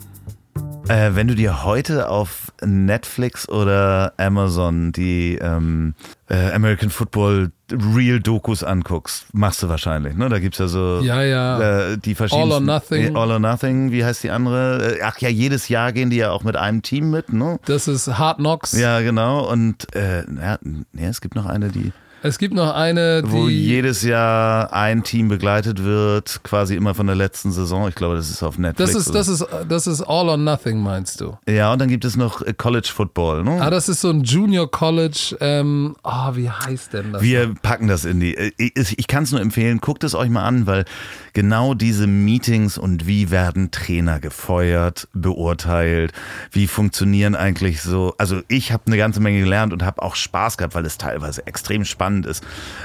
Äh, 0.91 1.15
wenn 1.15 1.29
du 1.29 1.35
dir 1.35 1.63
heute 1.63 2.09
auf 2.09 2.51
Netflix 2.61 3.47
oder 3.47 4.11
Amazon 4.17 4.91
die 4.91 5.37
ähm, 5.41 5.93
äh, 6.29 6.51
American 6.51 6.89
Football 6.89 7.53
Real 7.71 8.19
Dokus 8.19 8.61
anguckst, 8.61 9.27
machst 9.31 9.63
du 9.63 9.69
wahrscheinlich, 9.69 10.15
ne? 10.15 10.27
Da 10.27 10.39
gibt's 10.39 10.57
ja 10.59 10.67
so 10.67 10.99
Ja, 11.01 11.23
ja. 11.23 11.91
Äh, 11.91 11.97
die 11.97 12.13
verschiedenen 12.13 12.51
All 12.51 12.57
or 12.57 12.59
Nothing. 12.59 13.15
All 13.15 13.31
or 13.31 13.39
Nothing, 13.39 13.91
wie 13.93 14.03
heißt 14.03 14.21
die 14.21 14.31
andere? 14.31 14.97
Äh, 14.97 15.01
Ach 15.01 15.17
ja, 15.19 15.29
jedes 15.29 15.69
Jahr 15.69 15.93
gehen 15.93 16.09
die 16.09 16.17
ja 16.17 16.31
auch 16.31 16.43
mit 16.43 16.57
einem 16.57 16.81
Team 16.81 17.09
mit, 17.09 17.31
ne? 17.31 17.57
Das 17.63 17.87
ist 17.87 18.17
Hard 18.17 18.39
Knocks. 18.39 18.77
Ja, 18.77 18.99
genau. 18.99 19.49
Und 19.49 19.95
äh, 19.95 20.25
ja, 20.25 20.59
ja, 20.93 21.07
es 21.07 21.21
gibt 21.21 21.35
noch 21.35 21.45
eine, 21.45 21.69
die 21.69 21.93
Es 22.23 22.37
gibt 22.37 22.53
noch 22.53 22.73
eine, 22.75 23.23
die. 23.23 23.31
wo 23.31 23.49
jedes 23.49 24.03
Jahr 24.03 24.71
ein 24.73 25.03
Team 25.03 25.27
begleitet 25.27 25.83
wird, 25.83 26.41
quasi 26.43 26.75
immer 26.75 26.93
von 26.93 27.07
der 27.07 27.15
letzten 27.15 27.51
Saison. 27.51 27.87
Ich 27.89 27.95
glaube, 27.95 28.15
das 28.15 28.29
ist 28.29 28.43
auf 28.43 28.57
Netflix. 28.59 28.93
das 28.93 29.07
ist, 29.07 29.15
das 29.15 29.27
ist, 29.27 29.45
das 29.67 29.87
ist 29.87 30.01
All 30.01 30.29
or 30.29 30.37
Nothing, 30.37 30.79
meinst 30.81 31.19
du? 31.21 31.37
ja, 31.49 31.73
und 31.73 31.79
dann 31.79 31.89
gibt 31.89 32.05
es 32.05 32.15
noch 32.15 32.41
äh, 32.43 32.53
College 32.53 32.89
Football. 32.93 33.43
Ne? 33.43 33.59
Ah, 33.59 33.69
das 33.71 33.89
ist 33.89 34.01
so 34.01 34.09
ein 34.11 34.23
Junior 34.23 34.69
College. 34.69 35.35
Ähm, 35.39 35.95
ah, 36.03 36.35
wie 36.35 36.49
heißt 36.49 36.93
denn 36.93 37.13
das? 37.13 37.21
Wir 37.23 37.55
packen 37.61 37.87
das 37.87 38.05
in 38.05 38.19
die. 38.19 38.35
äh, 38.37 38.51
Ich, 38.57 38.99
ich 38.99 39.07
kann 39.07 39.23
es 39.23 39.31
nur 39.31 39.41
empfehlen, 39.41 39.79
guckt 39.79 40.03
es 40.03 40.13
euch 40.13 40.29
mal 40.29 40.43
an, 40.45 40.67
weil 40.67 40.85
genau 41.33 41.73
diese 41.73 42.05
Meetings 42.05 42.77
und 42.77 43.07
wie 43.07 43.31
werden 43.31 43.71
Trainer 43.71 44.19
gefeuert, 44.19 45.07
beurteilt, 45.13 46.11
wie 46.51 46.67
funktionieren 46.67 47.33
eigentlich 47.35 47.81
so. 47.81 48.13
Also 48.19 48.41
ich 48.47 48.71
habe 48.71 48.83
eine 48.85 48.97
ganze 48.97 49.21
Menge 49.21 49.39
gelernt 49.39 49.73
und 49.73 49.83
habe 49.83 50.03
auch 50.03 50.15
Spaß 50.15 50.57
gehabt, 50.57 50.75
weil 50.75 50.85
es 50.85 50.97
teilweise 50.99 51.47
extrem 51.47 51.83
spannend 51.83 52.10
ist. 52.25 52.43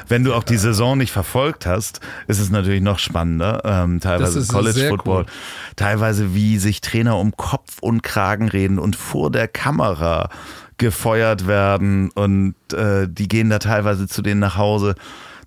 Wenn 0.08 0.24
du 0.24 0.34
auch 0.34 0.44
die 0.44 0.56
Saison 0.56 0.98
nicht 0.98 1.12
verfolgt 1.12 1.66
hast, 1.66 2.00
ist 2.26 2.40
es 2.40 2.50
natürlich 2.50 2.82
noch 2.82 2.98
spannender. 2.98 3.62
Ähm, 3.64 4.00
teilweise 4.00 4.46
College 4.46 4.88
Football, 4.88 5.22
cool. 5.22 5.32
teilweise 5.76 6.34
wie 6.34 6.58
sich 6.58 6.80
Trainer 6.80 7.18
um 7.18 7.36
Kopf 7.36 7.78
und 7.80 8.02
Kragen 8.02 8.48
reden 8.48 8.78
und 8.78 8.96
vor 8.96 9.30
der 9.30 9.48
Kamera 9.48 10.30
gefeuert 10.78 11.46
werden 11.46 12.10
und 12.10 12.54
äh, 12.72 13.08
die 13.08 13.28
gehen 13.28 13.48
da 13.50 13.58
teilweise 13.58 14.06
zu 14.08 14.22
denen 14.22 14.40
nach 14.40 14.56
Hause. 14.56 14.94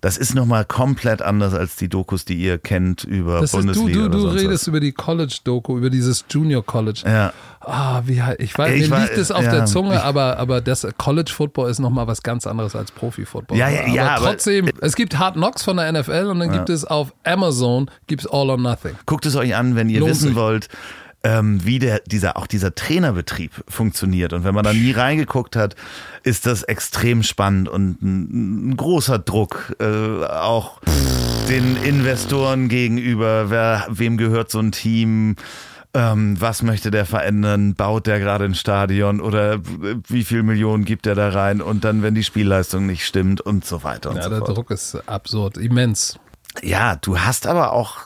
Das 0.02 0.16
ist 0.16 0.34
nochmal 0.34 0.64
komplett 0.64 1.20
anders 1.20 1.52
als 1.52 1.76
die 1.76 1.88
Dokus, 1.88 2.24
die 2.24 2.34
ihr 2.36 2.56
kennt 2.58 3.04
über 3.04 3.40
das 3.40 3.52
ist, 3.52 3.52
du, 3.52 3.58
Bundesliga. 3.58 4.08
du, 4.08 4.08
du 4.08 4.26
redest 4.28 4.66
über 4.66 4.80
die 4.80 4.92
College-Doku, 4.92 5.76
über 5.76 5.90
dieses 5.90 6.24
Junior 6.30 6.64
College. 6.64 7.00
was. 7.04 7.12
Ja, 7.12 7.32
Ah, 7.62 8.00
wie 8.06 8.22
ich 8.38 8.56
weiß, 8.56 8.74
Ich 8.74 8.88
mir 8.88 8.90
war- 8.96 9.02
liegt 9.02 9.18
es 9.18 9.30
auf 9.30 9.44
ja, 9.44 9.50
der 9.50 9.66
Zunge, 9.66 9.94
ich- 9.96 10.00
aber, 10.00 10.38
aber 10.38 10.62
das 10.62 10.86
College 10.96 11.30
Football 11.30 11.68
ist 11.70 11.78
nochmal 11.78 12.06
was 12.06 12.22
ganz 12.22 12.46
anderes 12.46 12.74
als 12.74 12.90
Profi-Football. 12.90 13.58
Ja, 13.58 13.68
ja, 13.68 13.86
ja, 13.86 14.02
aber 14.04 14.10
aber- 14.12 14.26
trotzdem, 14.30 14.70
es 14.80 14.96
gibt 14.96 15.18
Hard 15.18 15.34
Knocks 15.34 15.62
von 15.62 15.76
der 15.76 15.92
NFL 15.92 16.28
und 16.30 16.38
dann 16.40 16.50
gibt 16.50 16.70
es 16.70 16.86
auf 16.86 17.12
Amazon 17.22 17.90
gibt's 18.06 18.26
All 18.26 18.48
or 18.48 18.56
Nothing. 18.56 18.92
guckt 19.04 19.26
es 19.26 19.36
euch 19.36 19.54
an, 19.54 19.76
wenn 19.76 19.90
ihr 19.90 20.00
Lohnt 20.00 20.12
wissen 20.12 20.28
sich. 20.28 20.34
wollt, 20.36 20.68
ähm, 21.22 21.64
wie 21.64 21.78
der, 21.78 22.00
dieser, 22.06 22.36
auch 22.36 22.46
dieser 22.46 22.74
Trainerbetrieb 22.74 23.52
funktioniert. 23.68 24.32
Und 24.32 24.44
wenn 24.44 24.54
man 24.54 24.64
da 24.64 24.72
nie 24.72 24.92
reingeguckt 24.92 25.56
hat, 25.56 25.76
ist 26.22 26.46
das 26.46 26.62
extrem 26.62 27.22
spannend 27.22 27.68
und 27.68 28.02
ein, 28.02 28.70
ein 28.70 28.76
großer 28.76 29.18
Druck, 29.18 29.74
äh, 29.80 30.24
auch 30.24 30.80
den 31.48 31.76
Investoren 31.82 32.68
gegenüber. 32.68 33.50
Wer, 33.50 33.86
wem 33.90 34.16
gehört 34.16 34.50
so 34.50 34.60
ein 34.60 34.72
Team? 34.72 35.36
Ähm, 35.92 36.40
was 36.40 36.62
möchte 36.62 36.92
der 36.92 37.04
verändern? 37.04 37.74
Baut 37.74 38.06
der 38.06 38.20
gerade 38.20 38.44
ein 38.44 38.54
Stadion 38.54 39.20
oder 39.20 39.58
wie 40.08 40.22
viel 40.22 40.44
Millionen 40.44 40.84
gibt 40.84 41.06
er 41.06 41.16
da 41.16 41.30
rein? 41.30 41.60
Und 41.60 41.84
dann, 41.84 42.02
wenn 42.02 42.14
die 42.14 42.22
Spielleistung 42.22 42.86
nicht 42.86 43.04
stimmt 43.04 43.40
und 43.40 43.64
so 43.64 43.82
weiter 43.82 44.10
und 44.10 44.16
Ja, 44.16 44.22
so 44.22 44.30
der 44.30 44.38
fort. 44.38 44.56
Druck 44.56 44.70
ist 44.70 44.94
absurd, 45.08 45.56
immens. 45.56 46.18
Ja, 46.62 46.96
du 46.96 47.18
hast 47.18 47.46
aber 47.46 47.72
auch 47.72 47.98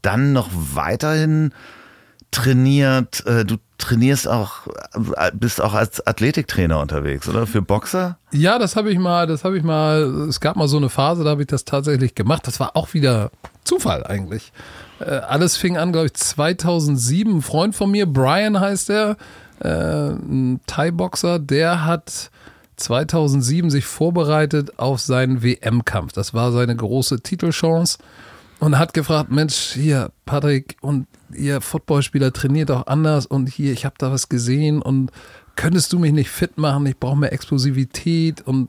dann 0.00 0.32
noch 0.32 0.48
weiterhin 0.52 1.52
trainiert. 2.30 3.24
Äh, 3.26 3.44
Du 3.44 3.56
trainierst 3.78 4.26
auch, 4.26 4.66
äh, 5.16 5.30
bist 5.34 5.60
auch 5.60 5.74
als 5.74 6.06
Athletiktrainer 6.06 6.80
unterwegs, 6.80 7.28
oder? 7.28 7.46
Für 7.46 7.60
Boxer? 7.62 8.18
Ja, 8.32 8.58
das 8.58 8.74
habe 8.74 8.90
ich 8.90 8.98
mal, 8.98 9.26
das 9.26 9.44
habe 9.44 9.58
ich 9.58 9.62
mal, 9.62 10.02
es 10.28 10.40
gab 10.40 10.56
mal 10.56 10.66
so 10.68 10.78
eine 10.78 10.88
Phase, 10.88 11.24
da 11.24 11.30
habe 11.30 11.42
ich 11.42 11.48
das 11.48 11.64
tatsächlich 11.64 12.14
gemacht. 12.14 12.46
Das 12.46 12.58
war 12.58 12.74
auch 12.76 12.94
wieder 12.94 13.30
Zufall 13.64 14.04
eigentlich. 14.06 14.52
Äh, 15.00 15.10
alles 15.10 15.56
fing 15.56 15.76
an, 15.76 15.92
glaube 15.92 16.06
ich, 16.06 16.14
2007. 16.14 17.36
Ein 17.36 17.42
Freund 17.42 17.74
von 17.74 17.90
mir, 17.90 18.06
Brian 18.06 18.58
heißt 18.58 18.90
er, 18.90 19.16
ein 19.58 20.60
Thai-Boxer, 20.66 21.38
der 21.38 21.86
hat 21.86 22.30
2007 22.76 23.70
sich 23.70 23.86
vorbereitet 23.86 24.78
auf 24.78 25.00
seinen 25.00 25.42
WM-Kampf. 25.42 26.12
Das 26.12 26.34
war 26.34 26.52
seine 26.52 26.76
große 26.76 27.20
Titelchance 27.22 27.96
und 28.60 28.78
hat 28.78 28.92
gefragt, 28.92 29.30
Mensch, 29.30 29.72
hier, 29.72 30.10
Patrick 30.26 30.76
und 30.82 31.06
ihr 31.34 31.60
Footballspieler 31.60 32.32
trainiert 32.32 32.70
auch 32.70 32.86
anders 32.86 33.26
und 33.26 33.48
hier, 33.48 33.72
ich 33.72 33.84
habe 33.84 33.96
da 33.98 34.10
was 34.10 34.28
gesehen 34.28 34.82
und 34.82 35.10
könntest 35.56 35.92
du 35.92 35.98
mich 35.98 36.12
nicht 36.12 36.30
fit 36.30 36.58
machen? 36.58 36.86
Ich 36.86 36.98
brauche 36.98 37.16
mehr 37.16 37.32
Explosivität 37.32 38.46
und 38.46 38.68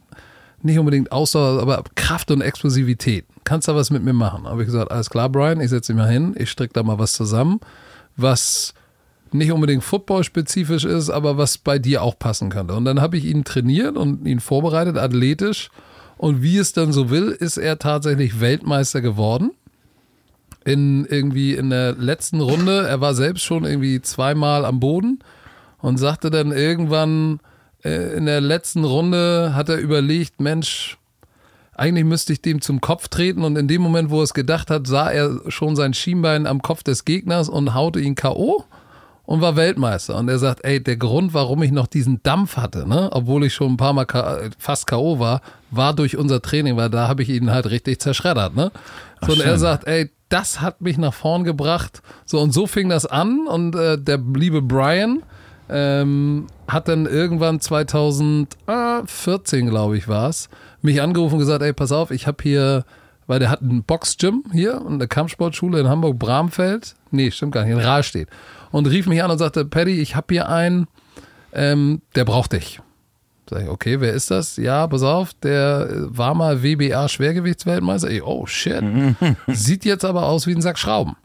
nicht 0.61 0.79
unbedingt 0.79 1.11
Ausdauer, 1.11 1.61
aber 1.61 1.83
Kraft 1.95 2.31
und 2.31 2.41
Explosivität. 2.41 3.25
Kannst 3.43 3.67
da 3.67 3.75
was 3.75 3.91
mit 3.91 4.03
mir 4.03 4.13
machen? 4.13 4.45
Habe 4.45 4.63
ich 4.63 4.67
gesagt, 4.67 4.91
alles 4.91 5.09
klar, 5.09 5.29
Brian, 5.29 5.61
ich 5.61 5.69
setze 5.69 5.93
mich 5.93 6.03
mal 6.03 6.11
hin, 6.11 6.35
ich 6.37 6.49
stricke 6.49 6.73
da 6.73 6.83
mal 6.83 6.99
was 6.99 7.13
zusammen, 7.13 7.59
was 8.15 8.73
nicht 9.31 9.51
unbedingt 9.51 9.83
football-spezifisch 9.83 10.85
ist, 10.85 11.09
aber 11.09 11.37
was 11.37 11.57
bei 11.57 11.79
dir 11.79 12.01
auch 12.01 12.17
passen 12.17 12.49
könnte. 12.49 12.73
Und 12.73 12.85
dann 12.85 13.01
habe 13.01 13.17
ich 13.17 13.25
ihn 13.25 13.43
trainiert 13.43 13.97
und 13.97 14.25
ihn 14.25 14.39
vorbereitet, 14.39 14.97
athletisch. 14.97 15.69
Und 16.17 16.41
wie 16.41 16.57
es 16.57 16.73
dann 16.73 16.91
so 16.91 17.09
will, 17.09 17.29
ist 17.29 17.57
er 17.57 17.77
tatsächlich 17.77 18.39
Weltmeister 18.39 19.01
geworden. 19.01 19.51
In 20.68 21.05
irgendwie 21.05 21.53
in 21.53 21.70
der 21.70 21.93
letzten 21.93 22.41
Runde. 22.41 22.86
Er 22.88 22.99
war 22.99 23.13
selbst 23.13 23.43
schon 23.43 23.63
irgendwie 23.63 24.01
zweimal 24.01 24.65
am 24.65 24.82
Boden 24.82 25.20
und 25.80 25.97
sagte 25.97 26.30
dann 26.30 26.51
irgendwann 26.51 27.39
äh, 27.84 28.18
in 28.18 28.26
der 28.26 28.41
letzten 28.41 28.84
Runde 28.84 29.53
hat 29.55 29.70
er 29.70 29.78
überlegt, 29.78 30.41
Mensch, 30.41 30.97
eigentlich 31.74 32.05
müsste 32.05 32.34
ich 32.34 32.41
dem 32.41 32.59
zum 32.61 32.82
Kopf 32.82 33.07
treten 33.07 33.43
und 33.43 33.55
in 33.57 33.68
dem 33.68 33.82
Moment, 33.82 34.09
wo 34.09 34.20
er 34.20 34.24
es 34.24 34.34
gedacht 34.34 34.72
hat, 34.72 34.88
sah 34.88 35.09
er 35.09 35.39
schon 35.47 35.76
sein 35.76 35.93
Schienbein 35.93 36.47
am 36.47 36.61
Kopf 36.61 36.84
des 36.84 37.05
Gegners 37.05 37.49
und 37.49 37.76
haute 37.76 37.99
ihn 37.99 38.15
K.O. 38.15 38.63
und 39.26 39.41
war 39.41 39.55
Weltmeister. 39.55 40.15
Und 40.15 40.28
er 40.28 40.39
sagt, 40.39 40.65
ey, 40.65 40.82
der 40.82 40.97
Grund, 40.97 41.36
warum 41.36 41.61
ich 41.61 41.72
noch 41.72 41.86
diesen 41.86 42.22
Dampf 42.24 42.57
hatte, 42.57 42.89
ne, 42.89 43.09
obwohl 43.11 43.45
ich 43.45 43.53
schon 43.53 43.74
ein 43.74 43.78
paar 43.78 43.93
Mal 43.93 44.05
K 44.05 44.49
fast 44.57 44.88
K.O. 44.88 45.20
war, 45.20 45.41
war 45.70 45.93
durch 45.93 46.18
unser 46.18 46.41
Training, 46.41 46.78
weil 46.78 46.89
da 46.89 47.07
habe 47.07 47.22
ich 47.22 47.30
ihn 47.30 47.51
halt 47.51 47.70
richtig 47.70 48.01
zerschreddert, 48.01 48.55
ne? 48.55 48.72
So, 49.22 49.34
und 49.34 49.41
er 49.41 49.57
sagt, 49.59 49.88
ey, 49.88 50.09
das 50.30 50.61
hat 50.61 50.82
mich 50.82 50.97
nach 50.97 51.13
vorn 51.13 51.43
gebracht. 51.43 52.01
So, 52.25 52.39
und 52.39 52.53
so 52.53 52.67
fing 52.67 52.89
das 52.89 53.05
an 53.05 53.47
und 53.47 53.75
äh, 53.75 53.97
der 53.97 54.17
liebe 54.17 54.61
Brian, 54.61 55.23
ähm, 55.69 56.47
hat 56.67 56.88
dann 56.88 57.05
irgendwann 57.05 57.59
2014, 57.59 59.69
glaube 59.69 59.97
ich, 59.97 60.07
war 60.07 60.30
es, 60.30 60.47
mich 60.82 61.01
angerufen 61.01 61.34
und 61.36 61.39
gesagt, 61.39 61.61
ey, 61.61 61.73
pass 61.73 61.91
auf, 61.91 62.11
ich 62.11 62.28
habe 62.28 62.38
hier, 62.41 62.86
weil 63.25 63.39
der 63.39 63.49
hat 63.49 63.61
ein 63.61 63.84
Boxgym 63.84 64.43
hier 64.51 64.82
und 64.82 64.93
eine 64.93 65.07
Kampfsportschule 65.07 65.80
in 65.80 65.89
Hamburg-Bramfeld, 65.89 66.93
nee, 67.11 67.32
stimmt 67.32 67.53
gar 67.53 67.63
nicht, 67.63 67.73
in 67.73 67.80
Rahlstedt, 67.80 68.30
und 68.71 68.88
rief 68.88 69.07
mich 69.07 69.23
an 69.23 69.32
und 69.32 69.39
sagte, 69.39 69.65
Paddy, 69.65 69.99
ich 69.99 70.15
habe 70.15 70.28
hier 70.30 70.47
einen, 70.49 70.88
ähm, 71.53 72.01
der 72.15 72.25
braucht 72.25 72.53
dich. 72.53 72.82
Sag 73.49 73.63
ich, 73.63 73.69
okay, 73.69 74.01
wer 74.01 74.13
ist 74.13 74.29
das? 74.29 74.57
Ja, 74.57 74.87
pass 74.87 75.03
auf, 75.03 75.33
der 75.41 75.89
war 76.09 76.33
mal 76.33 76.63
WBA 76.63 77.07
Schwergewichtsweltmeister. 77.07 78.09
Ich, 78.09 78.23
oh 78.23 78.45
shit. 78.45 78.83
Sieht 79.47 79.85
jetzt 79.85 80.05
aber 80.05 80.25
aus 80.25 80.47
wie 80.47 80.53
ein 80.53 80.61
Sack 80.61 80.77
Schrauben. 80.77 81.15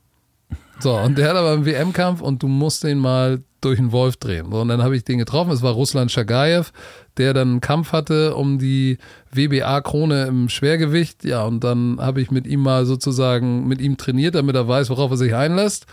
So, 0.79 0.97
und 0.97 1.17
der 1.19 1.29
hat 1.29 1.37
aber 1.37 1.53
einen 1.53 1.65
WM-Kampf 1.65 2.21
und 2.21 2.43
du 2.43 2.49
musst 2.49 2.83
den 2.83 2.99
mal 2.99 3.41
durch 3.61 3.79
den 3.79 3.93
Wolf 3.93 4.17
drehen. 4.17 4.51
So, 4.51 4.61
und 4.61 4.69
dann 4.69 4.83
habe 4.83 4.97
ich 4.97 5.05
den 5.05 5.19
getroffen. 5.19 5.53
Es 5.53 5.63
war 5.63 5.73
Russland 5.73 6.11
Schagayev, 6.11 6.73
der 7.17 7.35
dann 7.35 7.51
einen 7.51 7.61
Kampf 7.61 7.93
hatte 7.93 8.35
um 8.35 8.59
die 8.59 8.99
WBA-Krone 9.33 10.27
im 10.27 10.49
Schwergewicht. 10.49 11.25
Ja, 11.25 11.45
und 11.45 11.63
dann 11.63 11.99
habe 12.01 12.21
ich 12.21 12.31
mit 12.31 12.47
ihm 12.47 12.61
mal 12.61 12.87
sozusagen 12.87 13.69
mit 13.69 13.81
ihm 13.81 13.97
trainiert, 13.97 14.35
damit 14.35 14.57
er 14.57 14.67
weiß, 14.67 14.91
worauf 14.91 15.13
er 15.13 15.17
sich 15.17 15.35
einlässt. 15.35 15.87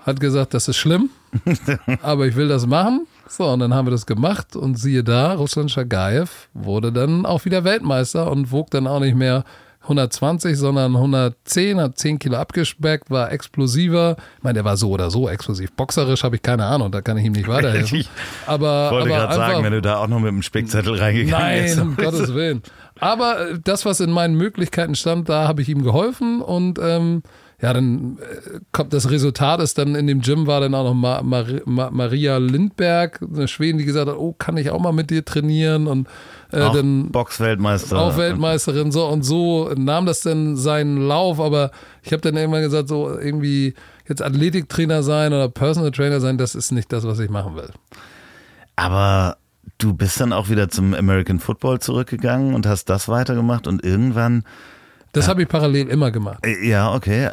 Hat 0.00 0.18
gesagt, 0.18 0.54
das 0.54 0.66
ist 0.66 0.76
schlimm, 0.76 1.10
aber 2.02 2.26
ich 2.26 2.34
will 2.34 2.48
das 2.48 2.66
machen. 2.66 3.06
So, 3.30 3.46
und 3.46 3.60
dann 3.60 3.72
haben 3.72 3.86
wir 3.86 3.92
das 3.92 4.06
gemacht 4.06 4.56
und 4.56 4.76
siehe 4.76 5.04
da, 5.04 5.34
Ruslan 5.34 5.68
Schagaev 5.68 6.48
wurde 6.52 6.90
dann 6.90 7.24
auch 7.24 7.44
wieder 7.44 7.62
Weltmeister 7.62 8.28
und 8.28 8.50
wog 8.50 8.70
dann 8.72 8.88
auch 8.88 8.98
nicht 8.98 9.14
mehr 9.14 9.44
120, 9.82 10.58
sondern 10.58 10.96
110, 10.96 11.80
hat 11.80 11.96
10 11.96 12.18
Kilo 12.18 12.36
abgespeckt, 12.36 13.08
war 13.08 13.30
explosiver. 13.30 14.16
Ich 14.38 14.42
meine, 14.42 14.54
der 14.54 14.64
war 14.64 14.76
so 14.76 14.90
oder 14.90 15.10
so 15.10 15.28
explosiv. 15.28 15.70
Boxerisch 15.72 16.24
habe 16.24 16.36
ich 16.36 16.42
keine 16.42 16.66
Ahnung, 16.66 16.90
da 16.90 17.02
kann 17.02 17.16
ich 17.18 17.24
ihm 17.24 17.32
nicht 17.32 17.46
weiterhelfen. 17.46 18.04
Aber, 18.46 18.86
Ich 18.86 18.92
wollte 18.96 19.08
gerade 19.08 19.34
sagen, 19.34 19.62
wenn 19.64 19.72
du 19.72 19.80
da 19.80 19.98
auch 19.98 20.08
noch 20.08 20.18
mit 20.18 20.28
dem 20.28 20.42
Spickzettel 20.42 20.96
reingegangen 20.96 21.46
Nein, 21.46 21.62
bist. 21.62 21.80
um 21.80 21.96
Gottes 22.04 22.34
Willen. 22.34 22.62
Aber 22.98 23.50
äh, 23.50 23.58
das, 23.62 23.86
was 23.86 24.00
in 24.00 24.10
meinen 24.10 24.34
Möglichkeiten 24.34 24.96
stand, 24.96 25.28
da 25.28 25.46
habe 25.46 25.62
ich 25.62 25.68
ihm 25.68 25.84
geholfen 25.84 26.42
und 26.42 26.80
ähm, 26.82 27.22
ja, 27.62 27.72
dann 27.74 28.18
äh, 28.18 28.60
kommt 28.72 28.92
das 28.92 29.10
Resultat 29.10 29.60
ist 29.60 29.76
dann 29.76 29.94
in 29.94 30.06
dem 30.06 30.20
Gym 30.22 30.46
war 30.46 30.60
dann 30.60 30.74
auch 30.74 30.84
noch 30.84 30.94
Ma 30.94 31.22
Ma 31.22 31.44
Ma 31.66 31.90
Maria 31.90 32.38
Lindberg, 32.38 33.20
eine 33.22 33.48
Schwedin, 33.48 33.78
die 33.78 33.84
gesagt 33.84 34.08
hat, 34.08 34.16
oh, 34.16 34.34
kann 34.38 34.56
ich 34.56 34.70
auch 34.70 34.80
mal 34.80 34.92
mit 34.92 35.10
dir 35.10 35.24
trainieren 35.24 35.86
und 35.86 36.08
äh, 36.52 36.62
Auch 36.62 36.72
dann 36.74 37.10
Boxweltmeister. 37.10 37.98
auch 37.98 38.16
Weltmeisterin 38.16 38.90
so 38.92 39.06
und 39.06 39.22
so 39.22 39.70
nahm 39.76 40.06
das 40.06 40.20
dann 40.20 40.56
seinen 40.56 40.96
Lauf, 41.06 41.38
aber 41.38 41.70
ich 42.02 42.12
habe 42.12 42.22
dann 42.22 42.36
irgendwann 42.36 42.62
gesagt, 42.62 42.88
so 42.88 43.18
irgendwie 43.18 43.74
jetzt 44.08 44.22
Athletiktrainer 44.22 45.02
sein 45.02 45.32
oder 45.32 45.48
Personal 45.48 45.90
Trainer 45.92 46.20
sein, 46.20 46.38
das 46.38 46.54
ist 46.54 46.72
nicht 46.72 46.90
das, 46.92 47.04
was 47.04 47.18
ich 47.18 47.30
machen 47.30 47.56
will. 47.56 47.70
Aber 48.76 49.36
du 49.78 49.92
bist 49.92 50.20
dann 50.20 50.32
auch 50.32 50.48
wieder 50.48 50.68
zum 50.68 50.94
American 50.94 51.38
Football 51.38 51.80
zurückgegangen 51.80 52.54
und 52.54 52.66
hast 52.66 52.86
das 52.86 53.08
weitergemacht 53.08 53.66
und 53.66 53.84
irgendwann, 53.84 54.44
Das 55.12 55.28
habe 55.28 55.42
ich 55.42 55.48
parallel 55.48 55.88
immer 55.88 56.10
gemacht. 56.10 56.46
äh, 56.46 56.68
ja, 56.68 56.94
okay. 56.94 57.30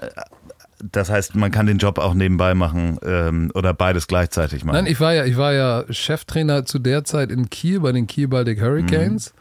Das 0.79 1.09
heißt, 1.09 1.35
man 1.35 1.49
kann 1.51 1.65
den 1.65 1.79
Job 1.79 1.97
auch 1.97 2.13
nebenbei 2.13 2.53
machen 2.53 2.99
ähm, 3.03 3.51
oder 3.55 3.73
beides 3.73 4.07
gleichzeitig 4.07 4.63
machen. 4.63 4.75
Nein, 4.75 4.85
ich 4.85 4.99
war 4.99 5.13
ja, 5.13 5.25
ich 5.25 5.35
war 5.35 5.53
ja 5.53 5.85
Cheftrainer 5.89 6.65
zu 6.65 6.77
der 6.77 7.03
Zeit 7.03 7.31
in 7.31 7.49
Kiel 7.49 7.79
bei 7.79 7.91
den 7.91 8.05
Kiel 8.05 8.27
Baltic 8.27 8.61
Hurricanes. 8.61 9.33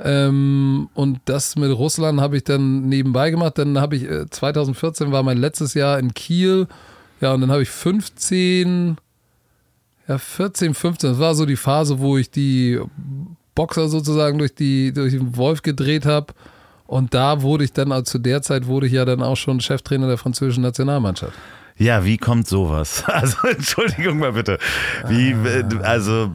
Ähm, 0.00 0.88
und 0.94 1.20
das 1.24 1.56
mit 1.56 1.70
Russland 1.70 2.20
habe 2.20 2.36
ich 2.36 2.44
dann 2.44 2.88
nebenbei 2.88 3.30
gemacht. 3.30 3.56
Dann 3.56 3.80
habe 3.80 3.96
ich, 3.96 4.04
äh, 4.04 4.28
2014 4.28 5.12
war 5.12 5.22
mein 5.22 5.38
letztes 5.38 5.72
Jahr 5.74 5.98
in 5.98 6.12
Kiel. 6.12 6.66
Ja, 7.20 7.32
und 7.32 7.40
dann 7.40 7.50
habe 7.50 7.62
ich 7.62 7.70
15, 7.70 8.98
ja, 10.06 10.18
14, 10.18 10.74
15, 10.74 11.10
das 11.10 11.18
war 11.18 11.34
so 11.34 11.46
die 11.46 11.56
Phase, 11.56 12.00
wo 12.00 12.18
ich 12.18 12.30
die 12.30 12.78
Boxer 13.54 13.88
sozusagen 13.88 14.36
durch, 14.38 14.54
die, 14.54 14.92
durch 14.92 15.12
den 15.12 15.36
Wolf 15.36 15.62
gedreht 15.62 16.04
habe. 16.04 16.34
Und 16.86 17.14
da 17.14 17.42
wurde 17.42 17.64
ich 17.64 17.72
dann, 17.72 17.92
also 17.92 18.04
zu 18.04 18.18
der 18.18 18.42
Zeit 18.42 18.66
wurde 18.66 18.86
ich 18.86 18.92
ja 18.92 19.04
dann 19.04 19.22
auch 19.22 19.36
schon 19.36 19.60
Cheftrainer 19.60 20.06
der 20.06 20.18
französischen 20.18 20.62
Nationalmannschaft. 20.62 21.34
Ja, 21.76 22.04
wie 22.04 22.18
kommt 22.18 22.46
sowas? 22.46 23.04
Also 23.14 23.48
Entschuldigung 23.48 24.18
mal 24.18 24.32
bitte. 24.32 24.58
Wie, 25.08 25.30
äh, 25.30 25.64
also, 25.82 26.30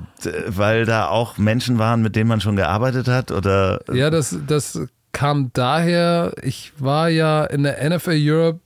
weil 0.47 0.85
da 0.85 1.07
auch 1.07 1.37
Menschen 1.37 1.77
waren, 1.77 2.01
mit 2.01 2.15
denen 2.15 2.27
man 2.27 2.41
schon 2.41 2.55
gearbeitet 2.55 3.07
hat 3.07 3.31
oder? 3.31 3.81
Ja, 3.93 4.09
das, 4.09 4.37
das 4.47 4.79
kam 5.11 5.51
daher, 5.53 6.33
ich 6.41 6.73
war 6.77 7.09
ja 7.09 7.43
in 7.45 7.63
der 7.63 7.89
NFL 7.89 8.17
Europe 8.17 8.59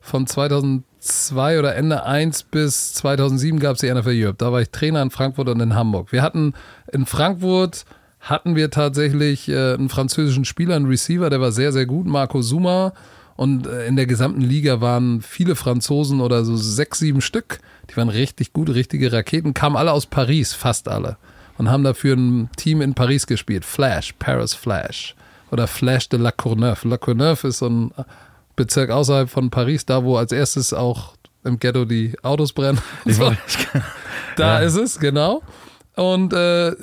von 0.00 0.26
2002 0.26 1.58
oder 1.58 1.74
Ende 1.74 2.04
1 2.04 2.44
bis 2.44 2.94
2007 2.94 3.58
gab 3.58 3.74
es 3.74 3.80
die 3.80 3.92
NFL 3.92 4.12
Europe. 4.14 4.36
Da 4.38 4.52
war 4.52 4.60
ich 4.60 4.70
Trainer 4.70 5.02
in 5.02 5.10
Frankfurt 5.10 5.48
und 5.48 5.60
in 5.60 5.74
Hamburg. 5.74 6.12
Wir 6.12 6.22
hatten 6.22 6.54
in 6.92 7.06
Frankfurt 7.06 7.84
hatten 8.20 8.54
wir 8.54 8.70
tatsächlich 8.70 9.48
äh, 9.48 9.74
einen 9.74 9.88
französischen 9.88 10.44
Spieler, 10.44 10.76
einen 10.76 10.86
Receiver, 10.86 11.30
der 11.30 11.40
war 11.40 11.52
sehr, 11.52 11.72
sehr 11.72 11.86
gut, 11.86 12.06
Marco 12.06 12.42
Suma. 12.42 12.92
Und 13.36 13.66
äh, 13.66 13.86
in 13.86 13.96
der 13.96 14.06
gesamten 14.06 14.42
Liga 14.42 14.82
waren 14.82 15.22
viele 15.22 15.56
Franzosen 15.56 16.20
oder 16.20 16.44
so 16.44 16.56
sechs, 16.56 16.98
sieben 16.98 17.22
Stück. 17.22 17.60
Die 17.88 17.96
waren 17.96 18.10
richtig 18.10 18.52
gut, 18.52 18.68
richtige 18.68 19.12
Raketen, 19.12 19.54
kamen 19.54 19.76
alle 19.76 19.92
aus 19.92 20.04
Paris, 20.04 20.52
fast 20.52 20.88
alle. 20.88 21.16
Und 21.56 21.70
haben 21.70 21.82
dafür 21.82 22.16
ein 22.16 22.50
Team 22.56 22.82
in 22.82 22.94
Paris 22.94 23.26
gespielt. 23.26 23.64
Flash, 23.64 24.14
Paris 24.18 24.54
Flash. 24.54 25.14
Oder 25.50 25.66
Flash 25.66 26.08
de 26.08 26.20
La 26.20 26.30
Courneuve. 26.30 26.86
La 26.88 26.98
Courneuve 26.98 27.48
ist 27.48 27.58
so 27.58 27.68
ein 27.68 27.92
Bezirk 28.56 28.90
außerhalb 28.90 29.28
von 29.28 29.50
Paris, 29.50 29.86
da 29.86 30.04
wo 30.04 30.16
als 30.16 30.32
erstes 30.32 30.74
auch 30.74 31.14
im 31.44 31.58
Ghetto 31.58 31.86
die 31.86 32.14
Autos 32.22 32.52
brennen. 32.52 32.80
So. 33.06 33.32
Da 34.36 34.60
ist 34.60 34.76
es, 34.76 34.98
genau. 34.98 35.42
Und 35.96 36.32
äh, 36.32 36.74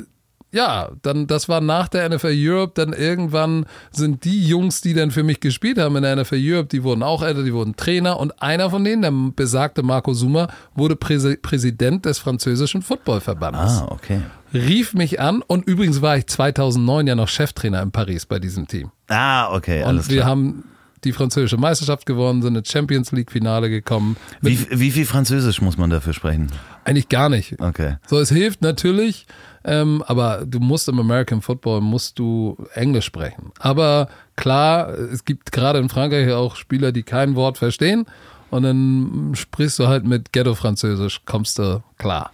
ja, 0.51 0.91
dann, 1.01 1.27
das 1.27 1.49
war 1.49 1.61
nach 1.61 1.87
der 1.87 2.07
NFL 2.09 2.33
Europe, 2.33 2.73
dann 2.75 2.93
irgendwann 2.93 3.65
sind 3.91 4.23
die 4.23 4.47
Jungs, 4.47 4.81
die 4.81 4.93
dann 4.93 5.11
für 5.11 5.23
mich 5.23 5.39
gespielt 5.39 5.77
haben 5.77 5.95
in 5.97 6.03
der 6.03 6.15
NFL 6.15 6.39
Europe, 6.39 6.69
die 6.69 6.83
wurden 6.83 7.03
auch 7.03 7.21
älter, 7.21 7.43
die 7.43 7.53
wurden 7.53 7.75
Trainer 7.75 8.19
und 8.19 8.41
einer 8.41 8.69
von 8.69 8.83
denen, 8.83 9.01
der 9.01 9.11
besagte 9.11 9.83
Marco 9.83 10.13
Suma, 10.13 10.47
wurde 10.73 10.95
Präse 10.95 11.37
Präsident 11.37 12.05
des 12.05 12.19
französischen 12.19 12.81
Footballverbandes. 12.81 13.81
Ah, 13.81 13.87
okay. 13.89 14.21
Rief 14.53 14.93
mich 14.93 15.19
an 15.19 15.41
und 15.45 15.67
übrigens 15.67 16.01
war 16.01 16.17
ich 16.17 16.27
2009 16.27 17.07
ja 17.07 17.15
noch 17.15 17.27
Cheftrainer 17.27 17.81
in 17.81 17.91
Paris 17.91 18.25
bei 18.25 18.39
diesem 18.39 18.67
Team. 18.67 18.91
Ah, 19.09 19.53
okay, 19.53 19.81
Und 19.81 19.87
alles 19.89 20.09
wir 20.09 20.17
klar. 20.17 20.29
haben 20.29 20.63
die 21.03 21.11
französische 21.11 21.57
Meisterschaft 21.57 22.05
gewonnen, 22.05 22.41
sind 22.41 22.55
ins 22.55 22.71
Champions 22.71 23.11
League 23.11 23.31
Finale 23.31 23.69
gekommen. 23.69 24.15
Wie, 24.41 24.65
wie 24.71 24.91
viel 24.91 25.05
Französisch 25.05 25.61
muss 25.61 25.77
man 25.77 25.89
dafür 25.89 26.13
sprechen? 26.13 26.49
eigentlich 26.87 27.09
gar 27.09 27.29
nicht. 27.29 27.59
Okay. 27.59 27.97
So, 28.07 28.17
es 28.19 28.29
hilft 28.29 28.61
natürlich, 28.61 29.27
ähm, 29.67 30.01
aber 30.07 30.45
du 30.45 30.59
musst 30.59 30.87
im 30.87 30.97
American 30.97 31.41
Football 31.41 31.81
musst 31.81 32.17
du 32.17 32.57
Englisch 32.73 33.05
sprechen. 33.05 33.51
Aber 33.59 34.07
klar, 34.37 34.89
es 34.89 35.25
gibt 35.25 35.51
gerade 35.51 35.79
in 35.79 35.89
Frankreich 35.89 36.31
auch 36.31 36.55
Spieler, 36.55 36.93
die 36.93 37.03
kein 37.03 37.35
Wort 37.35 37.57
verstehen. 37.57 38.05
Und 38.49 38.63
dann 38.63 39.33
sprichst 39.35 39.77
du 39.77 39.87
halt 39.87 40.05
mit 40.05 40.31
Ghetto-Französisch, 40.31 41.25
kommst 41.25 41.59
du 41.59 41.83
klar. 41.97 42.31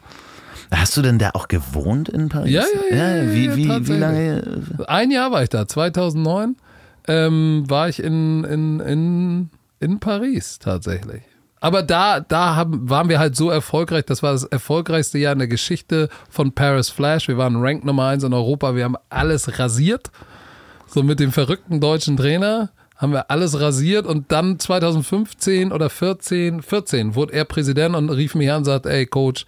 Hast 0.69 0.95
du 0.95 1.01
denn 1.01 1.17
da 1.17 1.31
auch 1.33 1.47
gewohnt 1.47 2.07
in 2.07 2.29
Paris? 2.29 2.51
Ja, 2.51 2.63
ja, 2.91 2.95
ja, 2.95 3.15
ja, 3.15 3.31
wie, 3.31 3.45
ja, 3.45 3.55
wie, 3.55 3.63
wie 3.63 3.67
tatsächlich. 3.67 3.99
lange? 3.99 4.63
Ein 4.87 5.09
Jahr 5.09 5.31
war 5.31 5.41
ich 5.41 5.49
da, 5.49 5.67
2009 5.67 6.55
ähm, 7.07 7.63
war 7.67 7.89
ich 7.89 8.01
in, 8.01 8.43
in, 8.43 8.79
in, 8.79 9.49
in 9.79 9.99
Paris 9.99 10.59
tatsächlich. 10.59 11.23
Aber 11.63 11.81
da, 11.81 12.19
da 12.19 12.57
haben, 12.57 12.89
waren 12.89 13.07
wir 13.07 13.19
halt 13.19 13.37
so 13.37 13.49
erfolgreich, 13.49 14.03
das 14.03 14.21
war 14.21 14.33
das 14.33 14.43
erfolgreichste 14.43 15.17
Jahr 15.17 15.31
in 15.31 15.39
der 15.39 15.47
Geschichte 15.47 16.09
von 16.29 16.51
Paris 16.51 16.89
Flash. 16.89 17.29
Wir 17.29 17.37
waren 17.37 17.55
Rank 17.55 17.85
Nummer 17.85 18.07
1 18.07 18.25
in 18.25 18.33
Europa, 18.33 18.75
wir 18.75 18.83
haben 18.83 18.97
alles 19.09 19.57
rasiert. 19.57 20.11
So 20.87 21.03
mit 21.03 21.21
dem 21.21 21.31
verrückten 21.31 21.79
deutschen 21.79 22.17
Trainer 22.17 22.71
haben 22.97 23.13
wir 23.13 23.31
alles 23.31 23.61
rasiert 23.61 24.05
und 24.05 24.29
dann 24.33 24.59
2015 24.59 25.71
oder 25.71 25.89
14, 25.89 26.61
14 26.61 27.15
wurde 27.15 27.31
er 27.31 27.45
Präsident 27.45 27.95
und 27.95 28.09
rief 28.09 28.35
mich 28.35 28.51
an 28.51 28.57
und 28.57 28.65
sagt, 28.65 28.85
ey 28.85 29.05
Coach, 29.05 29.45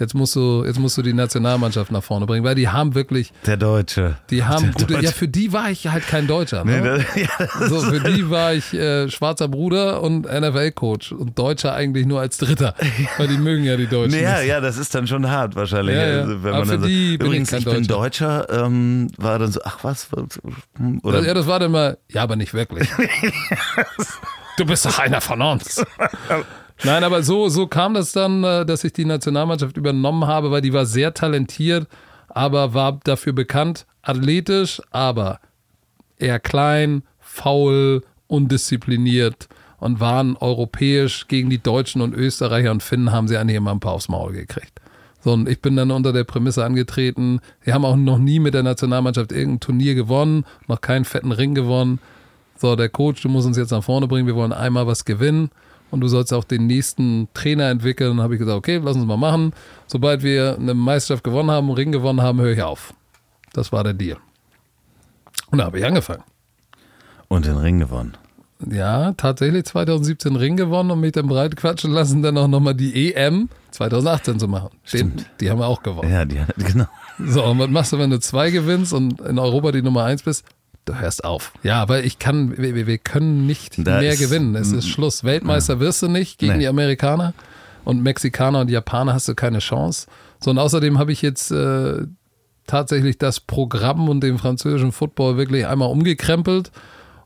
jetzt 0.00 0.14
musst 0.14 0.34
du, 0.34 0.64
jetzt 0.64 0.78
musst 0.78 0.98
du 0.98 1.02
die 1.02 1.12
Nationalmannschaft 1.12 1.92
nach 1.92 2.02
vorne 2.02 2.26
bringen, 2.26 2.44
weil 2.44 2.54
die 2.56 2.68
haben 2.68 2.94
wirklich, 2.94 3.32
Der 3.46 3.56
Deutsche. 3.56 4.16
die 4.30 4.42
haben 4.44 4.64
Der 4.64 4.72
gute, 4.72 4.86
Deutsche. 4.94 5.04
ja, 5.04 5.12
für 5.12 5.28
die 5.28 5.52
war 5.52 5.70
ich 5.70 5.86
halt 5.86 6.06
kein 6.06 6.26
Deutscher. 6.26 6.64
Ne? 6.64 6.80
Nee, 6.80 6.82
das, 6.82 7.04
ja, 7.60 7.68
so, 7.68 7.80
für 7.82 8.00
die 8.00 8.28
war 8.30 8.54
ich 8.54 8.72
äh, 8.74 9.08
schwarzer 9.10 9.46
Bruder 9.48 10.02
und 10.02 10.22
NFL-Coach 10.22 11.12
und 11.12 11.38
Deutscher 11.38 11.74
eigentlich 11.74 12.06
nur 12.06 12.20
als 12.20 12.38
Dritter, 12.38 12.74
weil 13.18 13.28
die 13.28 13.38
mögen 13.38 13.64
ja 13.64 13.76
die 13.76 13.86
Deutschen. 13.86 14.12
Nee, 14.18 14.22
ja, 14.22 14.40
ja, 14.40 14.60
das 14.60 14.76
ist 14.78 14.94
dann 14.94 15.06
schon 15.06 15.30
hart 15.30 15.54
wahrscheinlich. 15.54 15.94
Ja, 15.94 16.06
ja. 16.08 16.20
Also, 16.22 16.42
wenn 16.42 16.54
Aber 16.54 16.64
man 16.64 16.66
für 16.66 16.72
dann 16.72 16.82
so, 16.82 16.88
Übrigens, 16.88 17.50
kein 17.50 17.58
ich 17.60 17.64
bin 17.66 17.86
Deutscher, 17.86 18.48
ähm, 18.50 19.08
war 19.18 19.38
dann 19.38 19.52
so, 19.52 19.60
ach 19.64 19.78
was? 19.82 20.08
Oder, 21.02 21.22
ja, 21.24 21.34
das 21.34 21.46
war 21.46 21.60
dann 21.60 21.70
mal, 21.72 21.98
ja, 22.08 22.22
aber 22.22 22.36
nicht 22.36 22.54
wirklich. 22.54 22.88
du 24.56 24.64
bist 24.64 24.86
doch 24.86 24.98
einer 24.98 25.20
von 25.20 25.42
uns. 25.42 25.84
Nein, 26.82 27.04
aber 27.04 27.22
so, 27.22 27.48
so 27.48 27.66
kam 27.66 27.94
das 27.94 28.12
dann, 28.12 28.42
äh, 28.42 28.64
dass 28.64 28.84
ich 28.84 28.92
die 28.92 29.04
Nationalmannschaft 29.04 29.76
übernommen 29.76 30.26
habe, 30.26 30.50
weil 30.50 30.62
die 30.62 30.72
war 30.72 30.86
sehr 30.86 31.12
talentiert, 31.12 31.86
aber 32.28 32.72
war 32.72 33.00
dafür 33.04 33.32
bekannt, 33.32 33.86
athletisch, 34.02 34.80
aber 34.90 35.40
eher 36.18 36.40
klein, 36.40 37.02
faul, 37.20 38.02
undiszipliniert 38.28 39.48
und 39.78 40.00
waren 40.00 40.36
europäisch 40.36 41.28
gegen 41.28 41.50
die 41.50 41.62
Deutschen 41.62 42.00
und 42.00 42.14
Österreicher 42.14 42.70
und 42.70 42.82
Finnen 42.82 43.12
haben 43.12 43.28
sie 43.28 43.36
eigentlich 43.36 43.56
immer 43.56 43.72
ein 43.72 43.80
paar 43.80 43.92
aufs 43.92 44.08
Maul 44.08 44.32
gekriegt. 44.32 44.80
So, 45.22 45.32
und 45.32 45.48
ich 45.50 45.60
bin 45.60 45.76
dann 45.76 45.90
unter 45.90 46.14
der 46.14 46.24
Prämisse 46.24 46.64
angetreten. 46.64 47.40
Wir 47.62 47.74
haben 47.74 47.84
auch 47.84 47.96
noch 47.96 48.18
nie 48.18 48.38
mit 48.38 48.54
der 48.54 48.62
Nationalmannschaft 48.62 49.32
irgendein 49.32 49.60
Turnier 49.60 49.94
gewonnen, 49.94 50.46
noch 50.66 50.80
keinen 50.80 51.04
fetten 51.04 51.32
Ring 51.32 51.54
gewonnen. 51.54 51.98
So, 52.56 52.74
der 52.74 52.88
Coach, 52.88 53.20
du 53.20 53.28
musst 53.28 53.46
uns 53.46 53.58
jetzt 53.58 53.70
nach 53.70 53.84
vorne 53.84 54.06
bringen, 54.06 54.26
wir 54.26 54.34
wollen 54.34 54.52
einmal 54.52 54.86
was 54.86 55.04
gewinnen 55.04 55.50
und 55.90 56.00
du 56.00 56.08
sollst 56.08 56.32
auch 56.32 56.44
den 56.44 56.66
nächsten 56.66 57.28
Trainer 57.34 57.68
entwickeln. 57.68 58.16
Dann 58.16 58.22
habe 58.22 58.34
ich 58.34 58.40
gesagt, 58.40 58.56
okay, 58.56 58.80
lass 58.82 58.96
uns 58.96 59.06
mal 59.06 59.16
machen. 59.16 59.52
Sobald 59.86 60.22
wir 60.22 60.56
eine 60.58 60.74
Meisterschaft 60.74 61.24
gewonnen 61.24 61.50
haben, 61.50 61.66
einen 61.66 61.76
Ring 61.76 61.92
gewonnen 61.92 62.22
haben, 62.22 62.40
höre 62.40 62.52
ich 62.52 62.62
auf. 62.62 62.94
Das 63.52 63.72
war 63.72 63.84
der 63.84 63.94
Deal. 63.94 64.18
Und 65.50 65.58
da 65.58 65.64
habe 65.64 65.78
ich 65.78 65.84
angefangen. 65.84 66.22
und 67.28 67.46
den 67.46 67.56
Ring 67.56 67.78
gewonnen. 67.78 68.16
Ja, 68.68 69.12
tatsächlich 69.12 69.64
2017 69.64 70.36
Ring 70.36 70.56
gewonnen 70.56 70.90
und 70.90 71.00
mich 71.00 71.12
dann 71.12 71.28
breit 71.28 71.56
quatschen 71.56 71.92
lassen, 71.92 72.22
dann 72.22 72.36
auch 72.36 72.48
nochmal 72.48 72.74
die 72.74 73.14
EM 73.14 73.48
2018 73.70 74.38
zu 74.38 74.48
machen. 74.48 74.68
Den, 74.92 75.12
Stimmt. 75.12 75.30
die 75.40 75.50
haben 75.50 75.58
wir 75.60 75.66
auch 75.66 75.82
gewonnen. 75.82 76.10
Ja, 76.12 76.24
die, 76.26 76.40
genau. 76.56 76.86
So, 77.18 77.42
und 77.44 77.58
was 77.58 77.70
machst 77.70 77.92
du, 77.92 77.98
wenn 77.98 78.10
du 78.10 78.20
zwei 78.20 78.50
gewinnst 78.50 78.92
und 78.92 79.20
in 79.22 79.38
Europa 79.38 79.72
die 79.72 79.82
Nummer 79.82 80.04
eins 80.04 80.22
bist? 80.22 80.44
Du 80.86 80.94
hörst 80.98 81.24
auf. 81.24 81.52
Ja, 81.62 81.88
weil 81.88 82.04
ich 82.04 82.18
kann, 82.18 82.56
wir, 82.56 82.74
wir- 82.86 82.98
können 82.98 83.46
nicht 83.46 83.86
Da 83.86 84.00
mehr 84.00 84.16
gewinnen. 84.16 84.54
Es 84.56 84.72
ist 84.72 84.88
Schluss. 84.88 85.22
Weltmeister 85.24 85.78
wirst 85.78 86.02
du 86.02 86.08
nicht 86.08 86.38
gegen 86.38 86.54
Nee. 86.54 86.58
die 86.60 86.68
Amerikaner 86.68 87.34
und 87.84 88.02
Mexikaner 88.02 88.60
und 88.60 88.70
Japaner 88.70 89.12
hast 89.14 89.28
du 89.28 89.34
keine 89.34 89.58
Chance. 89.60 90.06
So, 90.42 90.50
und 90.50 90.58
außerdem 90.58 90.98
habe 90.98 91.12
ich 91.12 91.22
jetzt 91.22 91.50
äh, 91.50 92.06
tatsächlich 92.66 93.18
das 93.18 93.40
Programm 93.40 94.08
und 94.08 94.22
den 94.22 94.38
französischen 94.38 94.90
Football 94.92 95.36
wirklich 95.36 95.66
einmal 95.66 95.90
umgekrempelt. 95.90 96.70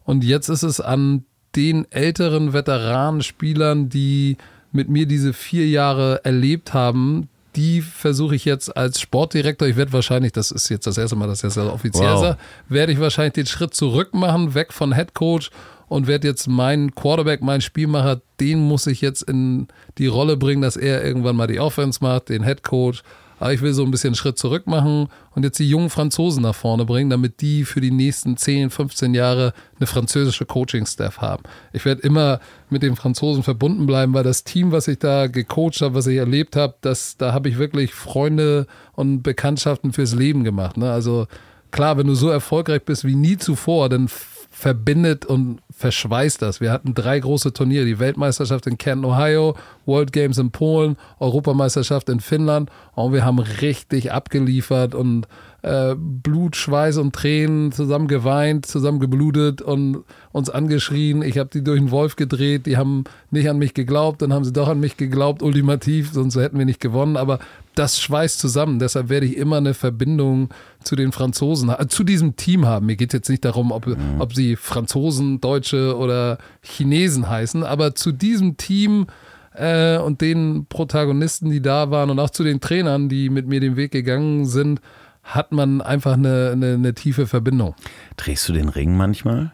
Und 0.04 0.24
jetzt 0.24 0.48
ist 0.48 0.62
es 0.64 0.80
an 0.80 1.24
den 1.56 1.90
älteren 1.92 2.52
Veteranenspielern, 2.52 3.88
die 3.88 4.36
mit 4.72 4.88
mir 4.88 5.06
diese 5.06 5.32
vier 5.32 5.68
Jahre 5.68 6.24
erlebt 6.24 6.74
haben, 6.74 7.28
die 7.56 7.80
versuche 7.80 8.34
ich 8.34 8.44
jetzt 8.44 8.76
als 8.76 9.00
Sportdirektor, 9.00 9.68
ich 9.68 9.76
werde 9.76 9.92
wahrscheinlich, 9.92 10.32
das 10.32 10.50
ist 10.50 10.68
jetzt 10.68 10.86
das 10.86 10.98
erste 10.98 11.16
Mal, 11.16 11.26
dass 11.26 11.44
ich 11.44 11.54
das 11.54 11.58
offiziell 11.58 12.12
wow. 12.12 12.20
sage, 12.20 12.38
werde 12.68 12.92
ich 12.92 13.00
wahrscheinlich 13.00 13.34
den 13.34 13.46
Schritt 13.46 13.74
zurück 13.74 14.14
machen, 14.14 14.54
weg 14.54 14.72
von 14.72 14.94
Head 14.94 15.14
Coach 15.14 15.50
und 15.88 16.06
werde 16.06 16.28
jetzt 16.28 16.48
meinen 16.48 16.94
Quarterback, 16.94 17.42
meinen 17.42 17.60
Spielmacher, 17.60 18.20
den 18.40 18.60
muss 18.60 18.86
ich 18.86 19.00
jetzt 19.00 19.22
in 19.22 19.68
die 19.98 20.06
Rolle 20.06 20.36
bringen, 20.36 20.62
dass 20.62 20.76
er 20.76 21.04
irgendwann 21.04 21.36
mal 21.36 21.46
die 21.46 21.60
Offense 21.60 22.00
macht, 22.02 22.28
den 22.28 22.44
Head 22.44 22.62
Coach 22.62 23.02
aber 23.38 23.52
ich 23.52 23.60
will 23.60 23.72
so 23.72 23.84
ein 23.84 23.90
bisschen 23.90 24.14
Schritt 24.14 24.38
zurück 24.38 24.66
machen 24.66 25.08
und 25.34 25.42
jetzt 25.42 25.58
die 25.58 25.68
jungen 25.68 25.90
Franzosen 25.90 26.42
nach 26.42 26.54
vorne 26.54 26.84
bringen, 26.84 27.10
damit 27.10 27.40
die 27.40 27.64
für 27.64 27.80
die 27.80 27.90
nächsten 27.90 28.36
10, 28.36 28.70
15 28.70 29.14
Jahre 29.14 29.52
eine 29.76 29.86
französische 29.86 30.46
Coaching-Staff 30.46 31.18
haben. 31.18 31.42
Ich 31.72 31.84
werde 31.84 32.02
immer 32.02 32.40
mit 32.70 32.82
den 32.82 32.96
Franzosen 32.96 33.42
verbunden 33.42 33.86
bleiben, 33.86 34.14
weil 34.14 34.24
das 34.24 34.44
Team, 34.44 34.72
was 34.72 34.88
ich 34.88 34.98
da 34.98 35.26
gecoacht 35.26 35.80
habe, 35.80 35.94
was 35.94 36.06
ich 36.06 36.18
erlebt 36.18 36.56
habe, 36.56 36.74
da 36.80 37.32
habe 37.32 37.48
ich 37.48 37.58
wirklich 37.58 37.92
Freunde 37.94 38.66
und 38.92 39.22
Bekanntschaften 39.22 39.92
fürs 39.92 40.14
Leben 40.14 40.44
gemacht. 40.44 40.76
Ne? 40.76 40.90
Also 40.90 41.26
klar, 41.70 41.98
wenn 41.98 42.06
du 42.06 42.14
so 42.14 42.30
erfolgreich 42.30 42.82
bist 42.82 43.04
wie 43.04 43.16
nie 43.16 43.36
zuvor, 43.36 43.88
dann 43.88 44.08
verbindet 44.54 45.26
und 45.26 45.60
verschweißt 45.72 46.40
das. 46.40 46.60
Wir 46.60 46.70
hatten 46.70 46.94
drei 46.94 47.18
große 47.18 47.52
Turniere, 47.52 47.84
die 47.84 47.98
Weltmeisterschaft 47.98 48.68
in 48.68 48.78
Canton, 48.78 49.10
Ohio, 49.10 49.56
World 49.84 50.12
Games 50.12 50.38
in 50.38 50.52
Polen, 50.52 50.96
Europameisterschaft 51.18 52.08
in 52.08 52.20
Finnland 52.20 52.70
und 52.94 53.12
wir 53.12 53.24
haben 53.24 53.40
richtig 53.40 54.12
abgeliefert 54.12 54.94
und 54.94 55.26
äh, 55.64 55.94
Blut, 55.96 56.56
Schweiß 56.56 56.98
und 56.98 57.14
Tränen 57.14 57.72
zusammen 57.72 58.06
geweint, 58.06 58.66
zusammen 58.66 59.00
geblutet 59.00 59.62
und 59.62 60.04
uns 60.30 60.50
angeschrien. 60.50 61.22
Ich 61.22 61.38
habe 61.38 61.48
die 61.50 61.64
durch 61.64 61.80
den 61.80 61.90
Wolf 61.90 62.16
gedreht, 62.16 62.66
die 62.66 62.76
haben 62.76 63.04
nicht 63.30 63.48
an 63.48 63.56
mich 63.56 63.72
geglaubt, 63.72 64.20
dann 64.20 64.34
haben 64.34 64.44
sie 64.44 64.52
doch 64.52 64.68
an 64.68 64.78
mich 64.78 64.98
geglaubt, 64.98 65.42
ultimativ, 65.42 66.12
sonst 66.12 66.36
hätten 66.36 66.58
wir 66.58 66.66
nicht 66.66 66.80
gewonnen. 66.80 67.16
Aber 67.16 67.38
das 67.74 67.98
schweißt 67.98 68.38
zusammen. 68.38 68.78
Deshalb 68.78 69.08
werde 69.08 69.24
ich 69.24 69.38
immer 69.38 69.56
eine 69.56 69.72
Verbindung 69.72 70.50
zu 70.82 70.96
den 70.96 71.12
Franzosen, 71.12 71.74
zu 71.88 72.04
diesem 72.04 72.36
Team 72.36 72.66
haben. 72.66 72.84
Mir 72.84 72.96
geht 72.96 73.14
jetzt 73.14 73.30
nicht 73.30 73.44
darum, 73.44 73.72
ob, 73.72 73.86
mhm. 73.86 73.96
ob 74.18 74.34
sie 74.34 74.56
Franzosen, 74.56 75.40
Deutsche 75.40 75.96
oder 75.96 76.36
Chinesen 76.60 77.30
heißen, 77.30 77.64
aber 77.64 77.94
zu 77.94 78.12
diesem 78.12 78.58
Team 78.58 79.06
äh, 79.54 79.96
und 79.96 80.20
den 80.20 80.66
Protagonisten, 80.68 81.48
die 81.48 81.62
da 81.62 81.90
waren 81.90 82.10
und 82.10 82.18
auch 82.18 82.30
zu 82.30 82.44
den 82.44 82.60
Trainern, 82.60 83.08
die 83.08 83.30
mit 83.30 83.46
mir 83.46 83.60
den 83.60 83.76
Weg 83.76 83.92
gegangen 83.92 84.44
sind, 84.44 84.82
hat 85.24 85.52
man 85.52 85.80
einfach 85.80 86.14
eine, 86.14 86.50
eine, 86.52 86.74
eine 86.74 86.94
tiefe 86.94 87.26
Verbindung. 87.26 87.74
Trägst 88.16 88.48
du 88.48 88.52
den 88.52 88.68
Ring 88.68 88.96
manchmal? 88.96 89.52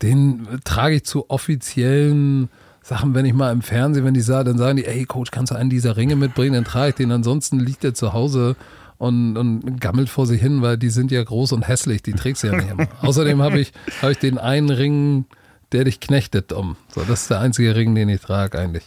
Den 0.00 0.46
trage 0.64 0.96
ich 0.96 1.04
zu 1.04 1.28
offiziellen 1.28 2.48
Sachen, 2.82 3.14
wenn 3.14 3.26
ich 3.26 3.34
mal 3.34 3.52
im 3.52 3.60
Fernsehen, 3.60 4.04
wenn 4.04 4.14
die 4.14 4.20
sagen, 4.20 4.46
dann 4.46 4.58
sagen 4.58 4.76
die, 4.76 4.86
ey 4.86 5.04
Coach, 5.04 5.30
kannst 5.30 5.52
du 5.52 5.56
einen 5.56 5.70
dieser 5.70 5.96
Ringe 5.96 6.16
mitbringen? 6.16 6.54
Dann 6.54 6.64
trage 6.64 6.90
ich 6.90 6.94
den. 6.94 7.12
Ansonsten 7.12 7.58
liegt 7.58 7.84
er 7.84 7.94
zu 7.94 8.12
Hause 8.12 8.56
und, 8.96 9.36
und 9.36 9.80
gammelt 9.80 10.08
vor 10.08 10.26
sich 10.26 10.40
hin, 10.40 10.62
weil 10.62 10.78
die 10.78 10.90
sind 10.90 11.10
ja 11.10 11.22
groß 11.22 11.52
und 11.52 11.66
hässlich, 11.66 12.02
die 12.02 12.12
trägst 12.12 12.42
du 12.42 12.48
ja 12.48 12.56
nicht 12.56 12.70
immer. 12.70 12.88
Außerdem 13.02 13.42
habe 13.42 13.60
ich, 13.60 13.72
hab 14.00 14.10
ich 14.10 14.18
den 14.18 14.38
einen 14.38 14.70
Ring, 14.70 15.26
der 15.72 15.84
dich 15.84 16.00
knechtet 16.00 16.52
um. 16.52 16.76
So, 16.94 17.02
das 17.02 17.22
ist 17.22 17.30
der 17.30 17.40
einzige 17.40 17.76
Ring, 17.76 17.94
den 17.94 18.08
ich 18.08 18.20
trage 18.20 18.58
eigentlich. 18.58 18.84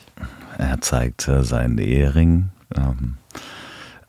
Er 0.58 0.82
zeigt 0.82 1.28
äh, 1.28 1.44
seinen 1.44 1.78
Ehering. 1.78 2.50
Ähm, 2.76 3.18
äh, 3.18 3.21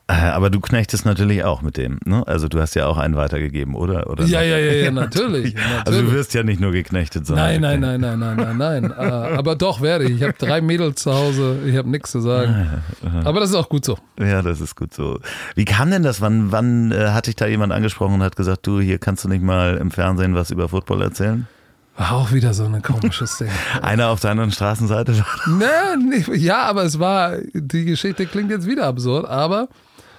aber 0.07 0.49
du 0.49 0.59
knechtest 0.59 1.05
natürlich 1.05 1.45
auch 1.45 1.61
mit 1.61 1.77
dem, 1.77 1.99
ne? 2.03 2.27
Also 2.27 2.49
du 2.49 2.59
hast 2.59 2.75
ja 2.75 2.87
auch 2.87 2.97
einen 2.97 3.15
weitergegeben, 3.15 3.73
oder? 3.73 4.09
oder 4.09 4.25
ja, 4.25 4.41
ja, 4.41 4.57
ja, 4.57 4.73
ja, 4.73 4.91
natürlich, 4.91 5.53
natürlich, 5.55 5.87
Also 5.87 6.01
du 6.01 6.11
wirst 6.11 6.33
ja 6.33 6.43
nicht 6.43 6.59
nur 6.59 6.71
geknechtet, 6.71 7.25
sondern. 7.25 7.61
Nein, 7.61 7.79
nein, 7.79 7.99
nein, 7.99 8.19
nein, 8.19 8.35
nein, 8.35 8.57
nein, 8.57 8.57
nein. 8.57 8.91
Äh, 8.91 9.37
aber 9.37 9.55
doch 9.55 9.79
werde 9.81 10.03
ich. 10.05 10.17
Ich 10.17 10.23
habe 10.23 10.33
drei 10.33 10.59
Mädels 10.59 11.03
zu 11.03 11.13
Hause, 11.13 11.59
ich 11.65 11.77
habe 11.77 11.89
nichts 11.89 12.11
zu 12.11 12.19
sagen. 12.19 12.83
Aber 13.23 13.39
das 13.39 13.51
ist 13.51 13.55
auch 13.55 13.69
gut 13.69 13.85
so. 13.85 13.97
Ja, 14.19 14.41
das 14.41 14.59
ist 14.59 14.75
gut 14.75 14.93
so. 14.93 15.19
Wie 15.55 15.65
kam 15.65 15.89
denn 15.89 16.03
das? 16.03 16.19
Wann, 16.19 16.51
wann 16.51 16.91
äh, 16.91 17.09
hat 17.09 17.27
dich 17.27 17.37
da 17.37 17.47
jemand 17.47 17.71
angesprochen 17.71 18.15
und 18.15 18.23
hat 18.23 18.35
gesagt, 18.35 18.67
du, 18.67 18.81
hier 18.81 18.97
kannst 18.97 19.23
du 19.23 19.29
nicht 19.29 19.41
mal 19.41 19.77
im 19.77 19.89
Fernsehen 19.89 20.35
was 20.35 20.51
über 20.51 20.67
Football 20.67 21.01
erzählen? 21.01 21.47
War 21.95 22.11
auch 22.13 22.31
wieder 22.31 22.53
so 22.53 22.65
ein 22.65 22.81
komisches 22.81 23.37
Ding. 23.39 23.49
Einer 23.81 24.09
auf 24.09 24.19
der 24.19 24.31
anderen 24.31 24.51
Straßenseite? 24.51 25.23
Nee, 25.47 26.23
ja, 26.35 26.63
aber 26.63 26.83
es 26.83 26.99
war, 26.99 27.37
die 27.53 27.85
Geschichte 27.85 28.25
klingt 28.25 28.49
jetzt 28.49 28.67
wieder 28.67 28.85
absurd, 28.87 29.27
aber 29.27 29.69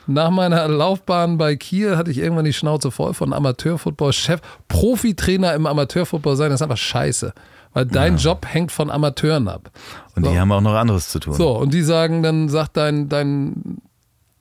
nach 0.06 0.30
meiner 0.30 0.66
Laufbahn 0.68 1.38
bei 1.38 1.56
Kiel 1.56 1.96
hatte 1.96 2.10
ich 2.10 2.18
irgendwann 2.18 2.44
die 2.44 2.52
Schnauze 2.52 2.90
voll 2.90 3.14
von 3.14 3.32
Amateurfootball. 3.32 4.12
Chef, 4.12 4.40
Profitrainer 4.68 5.54
im 5.54 5.66
Amateurfootball 5.66 6.36
sein, 6.36 6.50
das 6.50 6.60
ist 6.60 6.62
einfach 6.62 6.76
scheiße. 6.76 7.32
Weil 7.72 7.86
dein 7.86 8.16
ja. 8.16 8.30
Job 8.30 8.46
hängt 8.48 8.70
von 8.70 8.90
Amateuren 8.90 9.48
ab. 9.48 9.70
Und 10.14 10.24
so. 10.24 10.30
die 10.30 10.38
haben 10.38 10.52
auch 10.52 10.60
noch 10.60 10.74
anderes 10.74 11.08
zu 11.08 11.18
tun. 11.18 11.34
So, 11.34 11.58
und 11.58 11.74
die 11.74 11.82
sagen, 11.82 12.22
dann 12.22 12.48
sagt 12.48 12.76
dein, 12.76 13.08
dein, 13.08 13.78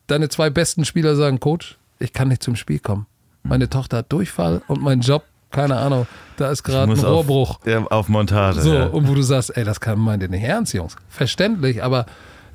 deine 0.08 0.30
zwei 0.30 0.50
besten 0.52 0.86
Spieler 0.86 1.16
sagen, 1.16 1.40
Coach, 1.40 1.78
ich 2.00 2.14
kann 2.14 2.28
nicht 2.28 2.44
zum 2.44 2.56
Spiel 2.56 2.80
kommen. 2.80 3.08
Meine 3.42 3.70
Tochter 3.70 3.98
hat 3.98 4.12
Durchfall 4.12 4.62
und 4.68 4.82
mein 4.82 5.02
Job, 5.02 5.24
keine 5.52 5.78
Ahnung, 5.78 6.08
da 6.38 6.52
ist 6.52 6.64
gerade 6.64 6.92
ein 6.92 7.00
Rohrbruch. 7.00 7.60
Auf, 7.60 7.68
ja, 7.68 7.84
auf 7.88 8.08
Montage. 8.08 8.62
So, 8.62 8.74
ja. 8.74 8.86
und 8.86 9.08
wo 9.08 9.16
du 9.16 9.22
sagst, 9.22 9.56
ey, 9.58 9.64
das 9.64 9.80
kann 9.80 10.00
man 10.00 10.20
dir 10.20 10.30
nicht 10.30 10.44
ernst, 10.44 10.74
Jungs. 10.74 10.96
Verständlich, 11.10 11.84
aber 11.84 12.06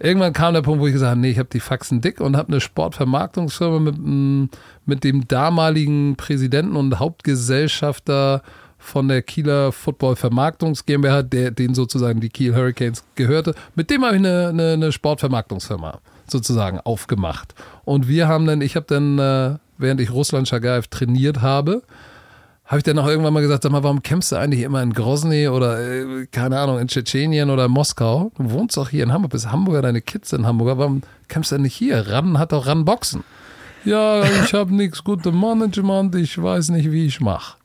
irgendwann 0.01 0.32
kam 0.32 0.55
der 0.55 0.62
Punkt, 0.62 0.80
wo 0.80 0.86
ich 0.86 0.92
gesagt 0.92 1.11
habe, 1.11 1.20
nee, 1.20 1.30
ich 1.30 1.38
habe 1.38 1.49
die 1.53 1.61
Faxen 1.61 2.01
dick 2.01 2.20
und 2.20 2.36
habe 2.36 2.49
eine 2.49 2.61
Sportvermarktungsfirma 2.61 3.78
mit, 3.78 4.51
mit 4.86 5.05
dem 5.05 5.28
damaligen 5.28 6.16
Präsidenten 6.16 6.76
und 6.76 6.99
Hauptgesellschafter 6.99 8.42
von 8.78 9.09
der 9.09 9.22
Kieler 9.22 9.72
Football 9.72 10.16
Vermarktungs 10.16 10.86
GmbH, 10.86 11.22
der, 11.22 11.51
den 11.51 11.74
sozusagen 11.74 12.20
die 12.20 12.28
Kiel 12.28 12.55
Hurricanes 12.55 13.05
gehörte. 13.16 13.55
Mit 13.74 13.90
dem 13.90 14.05
habe 14.05 14.16
ich 14.16 14.20
eine, 14.20 14.49
eine, 14.49 14.72
eine, 14.72 14.92
Sportvermarktungsfirma 14.92 15.99
sozusagen 16.28 16.78
aufgemacht. 16.80 17.55
Und 17.84 18.09
wir 18.09 18.28
haben 18.28 18.46
dann, 18.46 18.61
ich 18.61 18.76
habe 18.76 18.86
dann, 18.88 19.18
äh, 19.18 19.59
während 19.78 20.01
ich 20.01 20.11
Russland 20.11 20.49
Schagaev 20.49 20.86
trainiert 20.88 21.42
habe, 21.42 21.82
habe 22.68 22.78
ich 22.78 22.84
dann 22.84 22.98
auch 22.98 23.06
irgendwann 23.06 23.32
mal 23.32 23.40
gesagt, 23.40 23.62
sag 23.62 23.72
mal, 23.72 23.82
warum 23.82 24.02
kämpfst 24.02 24.30
du 24.30 24.36
eigentlich 24.36 24.60
immer 24.60 24.82
in 24.82 24.92
Grozny 24.92 25.48
oder, 25.48 25.80
äh, 25.80 26.26
keine 26.30 26.60
Ahnung, 26.60 26.78
in 26.78 26.86
Tschetschenien 26.86 27.48
oder 27.48 27.66
Moskau? 27.66 28.30
Du 28.36 28.50
wohnst 28.50 28.76
doch 28.76 28.90
hier 28.90 29.04
in 29.04 29.12
Hamburg, 29.12 29.32
bist 29.32 29.50
Hamburger, 29.50 29.80
deine 29.80 30.02
Kids 30.02 30.30
sind 30.30 30.46
Hamburger, 30.46 30.76
warum 30.76 31.00
kämpfst 31.28 31.50
du 31.50 31.56
denn 31.56 31.62
nicht 31.62 31.74
hier? 31.74 32.08
Ran 32.08 32.38
hat 32.38 32.52
doch 32.52 32.66
Ran 32.66 32.84
Boxen. 32.84 33.24
Ja, 33.86 34.22
ich 34.22 34.52
habe 34.52 34.74
nichts 34.74 35.02
gutes 35.02 35.32
Management, 35.32 36.14
ich 36.14 36.40
weiß 36.40 36.68
nicht, 36.68 36.92
wie 36.92 37.06
ich 37.06 37.22
mache. 37.22 37.56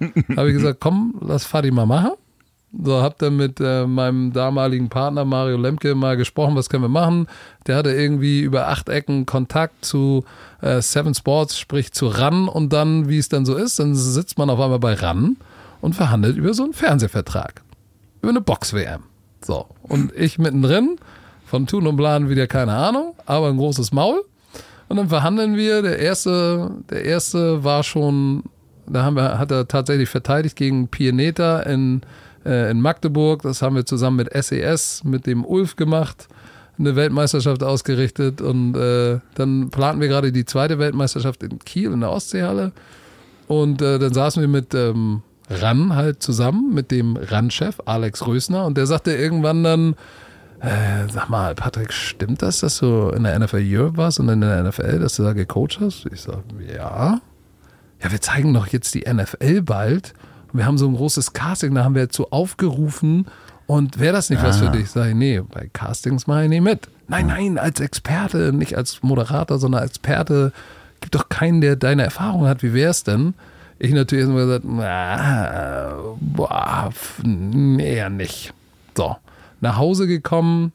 habe 0.36 0.48
ich 0.48 0.56
gesagt, 0.56 0.80
komm, 0.80 1.14
lass 1.20 1.44
Fadi 1.44 1.70
mal 1.70 1.86
machen. 1.86 2.12
So, 2.72 3.02
hab 3.02 3.18
dann 3.18 3.36
mit 3.36 3.58
äh, 3.60 3.84
meinem 3.84 4.32
damaligen 4.32 4.88
Partner 4.88 5.24
Mario 5.24 5.56
Lemke 5.56 5.94
mal 5.96 6.16
gesprochen, 6.16 6.54
was 6.54 6.68
können 6.68 6.84
wir 6.84 6.88
machen. 6.88 7.26
Der 7.66 7.76
hatte 7.76 7.90
irgendwie 7.90 8.40
über 8.40 8.68
acht 8.68 8.88
Ecken 8.88 9.26
Kontakt 9.26 9.84
zu 9.84 10.24
äh, 10.60 10.80
Seven 10.80 11.14
Sports, 11.14 11.58
sprich 11.58 11.92
zu 11.92 12.06
RAN 12.06 12.48
und 12.48 12.72
dann, 12.72 13.08
wie 13.08 13.18
es 13.18 13.28
dann 13.28 13.44
so 13.44 13.56
ist, 13.56 13.80
dann 13.80 13.96
sitzt 13.96 14.38
man 14.38 14.50
auf 14.50 14.60
einmal 14.60 14.78
bei 14.78 14.94
RAN 14.94 15.36
und 15.80 15.94
verhandelt 15.94 16.36
über 16.36 16.54
so 16.54 16.62
einen 16.62 16.72
Fernsehvertrag. 16.72 17.62
Über 18.22 18.30
eine 18.30 18.40
Box-WM. 18.40 19.02
So, 19.42 19.66
und 19.82 20.14
ich 20.14 20.38
mittendrin, 20.38 20.96
von 21.46 21.66
Tun 21.66 21.88
und 21.88 21.96
Plan 21.96 22.28
wieder 22.28 22.46
keine 22.46 22.74
Ahnung, 22.74 23.14
aber 23.26 23.48
ein 23.48 23.56
großes 23.56 23.90
Maul. 23.92 24.22
Und 24.88 24.96
dann 24.96 25.08
verhandeln 25.08 25.56
wir. 25.56 25.82
Der 25.82 25.98
erste, 25.98 26.70
der 26.88 27.04
erste 27.04 27.64
war 27.64 27.82
schon, 27.82 28.44
da 28.86 29.02
haben 29.02 29.16
wir, 29.16 29.38
hat 29.38 29.50
er 29.50 29.66
tatsächlich 29.66 30.08
verteidigt 30.08 30.56
gegen 30.56 30.88
Pianeta 30.88 31.60
in 31.60 32.02
äh, 32.44 32.70
in 32.70 32.80
Magdeburg. 32.80 33.42
Das 33.42 33.62
haben 33.62 33.76
wir 33.76 33.86
zusammen 33.86 34.16
mit 34.16 34.32
SES, 34.32 35.02
e 35.04 35.08
mit 35.08 35.26
dem 35.26 35.44
Ulf 35.44 35.76
gemacht, 35.76 36.28
eine 36.78 36.96
Weltmeisterschaft 36.96 37.62
ausgerichtet. 37.62 38.40
Und 38.40 38.76
äh, 38.76 39.20
dann 39.34 39.70
planten 39.70 40.00
wir 40.00 40.08
gerade 40.08 40.32
die 40.32 40.44
zweite 40.44 40.78
Weltmeisterschaft 40.78 41.42
in 41.42 41.58
Kiel 41.58 41.92
in 41.92 42.00
der 42.00 42.10
Ostseehalle. 42.10 42.72
Und 43.48 43.82
äh, 43.82 43.98
dann 43.98 44.14
saßen 44.14 44.40
wir 44.40 44.48
mit 44.48 44.74
ähm, 44.74 45.22
RAN 45.48 45.94
halt 45.96 46.22
zusammen, 46.22 46.72
mit 46.72 46.90
dem 46.90 47.16
RAN-Chef 47.16 47.80
Alex 47.84 48.26
Rösner. 48.26 48.64
Und 48.64 48.76
der 48.76 48.86
sagte 48.86 49.12
irgendwann 49.12 49.64
dann, 49.64 49.94
äh, 50.60 51.08
sag 51.10 51.28
mal, 51.28 51.54
Patrick, 51.54 51.92
stimmt 51.92 52.42
das, 52.42 52.60
dass 52.60 52.78
du 52.78 53.08
in 53.08 53.24
der 53.24 53.38
NFL 53.38 53.64
Europe 53.64 53.96
warst 53.96 54.20
und 54.20 54.28
in 54.28 54.40
der 54.40 54.62
NFL, 54.62 55.00
dass 55.00 55.16
du 55.16 55.24
da 55.24 55.32
gecoacht 55.32 55.80
hast? 55.80 56.06
Ich 56.12 56.20
sage, 56.20 56.42
ja. 56.72 57.20
Ja, 58.02 58.10
wir 58.12 58.20
zeigen 58.20 58.54
doch 58.54 58.68
jetzt 58.68 58.94
die 58.94 59.04
NFL 59.10 59.62
bald 59.62 60.14
wir 60.52 60.66
haben 60.66 60.78
so 60.78 60.86
ein 60.86 60.96
großes 60.96 61.32
Casting, 61.32 61.74
da 61.74 61.84
haben 61.84 61.94
wir 61.94 62.02
dazu 62.02 62.30
aufgerufen. 62.30 63.26
Und 63.66 64.00
wäre 64.00 64.12
das 64.12 64.30
nicht 64.30 64.42
ah. 64.42 64.48
was 64.48 64.58
für 64.58 64.68
ah. 64.68 64.72
dich? 64.72 64.90
Sag 64.90 65.08
ich, 65.08 65.14
nee, 65.14 65.40
bei 65.40 65.68
Castings 65.72 66.26
mache 66.26 66.44
ich 66.44 66.48
nicht 66.48 66.62
mit. 66.62 66.88
Nein, 67.06 67.28
nein, 67.28 67.58
als 67.58 67.80
Experte, 67.80 68.52
nicht 68.52 68.76
als 68.76 69.02
Moderator, 69.02 69.58
sondern 69.58 69.82
als 69.82 69.92
Experte. 69.92 70.52
Gibt 71.00 71.14
doch 71.14 71.28
keinen, 71.28 71.60
der 71.60 71.76
deine 71.76 72.02
Erfahrung 72.02 72.46
hat. 72.46 72.62
Wie 72.62 72.74
wäre 72.74 72.90
es 72.90 73.04
denn? 73.04 73.34
Ich 73.78 73.92
natürlich 73.92 74.24
erstmal 74.24 74.44
gesagt, 74.44 74.64
na, 74.66 75.94
boah, 76.20 76.90
eher 77.78 78.10
nicht. 78.10 78.52
So, 78.96 79.16
nach 79.60 79.76
Hause 79.76 80.06
gekommen, 80.06 80.72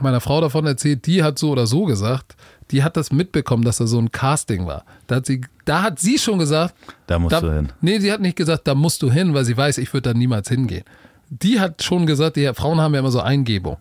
meiner 0.00 0.20
Frau 0.20 0.40
davon 0.40 0.66
erzählt, 0.66 1.06
die 1.06 1.22
hat 1.22 1.38
so 1.38 1.50
oder 1.50 1.66
so 1.66 1.84
gesagt, 1.84 2.36
die 2.72 2.82
hat 2.82 2.96
das 2.96 3.12
mitbekommen, 3.12 3.64
dass 3.64 3.76
da 3.76 3.86
so 3.86 3.98
ein 3.98 4.10
Casting 4.10 4.66
war. 4.66 4.84
Da 5.06 5.16
hat 5.16 5.26
sie, 5.26 5.42
da 5.64 5.82
hat 5.82 6.00
sie 6.00 6.18
schon 6.18 6.38
gesagt, 6.38 6.74
Da 7.06 7.18
musst 7.18 7.32
da, 7.34 7.40
du 7.40 7.54
hin. 7.54 7.68
Nee, 7.80 7.98
sie 8.00 8.10
hat 8.10 8.20
nicht 8.20 8.36
gesagt, 8.36 8.66
da 8.66 8.74
musst 8.74 9.02
du 9.02 9.10
hin, 9.10 9.34
weil 9.34 9.44
sie 9.44 9.56
weiß, 9.56 9.78
ich 9.78 9.92
würde 9.92 10.12
da 10.12 10.18
niemals 10.18 10.48
hingehen. 10.48 10.84
Die 11.28 11.60
hat 11.60 11.82
schon 11.82 12.06
gesagt, 12.06 12.36
die 12.36 12.50
Frauen 12.54 12.80
haben 12.80 12.94
ja 12.94 13.00
immer 13.00 13.10
so 13.10 13.20
Eingebung. 13.20 13.76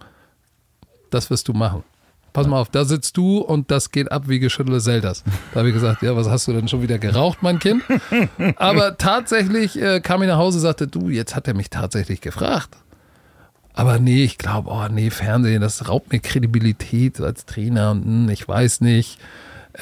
Das 1.09 1.29
wirst 1.29 1.47
du 1.47 1.53
machen. 1.53 1.83
Pass 2.33 2.47
mal 2.47 2.61
auf, 2.61 2.69
da 2.69 2.85
sitzt 2.85 3.17
du 3.17 3.39
und 3.39 3.71
das 3.71 3.91
geht 3.91 4.09
ab 4.09 4.23
wie 4.27 4.39
geschüttelte 4.39 4.79
Zeldas. 4.79 5.23
Da 5.53 5.59
habe 5.59 5.69
ich 5.69 5.73
gesagt, 5.73 6.01
ja, 6.01 6.15
was 6.15 6.29
hast 6.29 6.47
du 6.47 6.53
denn 6.53 6.69
schon 6.69 6.81
wieder 6.81 6.97
geraucht, 6.97 7.39
mein 7.41 7.59
Kind? 7.59 7.83
Aber 8.55 8.97
tatsächlich 8.97 9.81
äh, 9.81 9.99
kam 9.99 10.21
ich 10.21 10.29
nach 10.29 10.37
Hause 10.37 10.59
und 10.59 10.61
sagte, 10.61 10.87
du, 10.87 11.09
jetzt 11.09 11.35
hat 11.35 11.49
er 11.49 11.53
mich 11.55 11.69
tatsächlich 11.69 12.21
gefragt. 12.21 12.69
Aber 13.73 13.99
nee, 13.99 14.23
ich 14.23 14.37
glaube, 14.37 14.69
oh 14.69 14.87
nee, 14.91 15.09
Fernsehen, 15.09 15.61
das 15.61 15.87
raubt 15.87 16.11
mir 16.11 16.19
Kredibilität 16.19 17.19
als 17.21 17.45
Trainer 17.45 17.91
und 17.91 18.03
hm, 18.05 18.29
ich 18.29 18.47
weiß 18.47 18.81
nicht. 18.81 19.19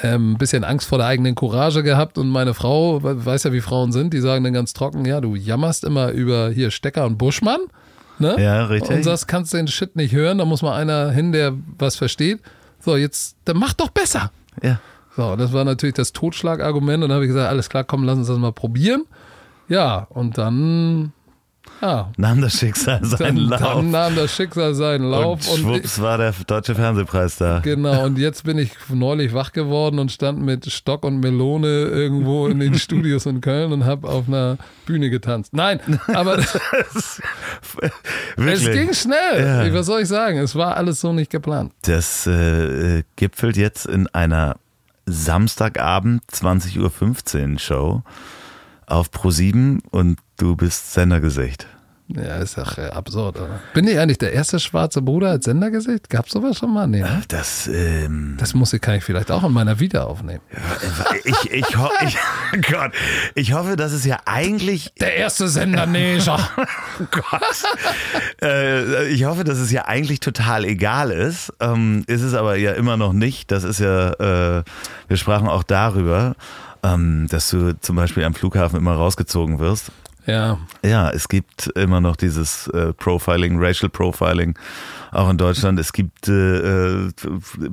Ähm, 0.04 0.32
ein 0.34 0.38
bisschen 0.38 0.62
Angst 0.62 0.88
vor 0.88 0.98
der 0.98 1.08
eigenen 1.08 1.34
Courage 1.34 1.82
gehabt 1.82 2.16
und 2.16 2.28
meine 2.28 2.54
Frau, 2.54 3.02
we- 3.02 3.26
weiß 3.26 3.42
ja, 3.42 3.52
wie 3.52 3.60
Frauen 3.60 3.90
sind, 3.90 4.14
die 4.14 4.20
sagen 4.20 4.44
dann 4.44 4.52
ganz 4.52 4.72
trocken, 4.72 5.04
ja, 5.04 5.20
du 5.20 5.34
jammerst 5.34 5.82
immer 5.82 6.10
über 6.12 6.50
hier 6.50 6.70
Stecker 6.70 7.06
und 7.06 7.18
Buschmann. 7.18 7.58
Ne? 8.20 8.36
Ja, 8.38 8.66
richtig. 8.66 8.98
Und 8.98 9.02
sagst, 9.02 9.26
kannst 9.26 9.52
den 9.52 9.66
Shit 9.66 9.96
nicht 9.96 10.12
hören, 10.14 10.38
da 10.38 10.44
muss 10.44 10.62
mal 10.62 10.76
einer 10.76 11.10
hin, 11.10 11.32
der 11.32 11.54
was 11.76 11.96
versteht. 11.96 12.38
So, 12.78 12.94
jetzt, 12.96 13.34
dann 13.46 13.56
mach 13.56 13.72
doch 13.72 13.90
besser. 13.90 14.30
Ja. 14.62 14.78
So, 15.16 15.34
das 15.34 15.52
war 15.52 15.64
natürlich 15.64 15.96
das 15.96 16.12
Totschlagargument 16.12 17.02
und 17.02 17.08
dann 17.08 17.16
habe 17.16 17.24
ich 17.24 17.30
gesagt, 17.30 17.48
alles 17.48 17.68
klar, 17.68 17.82
komm, 17.82 18.04
lass 18.04 18.16
uns 18.16 18.28
das 18.28 18.38
mal 18.38 18.52
probieren. 18.52 19.06
Ja, 19.68 20.06
und 20.10 20.38
dann, 20.38 21.12
ja, 21.82 22.10
Nahm 22.16 22.40
das 22.40 22.54
Schicksal 22.58 23.04
seinen 23.04 23.36
dann, 23.36 23.36
Lauf. 23.60 23.60
dann 23.60 23.90
nahm 23.90 24.16
das 24.16 24.34
Schicksal 24.34 24.74
seinen 24.74 25.04
und 25.06 25.10
Lauf 25.10 25.48
und, 25.48 25.60
schwupps 25.60 26.00
war 26.00 26.18
der 26.18 26.34
Deutsche 26.46 26.74
Fernsehpreis 26.74 27.36
da. 27.36 27.60
genau, 27.60 28.04
und 28.04 28.18
jetzt 28.18 28.44
bin 28.44 28.58
ich 28.58 28.70
neulich 28.88 29.32
wach 29.34 29.52
geworden 29.52 29.98
und 29.98 30.12
stand 30.12 30.40
mit 30.40 30.70
Stock 30.70 31.04
und 31.04 31.20
Melone 31.20 31.66
irgendwo 31.68 32.46
in 32.48 32.60
den 32.60 32.74
Studios 32.78 33.26
in 33.26 33.40
Köln 33.40 33.72
und 33.72 33.84
habe 33.84 34.08
auf 34.08 34.28
einer 34.28 34.58
Bühne 34.86 35.10
getanzt. 35.10 35.52
Nein, 35.54 35.80
aber 36.08 36.38
es 36.38 37.20
ging 38.36 38.92
schnell. 38.92 39.40
Ja. 39.44 39.64
Ich- 39.64 39.72
Was 39.74 39.86
soll 39.86 40.02
ich 40.02 40.08
sagen? 40.08 40.38
Es 40.38 40.54
war 40.54 40.76
alles 40.76 41.00
so 41.00 41.12
nicht 41.12 41.30
geplant. 41.30 41.72
Das 41.82 42.26
äh, 42.26 43.02
gipfelt 43.16 43.56
jetzt 43.56 43.86
in 43.86 44.06
einer 44.08 44.56
Samstagabend 45.06 46.22
20.15 46.32 47.52
Uhr 47.54 47.58
Show 47.58 48.02
auf 48.86 49.08
Pro7 49.10 49.80
und 49.90 50.18
du 50.40 50.56
bist 50.56 50.92
Sendergesicht. 50.92 51.66
Ja, 52.08 52.38
ist 52.38 52.58
doch 52.58 52.76
äh, 52.76 52.86
absurd, 52.86 53.36
oder? 53.36 53.60
Bin 53.72 53.86
ich 53.86 53.96
eigentlich 53.96 54.18
der 54.18 54.32
erste 54.32 54.58
schwarze 54.58 55.00
Bruder 55.00 55.30
als 55.30 55.44
Sendergesicht? 55.44 56.10
Gab's 56.10 56.32
sowas 56.32 56.58
schon 56.58 56.74
mal? 56.74 56.88
Nee, 56.88 57.02
ne? 57.02 57.22
Das, 57.28 57.68
ähm, 57.68 58.34
Das 58.36 58.52
muss 58.52 58.72
ich, 58.72 58.80
kann 58.80 58.96
ich 58.96 59.04
vielleicht 59.04 59.30
auch 59.30 59.44
in 59.44 59.52
meiner 59.52 59.78
Vita 59.78 60.02
aufnehmen. 60.02 60.40
ich, 61.22 61.52
ich, 61.52 61.78
ho 61.78 61.88
ich, 62.04 62.16
Gott, 62.68 62.90
ich 63.36 63.52
hoffe, 63.52 63.76
dass 63.76 63.92
es 63.92 64.04
ja 64.04 64.18
eigentlich, 64.24 64.92
Der 65.00 65.14
erste 65.14 65.48
Sender-Neger. 65.48 66.36
Gott, 67.12 67.64
äh, 68.42 69.06
ich 69.06 69.24
hoffe, 69.24 69.44
dass 69.44 69.58
es 69.58 69.70
ja 69.70 69.84
eigentlich 69.84 70.18
total 70.18 70.64
egal 70.64 71.12
ist. 71.12 71.52
Ähm, 71.60 72.02
ist 72.08 72.22
es 72.22 72.34
aber 72.34 72.56
ja 72.56 72.72
immer 72.72 72.96
noch 72.96 73.12
nicht. 73.12 73.52
Das 73.52 73.62
ist 73.62 73.78
ja, 73.78 74.58
äh, 74.58 74.64
wir 75.06 75.16
sprachen 75.16 75.46
auch 75.46 75.62
darüber, 75.62 76.34
ähm, 76.82 77.28
dass 77.30 77.50
du 77.50 77.78
zum 77.78 77.94
Beispiel 77.94 78.24
am 78.24 78.34
Flughafen 78.34 78.80
immer 78.80 78.94
rausgezogen 78.94 79.60
wirst. 79.60 79.92
Ja, 80.30 80.58
Ja, 80.84 81.10
es 81.10 81.28
gibt 81.28 81.66
immer 81.76 82.00
noch 82.00 82.16
dieses 82.16 82.68
äh, 82.68 82.92
Profiling, 82.92 83.58
Racial 83.58 83.88
Profiling, 83.90 84.58
auch 85.12 85.28
in 85.30 85.36
Deutschland. 85.38 85.78
Es 85.78 85.92
gibt 85.92 86.28
äh, 86.28 87.02
äh, 87.06 87.10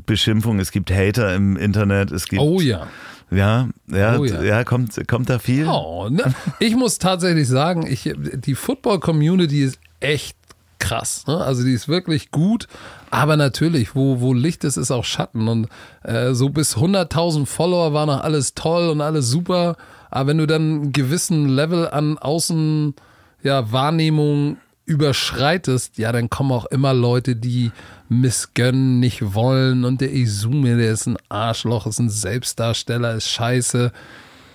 Beschimpfung, 0.05 0.59
es 0.59 0.71
gibt 0.71 0.91
Hater 0.91 1.33
im 1.35 1.57
Internet, 1.57 2.11
es 2.11 2.27
gibt. 2.27 2.41
oh 2.41 2.59
ja. 2.59 2.87
Ja, 3.29 3.67
ja, 3.87 4.17
Oh 4.17 4.23
ja. 4.23 4.41
ja. 4.41 4.63
kommt, 4.63 5.05
kommt 5.07 5.29
da 5.29 5.37
viel? 5.37 5.67
Oh, 5.67 6.07
ne? 6.09 6.33
Ich 6.59 6.77
muss 6.77 6.97
tatsächlich 6.97 7.47
sagen, 7.49 7.85
ich, 7.85 8.13
die 8.15 8.55
Football-Community 8.55 9.63
ist 9.63 9.79
echt 9.99 10.36
krass. 10.79 11.25
Ne? 11.27 11.37
Also 11.37 11.63
die 11.63 11.73
ist 11.73 11.87
wirklich 11.87 12.31
gut, 12.31 12.67
aber 13.11 13.37
natürlich, 13.37 13.95
wo, 13.95 14.19
wo 14.21 14.33
Licht 14.33 14.63
ist, 14.63 14.77
ist 14.77 14.91
auch 14.91 15.05
Schatten. 15.05 15.47
Und 15.47 15.69
äh, 16.03 16.33
so 16.33 16.49
bis 16.49 16.77
100.000 16.77 17.45
Follower 17.45 17.93
war 17.93 18.05
noch 18.05 18.23
alles 18.23 18.53
toll 18.53 18.89
und 18.89 19.01
alles 19.01 19.29
super. 19.29 19.75
Aber 20.09 20.27
wenn 20.27 20.37
du 20.37 20.47
dann 20.47 20.61
einen 20.61 20.91
gewissen 20.93 21.49
Level 21.49 21.89
an 21.89 22.17
Außen, 22.17 22.95
ja, 23.43 23.71
Wahrnehmung 23.71 24.57
überschreitest, 24.85 25.97
ja, 25.97 26.11
dann 26.11 26.29
kommen 26.29 26.51
auch 26.51 26.65
immer 26.65 26.93
Leute, 26.93 27.35
die 27.35 27.71
missgönnen, 28.07 28.99
nicht 28.99 29.33
wollen 29.33 29.83
und 29.83 29.99
der 29.99 30.13
Izume, 30.13 30.77
der 30.77 30.93
ist 30.93 31.07
ein 31.07 31.17
Arschloch, 31.27 31.85
ist 31.87 31.99
ein 31.99 32.09
Selbstdarsteller, 32.09 33.15
ist 33.15 33.27
scheiße. 33.27 33.91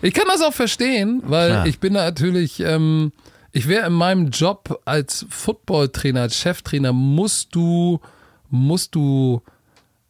Ich 0.00 0.14
kann 0.14 0.24
das 0.28 0.40
auch 0.42 0.54
verstehen, 0.54 1.22
weil 1.24 1.50
Klar. 1.50 1.66
ich 1.66 1.80
bin 1.80 1.92
natürlich, 1.92 2.60
ähm, 2.60 3.12
ich 3.52 3.68
wäre 3.68 3.86
in 3.86 3.92
meinem 3.92 4.30
Job 4.30 4.80
als 4.84 5.26
Footballtrainer, 5.28 6.22
als 6.22 6.36
Cheftrainer, 6.36 6.92
musst 6.92 7.54
du, 7.54 8.00
musst 8.48 8.94
du, 8.94 9.42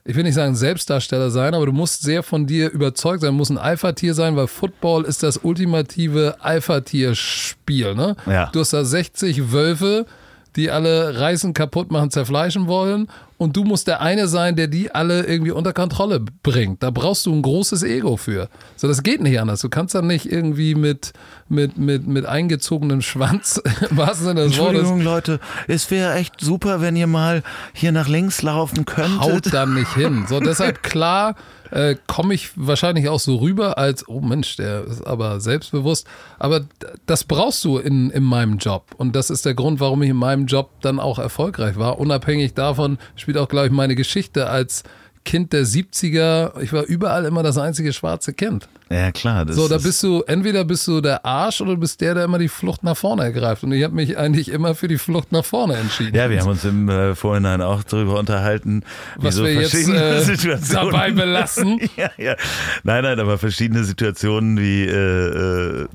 ich 0.05 0.15
will 0.15 0.23
nicht 0.23 0.35
sagen 0.35 0.55
Selbstdarsteller 0.55 1.31
sein, 1.31 1.55
aber 1.55 1.67
du 1.67 1.73
musst 1.73 2.03
sehr 2.03 2.23
von 2.23 2.47
dir 2.47 2.71
überzeugt 2.71 3.23
sein, 3.23 3.35
musst 3.35 3.51
ein 3.51 3.59
Alpha-Tier 3.59 4.15
sein, 4.15 4.37
weil 4.37 4.47
Football 4.47 5.05
ist 5.05 5.25
das 5.25 5.39
ultimative 5.39 6.37
Alpha-Tier-Spiel. 6.41 7.95
Ne? 7.97 8.17
Ja. 8.27 8.47
Du 8.53 8.61
hast 8.61 8.73
da 8.73 8.85
60 8.85 9.51
Wölfe, 9.51 10.07
die 10.55 10.71
alle 10.71 11.19
reißen, 11.19 11.53
kaputt 11.53 11.91
machen, 11.91 12.11
zerfleischen 12.11 12.69
wollen. 12.69 13.09
Und 13.43 13.57
du 13.57 13.65
musst 13.65 13.89
der 13.89 14.01
eine 14.01 14.29
sein, 14.29 14.55
der 14.55 14.69
die 14.69 14.95
alle 14.95 15.25
irgendwie 15.25 15.51
unter 15.51 15.73
Kontrolle 15.73 16.21
bringt. 16.45 16.81
Da 16.85 16.91
brauchst 16.91 17.27
du 17.27 17.33
ein 17.33 17.43
großes 17.43 17.83
Ego 17.83 18.17
für. 18.17 18.49
So, 18.77 18.87
das 18.87 19.03
geht 19.03 19.21
nicht 19.21 19.41
anders. 19.41 19.61
Du 19.63 19.69
kannst 19.69 19.97
dann 19.97 20.07
nicht 20.07 20.31
irgendwie 20.31 20.77
mit, 20.77 21.13
mit, 21.49 21.77
mit, 21.77 22.07
mit 22.07 22.25
eingezogenem 22.25 23.03
Schwanz, 23.03 23.61
im 23.91 23.97
wahrsten 23.97 24.29
Sinne 24.29 24.45
des 24.45 24.59
Wortes, 24.59 24.79
Entschuldigung, 24.79 25.01
Leute, 25.03 25.41
es 25.67 25.91
wäre 25.91 26.15
echt 26.15 26.35
super, 26.41 26.81
wenn 26.81 26.95
ihr 26.95 27.09
mal 27.09 27.43
hier 27.73 27.91
nach 27.91 28.07
links 28.07 28.43
laufen 28.43 28.85
könntet. 28.85 29.21
haut 29.21 29.53
dann 29.53 29.75
nicht 29.75 29.93
hin. 29.93 30.25
So, 30.29 30.39
deshalb 30.39 30.83
klar 30.85 31.35
äh, 31.73 31.97
komme 32.07 32.35
ich 32.35 32.51
wahrscheinlich 32.55 33.09
auch 33.09 33.19
so 33.19 33.37
rüber 33.37 33.79
als, 33.79 34.07
oh 34.07 34.21
Mensch, 34.21 34.57
der 34.57 34.85
ist 34.85 35.07
aber 35.07 35.41
selbstbewusst. 35.41 36.07
Aber 36.39 36.67
das 37.07 37.25
brauchst 37.25 37.65
du 37.65 37.79
in, 37.79 38.11
in 38.11 38.23
meinem 38.23 38.59
Job. 38.59 38.95
Und 38.99 39.17
das 39.17 39.31
ist 39.31 39.47
der 39.47 39.55
Grund, 39.55 39.81
warum 39.81 40.03
ich 40.03 40.11
in 40.11 40.17
meinem 40.17 40.47
Job 40.47 40.71
dann 40.83 41.01
auch 41.01 41.19
erfolgreich 41.19 41.77
war. 41.77 41.99
Unabhängig 41.99 42.55
davon 42.55 42.99
spielt 43.17 43.39
auch, 43.39 43.49
glaube 43.49 43.67
ich, 43.67 43.73
meine 43.73 43.95
Geschichte 43.95 44.51
als 44.51 44.85
Kind 45.25 45.53
der 45.53 45.65
70er. 45.65 46.61
Ich 46.61 46.73
war 46.73 46.83
überall 46.85 47.25
immer 47.25 47.43
das 47.43 47.57
einzige 47.59 47.93
schwarze 47.93 48.33
Kind. 48.33 48.69
Ja, 48.91 49.11
klar. 49.13 49.47
So, 49.53 49.69
da 49.69 49.77
ist- 49.77 49.85
bist 49.85 50.03
du, 50.03 50.23
entweder 50.27 50.65
bist 50.65 50.87
du 50.87 51.01
der 51.01 51.25
Arsch 51.25 51.61
oder 51.61 51.75
du 51.75 51.81
bist 51.81 52.01
der, 52.01 52.15
der 52.15 52.25
immer 52.25 52.39
die 52.39 52.49
Flucht 52.49 52.83
nach 52.83 52.97
vorne 52.97 53.23
ergreift. 53.23 53.63
Und 53.63 53.73
ich 53.73 53.83
habe 53.85 53.95
mich 53.95 54.19
eigentlich 54.19 54.49
immer 54.51 54.75
für 54.75 54.89
die 54.89 54.99
Flucht 54.99 55.33
nach 55.33 55.45
vorne 55.45 55.77
entschieden. 55.77 56.15
Ja, 56.15 56.29
wir 56.29 56.41
haben 56.41 56.49
uns 56.51 56.65
im 56.65 56.89
äh, 56.89 57.15
Vorhinein 57.15 57.63
auch 57.63 57.83
darüber 57.85 58.19
unterhalten, 58.19 58.83
wie 59.19 59.27
Was 59.27 59.37
so 59.37 59.45
wir 59.45 59.55
jetzt 59.55 59.75
äh, 59.75 60.21
Situationen 60.23 60.91
dabei 60.91 61.11
belassen. 61.13 61.79
ja, 61.97 62.11
ja. 62.19 62.35
Nein, 62.83 63.05
nein, 63.05 63.19
aber 63.21 63.39
verschiedene 63.39 63.85
Situationen, 63.85 64.59
wie 64.59 64.85
äh, 64.85 65.83
äh, 65.83 65.87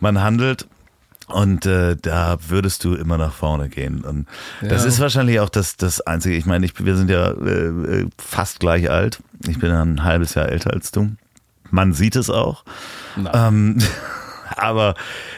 man 0.00 0.20
handelt. 0.22 0.66
Und 1.32 1.66
äh, 1.66 1.96
da 2.00 2.38
würdest 2.48 2.84
du 2.84 2.94
immer 2.94 3.18
nach 3.18 3.32
vorne 3.32 3.68
gehen. 3.68 4.02
Und 4.02 4.26
das 4.60 4.82
Ja. 4.82 4.88
ist 4.88 5.00
wahrscheinlich 5.00 5.40
auch 5.40 5.48
das, 5.48 5.76
das 5.76 6.00
Einzige. 6.00 6.36
Ich 6.36 6.46
meine, 6.46 6.66
ich, 6.66 6.72
wir 6.84 6.96
sind 6.96 7.10
ja 7.10 7.30
äh, 7.30 8.00
äh, 8.02 8.06
fast 8.18 8.60
gleich 8.60 8.90
alt. 8.90 9.20
Ich 9.48 9.58
bin 9.58 9.70
ein 9.72 10.04
halbes 10.04 10.34
Jahr 10.34 10.48
älter 10.48 10.72
als 10.72 10.90
du. 10.92 11.12
Man 11.70 11.92
sieht 11.94 12.16
es 12.16 12.28
auch. 12.30 12.64
Ähm, 13.32 13.78
aber 14.56 14.94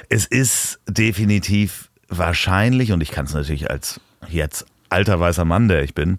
es 0.09 0.27
ist 0.27 0.81
definitiv 0.89 1.89
wahrscheinlich, 2.09 2.93
und 2.93 3.01
ich 3.01 3.11
kann 3.11 3.27
es 3.27 3.35
natürlich 3.35 3.71
als 3.71 4.01
jetzt 4.29 4.67
alter 4.91 5.19
weißer 5.19 5.45
Mann, 5.45 5.67
der 5.69 5.83
ich 5.83 5.95
bin, 5.95 6.19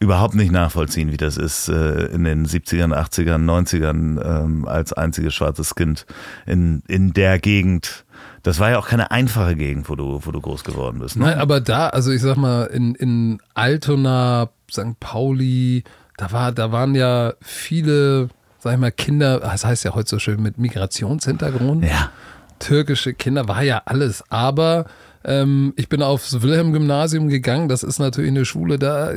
überhaupt 0.00 0.34
nicht 0.34 0.50
nachvollziehen, 0.50 1.12
wie 1.12 1.16
das 1.16 1.36
ist, 1.36 1.68
äh, 1.68 2.06
in 2.06 2.24
den 2.24 2.46
70ern, 2.46 2.92
80ern, 2.92 3.44
90ern 3.44 4.20
ähm, 4.44 4.66
als 4.66 4.92
einziges 4.92 5.34
schwarzes 5.34 5.74
Kind 5.76 6.06
in, 6.44 6.82
in 6.88 7.12
der 7.12 7.38
Gegend. 7.38 8.04
Das 8.46 8.60
war 8.60 8.70
ja 8.70 8.78
auch 8.78 8.86
keine 8.86 9.10
einfache 9.10 9.56
Gegend, 9.56 9.88
wo 9.88 9.96
du, 9.96 10.20
wo 10.22 10.30
du 10.30 10.40
groß 10.40 10.62
geworden 10.62 11.00
bist. 11.00 11.16
Ne? 11.16 11.24
Nein, 11.24 11.38
aber 11.40 11.60
da, 11.60 11.88
also 11.88 12.12
ich 12.12 12.22
sag 12.22 12.36
mal, 12.36 12.66
in, 12.66 12.94
in 12.94 13.40
Altona, 13.54 14.50
St. 14.70 15.00
Pauli, 15.00 15.82
da 16.16 16.30
war, 16.30 16.52
da 16.52 16.70
waren 16.70 16.94
ja 16.94 17.34
viele, 17.40 18.28
sag 18.60 18.74
ich 18.74 18.78
mal, 18.78 18.92
Kinder, 18.92 19.40
das 19.40 19.64
heißt 19.64 19.82
ja 19.82 19.96
heute 19.96 20.10
so 20.10 20.20
schön 20.20 20.40
mit 20.40 20.58
Migrationshintergrund. 20.58 21.84
Ja. 21.84 22.12
Türkische 22.60 23.14
Kinder, 23.14 23.48
war 23.48 23.64
ja 23.64 23.82
alles. 23.84 24.22
Aber 24.28 24.84
ähm, 25.24 25.74
ich 25.74 25.88
bin 25.88 26.00
aufs 26.00 26.40
Wilhelm-Gymnasium 26.40 27.28
gegangen. 27.28 27.68
Das 27.68 27.82
ist 27.82 27.98
natürlich 27.98 28.30
eine 28.30 28.44
Schule, 28.44 28.78
da, 28.78 29.10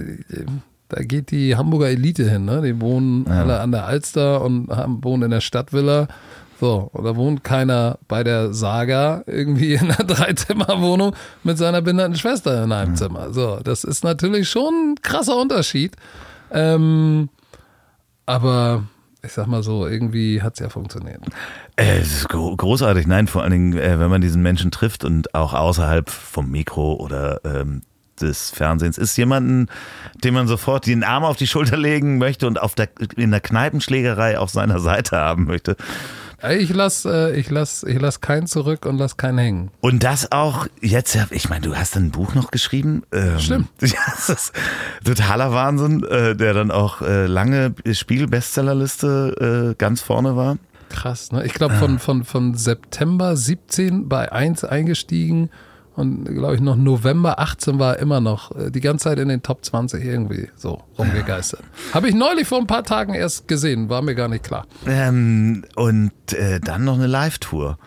da 0.88 1.04
geht 1.04 1.30
die 1.30 1.56
Hamburger 1.56 1.90
Elite 1.90 2.28
hin. 2.28 2.46
Ne? 2.46 2.64
Die 2.64 2.82
wohnen 2.82 3.28
alle 3.28 3.60
an 3.60 3.72
der 3.72 3.86
Alster 3.86 4.42
und 4.42 4.70
haben, 4.70 5.04
wohnen 5.04 5.22
in 5.22 5.30
der 5.30 5.42
Stadtvilla. 5.42 6.08
So, 6.60 6.92
da 6.94 7.16
wohnt 7.16 7.44
keiner 7.46 8.00
bei 8.10 8.24
der 8.24 8.54
Saga 8.54 9.24
irgendwie 9.28 9.76
in 9.76 9.92
einer 9.92 9.96
Dreizimmerwohnung 10.06 11.16
mit 11.44 11.58
seiner 11.58 11.82
behinderten 11.82 12.16
Schwester 12.16 12.64
in 12.64 12.72
einem 12.74 12.96
Zimmer. 12.96 13.32
So, 13.32 13.60
das 13.64 13.86
ist 13.86 14.04
natürlich 14.04 14.50
schon 14.50 14.92
ein 14.92 14.96
krasser 15.02 15.38
Unterschied. 15.38 15.96
Ähm, 16.52 17.30
aber 18.26 18.84
ich 19.24 19.32
sag 19.32 19.48
mal 19.48 19.64
so, 19.64 19.88
irgendwie 19.88 20.42
hat 20.42 20.54
es 20.56 20.60
ja 20.60 20.70
funktioniert. 20.70 21.22
Äh, 21.78 22.00
es 22.00 22.14
ist 22.14 22.30
gro 22.30 22.56
großartig, 22.56 23.08
nein, 23.08 23.28
vor 23.28 23.44
allen 23.44 23.52
Dingen, 23.52 23.78
äh, 23.78 24.00
wenn 24.00 24.10
man 24.10 24.22
diesen 24.22 24.42
Menschen 24.42 24.70
trifft 24.70 25.06
und 25.06 25.34
auch 25.34 25.54
außerhalb 25.54 26.10
vom 26.10 26.52
Mikro 26.52 26.96
oder 26.96 27.40
ähm, 27.46 27.84
des 28.20 28.50
Fernsehens 28.50 28.98
ist 28.98 29.16
jemanden, 29.16 29.68
dem 30.24 30.34
man 30.34 30.48
sofort 30.48 30.86
den 30.86 31.04
Arm 31.04 31.24
auf 31.24 31.38
die 31.38 31.48
Schulter 31.48 31.78
legen 31.78 32.18
möchte 32.18 32.48
und 32.48 32.62
auf 32.62 32.76
der, 32.76 32.90
in 33.16 33.32
der 33.32 33.40
Kneipenschlägerei 33.40 34.38
auf 34.38 34.50
seiner 34.50 34.80
Seite 34.80 35.18
haben 35.18 35.46
möchte. 35.46 35.78
Ich 36.48 36.74
lasse 36.74 37.32
äh, 37.34 37.40
ich 37.40 37.50
lass, 37.50 37.84
ich 37.84 38.00
lass 38.00 38.22
keinen 38.22 38.48
zurück 38.48 38.86
und 38.86 38.98
lass 38.98 39.18
keinen 39.18 39.38
hängen. 39.38 39.72
Und 39.82 40.04
das 40.04 40.32
auch 40.32 40.68
jetzt, 40.82 41.18
ich 41.32 41.50
meine, 41.50 41.68
du 41.68 41.76
hast 41.76 41.98
ein 41.98 42.12
Buch 42.12 42.34
noch 42.36 42.52
geschrieben. 42.52 43.04
Ähm, 43.12 43.40
Stimmt. 43.40 43.70
Ja, 43.82 44.00
das 44.06 44.30
ist 44.30 44.54
totaler 45.04 45.52
Wahnsinn, 45.52 46.04
äh, 46.04 46.36
der 46.36 46.54
dann 46.54 46.72
auch 46.72 47.02
äh, 47.02 47.26
lange 47.26 47.74
Spiegel-Bestsellerliste 47.92 49.72
äh, 49.72 49.76
ganz 49.78 50.02
vorne 50.02 50.36
war. 50.36 50.58
Krass, 50.90 51.32
ne? 51.32 51.46
Ich 51.46 51.54
glaube, 51.54 51.76
von, 51.76 52.00
von, 52.00 52.24
von 52.24 52.56
September 52.56 53.36
17 53.36 54.10
bei 54.10 54.32
1 54.32 54.64
eingestiegen 54.64 55.50
und 56.00 56.24
glaube 56.24 56.56
ich 56.56 56.62
noch 56.62 56.78
November 56.78 57.40
18 57.40 57.78
war 57.78 57.96
er 57.96 58.00
immer 58.00 58.22
noch 58.22 58.56
äh, 58.56 58.72
die 58.72 58.80
ganze 58.80 59.04
Zeit 59.04 59.20
in 59.20 59.28
den 59.28 59.44
Top 59.44 59.66
20 59.66 60.04
irgendwie 60.04 60.48
so 60.56 60.82
rumgegeistert. 60.98 61.62
Habe 61.94 62.08
ich 62.08 62.16
neulich 62.16 62.48
vor 62.48 62.60
ein 62.60 62.68
paar 62.68 62.84
Tagen 62.84 63.14
erst 63.14 63.48
gesehen, 63.48 63.90
war 63.90 64.02
mir 64.02 64.16
gar 64.16 64.30
nicht 64.30 64.44
klar. 64.44 64.66
Ähm, 64.88 65.66
und 65.76 66.14
äh, 66.32 66.62
dann 66.62 66.86
noch 66.86 66.96
eine 66.96 67.08
Live-Tour. 67.08 67.78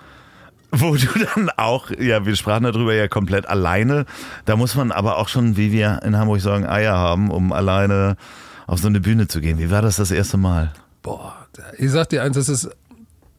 Wo 0.71 0.95
du 0.95 1.07
dann 1.35 1.51
auch, 1.57 1.91
ja, 1.91 2.27
wir 2.27 2.37
sprachen 2.37 2.65
darüber 2.65 2.95
ja 2.95 3.09
komplett 3.09 3.49
alleine. 3.49 4.05
Da 4.45 4.57
muss 4.57 4.75
man 4.75 4.93
aber 4.93 5.17
auch 5.17 5.29
schon, 5.29 5.57
wie 5.57 5.73
wir 5.73 6.01
in 6.05 6.17
Hamburg 6.17 6.41
sagen, 6.41 6.67
Eier 6.67 6.97
haben, 6.97 7.31
um 7.31 7.53
alleine 7.53 8.17
auf 8.67 8.79
so 8.81 8.89
eine 8.89 9.01
Bühne 9.01 9.27
zu 9.27 9.41
gehen. 9.41 9.59
Wie 9.59 9.71
war 9.71 9.81
das 9.81 9.97
das 9.97 10.11
erste 10.11 10.37
Mal? 10.37 10.73
Boah, 11.03 11.35
ich 11.79 11.91
sag 11.91 12.11
dir 12.11 12.23
eins, 12.23 12.37
das 12.37 12.49
ist, 12.49 12.71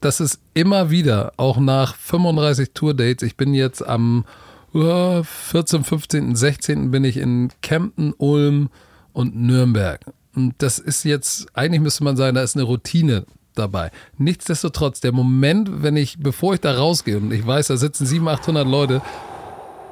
das 0.01 0.19
ist 0.19 0.39
immer 0.53 0.89
wieder, 0.89 1.33
auch 1.37 1.57
nach 1.57 1.95
35 1.95 2.71
Tourdates. 2.73 3.23
Ich 3.23 3.37
bin 3.37 3.53
jetzt 3.53 3.87
am 3.87 4.25
14., 4.73 5.83
15., 5.83 6.35
16. 6.35 6.91
bin 6.91 7.03
ich 7.03 7.17
in 7.17 7.51
Kempten, 7.61 8.13
Ulm 8.17 8.69
und 9.13 9.35
Nürnberg. 9.35 10.01
Und 10.35 10.55
das 10.57 10.79
ist 10.79 11.03
jetzt, 11.03 11.47
eigentlich 11.53 11.81
müsste 11.81 12.03
man 12.03 12.17
sagen, 12.17 12.35
da 12.35 12.41
ist 12.41 12.55
eine 12.55 12.63
Routine 12.63 13.25
dabei. 13.53 13.91
Nichtsdestotrotz, 14.17 14.99
der 14.99 15.11
Moment, 15.11 15.83
wenn 15.83 15.95
ich, 15.95 16.17
bevor 16.19 16.55
ich 16.55 16.61
da 16.61 16.75
rausgehe 16.75 17.17
und 17.17 17.31
ich 17.31 17.45
weiß, 17.45 17.67
da 17.67 17.77
sitzen 17.77 18.07
700, 18.07 18.39
800 18.41 18.67
Leute, 18.67 19.01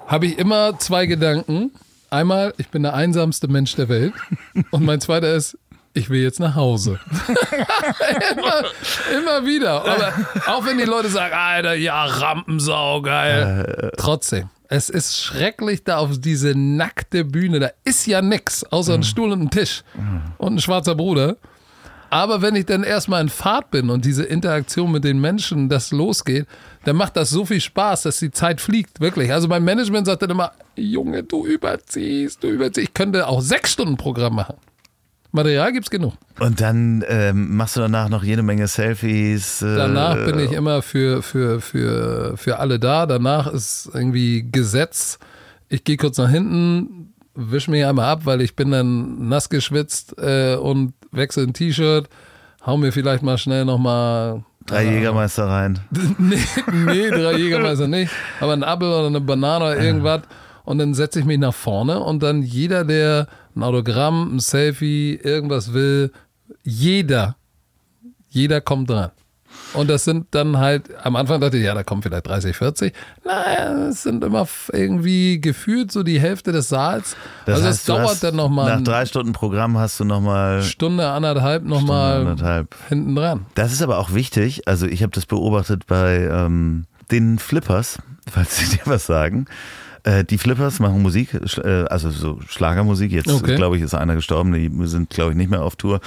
habe 0.08 0.26
ich 0.26 0.40
immer 0.40 0.80
zwei 0.80 1.06
Gedanken. 1.06 1.72
Einmal, 2.10 2.54
ich 2.58 2.70
bin 2.70 2.84
der 2.84 2.96
einsamste 2.96 3.48
Mensch 3.48 3.76
der 3.76 3.88
Welt. 3.88 4.14
Und 4.72 4.84
mein 4.84 5.00
zweiter 5.00 5.34
ist, 5.34 5.58
ich 5.94 6.10
will 6.10 6.22
jetzt 6.22 6.40
nach 6.40 6.56
Hause. 6.56 7.00
immer, 8.32 8.64
immer 9.18 9.46
wieder. 9.46 9.86
Aber 9.86 10.14
auch 10.48 10.66
wenn 10.66 10.78
die 10.78 10.86
Leute 10.86 11.10
sagen, 11.10 11.34
Alter, 11.34 11.74
ja, 11.74 12.06
Rampensau, 12.06 13.02
geil. 13.02 13.92
Trotzdem. 13.98 14.50
Es 14.68 14.90
ist 14.90 15.18
schrecklich 15.18 15.84
da 15.84 15.98
auf 15.98 16.20
diese 16.20 16.56
nackte 16.56 17.26
Bühne. 17.26 17.60
Da 17.60 17.72
ist 17.84 18.06
ja 18.08 18.22
nix, 18.22 18.64
außer 18.64 18.94
ein 18.94 19.04
Stuhl 19.04 19.32
und 19.32 19.42
ein 19.42 19.50
Tisch 19.50 19.84
und 20.38 20.56
ein 20.56 20.60
schwarzer 20.62 20.96
Bruder. 20.96 21.36
Aber 22.10 22.42
wenn 22.42 22.56
ich 22.56 22.66
dann 22.66 22.84
erstmal 22.84 23.22
in 23.22 23.30
Fahrt 23.30 23.72
bin 23.72 23.90
und 23.90 24.04
diese 24.04 24.24
Interaktion 24.24 24.92
mit 24.92 25.06
den 25.06 25.22
Menschen, 25.22 25.70
das 25.70 25.92
losgeht, 25.92 26.46
dann 26.84 26.98
macht 26.98 27.16
das 27.16 27.30
so 27.30 27.46
viel 27.46 27.62
Spaß, 27.62 28.04
dass 28.04 28.20
die 28.20 28.32
Zeit 28.32 28.60
fliegt, 28.60 29.00
wirklich. 29.00 29.32
Also 29.32 29.48
mein 29.48 29.64
Management 29.64 30.08
sagt 30.08 30.22
dann 30.22 30.30
immer, 30.30 30.52
Junge, 30.76 31.24
du 31.24 31.46
überziehst, 31.46 32.44
du 32.44 32.50
überziehst. 32.50 32.90
Ich 32.90 32.94
könnte 32.94 33.28
auch 33.28 33.42
sechs 33.42 33.72
Stunden 33.72 33.96
Programm 33.96 34.36
machen. 34.36 34.56
Material 35.32 35.72
gibt's 35.72 35.90
genug. 35.90 36.14
Und 36.40 36.60
dann 36.60 37.04
ähm, 37.08 37.56
machst 37.56 37.78
du 37.78 37.80
danach 37.80 38.10
noch 38.10 38.24
jede 38.24 38.44
Menge 38.44 38.68
Selfies. 38.68 39.62
Äh, 39.62 39.76
Danach 39.76 40.16
bin 40.26 40.40
ich 40.40 40.52
immer 40.52 40.82
für, 40.82 41.22
für, 41.22 41.62
für, 41.62 42.36
für 42.36 42.60
alle 42.60 42.80
da. 42.80 43.06
Danach 43.06 43.48
ist 43.48 43.90
irgendwie 43.94 44.48
Gesetz. 44.52 45.20
Ich 45.70 45.84
gehe 45.84 45.96
kurz 45.98 46.18
nach 46.18 46.30
hinten, 46.30 47.14
wisch 47.34 47.68
mich 47.68 47.86
einmal 47.86 48.10
ab, 48.10 48.26
weil 48.26 48.42
ich 48.42 48.56
bin 48.56 48.72
dann 48.72 49.30
nass 49.30 49.50
geschwitzt 49.50 50.16
äh, 50.18 50.56
und 50.56 50.94
wechsle 51.12 51.44
ein 51.44 51.54
T-Shirt, 51.54 52.10
hau 52.66 52.78
mir 52.78 52.92
vielleicht 52.92 53.24
mal 53.24 53.38
schnell 53.38 53.64
nochmal 53.66 54.44
drei 54.66 54.84
Jägermeister 54.86 55.46
rein. 55.48 55.80
nee, 56.18 56.38
nee, 56.72 57.10
drei 57.10 57.38
Jägermeister 57.38 57.88
nicht, 57.88 58.12
aber 58.40 58.54
ein 58.54 58.64
Apfel 58.64 58.90
oder 58.90 59.08
eine 59.08 59.22
Banane 59.22 59.66
oder 59.66 59.82
irgendwas. 59.82 60.22
Und 60.64 60.78
dann 60.78 60.94
setze 60.94 61.20
ich 61.20 61.26
mich 61.26 61.40
nach 61.40 61.54
vorne 61.54 62.00
und 62.00 62.22
dann 62.22 62.44
jeder, 62.44 62.86
der 62.86 63.28
ein 63.56 63.64
Autogramm, 63.64 64.36
ein 64.36 64.40
Selfie, 64.40 65.16
irgendwas 65.16 65.74
will, 65.74 66.12
jeder, 66.64 67.36
jeder 68.30 68.62
kommt 68.62 68.90
dran. 68.90 69.12
Und 69.74 69.90
das 69.90 70.04
sind 70.04 70.28
dann 70.32 70.58
halt, 70.58 70.90
am 71.04 71.16
Anfang 71.16 71.40
dachte 71.40 71.58
ich, 71.58 71.64
ja, 71.64 71.74
da 71.74 71.84
kommen 71.84 72.02
vielleicht 72.02 72.28
30, 72.28 72.56
40. 72.56 72.94
Naja, 73.24 73.88
es 73.88 74.04
sind 74.04 74.24
immer 74.24 74.48
irgendwie 74.72 75.40
gefühlt 75.40 75.92
so 75.92 76.04
die 76.04 76.20
Hälfte 76.20 76.52
des 76.52 76.70
Saals. 76.70 77.16
Das 77.46 77.56
also 77.56 77.68
heißt, 77.68 77.80
es 77.80 77.86
dauert 77.86 78.10
hast 78.10 78.24
dann 78.24 78.36
nochmal 78.36 78.76
Nach 78.76 78.84
drei 78.84 79.06
Stunden 79.06 79.32
Programm 79.34 79.78
hast 79.78 80.00
du 80.00 80.04
nochmal 80.04 80.62
Stunde, 80.64 81.10
anderthalb 81.10 81.64
nochmal 81.64 82.22
anderthalb. 82.22 82.76
hinten 82.90 83.16
dran. 83.16 83.46
Das 83.56 83.72
ist 83.72 83.82
aber 83.82 83.98
auch 84.00 84.14
wichtig. 84.14 84.68
Also 84.68 84.88
ich 84.88 85.04
habe 85.04 85.12
das 85.12 85.26
beobachtet 85.26 85.88
bei 85.88 86.18
ähm, 86.30 86.86
den 87.12 87.40
Flippers, 87.40 88.00
falls 88.30 88.58
sie 88.58 88.78
dir 88.78 88.84
was 88.86 89.06
sagen. 89.06 89.46
Äh, 90.04 90.24
die 90.24 90.38
Flippers 90.40 90.80
machen 90.80 91.02
Musik, 91.02 91.34
äh, 91.64 91.86
also 91.90 92.10
so 92.10 92.40
Schlagermusik. 92.48 93.12
Jetzt, 93.12 93.30
Okay. 93.32 93.56
glaube 93.56 93.78
ich, 93.78 93.84
ist 93.84 93.94
einer 93.94 94.16
gestorben. 94.16 94.52
Die 94.54 94.72
sind, 94.88 95.10
glaube 95.12 95.32
ich, 95.32 95.38
nicht 95.38 95.52
mehr 95.52 95.62
auf 95.64 95.76
Tour. 95.76 96.00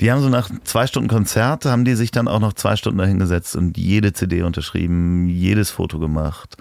Die 0.00 0.12
haben 0.12 0.22
so 0.22 0.28
nach 0.28 0.48
zwei 0.64 0.86
Stunden 0.86 1.08
Konzert, 1.08 1.64
haben 1.64 1.84
die 1.84 1.94
sich 1.96 2.10
dann 2.12 2.28
auch 2.28 2.38
noch 2.40 2.52
zwei 2.52 2.76
Stunden 2.76 2.98
dahingesetzt 2.98 3.56
und 3.56 3.76
jede 3.76 4.12
CD 4.12 4.42
unterschrieben, 4.42 5.28
jedes 5.28 5.70
Foto 5.70 5.98
gemacht. 5.98 6.56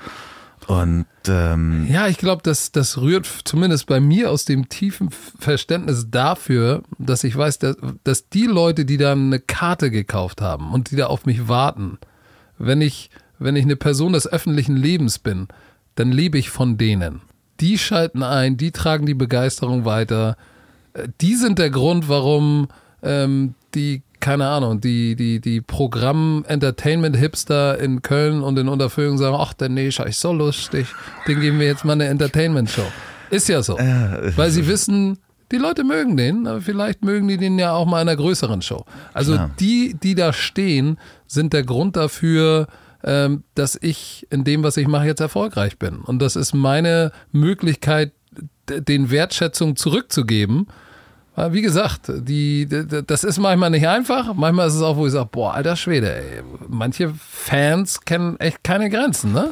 Und 0.68 1.06
ähm, 1.28 1.88
Ja, 1.90 2.08
ich 2.08 2.18
glaube, 2.18 2.42
das, 2.44 2.72
das 2.72 2.98
rührt 3.00 3.28
zumindest 3.44 3.88
bei 3.88 4.00
mir 4.00 4.30
aus 4.30 4.46
dem 4.46 4.70
tiefen 4.70 5.10
Verständnis 5.40 6.08
dafür, 6.12 6.84
dass 7.00 7.24
ich 7.24 7.36
weiß, 7.36 7.58
dass, 7.60 7.76
dass 8.04 8.30
die 8.30 8.46
Leute, 8.46 8.86
die 8.86 8.98
da 8.98 9.14
eine 9.14 9.40
Karte 9.40 9.90
gekauft 9.90 10.42
haben 10.42 10.72
und 10.72 10.92
die 10.92 10.96
da 10.96 11.08
auf 11.08 11.26
mich 11.26 11.48
warten, 11.48 11.98
wenn 12.60 12.82
ich, 12.82 13.10
wenn 13.40 13.56
ich 13.56 13.64
eine 13.64 13.78
Person 13.78 14.14
des 14.14 14.28
öffentlichen 14.32 14.76
Lebens 14.76 15.18
bin, 15.18 15.48
dann 16.00 16.12
lebe 16.12 16.38
ich 16.38 16.50
von 16.50 16.78
denen. 16.78 17.22
Die 17.60 17.78
schalten 17.78 18.24
ein, 18.24 18.56
die 18.56 18.72
tragen 18.72 19.06
die 19.06 19.14
Begeisterung 19.14 19.84
weiter. 19.84 20.38
Äh, 20.94 21.10
Die 21.20 21.36
sind 21.36 21.60
der 21.60 21.70
Grund, 21.70 22.08
warum 22.08 22.70
ähm, 23.04 23.56
die, 23.76 24.02
keine 24.20 24.48
Ahnung, 24.48 24.82
die, 24.82 25.16
die, 25.16 25.40
die 25.42 25.62
Programm-Entertainment-Hipster 25.62 27.80
in 27.80 28.02
Köln 28.02 28.42
und 28.42 28.58
in 28.58 28.68
Unterführung 28.68 29.18
sagen, 29.18 29.38
ach, 29.40 29.54
der 29.54 29.70
Nescha 29.70 30.04
ist 30.04 30.22
so 30.22 30.34
lustig, 30.34 30.88
den 31.28 31.40
geben 31.42 31.60
wir 31.60 31.68
jetzt 31.68 31.86
mal 31.86 31.94
eine 31.94 32.08
Entertainment-Show. 32.08 32.86
Ist 33.30 33.50
ja 33.50 33.62
so. 33.62 33.78
Weil 33.78 34.50
sie 34.52 34.68
wissen, 34.68 35.18
die 35.52 35.58
Leute 35.58 35.84
mögen 35.84 36.18
den, 36.18 36.48
aber 36.48 36.62
vielleicht 36.62 37.04
mögen 37.04 37.28
die 37.28 37.38
den 37.38 37.60
ja 37.60 37.74
auch 37.74 37.86
mal 37.86 38.02
in 38.02 38.08
einer 38.08 38.18
größeren 38.18 38.62
Show. 38.62 38.86
Also 39.14 39.34
Klar. 39.34 39.52
die, 39.60 39.96
die 40.02 40.16
da 40.16 40.34
stehen, 40.34 40.98
sind 41.28 41.54
der 41.54 41.64
Grund 41.64 41.96
dafür, 41.96 42.68
dass 43.02 43.78
ich 43.82 44.28
in 44.30 44.44
dem, 44.44 44.64
was 44.64 44.76
ich 44.78 44.88
mache, 44.88 45.06
jetzt 45.06 45.22
erfolgreich 45.22 45.78
bin. 45.80 46.00
Und 46.00 46.20
das 46.22 46.36
ist 46.36 46.54
meine 46.54 47.12
Möglichkeit, 47.32 48.12
den 48.70 49.10
Wertschätzung 49.10 49.76
zurückzugeben. 49.76 50.68
Wie 51.52 51.62
gesagt, 51.62 52.12
die, 52.14 52.68
das 52.68 53.24
ist 53.24 53.40
manchmal 53.40 53.70
nicht 53.70 53.88
einfach. 53.88 54.34
Manchmal 54.34 54.68
ist 54.68 54.74
es 54.76 54.82
auch, 54.82 54.98
wo 54.98 55.06
ich 55.08 55.14
sage, 55.14 55.30
boah, 55.32 55.54
alter 55.54 55.78
Schwede, 55.78 56.14
ey. 56.14 56.44
Manche 56.68 57.14
Fans 57.18 58.02
kennen 58.02 58.38
echt 58.42 58.64
keine 58.64 58.90
Grenzen, 58.90 59.32
ne? 59.32 59.52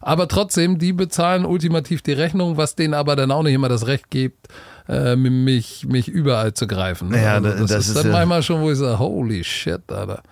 Aber 0.00 0.26
trotzdem, 0.26 0.78
die 0.78 0.92
bezahlen 0.92 1.44
ultimativ 1.44 2.02
die 2.02 2.12
Rechnung, 2.12 2.56
was 2.56 2.74
denen 2.74 2.94
aber 2.94 3.14
dann 3.14 3.30
auch 3.30 3.42
nicht 3.44 3.54
immer 3.54 3.68
das 3.68 3.86
Recht 3.86 4.10
gibt, 4.10 4.48
äh, 4.88 5.14
mich, 5.16 5.86
mich 5.88 6.08
überall 6.08 6.54
zu 6.54 6.66
greifen. 6.66 7.08
ne? 7.10 7.22
Ja, 7.22 7.34
also 7.34 7.50
das- 7.50 7.58
das, 7.60 7.68
das 7.68 7.78
ist 7.80 7.88
ist 7.88 7.96
dann 7.98 8.06
ja- 8.06 8.12
manchmal 8.12 8.42
schon, 8.42 8.60
wo 8.60 8.70
ich 8.72 8.78
sage, 8.78 8.98
holy 8.98 9.44
shit, 9.44 9.82
Alter. 9.92 10.22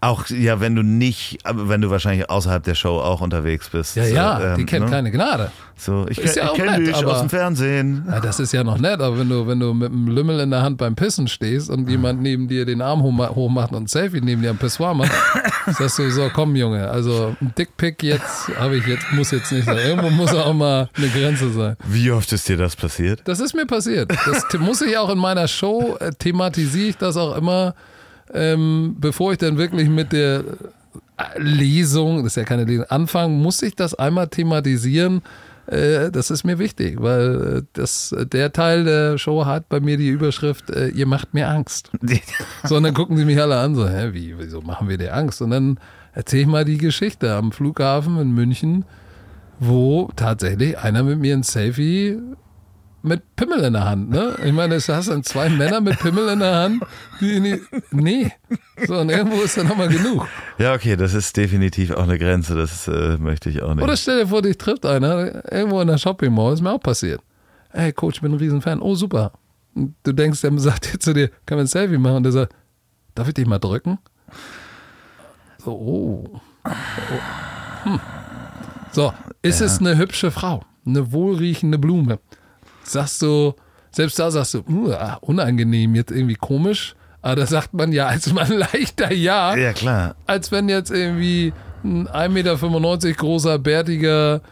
Auch, 0.00 0.26
ja, 0.28 0.60
wenn 0.60 0.74
du 0.76 0.82
nicht, 0.82 1.38
wenn 1.44 1.80
du 1.80 1.90
wahrscheinlich 1.90 2.28
außerhalb 2.28 2.62
der 2.62 2.74
Show 2.74 2.98
auch 3.00 3.20
unterwegs 3.20 3.68
bist. 3.70 3.96
Ja, 3.96 4.04
ja, 4.04 4.52
ähm, 4.52 4.56
die 4.58 4.64
kennt 4.66 4.86
ne? 4.86 4.90
keine 4.90 5.10
Gnade. 5.10 5.50
So, 5.78 6.06
ich, 6.08 6.16
ja 6.18 6.46
ich 6.46 6.52
kenne 6.54 6.84
dich 6.84 6.94
aber- 6.96 7.12
aus 7.12 7.20
dem 7.20 7.28
Fernsehen. 7.28 8.04
Ja, 8.10 8.20
das 8.20 8.40
ist 8.40 8.52
ja 8.52 8.64
noch 8.64 8.78
nett, 8.78 9.00
aber 9.00 9.18
wenn 9.18 9.28
du, 9.28 9.46
wenn 9.46 9.60
du 9.60 9.74
mit 9.74 9.92
einem 9.92 10.08
Lümmel 10.08 10.40
in 10.40 10.50
der 10.50 10.62
Hand 10.62 10.78
beim 10.78 10.94
Pissen 10.96 11.28
stehst 11.28 11.68
und 11.68 11.88
jemand 11.90 12.22
neben 12.22 12.48
dir 12.48 12.64
den 12.64 12.80
Arm 12.80 13.02
hochma- 13.02 13.34
hochmacht 13.34 13.72
und 13.72 13.84
ein 13.84 13.86
Selfie 13.86 14.20
neben 14.22 14.40
dir 14.42 14.50
am 14.50 14.56
Pissoir 14.56 14.94
macht, 14.94 15.12
sagst 15.78 15.98
du 15.98 16.10
so, 16.10 16.30
komm 16.32 16.56
Junge, 16.56 16.88
also 16.88 17.36
ein 17.40 17.52
Dickpick 17.58 18.02
jetzt 18.02 18.48
habe 18.58 18.76
ich 18.76 18.86
jetzt, 18.86 19.04
muss 19.12 19.30
jetzt 19.30 19.52
nicht 19.52 19.66
sein. 19.66 19.76
Irgendwo 19.76 20.10
muss 20.10 20.34
auch 20.34 20.54
mal 20.54 20.88
eine 20.96 21.08
Grenze 21.08 21.50
sein. 21.52 21.76
Wie 21.86 22.10
oft 22.10 22.32
ist 22.32 22.48
dir 22.48 22.56
das 22.56 22.74
passiert? 22.74 23.20
Das 23.24 23.40
ist 23.40 23.54
mir 23.54 23.66
passiert. 23.66 24.10
Das 24.10 24.44
muss 24.58 24.80
ich 24.80 24.96
auch 24.96 25.10
in 25.10 25.18
meiner 25.18 25.46
Show, 25.48 25.96
äh, 26.00 26.10
thematisiere 26.12 26.88
ich 26.88 26.96
das 26.96 27.16
auch 27.18 27.36
immer, 27.36 27.74
ähm, 28.32 28.96
bevor 28.98 29.32
ich 29.32 29.38
dann 29.38 29.58
wirklich 29.58 29.88
mit 29.88 30.12
der 30.12 30.44
äh, 31.16 31.38
Lesung, 31.38 32.18
das 32.18 32.32
ist 32.32 32.36
ja 32.36 32.44
keine 32.44 32.64
Lesung, 32.64 32.86
anfange, 32.88 33.34
muss 33.34 33.62
ich 33.62 33.74
das 33.74 33.94
einmal 33.94 34.28
thematisieren, 34.28 35.22
äh, 35.66 36.10
das 36.10 36.30
ist 36.30 36.44
mir 36.44 36.58
wichtig, 36.58 37.00
weil 37.00 37.58
äh, 37.58 37.62
das, 37.72 38.14
der 38.32 38.52
Teil 38.52 38.84
der 38.84 39.18
Show 39.18 39.46
hat 39.46 39.68
bei 39.68 39.80
mir 39.80 39.96
die 39.96 40.08
Überschrift, 40.08 40.70
äh, 40.70 40.88
ihr 40.88 41.06
macht 41.06 41.34
mir 41.34 41.48
Angst. 41.48 41.90
so, 42.64 42.76
und 42.76 42.84
dann 42.84 42.94
gucken 42.94 43.16
sie 43.16 43.24
mich 43.24 43.40
alle 43.40 43.58
an, 43.58 43.74
so, 43.74 43.88
hä, 43.88 44.10
wie, 44.12 44.38
wieso 44.38 44.60
machen 44.60 44.88
wir 44.88 44.98
dir 44.98 45.14
Angst? 45.14 45.42
Und 45.42 45.50
dann 45.50 45.78
erzähle 46.12 46.42
ich 46.42 46.48
mal 46.48 46.64
die 46.64 46.78
Geschichte 46.78 47.34
am 47.34 47.50
Flughafen 47.52 48.18
in 48.18 48.32
München, 48.32 48.84
wo 49.58 50.10
tatsächlich 50.14 50.78
einer 50.78 51.02
mit 51.02 51.18
mir 51.18 51.34
ein 51.34 51.42
Selfie 51.42 52.18
mit 53.06 53.36
Pimmel 53.36 53.64
in 53.64 53.72
der 53.72 53.84
Hand, 53.84 54.10
ne? 54.10 54.36
Ich 54.44 54.52
meine, 54.52 54.74
es 54.74 54.88
hast 54.88 55.08
dann 55.08 55.22
zwei 55.22 55.48
Männer 55.48 55.80
mit 55.80 55.98
Pimmel 55.98 56.28
in 56.28 56.40
der 56.40 56.54
Hand, 56.54 56.82
die 57.20 57.40
die, 57.40 57.60
nee. 57.90 58.32
So, 58.86 58.98
und 58.98 59.10
irgendwo 59.10 59.40
ist 59.42 59.56
dann 59.56 59.68
nochmal 59.68 59.88
genug. 59.88 60.26
Ja, 60.58 60.74
okay, 60.74 60.96
das 60.96 61.14
ist 61.14 61.36
definitiv 61.36 61.92
auch 61.92 62.02
eine 62.02 62.18
Grenze, 62.18 62.54
das 62.54 62.88
äh, 62.88 63.16
möchte 63.18 63.48
ich 63.48 63.62
auch 63.62 63.74
nicht. 63.74 63.84
Oder 63.84 63.96
stell 63.96 64.20
dir 64.20 64.28
vor, 64.28 64.42
dich 64.42 64.58
trifft 64.58 64.84
einer 64.84 65.50
irgendwo 65.52 65.80
in 65.80 65.88
der 65.88 65.98
Shopping 65.98 66.34
Mall, 66.34 66.52
ist 66.52 66.60
mir 66.60 66.72
auch 66.72 66.80
passiert. 66.80 67.20
Hey, 67.70 67.92
Coach, 67.92 68.16
ich 68.16 68.22
bin 68.22 68.32
ein 68.32 68.38
Riesenfan. 68.38 68.80
Oh, 68.80 68.94
super. 68.94 69.32
Und 69.74 69.94
du 70.02 70.12
denkst, 70.12 70.40
der 70.40 70.58
sagt 70.58 70.92
dir 70.92 70.98
zu 70.98 71.12
dir, 71.12 71.28
kann 71.44 71.58
man 71.58 71.64
ein 71.64 71.68
Selfie 71.68 71.98
machen? 71.98 72.16
Und 72.16 72.22
der 72.22 72.32
sagt, 72.32 72.54
darf 73.14 73.28
ich 73.28 73.34
dich 73.34 73.46
mal 73.46 73.58
drücken? 73.58 73.98
So, 75.58 75.72
oh. 75.72 76.40
oh. 76.64 76.70
Hm. 77.84 78.00
So, 78.92 79.12
ist 79.42 79.60
ja. 79.60 79.66
es 79.66 79.78
eine 79.78 79.98
hübsche 79.98 80.30
Frau? 80.30 80.64
Eine 80.86 81.12
wohlriechende 81.12 81.78
Blume? 81.78 82.18
Sagst 82.90 83.22
du, 83.22 83.54
selbst 83.90 84.18
da 84.18 84.30
sagst 84.30 84.54
du, 84.54 84.58
uh, 84.68 84.94
unangenehm, 85.20 85.94
jetzt 85.94 86.10
irgendwie 86.10 86.34
komisch. 86.34 86.94
Aber 87.22 87.36
da 87.36 87.46
sagt 87.46 87.74
man 87.74 87.92
ja 87.92 88.06
als 88.06 88.32
man 88.32 88.48
leichter 88.52 89.12
Ja. 89.12 89.56
Ja, 89.56 89.72
klar. 89.72 90.14
Als 90.26 90.52
wenn 90.52 90.68
jetzt 90.68 90.90
irgendwie 90.90 91.52
ein 91.82 92.06
1,95 92.08 92.28
Meter 92.28 93.12
großer, 93.14 93.58
bärtiger 93.58 94.42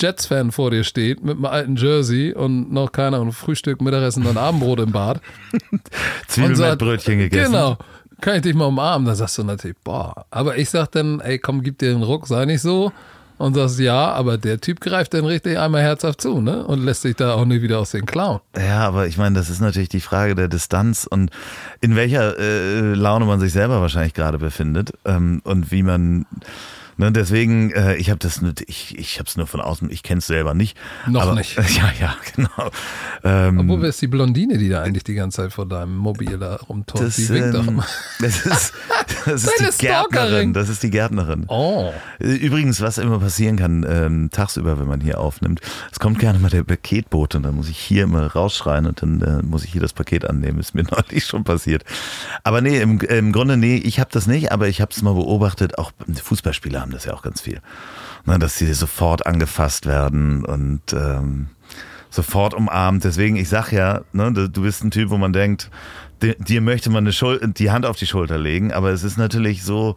Jets-Fan 0.00 0.52
vor 0.52 0.70
dir 0.70 0.84
steht 0.84 1.22
mit 1.24 1.36
einem 1.36 1.46
alten 1.46 1.76
Jersey 1.76 2.32
und 2.32 2.72
noch 2.72 2.92
keiner 2.92 3.20
und 3.20 3.32
Frühstück, 3.32 3.80
Mittagessen 3.80 4.26
und 4.26 4.36
Abendbrot 4.36 4.80
im 4.80 4.92
Bad. 4.92 5.20
Zwiebelmettbrötchen 6.28 7.18
gegessen. 7.18 7.52
Genau. 7.52 7.78
Kann 8.20 8.36
ich 8.36 8.42
dich 8.42 8.54
mal 8.54 8.66
umarmen? 8.66 9.06
Da 9.06 9.14
sagst 9.14 9.38
du 9.38 9.44
natürlich, 9.44 9.76
boah. 9.84 10.26
Aber 10.30 10.56
ich 10.56 10.70
sag 10.70 10.90
dann, 10.92 11.20
ey, 11.20 11.38
komm, 11.38 11.62
gib 11.62 11.78
dir 11.78 11.92
den 11.92 12.02
Ruck, 12.02 12.26
sei 12.26 12.44
nicht 12.44 12.62
so 12.62 12.92
und 13.38 13.54
sagst, 13.54 13.78
ja, 13.78 14.12
aber 14.12 14.38
der 14.38 14.60
Typ 14.60 14.80
greift 14.80 15.14
dann 15.14 15.24
richtig 15.24 15.58
einmal 15.58 15.82
herzhaft 15.82 16.20
zu, 16.20 16.40
ne? 16.40 16.64
Und 16.66 16.84
lässt 16.84 17.02
sich 17.02 17.16
da 17.16 17.34
auch 17.34 17.44
nicht 17.44 17.62
wieder 17.62 17.78
aus 17.78 17.90
den 17.90 18.06
klauen. 18.06 18.40
Ja, 18.56 18.86
aber 18.86 19.06
ich 19.06 19.18
meine, 19.18 19.36
das 19.36 19.50
ist 19.50 19.60
natürlich 19.60 19.88
die 19.88 20.00
Frage 20.00 20.34
der 20.34 20.48
Distanz 20.48 21.06
und 21.08 21.30
in 21.80 21.96
welcher 21.96 22.38
äh, 22.38 22.94
Laune 22.94 23.26
man 23.26 23.40
sich 23.40 23.52
selber 23.52 23.80
wahrscheinlich 23.80 24.14
gerade 24.14 24.38
befindet 24.38 24.92
ähm, 25.04 25.40
und 25.44 25.70
wie 25.70 25.82
man 25.82 26.26
Ne, 26.98 27.12
deswegen, 27.12 27.72
äh, 27.72 27.96
ich 27.96 28.08
habe 28.08 28.18
das, 28.18 28.40
ich, 28.66 28.98
ich 28.98 29.18
habe 29.18 29.28
es 29.28 29.36
nur 29.36 29.46
von 29.46 29.60
außen, 29.60 29.90
ich 29.90 30.02
kenne 30.02 30.20
es 30.20 30.26
selber 30.26 30.54
nicht. 30.54 30.78
Noch 31.06 31.22
aber, 31.22 31.34
nicht. 31.34 31.56
Ja, 31.76 31.92
ja, 32.00 32.16
genau. 32.34 32.70
Ähm, 33.22 33.58
Obwohl, 33.58 33.82
wer 33.82 33.88
ist 33.90 34.00
die 34.00 34.06
Blondine, 34.06 34.56
die 34.56 34.70
da 34.70 34.82
eigentlich 34.82 35.04
die 35.04 35.14
ganze 35.14 35.42
Zeit 35.42 35.52
vor 35.52 35.66
deinem 35.66 35.94
Mobil 35.96 36.38
da 36.38 36.56
rumtort? 36.56 37.14
Die 37.18 37.28
winkt 37.28 37.54
doch 37.54 37.66
immer. 37.66 37.84
Das 38.18 38.46
ist, 38.46 38.72
das 39.26 39.44
ist 39.44 39.82
die 39.82 39.86
Gärtnerin. 39.86 40.54
Das 40.54 40.70
ist 40.70 40.82
die 40.82 40.90
Gärtnerin. 40.90 41.44
Oh. 41.48 41.92
Übrigens, 42.18 42.80
was 42.80 42.96
immer 42.96 43.18
passieren 43.18 43.56
kann, 43.56 43.84
ähm, 43.86 44.30
tagsüber, 44.30 44.78
wenn 44.78 44.86
man 44.86 45.00
hier 45.02 45.20
aufnimmt, 45.20 45.60
es 45.92 45.98
kommt 45.98 46.18
gerne 46.18 46.38
mal 46.38 46.48
der 46.48 46.64
Paketbote 46.64 47.36
und 47.36 47.42
dann 47.42 47.54
muss 47.56 47.68
ich 47.68 47.78
hier 47.78 48.04
immer 48.04 48.26
rausschreien 48.26 48.86
und 48.86 49.02
dann 49.02 49.20
äh, 49.20 49.42
muss 49.42 49.64
ich 49.64 49.72
hier 49.72 49.82
das 49.82 49.92
Paket 49.92 50.24
annehmen. 50.24 50.58
Ist 50.60 50.74
mir 50.74 50.84
neulich 50.90 51.26
schon 51.26 51.44
passiert. 51.44 51.84
Aber 52.42 52.62
nee, 52.62 52.80
im, 52.80 53.00
im 53.00 53.32
Grunde, 53.32 53.58
nee, 53.58 53.76
ich 53.76 54.00
habe 54.00 54.08
das 54.12 54.26
nicht, 54.26 54.50
aber 54.50 54.68
ich 54.68 54.80
habe 54.80 54.92
es 54.92 55.02
mal 55.02 55.14
beobachtet, 55.14 55.78
auch 55.78 55.92
Fußballspieler 56.22 56.85
haben 56.86 56.92
das 56.92 57.04
ja 57.04 57.14
auch 57.14 57.22
ganz 57.22 57.40
viel. 57.40 57.60
Ne, 58.24 58.38
dass 58.38 58.56
sie 58.56 58.72
sofort 58.72 59.26
angefasst 59.26 59.86
werden 59.86 60.44
und 60.44 60.92
ähm, 60.92 61.48
sofort 62.10 62.54
umarmt. 62.54 63.04
Deswegen, 63.04 63.36
ich 63.36 63.48
sag 63.48 63.72
ja, 63.72 64.02
ne, 64.12 64.32
du 64.32 64.62
bist 64.62 64.84
ein 64.84 64.90
Typ, 64.90 65.10
wo 65.10 65.16
man 65.16 65.32
denkt, 65.32 65.70
dir 66.22 66.60
möchte 66.60 66.90
man 66.90 67.04
eine 67.04 67.12
Schul 67.12 67.40
die 67.56 67.70
Hand 67.70 67.84
auf 67.86 67.96
die 67.96 68.06
Schulter 68.06 68.38
legen, 68.38 68.72
aber 68.72 68.90
es 68.90 69.02
ist 69.02 69.18
natürlich 69.18 69.64
so, 69.64 69.96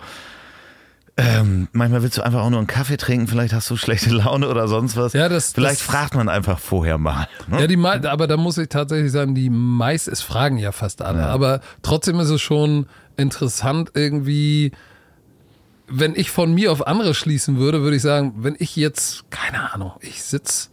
ähm, 1.15 1.67
manchmal 1.73 2.01
willst 2.01 2.17
du 2.17 2.21
einfach 2.21 2.41
auch 2.41 2.49
nur 2.49 2.59
einen 2.59 2.67
Kaffee 2.67 2.97
trinken, 2.97 3.27
vielleicht 3.27 3.53
hast 3.53 3.69
du 3.69 3.77
schlechte 3.77 4.09
Laune 4.09 4.49
oder 4.49 4.67
sonst 4.67 4.97
was. 4.97 5.13
Ja, 5.13 5.29
das, 5.29 5.53
vielleicht 5.53 5.81
das, 5.81 5.87
fragt 5.87 6.15
man 6.15 6.27
einfach 6.27 6.59
vorher 6.59 6.97
mal. 6.97 7.27
Ne? 7.47 7.61
Ja, 7.61 7.67
die, 7.67 8.07
aber 8.07 8.27
da 8.27 8.37
muss 8.37 8.57
ich 8.57 8.69
tatsächlich 8.69 9.11
sagen, 9.11 9.35
die 9.35 9.49
meist, 9.49 10.07
es 10.07 10.21
fragen 10.21 10.57
ja 10.57 10.71
fast 10.71 11.01
alle, 11.01 11.19
ja. 11.19 11.27
aber 11.27 11.61
trotzdem 11.83 12.19
ist 12.19 12.29
es 12.29 12.41
schon 12.41 12.87
interessant 13.15 13.91
irgendwie, 13.93 14.71
wenn 15.89 16.15
ich 16.15 16.31
von 16.31 16.53
mir 16.53 16.71
auf 16.71 16.87
andere 16.87 17.13
schließen 17.13 17.57
würde, 17.57 17.81
würde 17.81 17.97
ich 17.97 18.01
sagen, 18.01 18.33
wenn 18.37 18.55
ich 18.59 18.75
jetzt, 18.75 19.29
keine 19.31 19.73
Ahnung, 19.73 19.93
ich 20.01 20.23
sitze, 20.23 20.69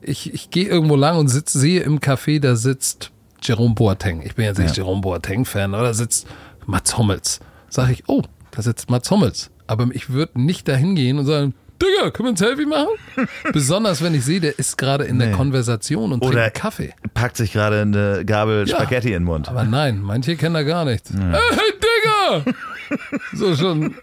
ich, 0.00 0.32
ich 0.32 0.50
gehe 0.50 0.66
irgendwo 0.66 0.96
lang 0.96 1.16
und 1.16 1.28
sitz, 1.28 1.52
sehe 1.52 1.82
im 1.82 2.00
Café, 2.00 2.40
da 2.40 2.56
sitzt 2.56 3.10
Jerome 3.42 3.74
Boateng. 3.74 4.22
Ich 4.22 4.34
bin 4.34 4.44
jetzt 4.44 4.58
nicht 4.58 4.76
ja. 4.76 4.84
Jerome 4.84 5.00
Boateng-Fan, 5.00 5.74
oder 5.74 5.84
da 5.84 5.94
sitzt 5.94 6.26
Mats 6.66 6.96
Hummels. 6.96 7.40
Sag 7.68 7.90
ich, 7.90 8.04
oh, 8.08 8.22
da 8.50 8.62
sitzt 8.62 8.90
Mats 8.90 9.10
Hummels. 9.10 9.50
Aber 9.66 9.88
ich 9.92 10.10
würde 10.10 10.40
nicht 10.40 10.68
dahin 10.68 10.94
gehen 10.94 11.18
und 11.18 11.26
sagen, 11.26 11.54
Digga, 11.82 12.10
können 12.10 12.28
wir 12.28 12.32
ein 12.32 12.36
Selfie 12.36 12.66
machen? 12.66 12.88
Besonders 13.52 14.02
wenn 14.02 14.14
ich 14.14 14.24
sehe, 14.24 14.40
der 14.40 14.58
ist 14.58 14.78
gerade 14.78 15.04
in 15.04 15.16
nee. 15.16 15.26
der 15.26 15.34
Konversation 15.34 16.12
und 16.12 16.24
Oder 16.24 16.42
trinkt 16.42 16.54
Kaffee. 16.54 16.94
Packt 17.14 17.36
sich 17.36 17.52
gerade 17.52 17.80
eine 17.80 18.24
Gabel 18.24 18.68
ja, 18.68 18.76
Spaghetti 18.76 19.08
in 19.08 19.14
den 19.14 19.24
Mund. 19.24 19.48
Aber 19.48 19.64
nein, 19.64 20.00
manche 20.00 20.36
kennen 20.36 20.54
da 20.54 20.62
gar 20.62 20.84
nichts. 20.84 21.10
Ja. 21.10 21.32
Hey, 21.32 21.72
So 23.34 23.56
schon, 23.56 23.94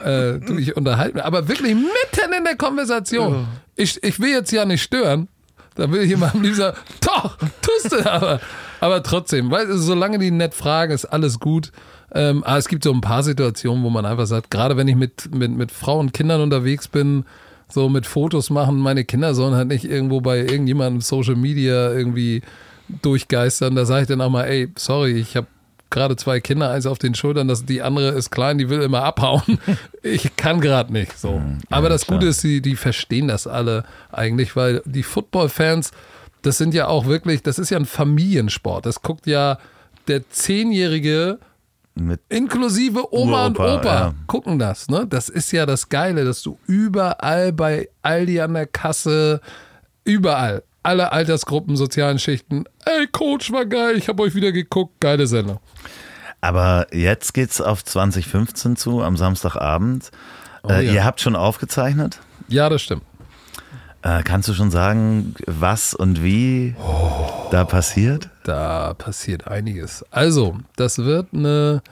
äh, 0.00 0.38
du, 0.38 0.58
ich 0.58 0.76
unterhalte 0.76 1.24
Aber 1.24 1.48
wirklich 1.48 1.74
mitten 1.74 2.32
in 2.36 2.44
der 2.44 2.56
Konversation. 2.56 3.46
Ich, 3.76 4.02
ich 4.02 4.20
will 4.20 4.30
jetzt 4.30 4.52
ja 4.52 4.64
nicht 4.64 4.82
stören. 4.82 5.28
Da 5.74 5.90
will 5.90 6.02
ich 6.02 6.10
immer 6.12 6.32
am 6.32 6.42
liebsten 6.42 6.62
sagen, 6.62 6.76
doch, 7.00 7.36
tust 7.62 7.92
du 7.92 8.10
aber. 8.10 8.40
Aber 8.80 9.02
trotzdem, 9.02 9.50
weil 9.50 9.72
solange 9.72 10.18
die 10.18 10.30
nett 10.30 10.54
fragen, 10.54 10.92
ist 10.92 11.06
alles 11.06 11.40
gut. 11.40 11.72
Ähm, 12.12 12.44
aber 12.44 12.58
es 12.58 12.68
gibt 12.68 12.84
so 12.84 12.92
ein 12.92 13.00
paar 13.00 13.22
Situationen, 13.22 13.82
wo 13.82 13.90
man 13.90 14.06
einfach 14.06 14.26
sagt, 14.26 14.50
gerade 14.50 14.76
wenn 14.76 14.86
ich 14.86 14.94
mit, 14.94 15.34
mit, 15.34 15.50
mit 15.50 15.72
Frauen 15.72 16.06
und 16.06 16.12
Kindern 16.12 16.40
unterwegs 16.40 16.86
bin, 16.86 17.24
so 17.68 17.88
mit 17.88 18.06
Fotos 18.06 18.50
machen, 18.50 18.78
meine 18.78 19.04
Kinder 19.04 19.34
sollen 19.34 19.54
halt 19.54 19.68
nicht 19.68 19.84
irgendwo 19.84 20.20
bei 20.20 20.38
irgendjemandem 20.38 21.00
Social 21.00 21.34
Media 21.34 21.92
irgendwie 21.92 22.42
durchgeistern. 23.02 23.74
Da 23.74 23.84
sage 23.84 24.02
ich 24.02 24.08
dann 24.08 24.20
auch 24.20 24.30
mal, 24.30 24.44
ey, 24.44 24.70
sorry, 24.76 25.12
ich 25.12 25.36
habe 25.36 25.48
gerade 25.94 26.16
zwei 26.16 26.40
Kinder, 26.40 26.70
eins 26.70 26.84
auf 26.84 26.98
den 26.98 27.14
Schultern, 27.14 27.48
das, 27.48 27.64
die 27.64 27.80
andere 27.80 28.10
ist 28.10 28.30
klein, 28.30 28.58
die 28.58 28.68
will 28.68 28.82
immer 28.82 29.02
abhauen. 29.02 29.58
Ich 30.06 30.36
kann 30.36 30.60
gerade 30.60 30.92
nicht 30.92 31.18
so. 31.18 31.38
Mhm. 31.38 31.60
Ja, 31.70 31.78
Aber 31.78 31.88
das 31.88 32.04
klar. 32.04 32.18
Gute 32.18 32.28
ist, 32.28 32.44
die, 32.44 32.60
die 32.60 32.76
verstehen 32.76 33.28
das 33.28 33.46
alle 33.46 33.84
eigentlich, 34.12 34.54
weil 34.54 34.82
die 34.84 35.02
Football-Fans, 35.02 35.92
das 36.42 36.58
sind 36.58 36.74
ja 36.74 36.88
auch 36.88 37.06
wirklich, 37.06 37.42
das 37.42 37.58
ist 37.58 37.70
ja 37.70 37.78
ein 37.78 37.86
Familiensport. 37.86 38.84
Das 38.84 39.00
guckt 39.00 39.26
ja 39.26 39.56
der 40.06 40.28
Zehnjährige 40.28 41.38
mit 41.94 42.20
inklusive 42.28 43.14
Oma 43.14 43.46
und 43.46 43.58
Opa 43.58 43.84
ja. 43.84 44.14
gucken 44.26 44.58
das. 44.58 44.88
Ne? 44.88 45.06
Das 45.08 45.30
ist 45.30 45.52
ja 45.52 45.64
das 45.64 45.88
Geile, 45.88 46.26
dass 46.26 46.42
du 46.42 46.58
überall 46.66 47.54
bei 47.54 47.88
Aldi 48.02 48.42
an 48.42 48.52
der 48.52 48.66
Kasse, 48.66 49.40
überall 50.04 50.64
alle 50.84 51.12
Altersgruppen, 51.12 51.76
sozialen 51.76 52.18
Schichten. 52.18 52.64
Ey, 52.84 53.06
Coach, 53.08 53.50
war 53.50 53.66
geil, 53.66 53.96
ich 53.96 54.08
habe 54.08 54.22
euch 54.22 54.34
wieder 54.34 54.52
geguckt, 54.52 55.00
geile 55.00 55.26
Sendung. 55.26 55.58
Aber 56.40 56.86
jetzt 56.92 57.32
geht's 57.32 57.60
auf 57.60 57.84
2015 57.84 58.76
zu, 58.76 59.02
am 59.02 59.16
Samstagabend. 59.16 60.10
Oh, 60.62 60.68
äh, 60.68 60.84
ja. 60.84 60.92
Ihr 60.92 61.04
habt 61.04 61.20
schon 61.20 61.36
aufgezeichnet? 61.36 62.20
Ja, 62.48 62.68
das 62.68 62.82
stimmt. 62.82 63.02
Äh, 64.02 64.22
kannst 64.22 64.48
du 64.50 64.52
schon 64.52 64.70
sagen, 64.70 65.34
was 65.46 65.94
und 65.94 66.22
wie 66.22 66.74
oh, 66.78 67.48
da 67.50 67.64
passiert? 67.64 68.28
Da 68.44 68.92
passiert 68.92 69.48
einiges. 69.48 70.04
Also, 70.10 70.58
das 70.76 70.98
wird 70.98 71.28
eine 71.32 71.82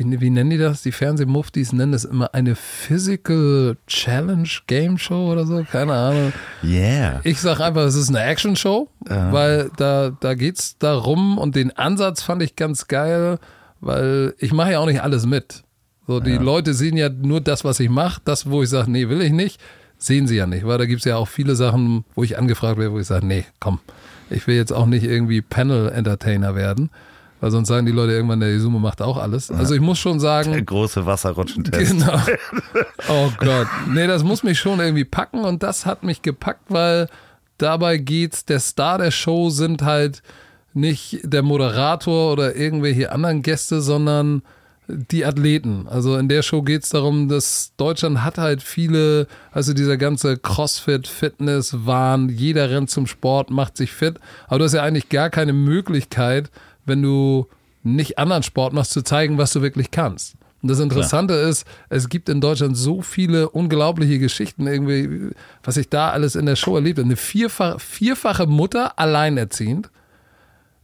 wie, 0.00 0.20
wie 0.20 0.30
nennen 0.30 0.50
die 0.50 0.58
das? 0.58 0.82
Die 0.82 0.92
Fernsehmuftis 0.92 1.72
nennen 1.72 1.92
das 1.92 2.04
immer 2.04 2.32
eine 2.34 2.54
Physical 2.54 3.76
Challenge 3.86 4.48
Game 4.66 4.96
Show 4.96 5.30
oder 5.30 5.44
so, 5.44 5.62
keine 5.70 5.92
Ahnung. 5.92 6.32
Yeah. 6.64 7.20
Ich 7.24 7.40
sag 7.40 7.60
einfach, 7.60 7.82
es 7.82 7.94
ist 7.94 8.08
eine 8.08 8.22
Action 8.22 8.56
Show, 8.56 8.88
uh. 9.08 9.32
weil 9.32 9.70
da, 9.76 10.10
da 10.18 10.32
es 10.32 10.78
darum 10.78 11.36
und 11.36 11.54
den 11.54 11.76
Ansatz 11.76 12.22
fand 12.22 12.42
ich 12.42 12.56
ganz 12.56 12.88
geil, 12.88 13.38
weil 13.80 14.34
ich 14.38 14.52
mache 14.52 14.72
ja 14.72 14.78
auch 14.78 14.86
nicht 14.86 15.02
alles 15.02 15.26
mit. 15.26 15.64
So, 16.06 16.18
die 16.18 16.32
ja. 16.32 16.40
Leute 16.40 16.72
sehen 16.72 16.96
ja 16.96 17.08
nur 17.08 17.40
das, 17.40 17.64
was 17.64 17.78
ich 17.78 17.90
mache, 17.90 18.22
das, 18.24 18.50
wo 18.50 18.62
ich 18.62 18.70
sage, 18.70 18.90
nee, 18.90 19.08
will 19.08 19.20
ich 19.20 19.32
nicht, 19.32 19.60
sehen 19.98 20.26
sie 20.26 20.36
ja 20.36 20.46
nicht, 20.46 20.66
weil 20.66 20.78
da 20.78 20.86
gibt 20.86 21.00
es 21.00 21.04
ja 21.04 21.16
auch 21.16 21.28
viele 21.28 21.56
Sachen, 21.56 22.04
wo 22.14 22.24
ich 22.24 22.38
angefragt 22.38 22.78
werde, 22.78 22.92
wo 22.92 22.98
ich 22.98 23.06
sage, 23.06 23.26
nee, 23.26 23.44
komm, 23.60 23.80
ich 24.30 24.46
will 24.46 24.56
jetzt 24.56 24.72
auch 24.72 24.86
nicht 24.86 25.04
irgendwie 25.04 25.42
Panel-Entertainer 25.42 26.54
werden. 26.54 26.90
Weil 27.40 27.50
sonst 27.50 27.68
sagen 27.68 27.86
die 27.86 27.92
Leute 27.92 28.12
irgendwann, 28.12 28.40
der 28.40 28.50
Isumo 28.50 28.78
macht 28.78 29.00
auch 29.00 29.16
alles. 29.16 29.50
Also 29.50 29.74
ich 29.74 29.80
muss 29.80 29.98
schon 29.98 30.20
sagen. 30.20 30.52
Der 30.52 30.62
große 30.62 31.06
Wasserrutschentest. 31.06 31.92
Genau. 31.92 32.20
Oh 33.08 33.30
Gott. 33.38 33.66
Nee, 33.88 34.06
das 34.06 34.22
muss 34.22 34.42
mich 34.42 34.58
schon 34.58 34.78
irgendwie 34.78 35.04
packen 35.04 35.44
und 35.44 35.62
das 35.62 35.86
hat 35.86 36.04
mich 36.04 36.22
gepackt, 36.22 36.66
weil 36.68 37.08
dabei 37.58 37.96
geht's, 37.96 38.44
der 38.44 38.60
Star 38.60 38.98
der 38.98 39.10
Show 39.10 39.48
sind 39.50 39.82
halt 39.82 40.22
nicht 40.74 41.20
der 41.24 41.42
Moderator 41.42 42.32
oder 42.32 42.54
irgendwelche 42.54 43.10
anderen 43.10 43.42
Gäste, 43.42 43.80
sondern 43.80 44.42
die 44.86 45.24
Athleten. 45.24 45.86
Also 45.88 46.16
in 46.16 46.28
der 46.28 46.42
Show 46.42 46.62
geht 46.62 46.84
es 46.84 46.90
darum, 46.90 47.28
dass 47.28 47.72
Deutschland 47.76 48.22
hat 48.22 48.38
halt 48.38 48.62
viele, 48.62 49.26
also 49.52 49.72
dieser 49.72 49.96
ganze 49.96 50.36
Crossfit, 50.36 51.06
Fitness, 51.06 51.86
Wahn, 51.86 52.28
jeder 52.28 52.70
rennt 52.70 52.90
zum 52.90 53.06
Sport, 53.06 53.50
macht 53.50 53.76
sich 53.76 53.92
fit. 53.92 54.18
Aber 54.46 54.58
du 54.58 54.64
hast 54.64 54.74
ja 54.74 54.82
eigentlich 54.82 55.08
gar 55.08 55.30
keine 55.30 55.52
Möglichkeit, 55.52 56.50
wenn 56.84 57.02
du 57.02 57.46
nicht 57.82 58.18
anderen 58.18 58.42
Sport 58.42 58.72
machst, 58.72 58.92
zu 58.92 59.02
zeigen, 59.02 59.38
was 59.38 59.52
du 59.52 59.62
wirklich 59.62 59.90
kannst. 59.90 60.36
Und 60.62 60.68
das 60.68 60.78
Interessante 60.78 61.34
Klar. 61.34 61.48
ist, 61.48 61.64
es 61.88 62.08
gibt 62.08 62.28
in 62.28 62.40
Deutschland 62.40 62.76
so 62.76 63.00
viele 63.00 63.48
unglaubliche 63.48 64.18
Geschichten, 64.18 64.66
irgendwie, 64.66 65.30
was 65.62 65.78
ich 65.78 65.88
da 65.88 66.10
alles 66.10 66.34
in 66.34 66.44
der 66.44 66.56
Show 66.56 66.74
erlebt 66.74 66.98
habe. 66.98 67.06
Eine 67.06 67.16
vierfache, 67.16 67.78
vierfache 67.78 68.46
Mutter, 68.46 68.98
alleinerziehend, 68.98 69.90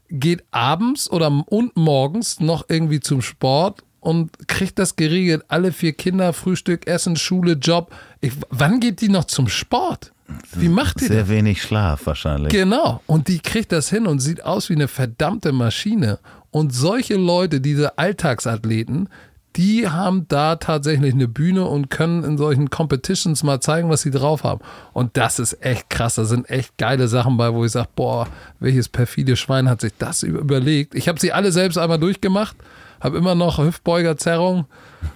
geht 0.08 0.44
abends 0.50 1.10
oder 1.10 1.44
und 1.46 1.76
morgens 1.76 2.40
noch 2.40 2.64
irgendwie 2.68 3.00
zum 3.00 3.20
Sport 3.20 3.82
und 4.00 4.48
kriegt 4.48 4.78
das 4.78 4.96
geregelt. 4.96 5.44
Alle 5.48 5.72
vier 5.72 5.92
Kinder, 5.92 6.32
Frühstück, 6.32 6.86
Essen, 6.86 7.16
Schule, 7.16 7.52
Job. 7.52 7.92
Ich, 8.20 8.32
wann 8.48 8.80
geht 8.80 9.00
die 9.02 9.08
noch 9.08 9.24
zum 9.24 9.48
Sport? 9.48 10.12
Wie 10.54 10.68
macht 10.68 11.00
die 11.00 11.06
Sehr 11.06 11.20
das? 11.20 11.28
wenig 11.28 11.62
Schlaf 11.62 12.06
wahrscheinlich. 12.06 12.52
Genau. 12.52 13.02
Und 13.06 13.28
die 13.28 13.38
kriegt 13.38 13.72
das 13.72 13.88
hin 13.90 14.06
und 14.06 14.20
sieht 14.20 14.44
aus 14.44 14.68
wie 14.68 14.74
eine 14.74 14.88
verdammte 14.88 15.52
Maschine. 15.52 16.18
Und 16.50 16.74
solche 16.74 17.16
Leute, 17.16 17.60
diese 17.60 17.98
Alltagsathleten, 17.98 19.08
die 19.56 19.88
haben 19.88 20.26
da 20.28 20.56
tatsächlich 20.56 21.14
eine 21.14 21.28
Bühne 21.28 21.64
und 21.64 21.88
können 21.88 22.24
in 22.24 22.36
solchen 22.36 22.68
Competitions 22.68 23.42
mal 23.42 23.60
zeigen, 23.60 23.88
was 23.88 24.02
sie 24.02 24.10
drauf 24.10 24.44
haben. 24.44 24.60
Und 24.92 25.16
das 25.16 25.38
ist 25.38 25.64
echt 25.64 25.88
krass. 25.88 26.16
Da 26.16 26.24
sind 26.24 26.48
echt 26.50 26.76
geile 26.76 27.08
Sachen 27.08 27.36
bei, 27.36 27.52
wo 27.54 27.64
ich 27.64 27.72
sage, 27.72 27.88
boah, 27.96 28.26
welches 28.60 28.88
perfide 28.88 29.36
Schwein 29.36 29.68
hat 29.68 29.80
sich 29.80 29.92
das 29.98 30.22
überlegt. 30.22 30.94
Ich 30.94 31.08
habe 31.08 31.18
sie 31.18 31.32
alle 31.32 31.52
selbst 31.52 31.78
einmal 31.78 31.98
durchgemacht, 31.98 32.56
habe 33.00 33.16
immer 33.16 33.34
noch 33.34 33.58
Hüftbeugerzerrung 33.58 34.66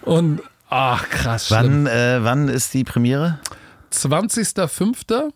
und 0.02 0.40
ach 0.70 1.08
krass. 1.10 1.50
Wann, 1.50 1.86
äh, 1.86 2.20
wann 2.22 2.48
ist 2.48 2.72
die 2.72 2.84
Premiere? 2.84 3.40
20.05. 3.92 5.32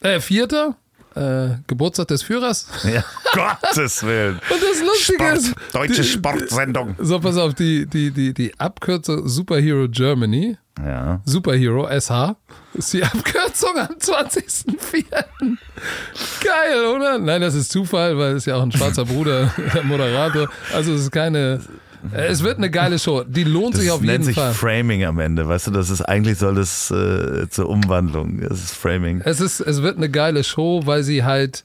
Äh, 0.00 0.20
4 0.20 0.76
äh, 1.16 1.56
Geburtstag 1.66 2.08
des 2.08 2.22
Führers. 2.22 2.66
Ja, 2.84 3.04
Gottes 3.32 4.02
Willen. 4.04 4.34
Und 4.50 4.62
das 4.62 4.82
Lustige 4.82 5.24
Sport, 5.24 5.38
ist. 5.38 5.54
Deutsche 5.72 6.02
die, 6.02 6.08
Sportsendung. 6.08 6.94
So, 6.98 7.18
pass 7.18 7.36
auf, 7.38 7.54
die, 7.54 7.86
die, 7.86 8.10
die, 8.10 8.34
die 8.34 8.52
Abkürzung 8.58 9.26
Superhero 9.26 9.88
Germany. 9.88 10.58
Ja. 10.84 11.22
Superhero 11.24 11.88
SH 11.88 12.36
ist 12.74 12.92
die 12.92 13.02
Abkürzung 13.02 13.78
am 13.78 13.94
20.04. 13.98 15.04
Geil, 16.44 16.84
oder? 16.94 17.18
Nein, 17.18 17.40
das 17.40 17.54
ist 17.54 17.72
Zufall, 17.72 18.18
weil 18.18 18.34
es 18.34 18.44
ja 18.44 18.56
auch 18.56 18.62
ein 18.62 18.72
schwarzer 18.72 19.06
Bruder, 19.06 19.50
der 19.74 19.84
Moderator. 19.84 20.50
Also 20.74 20.92
es 20.92 21.00
ist 21.02 21.12
keine 21.12 21.60
es 22.12 22.42
wird 22.42 22.58
eine 22.58 22.70
geile 22.70 22.98
Show. 22.98 23.24
Die 23.24 23.44
lohnt 23.44 23.74
das 23.74 23.82
sich 23.82 23.90
auf 23.90 24.00
jeden 24.00 24.12
nennt 24.12 24.24
sich 24.24 24.36
Fall. 24.36 24.52
Framing 24.52 25.04
am 25.04 25.18
Ende, 25.18 25.48
weißt 25.48 25.68
du, 25.68 25.70
das 25.70 25.90
ist 25.90 26.02
eigentlich 26.02 26.38
soll 26.38 26.54
das 26.54 26.90
äh, 26.90 27.48
zur 27.48 27.68
Umwandlung. 27.68 28.40
Das 28.40 28.62
ist 28.62 28.74
Framing. 28.74 29.20
Es 29.24 29.40
ist, 29.40 29.60
es 29.60 29.82
wird 29.82 29.96
eine 29.96 30.10
geile 30.10 30.44
Show, 30.44 30.82
weil 30.84 31.02
sie 31.02 31.24
halt, 31.24 31.64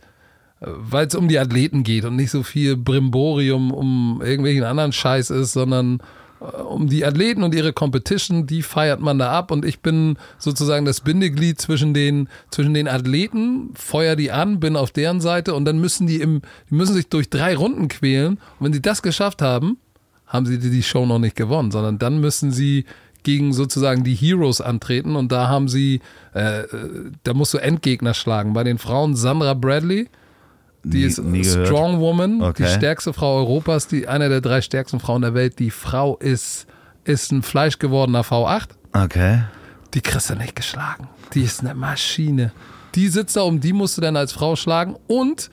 äh, 0.60 0.68
weil 0.68 1.08
es 1.08 1.16
um 1.16 1.28
die 1.28 1.39
Athleten 1.39 1.84
geht 1.84 2.06
und 2.06 2.16
nicht 2.16 2.32
so 2.32 2.44
viel 2.44 2.78
Brimborium 2.78 3.72
um 3.72 4.22
irgendwelchen 4.24 4.64
anderen 4.64 4.92
Scheiß 4.92 5.30
ist, 5.30 5.54
sondern 5.54 6.00
äh, 6.39 6.46
um 6.46 6.88
die 6.88 7.06
Athleten 7.06 7.44
und 7.44 7.54
ihre 7.54 7.74
Competition, 7.74 8.48
die 8.48 8.64
feiert 8.64 9.00
man 9.00 9.20
da 9.20 9.32
ab 9.32 9.52
und 9.52 9.66
ich 9.66 9.82
bin 9.82 10.18
sozusagen 10.38 10.86
das 10.86 11.02
Bindeglied 11.02 11.60
zwischen 11.60 11.94
den, 11.94 12.30
zwischen 12.50 12.74
den 12.74 12.88
Athleten, 12.88 13.72
feuer 13.76 14.16
die 14.16 14.32
an, 14.32 14.60
bin 14.60 14.76
auf 14.76 14.92
deren 14.92 15.22
Seite 15.22 15.54
und 15.54 15.66
dann 15.66 15.80
müssen 15.80 16.08
die 16.08 16.22
im, 16.22 16.42
die 16.70 16.76
müssen 16.76 16.96
sich 16.96 17.10
durch 17.10 17.30
drei 17.30 17.56
Runden 17.56 17.88
quälen 17.88 18.39
und 18.60 18.66
wenn 18.66 18.74
sie 18.74 18.82
das 18.82 19.02
geschafft 19.02 19.42
haben, 19.42 19.78
haben 20.32 20.46
sie 20.46 20.58
die 20.60 20.84
Show 20.84 21.06
noch 21.06 21.20
nicht 21.20 21.36
gewonnen, 21.36 21.72
sondern 21.72 22.00
dann 22.00 22.20
müssen 22.20 22.52
sie 22.52 22.86
gegen 23.24 23.54
sozusagen 23.54 24.04
die 24.04 24.16
Heroes 24.16 24.62
antreten 24.62 25.16
und 25.16 25.32
da 25.32 25.48
haben 25.48 25.68
sie, 25.68 26.02
äh, 26.34 26.64
da 27.24 27.34
musst 27.36 27.54
du 27.54 27.60
Endgegner 27.60 28.14
schlagen. 28.16 28.54
Bei 28.54 28.64
den 28.64 28.80
Frauen 28.80 29.16
Sandra 29.16 29.54
Bradley, 29.54 30.10
die 30.84 30.98
Nie- 31.00 31.04
ist 31.04 31.20
nie 31.24 31.42
gehört. 31.44 31.68
Strong 31.68 32.00
Woman, 32.00 32.42
Okay. 32.42 32.64
die 32.64 32.70
stärkste 32.74 33.14
Frau 33.14 33.38
Europas, 33.38 33.86
die 33.88 34.08
eine 34.08 34.28
der 34.30 34.42
drei 34.42 34.62
stärksten 34.62 35.00
Frauen 35.00 35.22
der 35.22 35.36
Welt. 35.36 35.60
Die 35.60 35.70
Frau 35.70 36.18
ist, 36.18 36.66
ist 37.04 37.32
ein 37.32 37.44
fleischgewordener 37.44 38.24
V8. 38.24 38.70
Okay. 38.94 39.44
Die 39.94 40.02
kriegst 40.02 40.32
du 40.32 40.36
nicht 40.36 40.56
geschlagen. 40.56 41.08
Die 41.36 41.42
ist 41.44 41.60
eine 41.60 41.76
Maschine. 41.76 42.52
Die 42.96 43.08
sitzt 43.10 43.36
da, 43.36 43.42
um 43.42 43.60
die 43.60 43.74
musst 43.74 43.98
du 43.98 44.02
dann 44.02 44.16
als 44.18 44.32
Frau 44.34 44.56
schlagen. 44.56 44.96
Und 45.08 45.52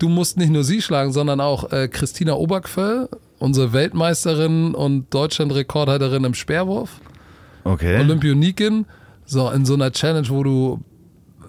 du 0.00 0.08
musst 0.08 0.36
nicht 0.36 0.50
nur 0.50 0.64
sie 0.64 0.82
schlagen, 0.82 1.12
sondern 1.12 1.40
auch 1.40 1.70
äh, 1.70 1.86
Christina 1.86 2.32
Obergföll, 2.32 3.08
unsere 3.38 3.72
Weltmeisterin 3.72 4.74
und 4.74 5.12
Deutschlandrekordhalterin 5.12 6.24
im 6.24 6.34
Speerwurf. 6.34 7.00
Okay. 7.64 7.98
Olympionikin. 7.98 8.86
So, 9.26 9.50
in 9.50 9.64
so 9.64 9.74
einer 9.74 9.90
Challenge, 9.90 10.28
wo 10.28 10.42
du 10.42 10.84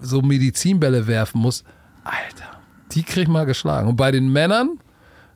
so 0.00 0.22
Medizinbälle 0.22 1.06
werfen 1.06 1.40
musst. 1.40 1.64
Alter, 2.04 2.60
die 2.92 3.02
krieg 3.02 3.24
ich 3.24 3.28
mal 3.28 3.44
geschlagen. 3.44 3.88
Und 3.88 3.96
bei 3.96 4.10
den 4.10 4.32
Männern, 4.32 4.78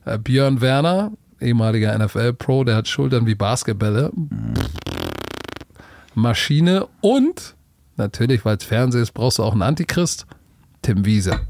äh, 0.05 0.19
Björn 0.19 0.61
Werner, 0.61 1.13
ehemaliger 1.41 1.97
NFL-Pro, 1.99 2.65
der 2.65 2.77
hat 2.77 2.89
Schultern 2.89 3.27
wie 3.27 3.35
Basketbälle. 3.35 4.13
Maschine 6.15 6.89
und 7.01 7.57
natürlich, 7.97 8.45
weil 8.45 8.57
es 8.57 8.65
Fernsehen 8.65 9.03
ist, 9.03 9.13
brauchst 9.13 9.39
du 9.39 9.43
auch 9.43 9.53
einen 9.53 9.63
Antichrist. 9.63 10.27
Tim 10.83 11.05
Wiese. 11.05 11.41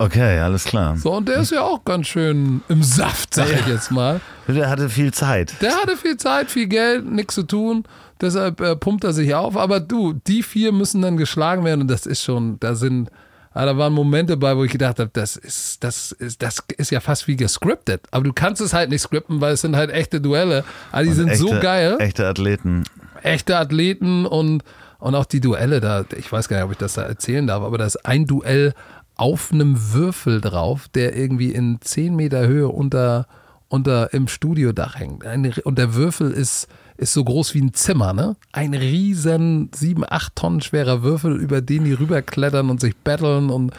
Okay, 0.00 0.38
alles 0.38 0.64
klar. 0.64 0.96
So, 0.96 1.12
und 1.12 1.28
der 1.28 1.40
ist 1.40 1.52
ja 1.52 1.60
auch 1.60 1.84
ganz 1.84 2.06
schön 2.06 2.62
im 2.70 2.82
Saft, 2.82 3.34
sag 3.34 3.52
ich 3.52 3.66
jetzt 3.66 3.90
mal. 3.90 4.22
Der 4.48 4.70
hatte 4.70 4.88
viel 4.88 5.12
Zeit. 5.12 5.52
Der 5.60 5.76
hatte 5.76 5.94
viel 5.94 6.16
Zeit, 6.16 6.50
viel 6.50 6.68
Geld, 6.68 7.04
nichts 7.04 7.34
zu 7.34 7.42
tun. 7.42 7.84
Deshalb 8.18 8.62
äh, 8.62 8.76
pumpt 8.76 9.04
er 9.04 9.12
sich 9.12 9.34
auf. 9.34 9.58
Aber 9.58 9.78
du, 9.78 10.14
die 10.14 10.42
vier 10.42 10.72
müssen 10.72 11.02
dann 11.02 11.18
geschlagen 11.18 11.66
werden. 11.66 11.82
Und 11.82 11.90
das 11.90 12.06
ist 12.06 12.22
schon, 12.22 12.58
da 12.60 12.74
sind, 12.74 13.10
ah, 13.52 13.66
da 13.66 13.76
waren 13.76 13.92
Momente 13.92 14.38
bei, 14.38 14.56
wo 14.56 14.64
ich 14.64 14.72
gedacht 14.72 15.00
habe, 15.00 15.10
das 15.12 15.36
ist, 15.36 15.84
das 15.84 16.12
ist, 16.12 16.40
das 16.40 16.64
ist 16.78 16.90
ja 16.90 17.00
fast 17.00 17.28
wie 17.28 17.36
gescriptet. 17.36 18.00
Aber 18.10 18.24
du 18.24 18.32
kannst 18.32 18.62
es 18.62 18.72
halt 18.72 18.88
nicht 18.88 19.02
scripten, 19.02 19.42
weil 19.42 19.52
es 19.52 19.60
sind 19.60 19.76
halt 19.76 19.90
echte 19.90 20.22
Duelle. 20.22 20.64
Aber 20.92 21.02
die 21.02 21.12
sind 21.12 21.28
echte, 21.28 21.42
so 21.42 21.60
geil. 21.60 21.96
Echte 21.98 22.26
Athleten. 22.26 22.84
Echte 23.22 23.58
Athleten 23.58 24.24
und, 24.24 24.64
und 24.98 25.14
auch 25.14 25.26
die 25.26 25.40
Duelle 25.40 25.82
da. 25.82 26.06
Ich 26.16 26.32
weiß 26.32 26.48
gar 26.48 26.56
nicht, 26.56 26.64
ob 26.64 26.72
ich 26.72 26.78
das 26.78 26.94
da 26.94 27.02
erzählen 27.02 27.46
darf, 27.46 27.62
aber 27.62 27.76
da 27.76 27.84
ist 27.84 28.06
ein 28.06 28.26
Duell 28.26 28.72
auf 29.20 29.52
einem 29.52 29.92
Würfel 29.92 30.40
drauf, 30.40 30.88
der 30.94 31.16
irgendwie 31.16 31.50
in 31.52 31.78
10 31.80 32.16
Meter 32.16 32.46
Höhe 32.46 32.68
unter, 32.68 33.26
unter 33.68 34.12
im 34.14 34.28
Studiodach 34.28 34.98
hängt. 34.98 35.26
Ein, 35.26 35.52
und 35.64 35.78
der 35.78 35.94
Würfel 35.94 36.30
ist, 36.30 36.68
ist 36.96 37.12
so 37.12 37.22
groß 37.24 37.54
wie 37.54 37.60
ein 37.60 37.74
Zimmer, 37.74 38.12
ne? 38.12 38.36
Ein 38.52 38.72
riesen 38.74 39.70
7, 39.74 40.04
8 40.08 40.34
Tonnen 40.36 40.60
schwerer 40.60 41.02
Würfel, 41.02 41.36
über 41.36 41.60
den 41.60 41.84
die 41.84 41.92
rüberklettern 41.92 42.70
und 42.70 42.80
sich 42.80 42.96
battlen 42.96 43.50
und 43.50 43.72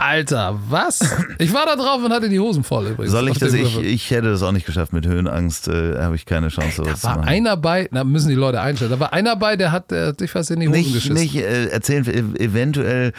Alter, 0.00 0.56
was? 0.68 1.00
Ich 1.38 1.52
war 1.52 1.66
da 1.66 1.74
drauf 1.74 2.00
und 2.04 2.12
hatte 2.12 2.28
die 2.28 2.38
Hosen 2.38 2.62
voll 2.62 2.86
übrigens. 2.86 3.10
Soll 3.10 3.28
ich 3.30 3.38
das? 3.38 3.52
Ich, 3.52 3.78
ich 3.80 4.10
hätte 4.12 4.30
das 4.30 4.44
auch 4.44 4.52
nicht 4.52 4.64
geschafft. 4.64 4.92
Mit 4.92 5.06
Höhenangst 5.08 5.66
äh, 5.66 6.00
habe 6.00 6.14
ich 6.14 6.24
keine 6.24 6.48
Chance, 6.50 6.76
sowas 6.76 6.92
Da 6.92 6.96
zu 7.00 7.06
war 7.08 7.16
machen. 7.16 7.28
einer 7.28 7.56
bei, 7.56 7.88
da 7.90 8.04
müssen 8.04 8.28
die 8.28 8.36
Leute 8.36 8.60
einstellen. 8.60 8.92
Da 8.92 9.00
war 9.00 9.12
einer 9.12 9.34
bei, 9.34 9.56
der 9.56 9.72
hat, 9.72 9.90
der 9.90 10.08
hat 10.08 10.20
sich 10.20 10.30
fast 10.30 10.52
in 10.52 10.60
die 10.60 10.68
Hosen 10.68 10.78
nicht, 10.78 10.92
geschissen. 10.94 11.14
nicht 11.16 11.34
äh, 11.34 11.66
erzählen, 11.66 12.04
ev- 12.04 12.38
eventuell, 12.38 13.12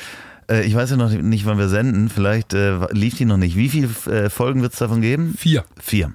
äh, 0.50 0.64
ich 0.64 0.76
weiß 0.76 0.92
ja 0.92 0.98
noch 0.98 1.10
nicht, 1.12 1.46
wann 1.46 1.58
wir 1.58 1.70
senden, 1.70 2.10
vielleicht 2.10 2.54
äh, 2.54 2.78
lief 2.92 3.16
die 3.18 3.26
noch 3.26 3.38
nicht. 3.38 3.56
Wie 3.56 3.70
viele 3.70 3.90
äh, 4.12 4.30
Folgen 4.30 4.62
wird 4.62 4.74
es 4.74 4.80
davon 4.80 5.02
geben? 5.02 5.36
Vier. 5.38 5.64
Vier. 5.80 6.14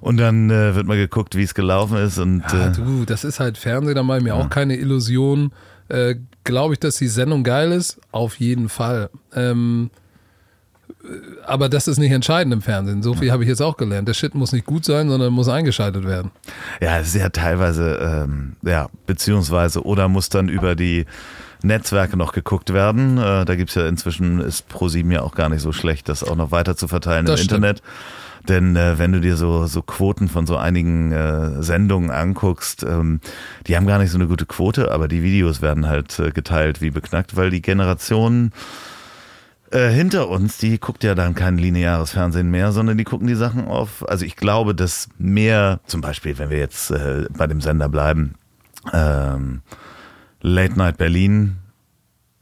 Und 0.00 0.16
dann 0.18 0.48
äh, 0.50 0.74
wird 0.74 0.86
mal 0.86 0.96
geguckt, 0.96 1.34
wie 1.34 1.42
es 1.42 1.54
gelaufen 1.54 1.96
ist. 1.96 2.18
Und 2.18 2.44
Ja, 2.52 2.68
äh, 2.68 2.72
du, 2.72 3.04
das 3.04 3.24
ist 3.24 3.40
halt 3.40 3.58
Fernsehen, 3.58 3.96
da 3.96 4.02
mache 4.02 4.18
ich 4.18 4.24
mir 4.24 4.34
auch 4.34 4.48
keine 4.48 4.76
Illusion. 4.76 5.52
Äh, 5.88 6.16
Glaube 6.44 6.74
ich, 6.74 6.80
dass 6.80 6.96
die 6.96 7.08
Sendung 7.08 7.42
geil 7.44 7.72
ist? 7.72 8.00
Auf 8.12 8.36
jeden 8.36 8.68
Fall. 8.68 9.10
Ähm, 9.34 9.90
äh, 11.02 11.06
aber 11.44 11.68
das 11.68 11.88
ist 11.88 11.98
nicht 11.98 12.12
entscheidend 12.12 12.54
im 12.54 12.62
Fernsehen. 12.62 13.02
So 13.02 13.14
viel 13.14 13.32
habe 13.32 13.42
ich 13.42 13.48
jetzt 13.48 13.60
auch 13.60 13.76
gelernt. 13.76 14.06
Der 14.08 14.14
Shit 14.14 14.34
muss 14.34 14.52
nicht 14.52 14.64
gut 14.66 14.84
sein, 14.84 15.08
sondern 15.08 15.32
muss 15.32 15.48
eingeschaltet 15.48 16.04
werden. 16.04 16.30
ja, 16.80 16.98
es 17.00 17.08
ist 17.08 17.20
ja 17.20 17.28
teilweise, 17.30 17.98
ähm, 18.00 18.56
ja, 18.62 18.88
beziehungsweise, 19.06 19.84
oder 19.84 20.08
muss 20.08 20.28
dann 20.28 20.48
über 20.48 20.74
die 20.76 21.06
Netzwerke 21.62 22.16
noch 22.16 22.32
geguckt 22.32 22.72
werden. 22.72 23.18
Äh, 23.18 23.44
da 23.44 23.54
gibt's 23.54 23.74
ja 23.74 23.86
inzwischen, 23.88 24.40
ist 24.40 24.68
ProSieben 24.68 25.10
ja 25.10 25.22
auch 25.22 25.34
gar 25.34 25.48
nicht 25.48 25.62
so 25.62 25.72
schlecht, 25.72 26.08
das 26.08 26.22
auch 26.22 26.36
noch 26.36 26.50
weiter 26.50 26.76
zu 26.76 26.88
verteilen 26.88 27.26
Das 27.26 27.40
im 27.40 27.44
stimmt. 27.44 27.64
Internet. 27.64 27.82
Denn 28.48 28.76
äh, 28.76 28.98
wenn 28.98 29.12
du 29.12 29.20
dir 29.20 29.36
so, 29.36 29.66
so 29.66 29.82
Quoten 29.82 30.28
von 30.28 30.46
so 30.46 30.56
einigen 30.56 31.12
äh, 31.12 31.62
Sendungen 31.62 32.10
anguckst, 32.10 32.82
ähm, 32.82 33.20
die 33.66 33.76
haben 33.76 33.86
gar 33.86 33.98
nicht 33.98 34.10
so 34.10 34.16
eine 34.16 34.26
gute 34.26 34.46
Quote, 34.46 34.90
aber 34.90 35.06
die 35.08 35.22
Videos 35.22 35.60
werden 35.60 35.86
halt 35.86 36.18
äh, 36.18 36.30
geteilt 36.30 36.80
wie 36.80 36.90
beknackt, 36.90 37.36
weil 37.36 37.50
die 37.50 37.60
Generation 37.60 38.52
äh, 39.70 39.90
hinter 39.90 40.28
uns, 40.28 40.56
die 40.56 40.78
guckt 40.78 41.04
ja 41.04 41.14
dann 41.14 41.34
kein 41.34 41.58
lineares 41.58 42.12
Fernsehen 42.12 42.50
mehr, 42.50 42.72
sondern 42.72 42.96
die 42.96 43.04
gucken 43.04 43.26
die 43.26 43.34
Sachen 43.34 43.68
auf. 43.68 44.08
Also 44.08 44.24
ich 44.24 44.36
glaube, 44.36 44.74
dass 44.74 45.08
mehr, 45.18 45.80
zum 45.86 46.00
Beispiel, 46.00 46.38
wenn 46.38 46.48
wir 46.48 46.58
jetzt 46.58 46.90
äh, 46.90 47.26
bei 47.36 47.46
dem 47.46 47.60
Sender 47.60 47.90
bleiben, 47.90 48.34
ähm, 48.94 49.60
Late 50.40 50.78
Night 50.78 50.98
Berlin 50.98 51.58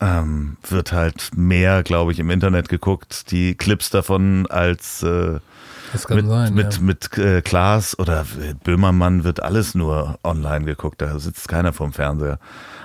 ähm, 0.00 0.56
wird 0.68 0.92
halt 0.92 1.30
mehr, 1.36 1.82
glaube 1.82 2.12
ich, 2.12 2.18
im 2.18 2.30
Internet 2.30 2.68
geguckt, 2.68 3.30
die 3.30 3.54
Clips 3.54 3.90
davon 3.90 4.46
als 4.46 5.02
äh, 5.02 5.38
mit, 6.10 6.26
sein. 6.26 6.54
Mit, 6.54 6.74
ja. 6.74 6.80
mit 6.80 7.18
äh, 7.18 7.42
Klaas 7.42 7.98
oder 7.98 8.26
Böhmermann 8.64 9.24
wird 9.24 9.42
alles 9.42 9.74
nur 9.74 10.18
online 10.22 10.64
geguckt. 10.64 11.00
Da 11.00 11.18
sitzt 11.18 11.48
keiner 11.48 11.72
vorm 11.72 11.92
Fernseher. 11.92 12.38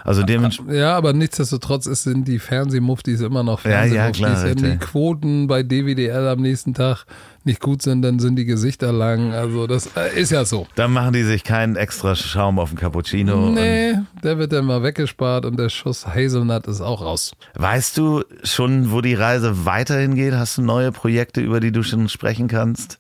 Also 0.04 0.24
dementsprechend. 0.24 0.74
Ja, 0.76 0.96
aber 0.96 1.14
nichtsdestotrotz 1.14 1.86
sind 1.86 2.28
die 2.28 2.40
Fernsehmuftis 2.40 3.22
immer 3.22 3.44
noch 3.44 3.64
Ja, 3.66 3.86
ja, 3.86 4.12
Fernsehmuftis. 4.12 4.18
klar, 4.22 4.44
Wenn 4.46 4.72
die. 4.72 4.78
Quoten 4.78 5.48
bei 5.48 5.64
DWDL 5.64 6.28
am 6.28 6.42
nächsten 6.42 6.74
Tag 6.74 7.06
nicht 7.44 7.60
gut 7.60 7.82
sind, 7.82 8.04
dann 8.04 8.20
sind 8.20 8.36
die 8.36 8.46
Gesichter 8.46 8.92
lang. 8.92 9.32
Also 9.34 9.66
das 9.66 9.90
äh, 9.96 10.20
ist 10.20 10.32
ja 10.32 10.46
so. 10.46 10.68
Da 10.76 10.88
machen 10.88 11.14
die 11.14 11.24
sich 11.24 11.44
keinen 11.44 11.76
extra 11.76 12.16
Schaum 12.16 12.60
auf 12.60 12.70
den 12.70 12.78
Cappuccino. 12.78 13.50
Nee, 13.50 13.96
der 14.24 14.38
wird 14.38 14.54
dann 14.54 14.66
mal 14.66 14.84
weggespart 14.84 15.46
und 15.46 15.58
der 15.58 15.70
Schuss 15.70 16.06
Hazelnut 16.06 16.68
ist 16.68 16.82
auch 16.82 17.02
raus. 17.02 17.32
Weißt 17.56 17.98
du 17.98 18.24
schon, 18.44 18.92
wo 18.92 19.02
die 19.02 19.16
Reise 19.16 19.66
weiterhin 19.66 20.14
geht? 20.16 20.34
Hast 20.34 20.60
du 20.60 20.62
neue 20.62 20.92
Projekte, 20.92 21.42
über 21.42 21.60
die 21.60 21.72
du 21.72 21.82
schon 21.82 22.10
sprechen 22.10 22.48
kannst? 22.48 23.00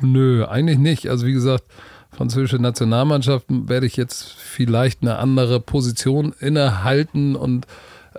Nö, 0.00 0.44
eigentlich 0.46 0.78
nicht. 0.78 1.08
Also 1.08 1.26
wie 1.26 1.32
gesagt, 1.32 1.64
französische 2.16 2.58
Nationalmannschaft 2.58 3.46
werde 3.48 3.86
ich 3.86 3.96
jetzt 3.96 4.32
vielleicht 4.32 5.02
eine 5.02 5.18
andere 5.18 5.60
Position 5.60 6.34
innehalten 6.38 7.36
und 7.36 7.66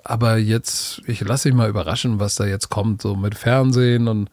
aber 0.03 0.37
jetzt, 0.37 1.01
ich 1.07 1.21
lasse 1.21 1.47
mich 1.47 1.57
mal 1.57 1.69
überraschen, 1.69 2.19
was 2.19 2.35
da 2.35 2.45
jetzt 2.45 2.69
kommt, 2.69 3.01
so 3.01 3.15
mit 3.15 3.35
Fernsehen 3.35 4.07
und 4.07 4.29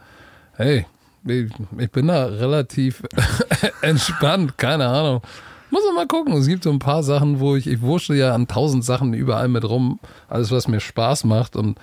hey, 0.56 0.86
ich, 1.24 1.90
bin 1.92 2.08
da 2.08 2.26
relativ 2.26 3.02
entspannt, 3.82 4.58
keine 4.58 4.88
Ahnung. 4.88 5.22
Muss 5.70 5.82
man 5.86 5.94
mal 5.94 6.06
gucken. 6.06 6.34
Es 6.34 6.46
gibt 6.46 6.64
so 6.64 6.70
ein 6.70 6.80
paar 6.80 7.02
Sachen, 7.02 7.40
wo 7.40 7.56
ich, 7.56 7.66
ich 7.66 7.80
wurschtel 7.80 8.16
ja 8.16 8.34
an 8.34 8.48
tausend 8.48 8.84
Sachen 8.84 9.14
überall 9.14 9.48
mit 9.48 9.64
rum, 9.64 10.00
alles 10.28 10.50
was 10.50 10.68
mir 10.68 10.80
Spaß 10.80 11.24
macht 11.24 11.56
und 11.56 11.78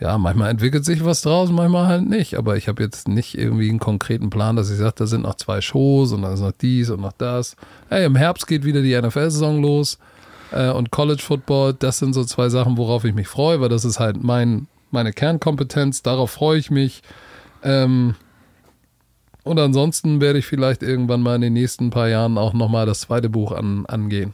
ja, 0.00 0.16
manchmal 0.16 0.50
entwickelt 0.50 0.84
sich 0.84 1.04
was 1.04 1.20
draus, 1.20 1.50
manchmal 1.50 1.86
halt 1.86 2.08
nicht. 2.08 2.36
Aber 2.36 2.56
ich 2.56 2.68
habe 2.68 2.82
jetzt 2.82 3.06
nicht 3.06 3.36
irgendwie 3.36 3.68
einen 3.68 3.78
konkreten 3.78 4.30
Plan, 4.30 4.56
dass 4.56 4.70
ich 4.70 4.78
sage, 4.78 4.94
da 4.96 5.06
sind 5.06 5.22
noch 5.22 5.34
zwei 5.34 5.60
Shows 5.60 6.12
und 6.12 6.22
dann 6.22 6.32
ist 6.32 6.40
noch 6.40 6.52
dies 6.52 6.88
und 6.88 7.02
noch 7.02 7.12
das. 7.12 7.54
Hey, 7.90 8.06
im 8.06 8.16
Herbst 8.16 8.46
geht 8.46 8.64
wieder 8.64 8.80
die 8.80 8.98
NFL-Saison 8.98 9.60
los 9.60 9.98
äh, 10.52 10.70
und 10.70 10.90
College 10.90 11.22
Football. 11.22 11.74
Das 11.74 11.98
sind 11.98 12.14
so 12.14 12.24
zwei 12.24 12.48
Sachen, 12.48 12.78
worauf 12.78 13.04
ich 13.04 13.14
mich 13.14 13.28
freue, 13.28 13.60
weil 13.60 13.68
das 13.68 13.84
ist 13.84 14.00
halt 14.00 14.22
mein, 14.22 14.68
meine 14.90 15.12
Kernkompetenz. 15.12 16.02
Darauf 16.02 16.30
freue 16.30 16.58
ich 16.58 16.70
mich. 16.70 17.02
Ähm, 17.62 18.14
und 19.42 19.58
ansonsten 19.58 20.22
werde 20.22 20.38
ich 20.38 20.46
vielleicht 20.46 20.82
irgendwann 20.82 21.20
mal 21.20 21.34
in 21.34 21.42
den 21.42 21.52
nächsten 21.52 21.90
paar 21.90 22.08
Jahren 22.08 22.38
auch 22.38 22.54
nochmal 22.54 22.86
das 22.86 23.00
zweite 23.00 23.28
Buch 23.28 23.52
an, 23.52 23.84
angehen. 23.84 24.32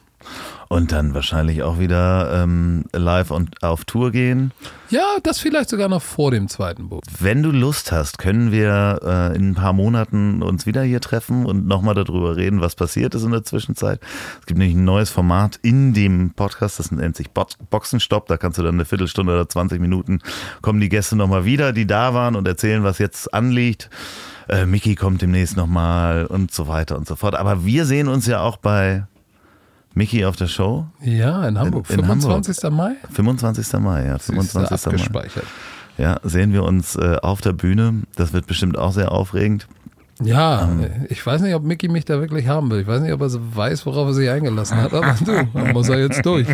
Und 0.69 0.91
dann 0.91 1.15
wahrscheinlich 1.15 1.63
auch 1.63 1.79
wieder 1.79 2.43
ähm, 2.43 2.85
live 2.93 3.31
und 3.31 3.63
auf 3.63 3.85
Tour 3.85 4.11
gehen. 4.11 4.53
Ja, 4.91 5.05
das 5.23 5.39
vielleicht 5.39 5.69
sogar 5.69 5.89
noch 5.89 6.03
vor 6.03 6.31
dem 6.31 6.49
zweiten 6.49 6.89
Buch. 6.89 7.01
Wenn 7.19 7.43
du 7.43 7.51
Lust 7.51 7.93
hast, 7.93 8.19
können 8.19 8.51
wir 8.51 9.01
äh, 9.03 9.37
in 9.37 9.51
ein 9.51 9.55
paar 9.55 9.73
Monaten 9.73 10.43
uns 10.43 10.67
wieder 10.67 10.83
hier 10.83 11.01
treffen 11.01 11.47
und 11.47 11.67
nochmal 11.67 11.95
darüber 11.95 12.37
reden, 12.37 12.61
was 12.61 12.75
passiert 12.75 13.15
ist 13.15 13.23
in 13.23 13.31
der 13.31 13.45
Zwischenzeit. 13.45 14.01
Es 14.41 14.47
gibt 14.47 14.59
nämlich 14.59 14.77
ein 14.77 14.85
neues 14.85 15.11
Format 15.11 15.59
in 15.63 15.95
dem 15.95 16.31
Podcast, 16.31 16.79
das 16.79 16.91
nennt 16.91 17.17
sich 17.17 17.31
Bo 17.31 17.47
Boxenstopp. 17.71 18.27
Da 18.27 18.37
kannst 18.37 18.59
du 18.59 18.63
dann 18.63 18.75
eine 18.75 18.85
Viertelstunde 18.85 19.33
oder 19.33 19.49
20 19.49 19.81
Minuten 19.81 20.21
kommen 20.63 20.81
die 20.81 20.89
Gäste 20.89 21.17
nochmal 21.17 21.45
wieder, 21.45 21.73
die 21.73 21.87
da 21.87 22.15
waren 22.15 22.35
und 22.35 22.47
erzählen, 22.49 22.83
was 22.83 22.99
jetzt 22.99 23.33
anliegt. 23.33 23.89
Äh, 24.49 24.67
Mickey 24.67 24.95
kommt 24.95 25.23
demnächst 25.23 25.57
nochmal 25.57 26.27
und 26.27 26.53
so 26.53 26.69
weiter 26.69 26.97
und 26.97 27.07
so 27.07 27.17
fort. 27.17 27.35
Aber 27.35 27.65
wir 27.65 27.85
sehen 27.85 28.09
uns 28.09 28.27
ja 28.27 28.41
auch 28.41 28.57
bei 28.57 29.07
Mickey 29.97 30.25
auf 30.27 30.37
der 30.37 30.47
Show. 30.47 30.87
Ja, 31.01 31.49
in 31.49 31.59
Hamburg. 31.59 31.89
In- 31.91 31.99
in 32.01 32.05
25. 32.05 32.71
Mai? 32.71 32.93
25. 33.13 33.81
Mai, 33.81 34.05
ja. 34.07 34.19
Sie 34.19 34.37
ist 34.37 34.55
da 34.55 34.67
25. 34.67 34.87
Mai. 34.87 34.93
abgespeichert. 34.93 35.45
Ja, 35.99 36.21
sehen 36.23 36.53
wir 36.53 36.63
uns 36.65 36.95
äh, 36.97 37.17
auf 37.23 37.41
der 37.41 37.55
Bühne. 37.55 38.03
Das 38.15 38.33
wird 38.35 38.47
bestimmt 38.47 38.77
auch 38.77 38.93
sehr 38.93 39.11
aufregend. 39.11 39.67
Ja, 40.23 40.65
Ähm. 40.65 40.87
ich 41.09 41.25
weiß 41.25 41.41
nicht, 41.41 41.55
ob 41.55 41.63
Mickey 41.63 41.89
mich 41.89 42.05
da 42.05 42.21
wirklich 42.21 42.47
haben 42.49 42.71
will. 42.71 42.81
Ich 42.81 42.87
weiß 42.87 43.01
nicht, 43.01 43.13
ob 43.13 43.21
er 43.23 43.31
so 43.31 43.41
weiß, 43.55 43.85
worauf 43.87 44.09
er 44.09 44.15
sich 44.15 44.29
eingelassen 44.31 44.77
hat. 44.79 44.93
Aber 44.93 45.15
du, 45.25 45.49
da 45.55 45.73
muss 45.73 45.89
er 45.89 45.99
jetzt 45.99 46.25
durch. 46.27 46.47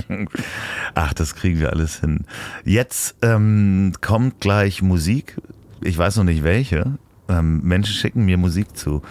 Ach, 0.94 1.12
das 1.12 1.35
kriegen 1.35 1.59
wir 1.59 1.70
alles 1.73 1.98
hin. 2.01 2.24
Jetzt 2.64 3.16
ähm, 3.23 3.93
kommt 4.01 4.40
gleich 4.40 4.82
Musik. 4.82 5.36
Ich 5.81 5.98
weiß 5.98 6.16
noch 6.16 6.24
nicht 6.24 6.44
welche. 6.44 6.98
Ähm, 7.28 7.60
Menschen 7.62 7.94
schicken 7.94 8.24
mir 8.24 8.36
Musik 8.36 8.77
zu. 8.77 9.02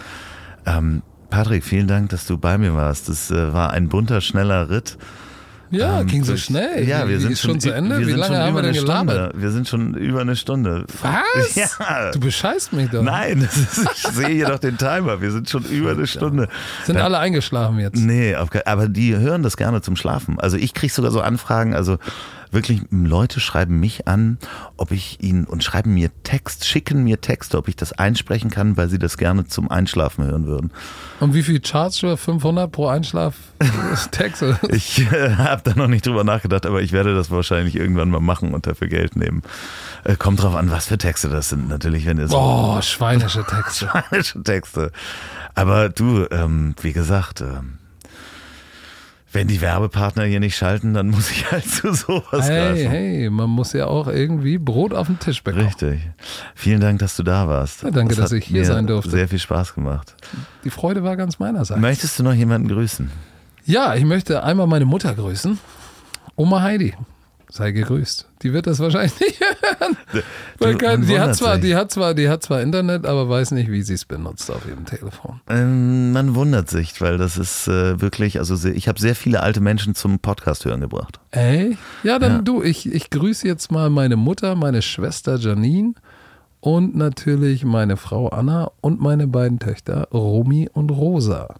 Ähm, 0.64 1.02
Patrick, 1.32 1.64
vielen 1.64 1.88
Dank, 1.88 2.10
dass 2.10 2.26
du 2.26 2.36
bei 2.36 2.58
mir 2.58 2.74
warst. 2.74 3.08
Das 3.08 3.30
äh, 3.30 3.54
war 3.54 3.70
ein 3.70 3.88
bunter, 3.88 4.20
schneller 4.20 4.68
Ritt. 4.68 4.98
Ja, 5.70 6.00
Ähm, 6.00 6.06
ging 6.06 6.22
so 6.24 6.36
schnell. 6.36 6.86
Ja, 6.86 7.08
wir 7.08 7.18
sind 7.18 7.32
ist 7.32 7.40
schon 7.40 7.58
zu 7.58 7.70
Ende. 7.70 7.98
Wir 7.98 8.06
Wie 8.06 8.12
lange 8.12 8.34
schon 8.34 8.44
haben 8.44 8.54
wir 8.54 8.60
denn 8.60 8.74
gelabert? 8.74 9.32
Wir 9.40 9.50
sind 9.50 9.66
schon 9.66 9.94
über 9.94 10.20
eine 10.20 10.36
Stunde. 10.36 10.84
Was? 11.00 11.54
Ja. 11.54 12.10
Du 12.12 12.20
bescheißt 12.20 12.74
mich 12.74 12.90
doch. 12.90 13.02
Nein, 13.02 13.40
ist, 13.40 13.78
ich 13.94 14.02
sehe 14.12 14.28
hier 14.28 14.48
doch 14.48 14.58
den 14.58 14.76
Timer. 14.76 15.22
Wir 15.22 15.30
sind 15.30 15.48
schon 15.48 15.64
über 15.64 15.92
eine 15.92 16.06
Stunde. 16.06 16.48
Sind 16.84 16.98
alle 16.98 17.18
eingeschlafen 17.18 17.78
jetzt? 17.78 17.96
Nee, 17.96 18.34
aber 18.34 18.88
die 18.88 19.16
hören 19.16 19.42
das 19.42 19.56
gerne 19.56 19.80
zum 19.80 19.96
Schlafen. 19.96 20.38
Also 20.38 20.58
ich 20.58 20.74
kriege 20.74 20.92
sogar 20.92 21.10
so 21.10 21.22
Anfragen, 21.22 21.72
also 21.74 21.96
wirklich 22.52 22.82
Leute 22.90 23.40
schreiben 23.40 23.80
mich 23.80 24.06
an, 24.06 24.38
ob 24.76 24.90
ich 24.92 25.18
ihnen 25.22 25.44
und 25.44 25.64
schreiben 25.64 25.94
mir 25.94 26.10
Text, 26.22 26.64
schicken 26.66 27.02
mir 27.04 27.20
Texte, 27.20 27.58
ob 27.58 27.68
ich 27.68 27.76
das 27.76 27.92
einsprechen 27.92 28.50
kann, 28.50 28.76
weil 28.76 28.88
sie 28.88 28.98
das 28.98 29.16
gerne 29.16 29.46
zum 29.46 29.70
Einschlafen 29.70 30.24
hören 30.24 30.46
würden. 30.46 30.70
Und 31.20 31.34
wie 31.34 31.42
viel 31.42 31.60
chargst 31.64 32.02
du? 32.02 32.16
500 32.16 32.70
pro 32.70 32.88
Einschlaf? 32.88 33.34
Text? 34.10 34.42
oder? 34.42 34.58
Ich 34.70 35.00
äh, 35.12 35.36
habe 35.36 35.62
da 35.64 35.74
noch 35.74 35.88
nicht 35.88 36.06
drüber 36.06 36.24
nachgedacht, 36.24 36.66
aber 36.66 36.82
ich 36.82 36.92
werde 36.92 37.14
das 37.14 37.30
wahrscheinlich 37.30 37.76
irgendwann 37.76 38.10
mal 38.10 38.20
machen 38.20 38.54
und 38.54 38.66
dafür 38.66 38.88
Geld 38.88 39.16
nehmen. 39.16 39.42
Äh, 40.04 40.16
kommt 40.16 40.42
drauf 40.42 40.54
an, 40.54 40.70
was 40.70 40.86
für 40.86 40.98
Texte 40.98 41.28
das 41.28 41.48
sind. 41.48 41.68
Natürlich, 41.68 42.06
wenn 42.06 42.18
ihr 42.18 42.28
so 42.28 42.36
Oh, 42.36 42.80
schweinische 42.82 43.44
Texte. 43.44 43.86
spanische 43.88 44.42
Texte. 44.42 44.92
Aber 45.54 45.88
du, 45.88 46.26
ähm, 46.30 46.74
wie 46.80 46.92
gesagt, 46.92 47.40
ähm, 47.40 47.78
wenn 49.32 49.48
die 49.48 49.60
Werbepartner 49.60 50.24
hier 50.24 50.40
nicht 50.40 50.56
schalten, 50.56 50.94
dann 50.94 51.08
muss 51.08 51.30
ich 51.30 51.50
halt 51.50 51.66
zu 51.66 51.92
sowas 51.94 52.48
Hey, 52.48 52.74
greifen. 52.74 52.90
hey, 52.90 53.30
man 53.30 53.48
muss 53.50 53.72
ja 53.72 53.86
auch 53.86 54.06
irgendwie 54.08 54.58
Brot 54.58 54.92
auf 54.94 55.06
den 55.06 55.18
Tisch 55.18 55.42
bekommen. 55.42 55.66
Richtig. 55.66 56.00
Vielen 56.54 56.80
Dank, 56.80 56.98
dass 56.98 57.16
du 57.16 57.22
da 57.22 57.48
warst. 57.48 57.82
Ja, 57.82 57.90
danke, 57.90 58.14
Das 58.14 58.24
dass 58.24 58.32
ich 58.32 58.44
hier 58.44 58.64
sein 58.64 58.86
durfte. 58.86 59.10
Sehr 59.10 59.28
viel 59.28 59.38
Spaß 59.38 59.74
gemacht. 59.74 60.14
Die 60.64 60.70
Freude 60.70 61.02
war 61.02 61.16
ganz 61.16 61.38
meinerseits. 61.38 61.80
Möchtest 61.80 62.18
du 62.18 62.22
noch 62.22 62.34
jemanden 62.34 62.68
grüßen? 62.68 63.10
Ja, 63.64 63.94
ich 63.94 64.04
möchte 64.04 64.42
einmal 64.42 64.66
meine 64.66 64.84
Mutter 64.84 65.14
grüßen. 65.14 65.58
Oma 66.36 66.62
Heidi. 66.62 66.94
Sei 67.54 67.70
gegrüßt. 67.70 68.28
Die 68.40 68.54
wird 68.54 68.66
das 68.66 68.78
wahrscheinlich 68.78 69.20
nicht 69.20 69.38
hören. 69.40 69.94
Weil 70.58 70.78
kein, 70.78 71.04
die, 71.06 71.20
hat 71.20 71.36
zwar, 71.36 71.56
sich. 71.56 71.64
die, 71.64 71.76
hat 71.76 71.92
zwar, 71.92 72.14
die 72.14 72.30
hat 72.30 72.42
zwar 72.42 72.62
Internet, 72.62 73.04
aber 73.04 73.28
weiß 73.28 73.50
nicht, 73.50 73.70
wie 73.70 73.82
sie 73.82 73.92
es 73.92 74.06
benutzt 74.06 74.50
auf 74.50 74.66
ihrem 74.66 74.86
Telefon. 74.86 75.42
Ähm, 75.50 76.12
man 76.12 76.34
wundert 76.34 76.70
sich, 76.70 76.98
weil 77.02 77.18
das 77.18 77.36
ist 77.36 77.68
äh, 77.68 78.00
wirklich, 78.00 78.38
also 78.38 78.56
sehr, 78.56 78.74
ich 78.74 78.88
habe 78.88 78.98
sehr 78.98 79.14
viele 79.14 79.42
alte 79.42 79.60
Menschen 79.60 79.94
zum 79.94 80.18
Podcast 80.18 80.64
hören 80.64 80.80
gebracht. 80.80 81.20
Ey? 81.30 81.76
Ja, 82.04 82.18
dann 82.18 82.32
Ja. 82.36 82.38
du, 82.40 82.62
ich, 82.62 82.90
ich 82.90 83.10
grüße 83.10 83.46
jetzt 83.46 83.70
mal 83.70 83.90
meine 83.90 84.16
Mutter, 84.16 84.54
meine 84.54 84.80
Schwester 84.80 85.36
Janine 85.36 85.92
und 86.60 86.96
natürlich 86.96 87.66
meine 87.66 87.98
Frau 87.98 88.28
Anna 88.28 88.70
und 88.80 88.98
meine 89.02 89.26
beiden 89.26 89.58
Töchter 89.58 90.08
Romy 90.10 90.70
und 90.72 90.90
Rosa. 90.90 91.56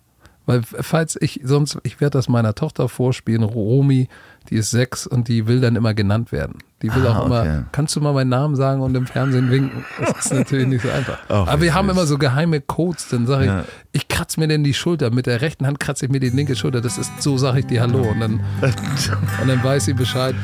Weil 0.46 0.62
falls 0.64 1.16
ich, 1.20 1.40
sonst, 1.44 1.78
ich 1.82 2.00
werde 2.00 2.18
das 2.18 2.28
meiner 2.28 2.54
Tochter 2.54 2.88
vorspielen, 2.88 3.42
Romy, 3.44 4.08
die 4.50 4.56
ist 4.56 4.70
sechs 4.70 5.06
und 5.06 5.28
die 5.28 5.46
will 5.46 5.60
dann 5.60 5.76
immer 5.76 5.94
genannt 5.94 6.32
werden. 6.32 6.58
Die 6.82 6.92
will 6.92 7.06
Ah, 7.06 7.18
auch 7.20 7.26
immer, 7.26 7.40
okay. 7.42 7.62
kannst 7.70 7.94
du 7.94 8.00
mal 8.00 8.12
meinen 8.12 8.30
Namen 8.30 8.56
sagen 8.56 8.80
und 8.80 8.96
im 8.96 9.06
Fernsehen 9.06 9.50
winken? 9.52 9.84
Das 10.00 10.26
ist 10.26 10.34
natürlich 10.34 10.66
nicht 10.66 10.82
so 10.82 10.90
einfach. 10.90 11.16
Ach, 11.28 11.46
Aber 11.46 11.60
wir 11.62 11.74
haben 11.74 11.88
immer 11.88 12.06
so 12.06 12.18
geheime 12.18 12.60
Codes, 12.60 13.06
dann 13.08 13.24
sage 13.26 13.44
ich, 13.44 13.50
Ja. 13.50 13.64
ich 13.92 14.08
kratze 14.08 14.40
mir 14.40 14.48
denn 14.48 14.64
die 14.64 14.74
Schulter, 14.74 15.12
mit 15.12 15.26
der 15.26 15.40
rechten 15.42 15.64
Hand 15.66 15.78
kratze 15.78 16.06
ich 16.06 16.10
mir 16.10 16.18
die 16.18 16.30
linke 16.30 16.56
Schulter, 16.56 16.80
das 16.80 16.98
ist, 16.98 17.22
so 17.22 17.38
sage 17.38 17.60
ich 17.60 17.66
dir 17.66 17.82
Hallo 17.82 18.02
und 18.02 18.18
dann, 18.18 18.40
und 19.40 19.46
dann 19.48 19.62
weiß 19.62 19.84
sie 19.84 19.92
Bescheid. 19.92 20.34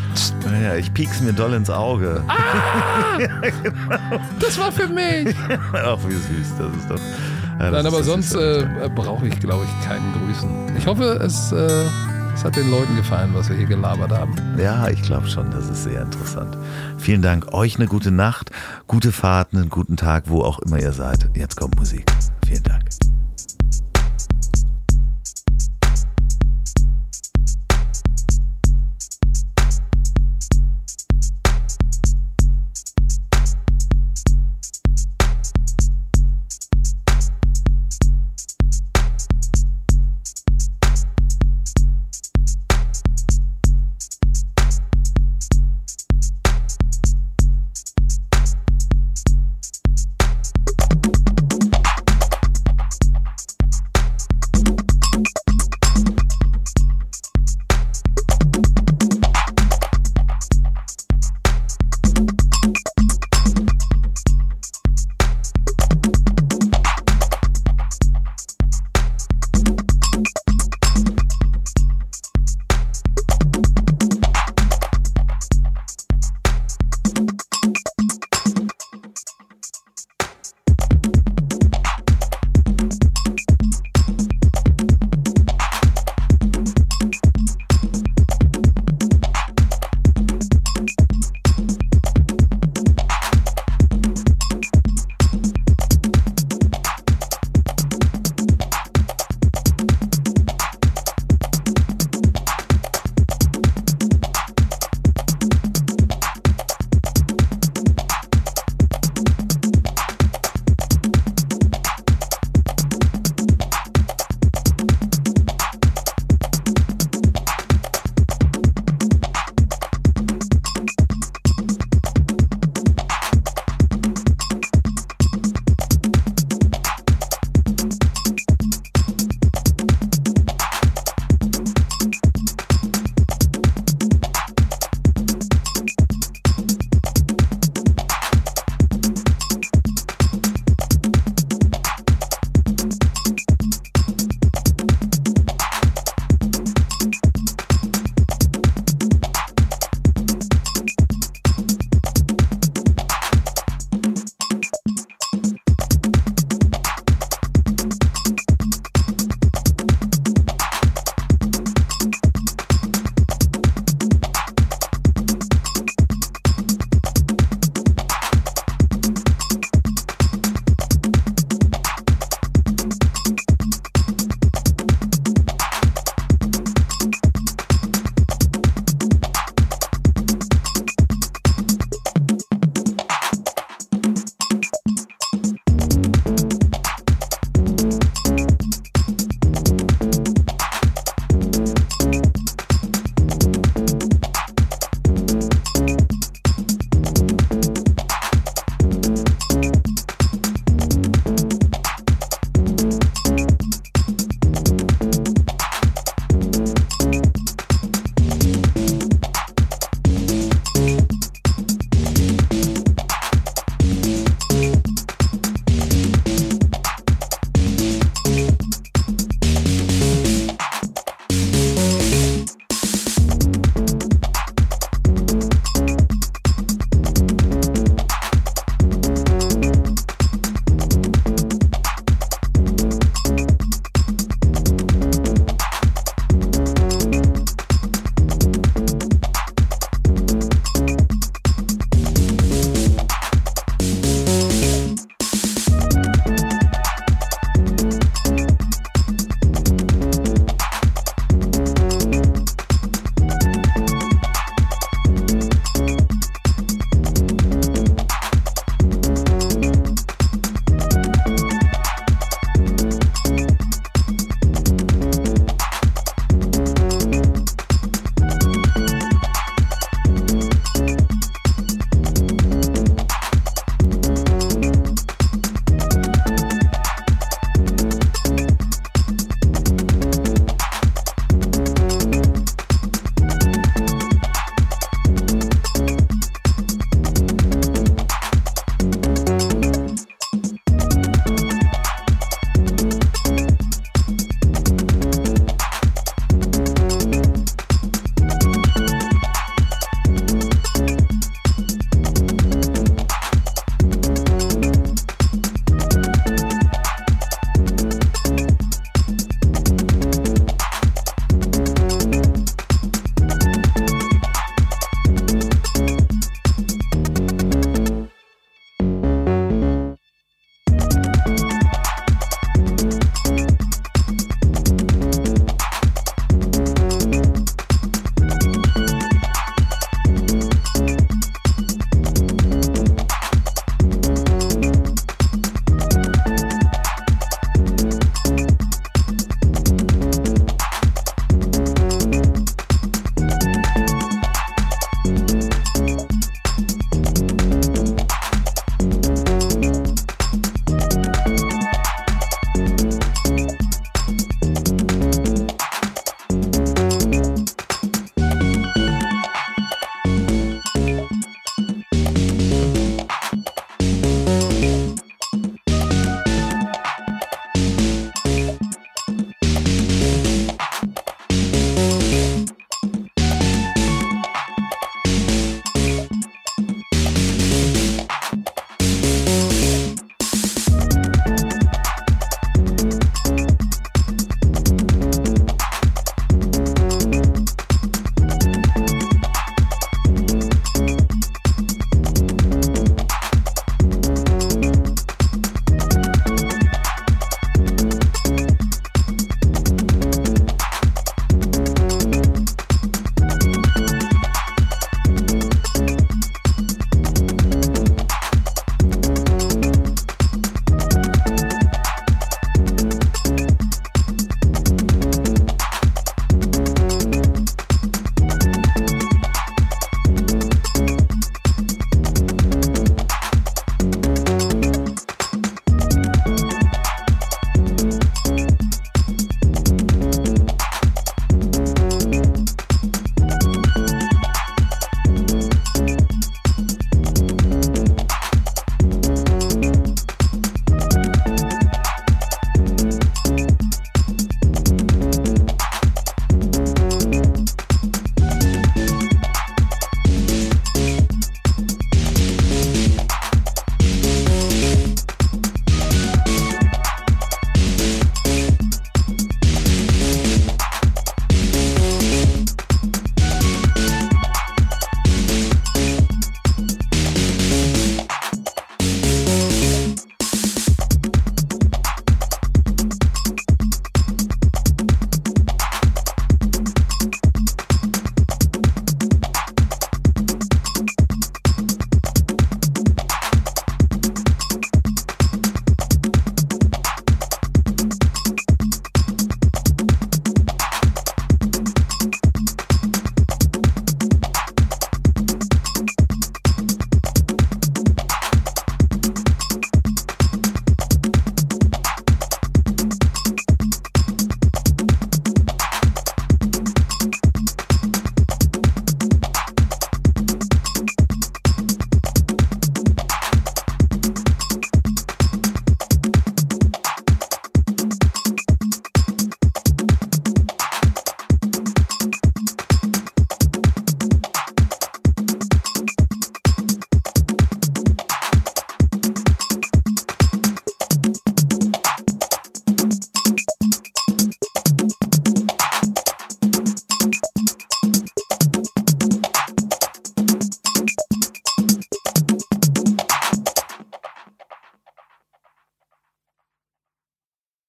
Naja, 0.48 0.76
ich 0.76 0.94
piek's 0.94 1.20
mir 1.20 1.32
doll 1.32 1.54
ins 1.54 1.70
Auge. 1.70 2.22
Ah! 2.28 3.18
Das 4.40 4.58
war 4.58 4.70
für 4.72 4.86
mich. 4.88 5.34
Ach, 5.72 5.98
wie 6.06 6.12
süß, 6.14 6.54
das 6.58 6.76
ist 6.76 6.90
doch. 6.90 7.00
Ja, 7.60 7.70
Nein, 7.72 7.86
aber 7.86 8.02
sonst 8.02 8.34
äh, 8.34 8.64
brauche 8.94 9.26
ich, 9.26 9.38
glaube 9.40 9.64
ich, 9.64 9.86
keinen 9.86 10.12
Grüßen. 10.12 10.48
Ich 10.78 10.86
hoffe, 10.86 11.18
es, 11.22 11.50
äh, 11.52 11.84
es 12.38 12.44
hat 12.44 12.54
den 12.54 12.70
Leuten 12.70 12.94
gefallen, 12.94 13.30
was 13.34 13.48
wir 13.48 13.56
hier 13.56 13.66
gelabert 13.66 14.12
haben. 14.12 14.32
Ja, 14.56 14.86
ich 14.88 15.02
glaube 15.02 15.26
schon, 15.26 15.50
das 15.50 15.68
ist 15.68 15.82
sehr 15.82 16.02
interessant. 16.02 16.56
Vielen 16.96 17.20
Dank. 17.20 17.52
Euch 17.52 17.76
eine 17.76 17.86
gute 17.86 18.12
Nacht, 18.12 18.52
gute 18.86 19.10
Fahrt, 19.10 19.52
einen 19.54 19.68
guten 19.68 19.96
Tag, 19.96 20.24
wo 20.26 20.42
auch 20.42 20.60
immer 20.60 20.78
ihr 20.78 20.92
seid. 20.92 21.28
Jetzt 21.34 21.56
kommt 21.56 21.76
Musik. 21.76 22.04
Vielen 22.46 22.62
Dank. 22.62 22.84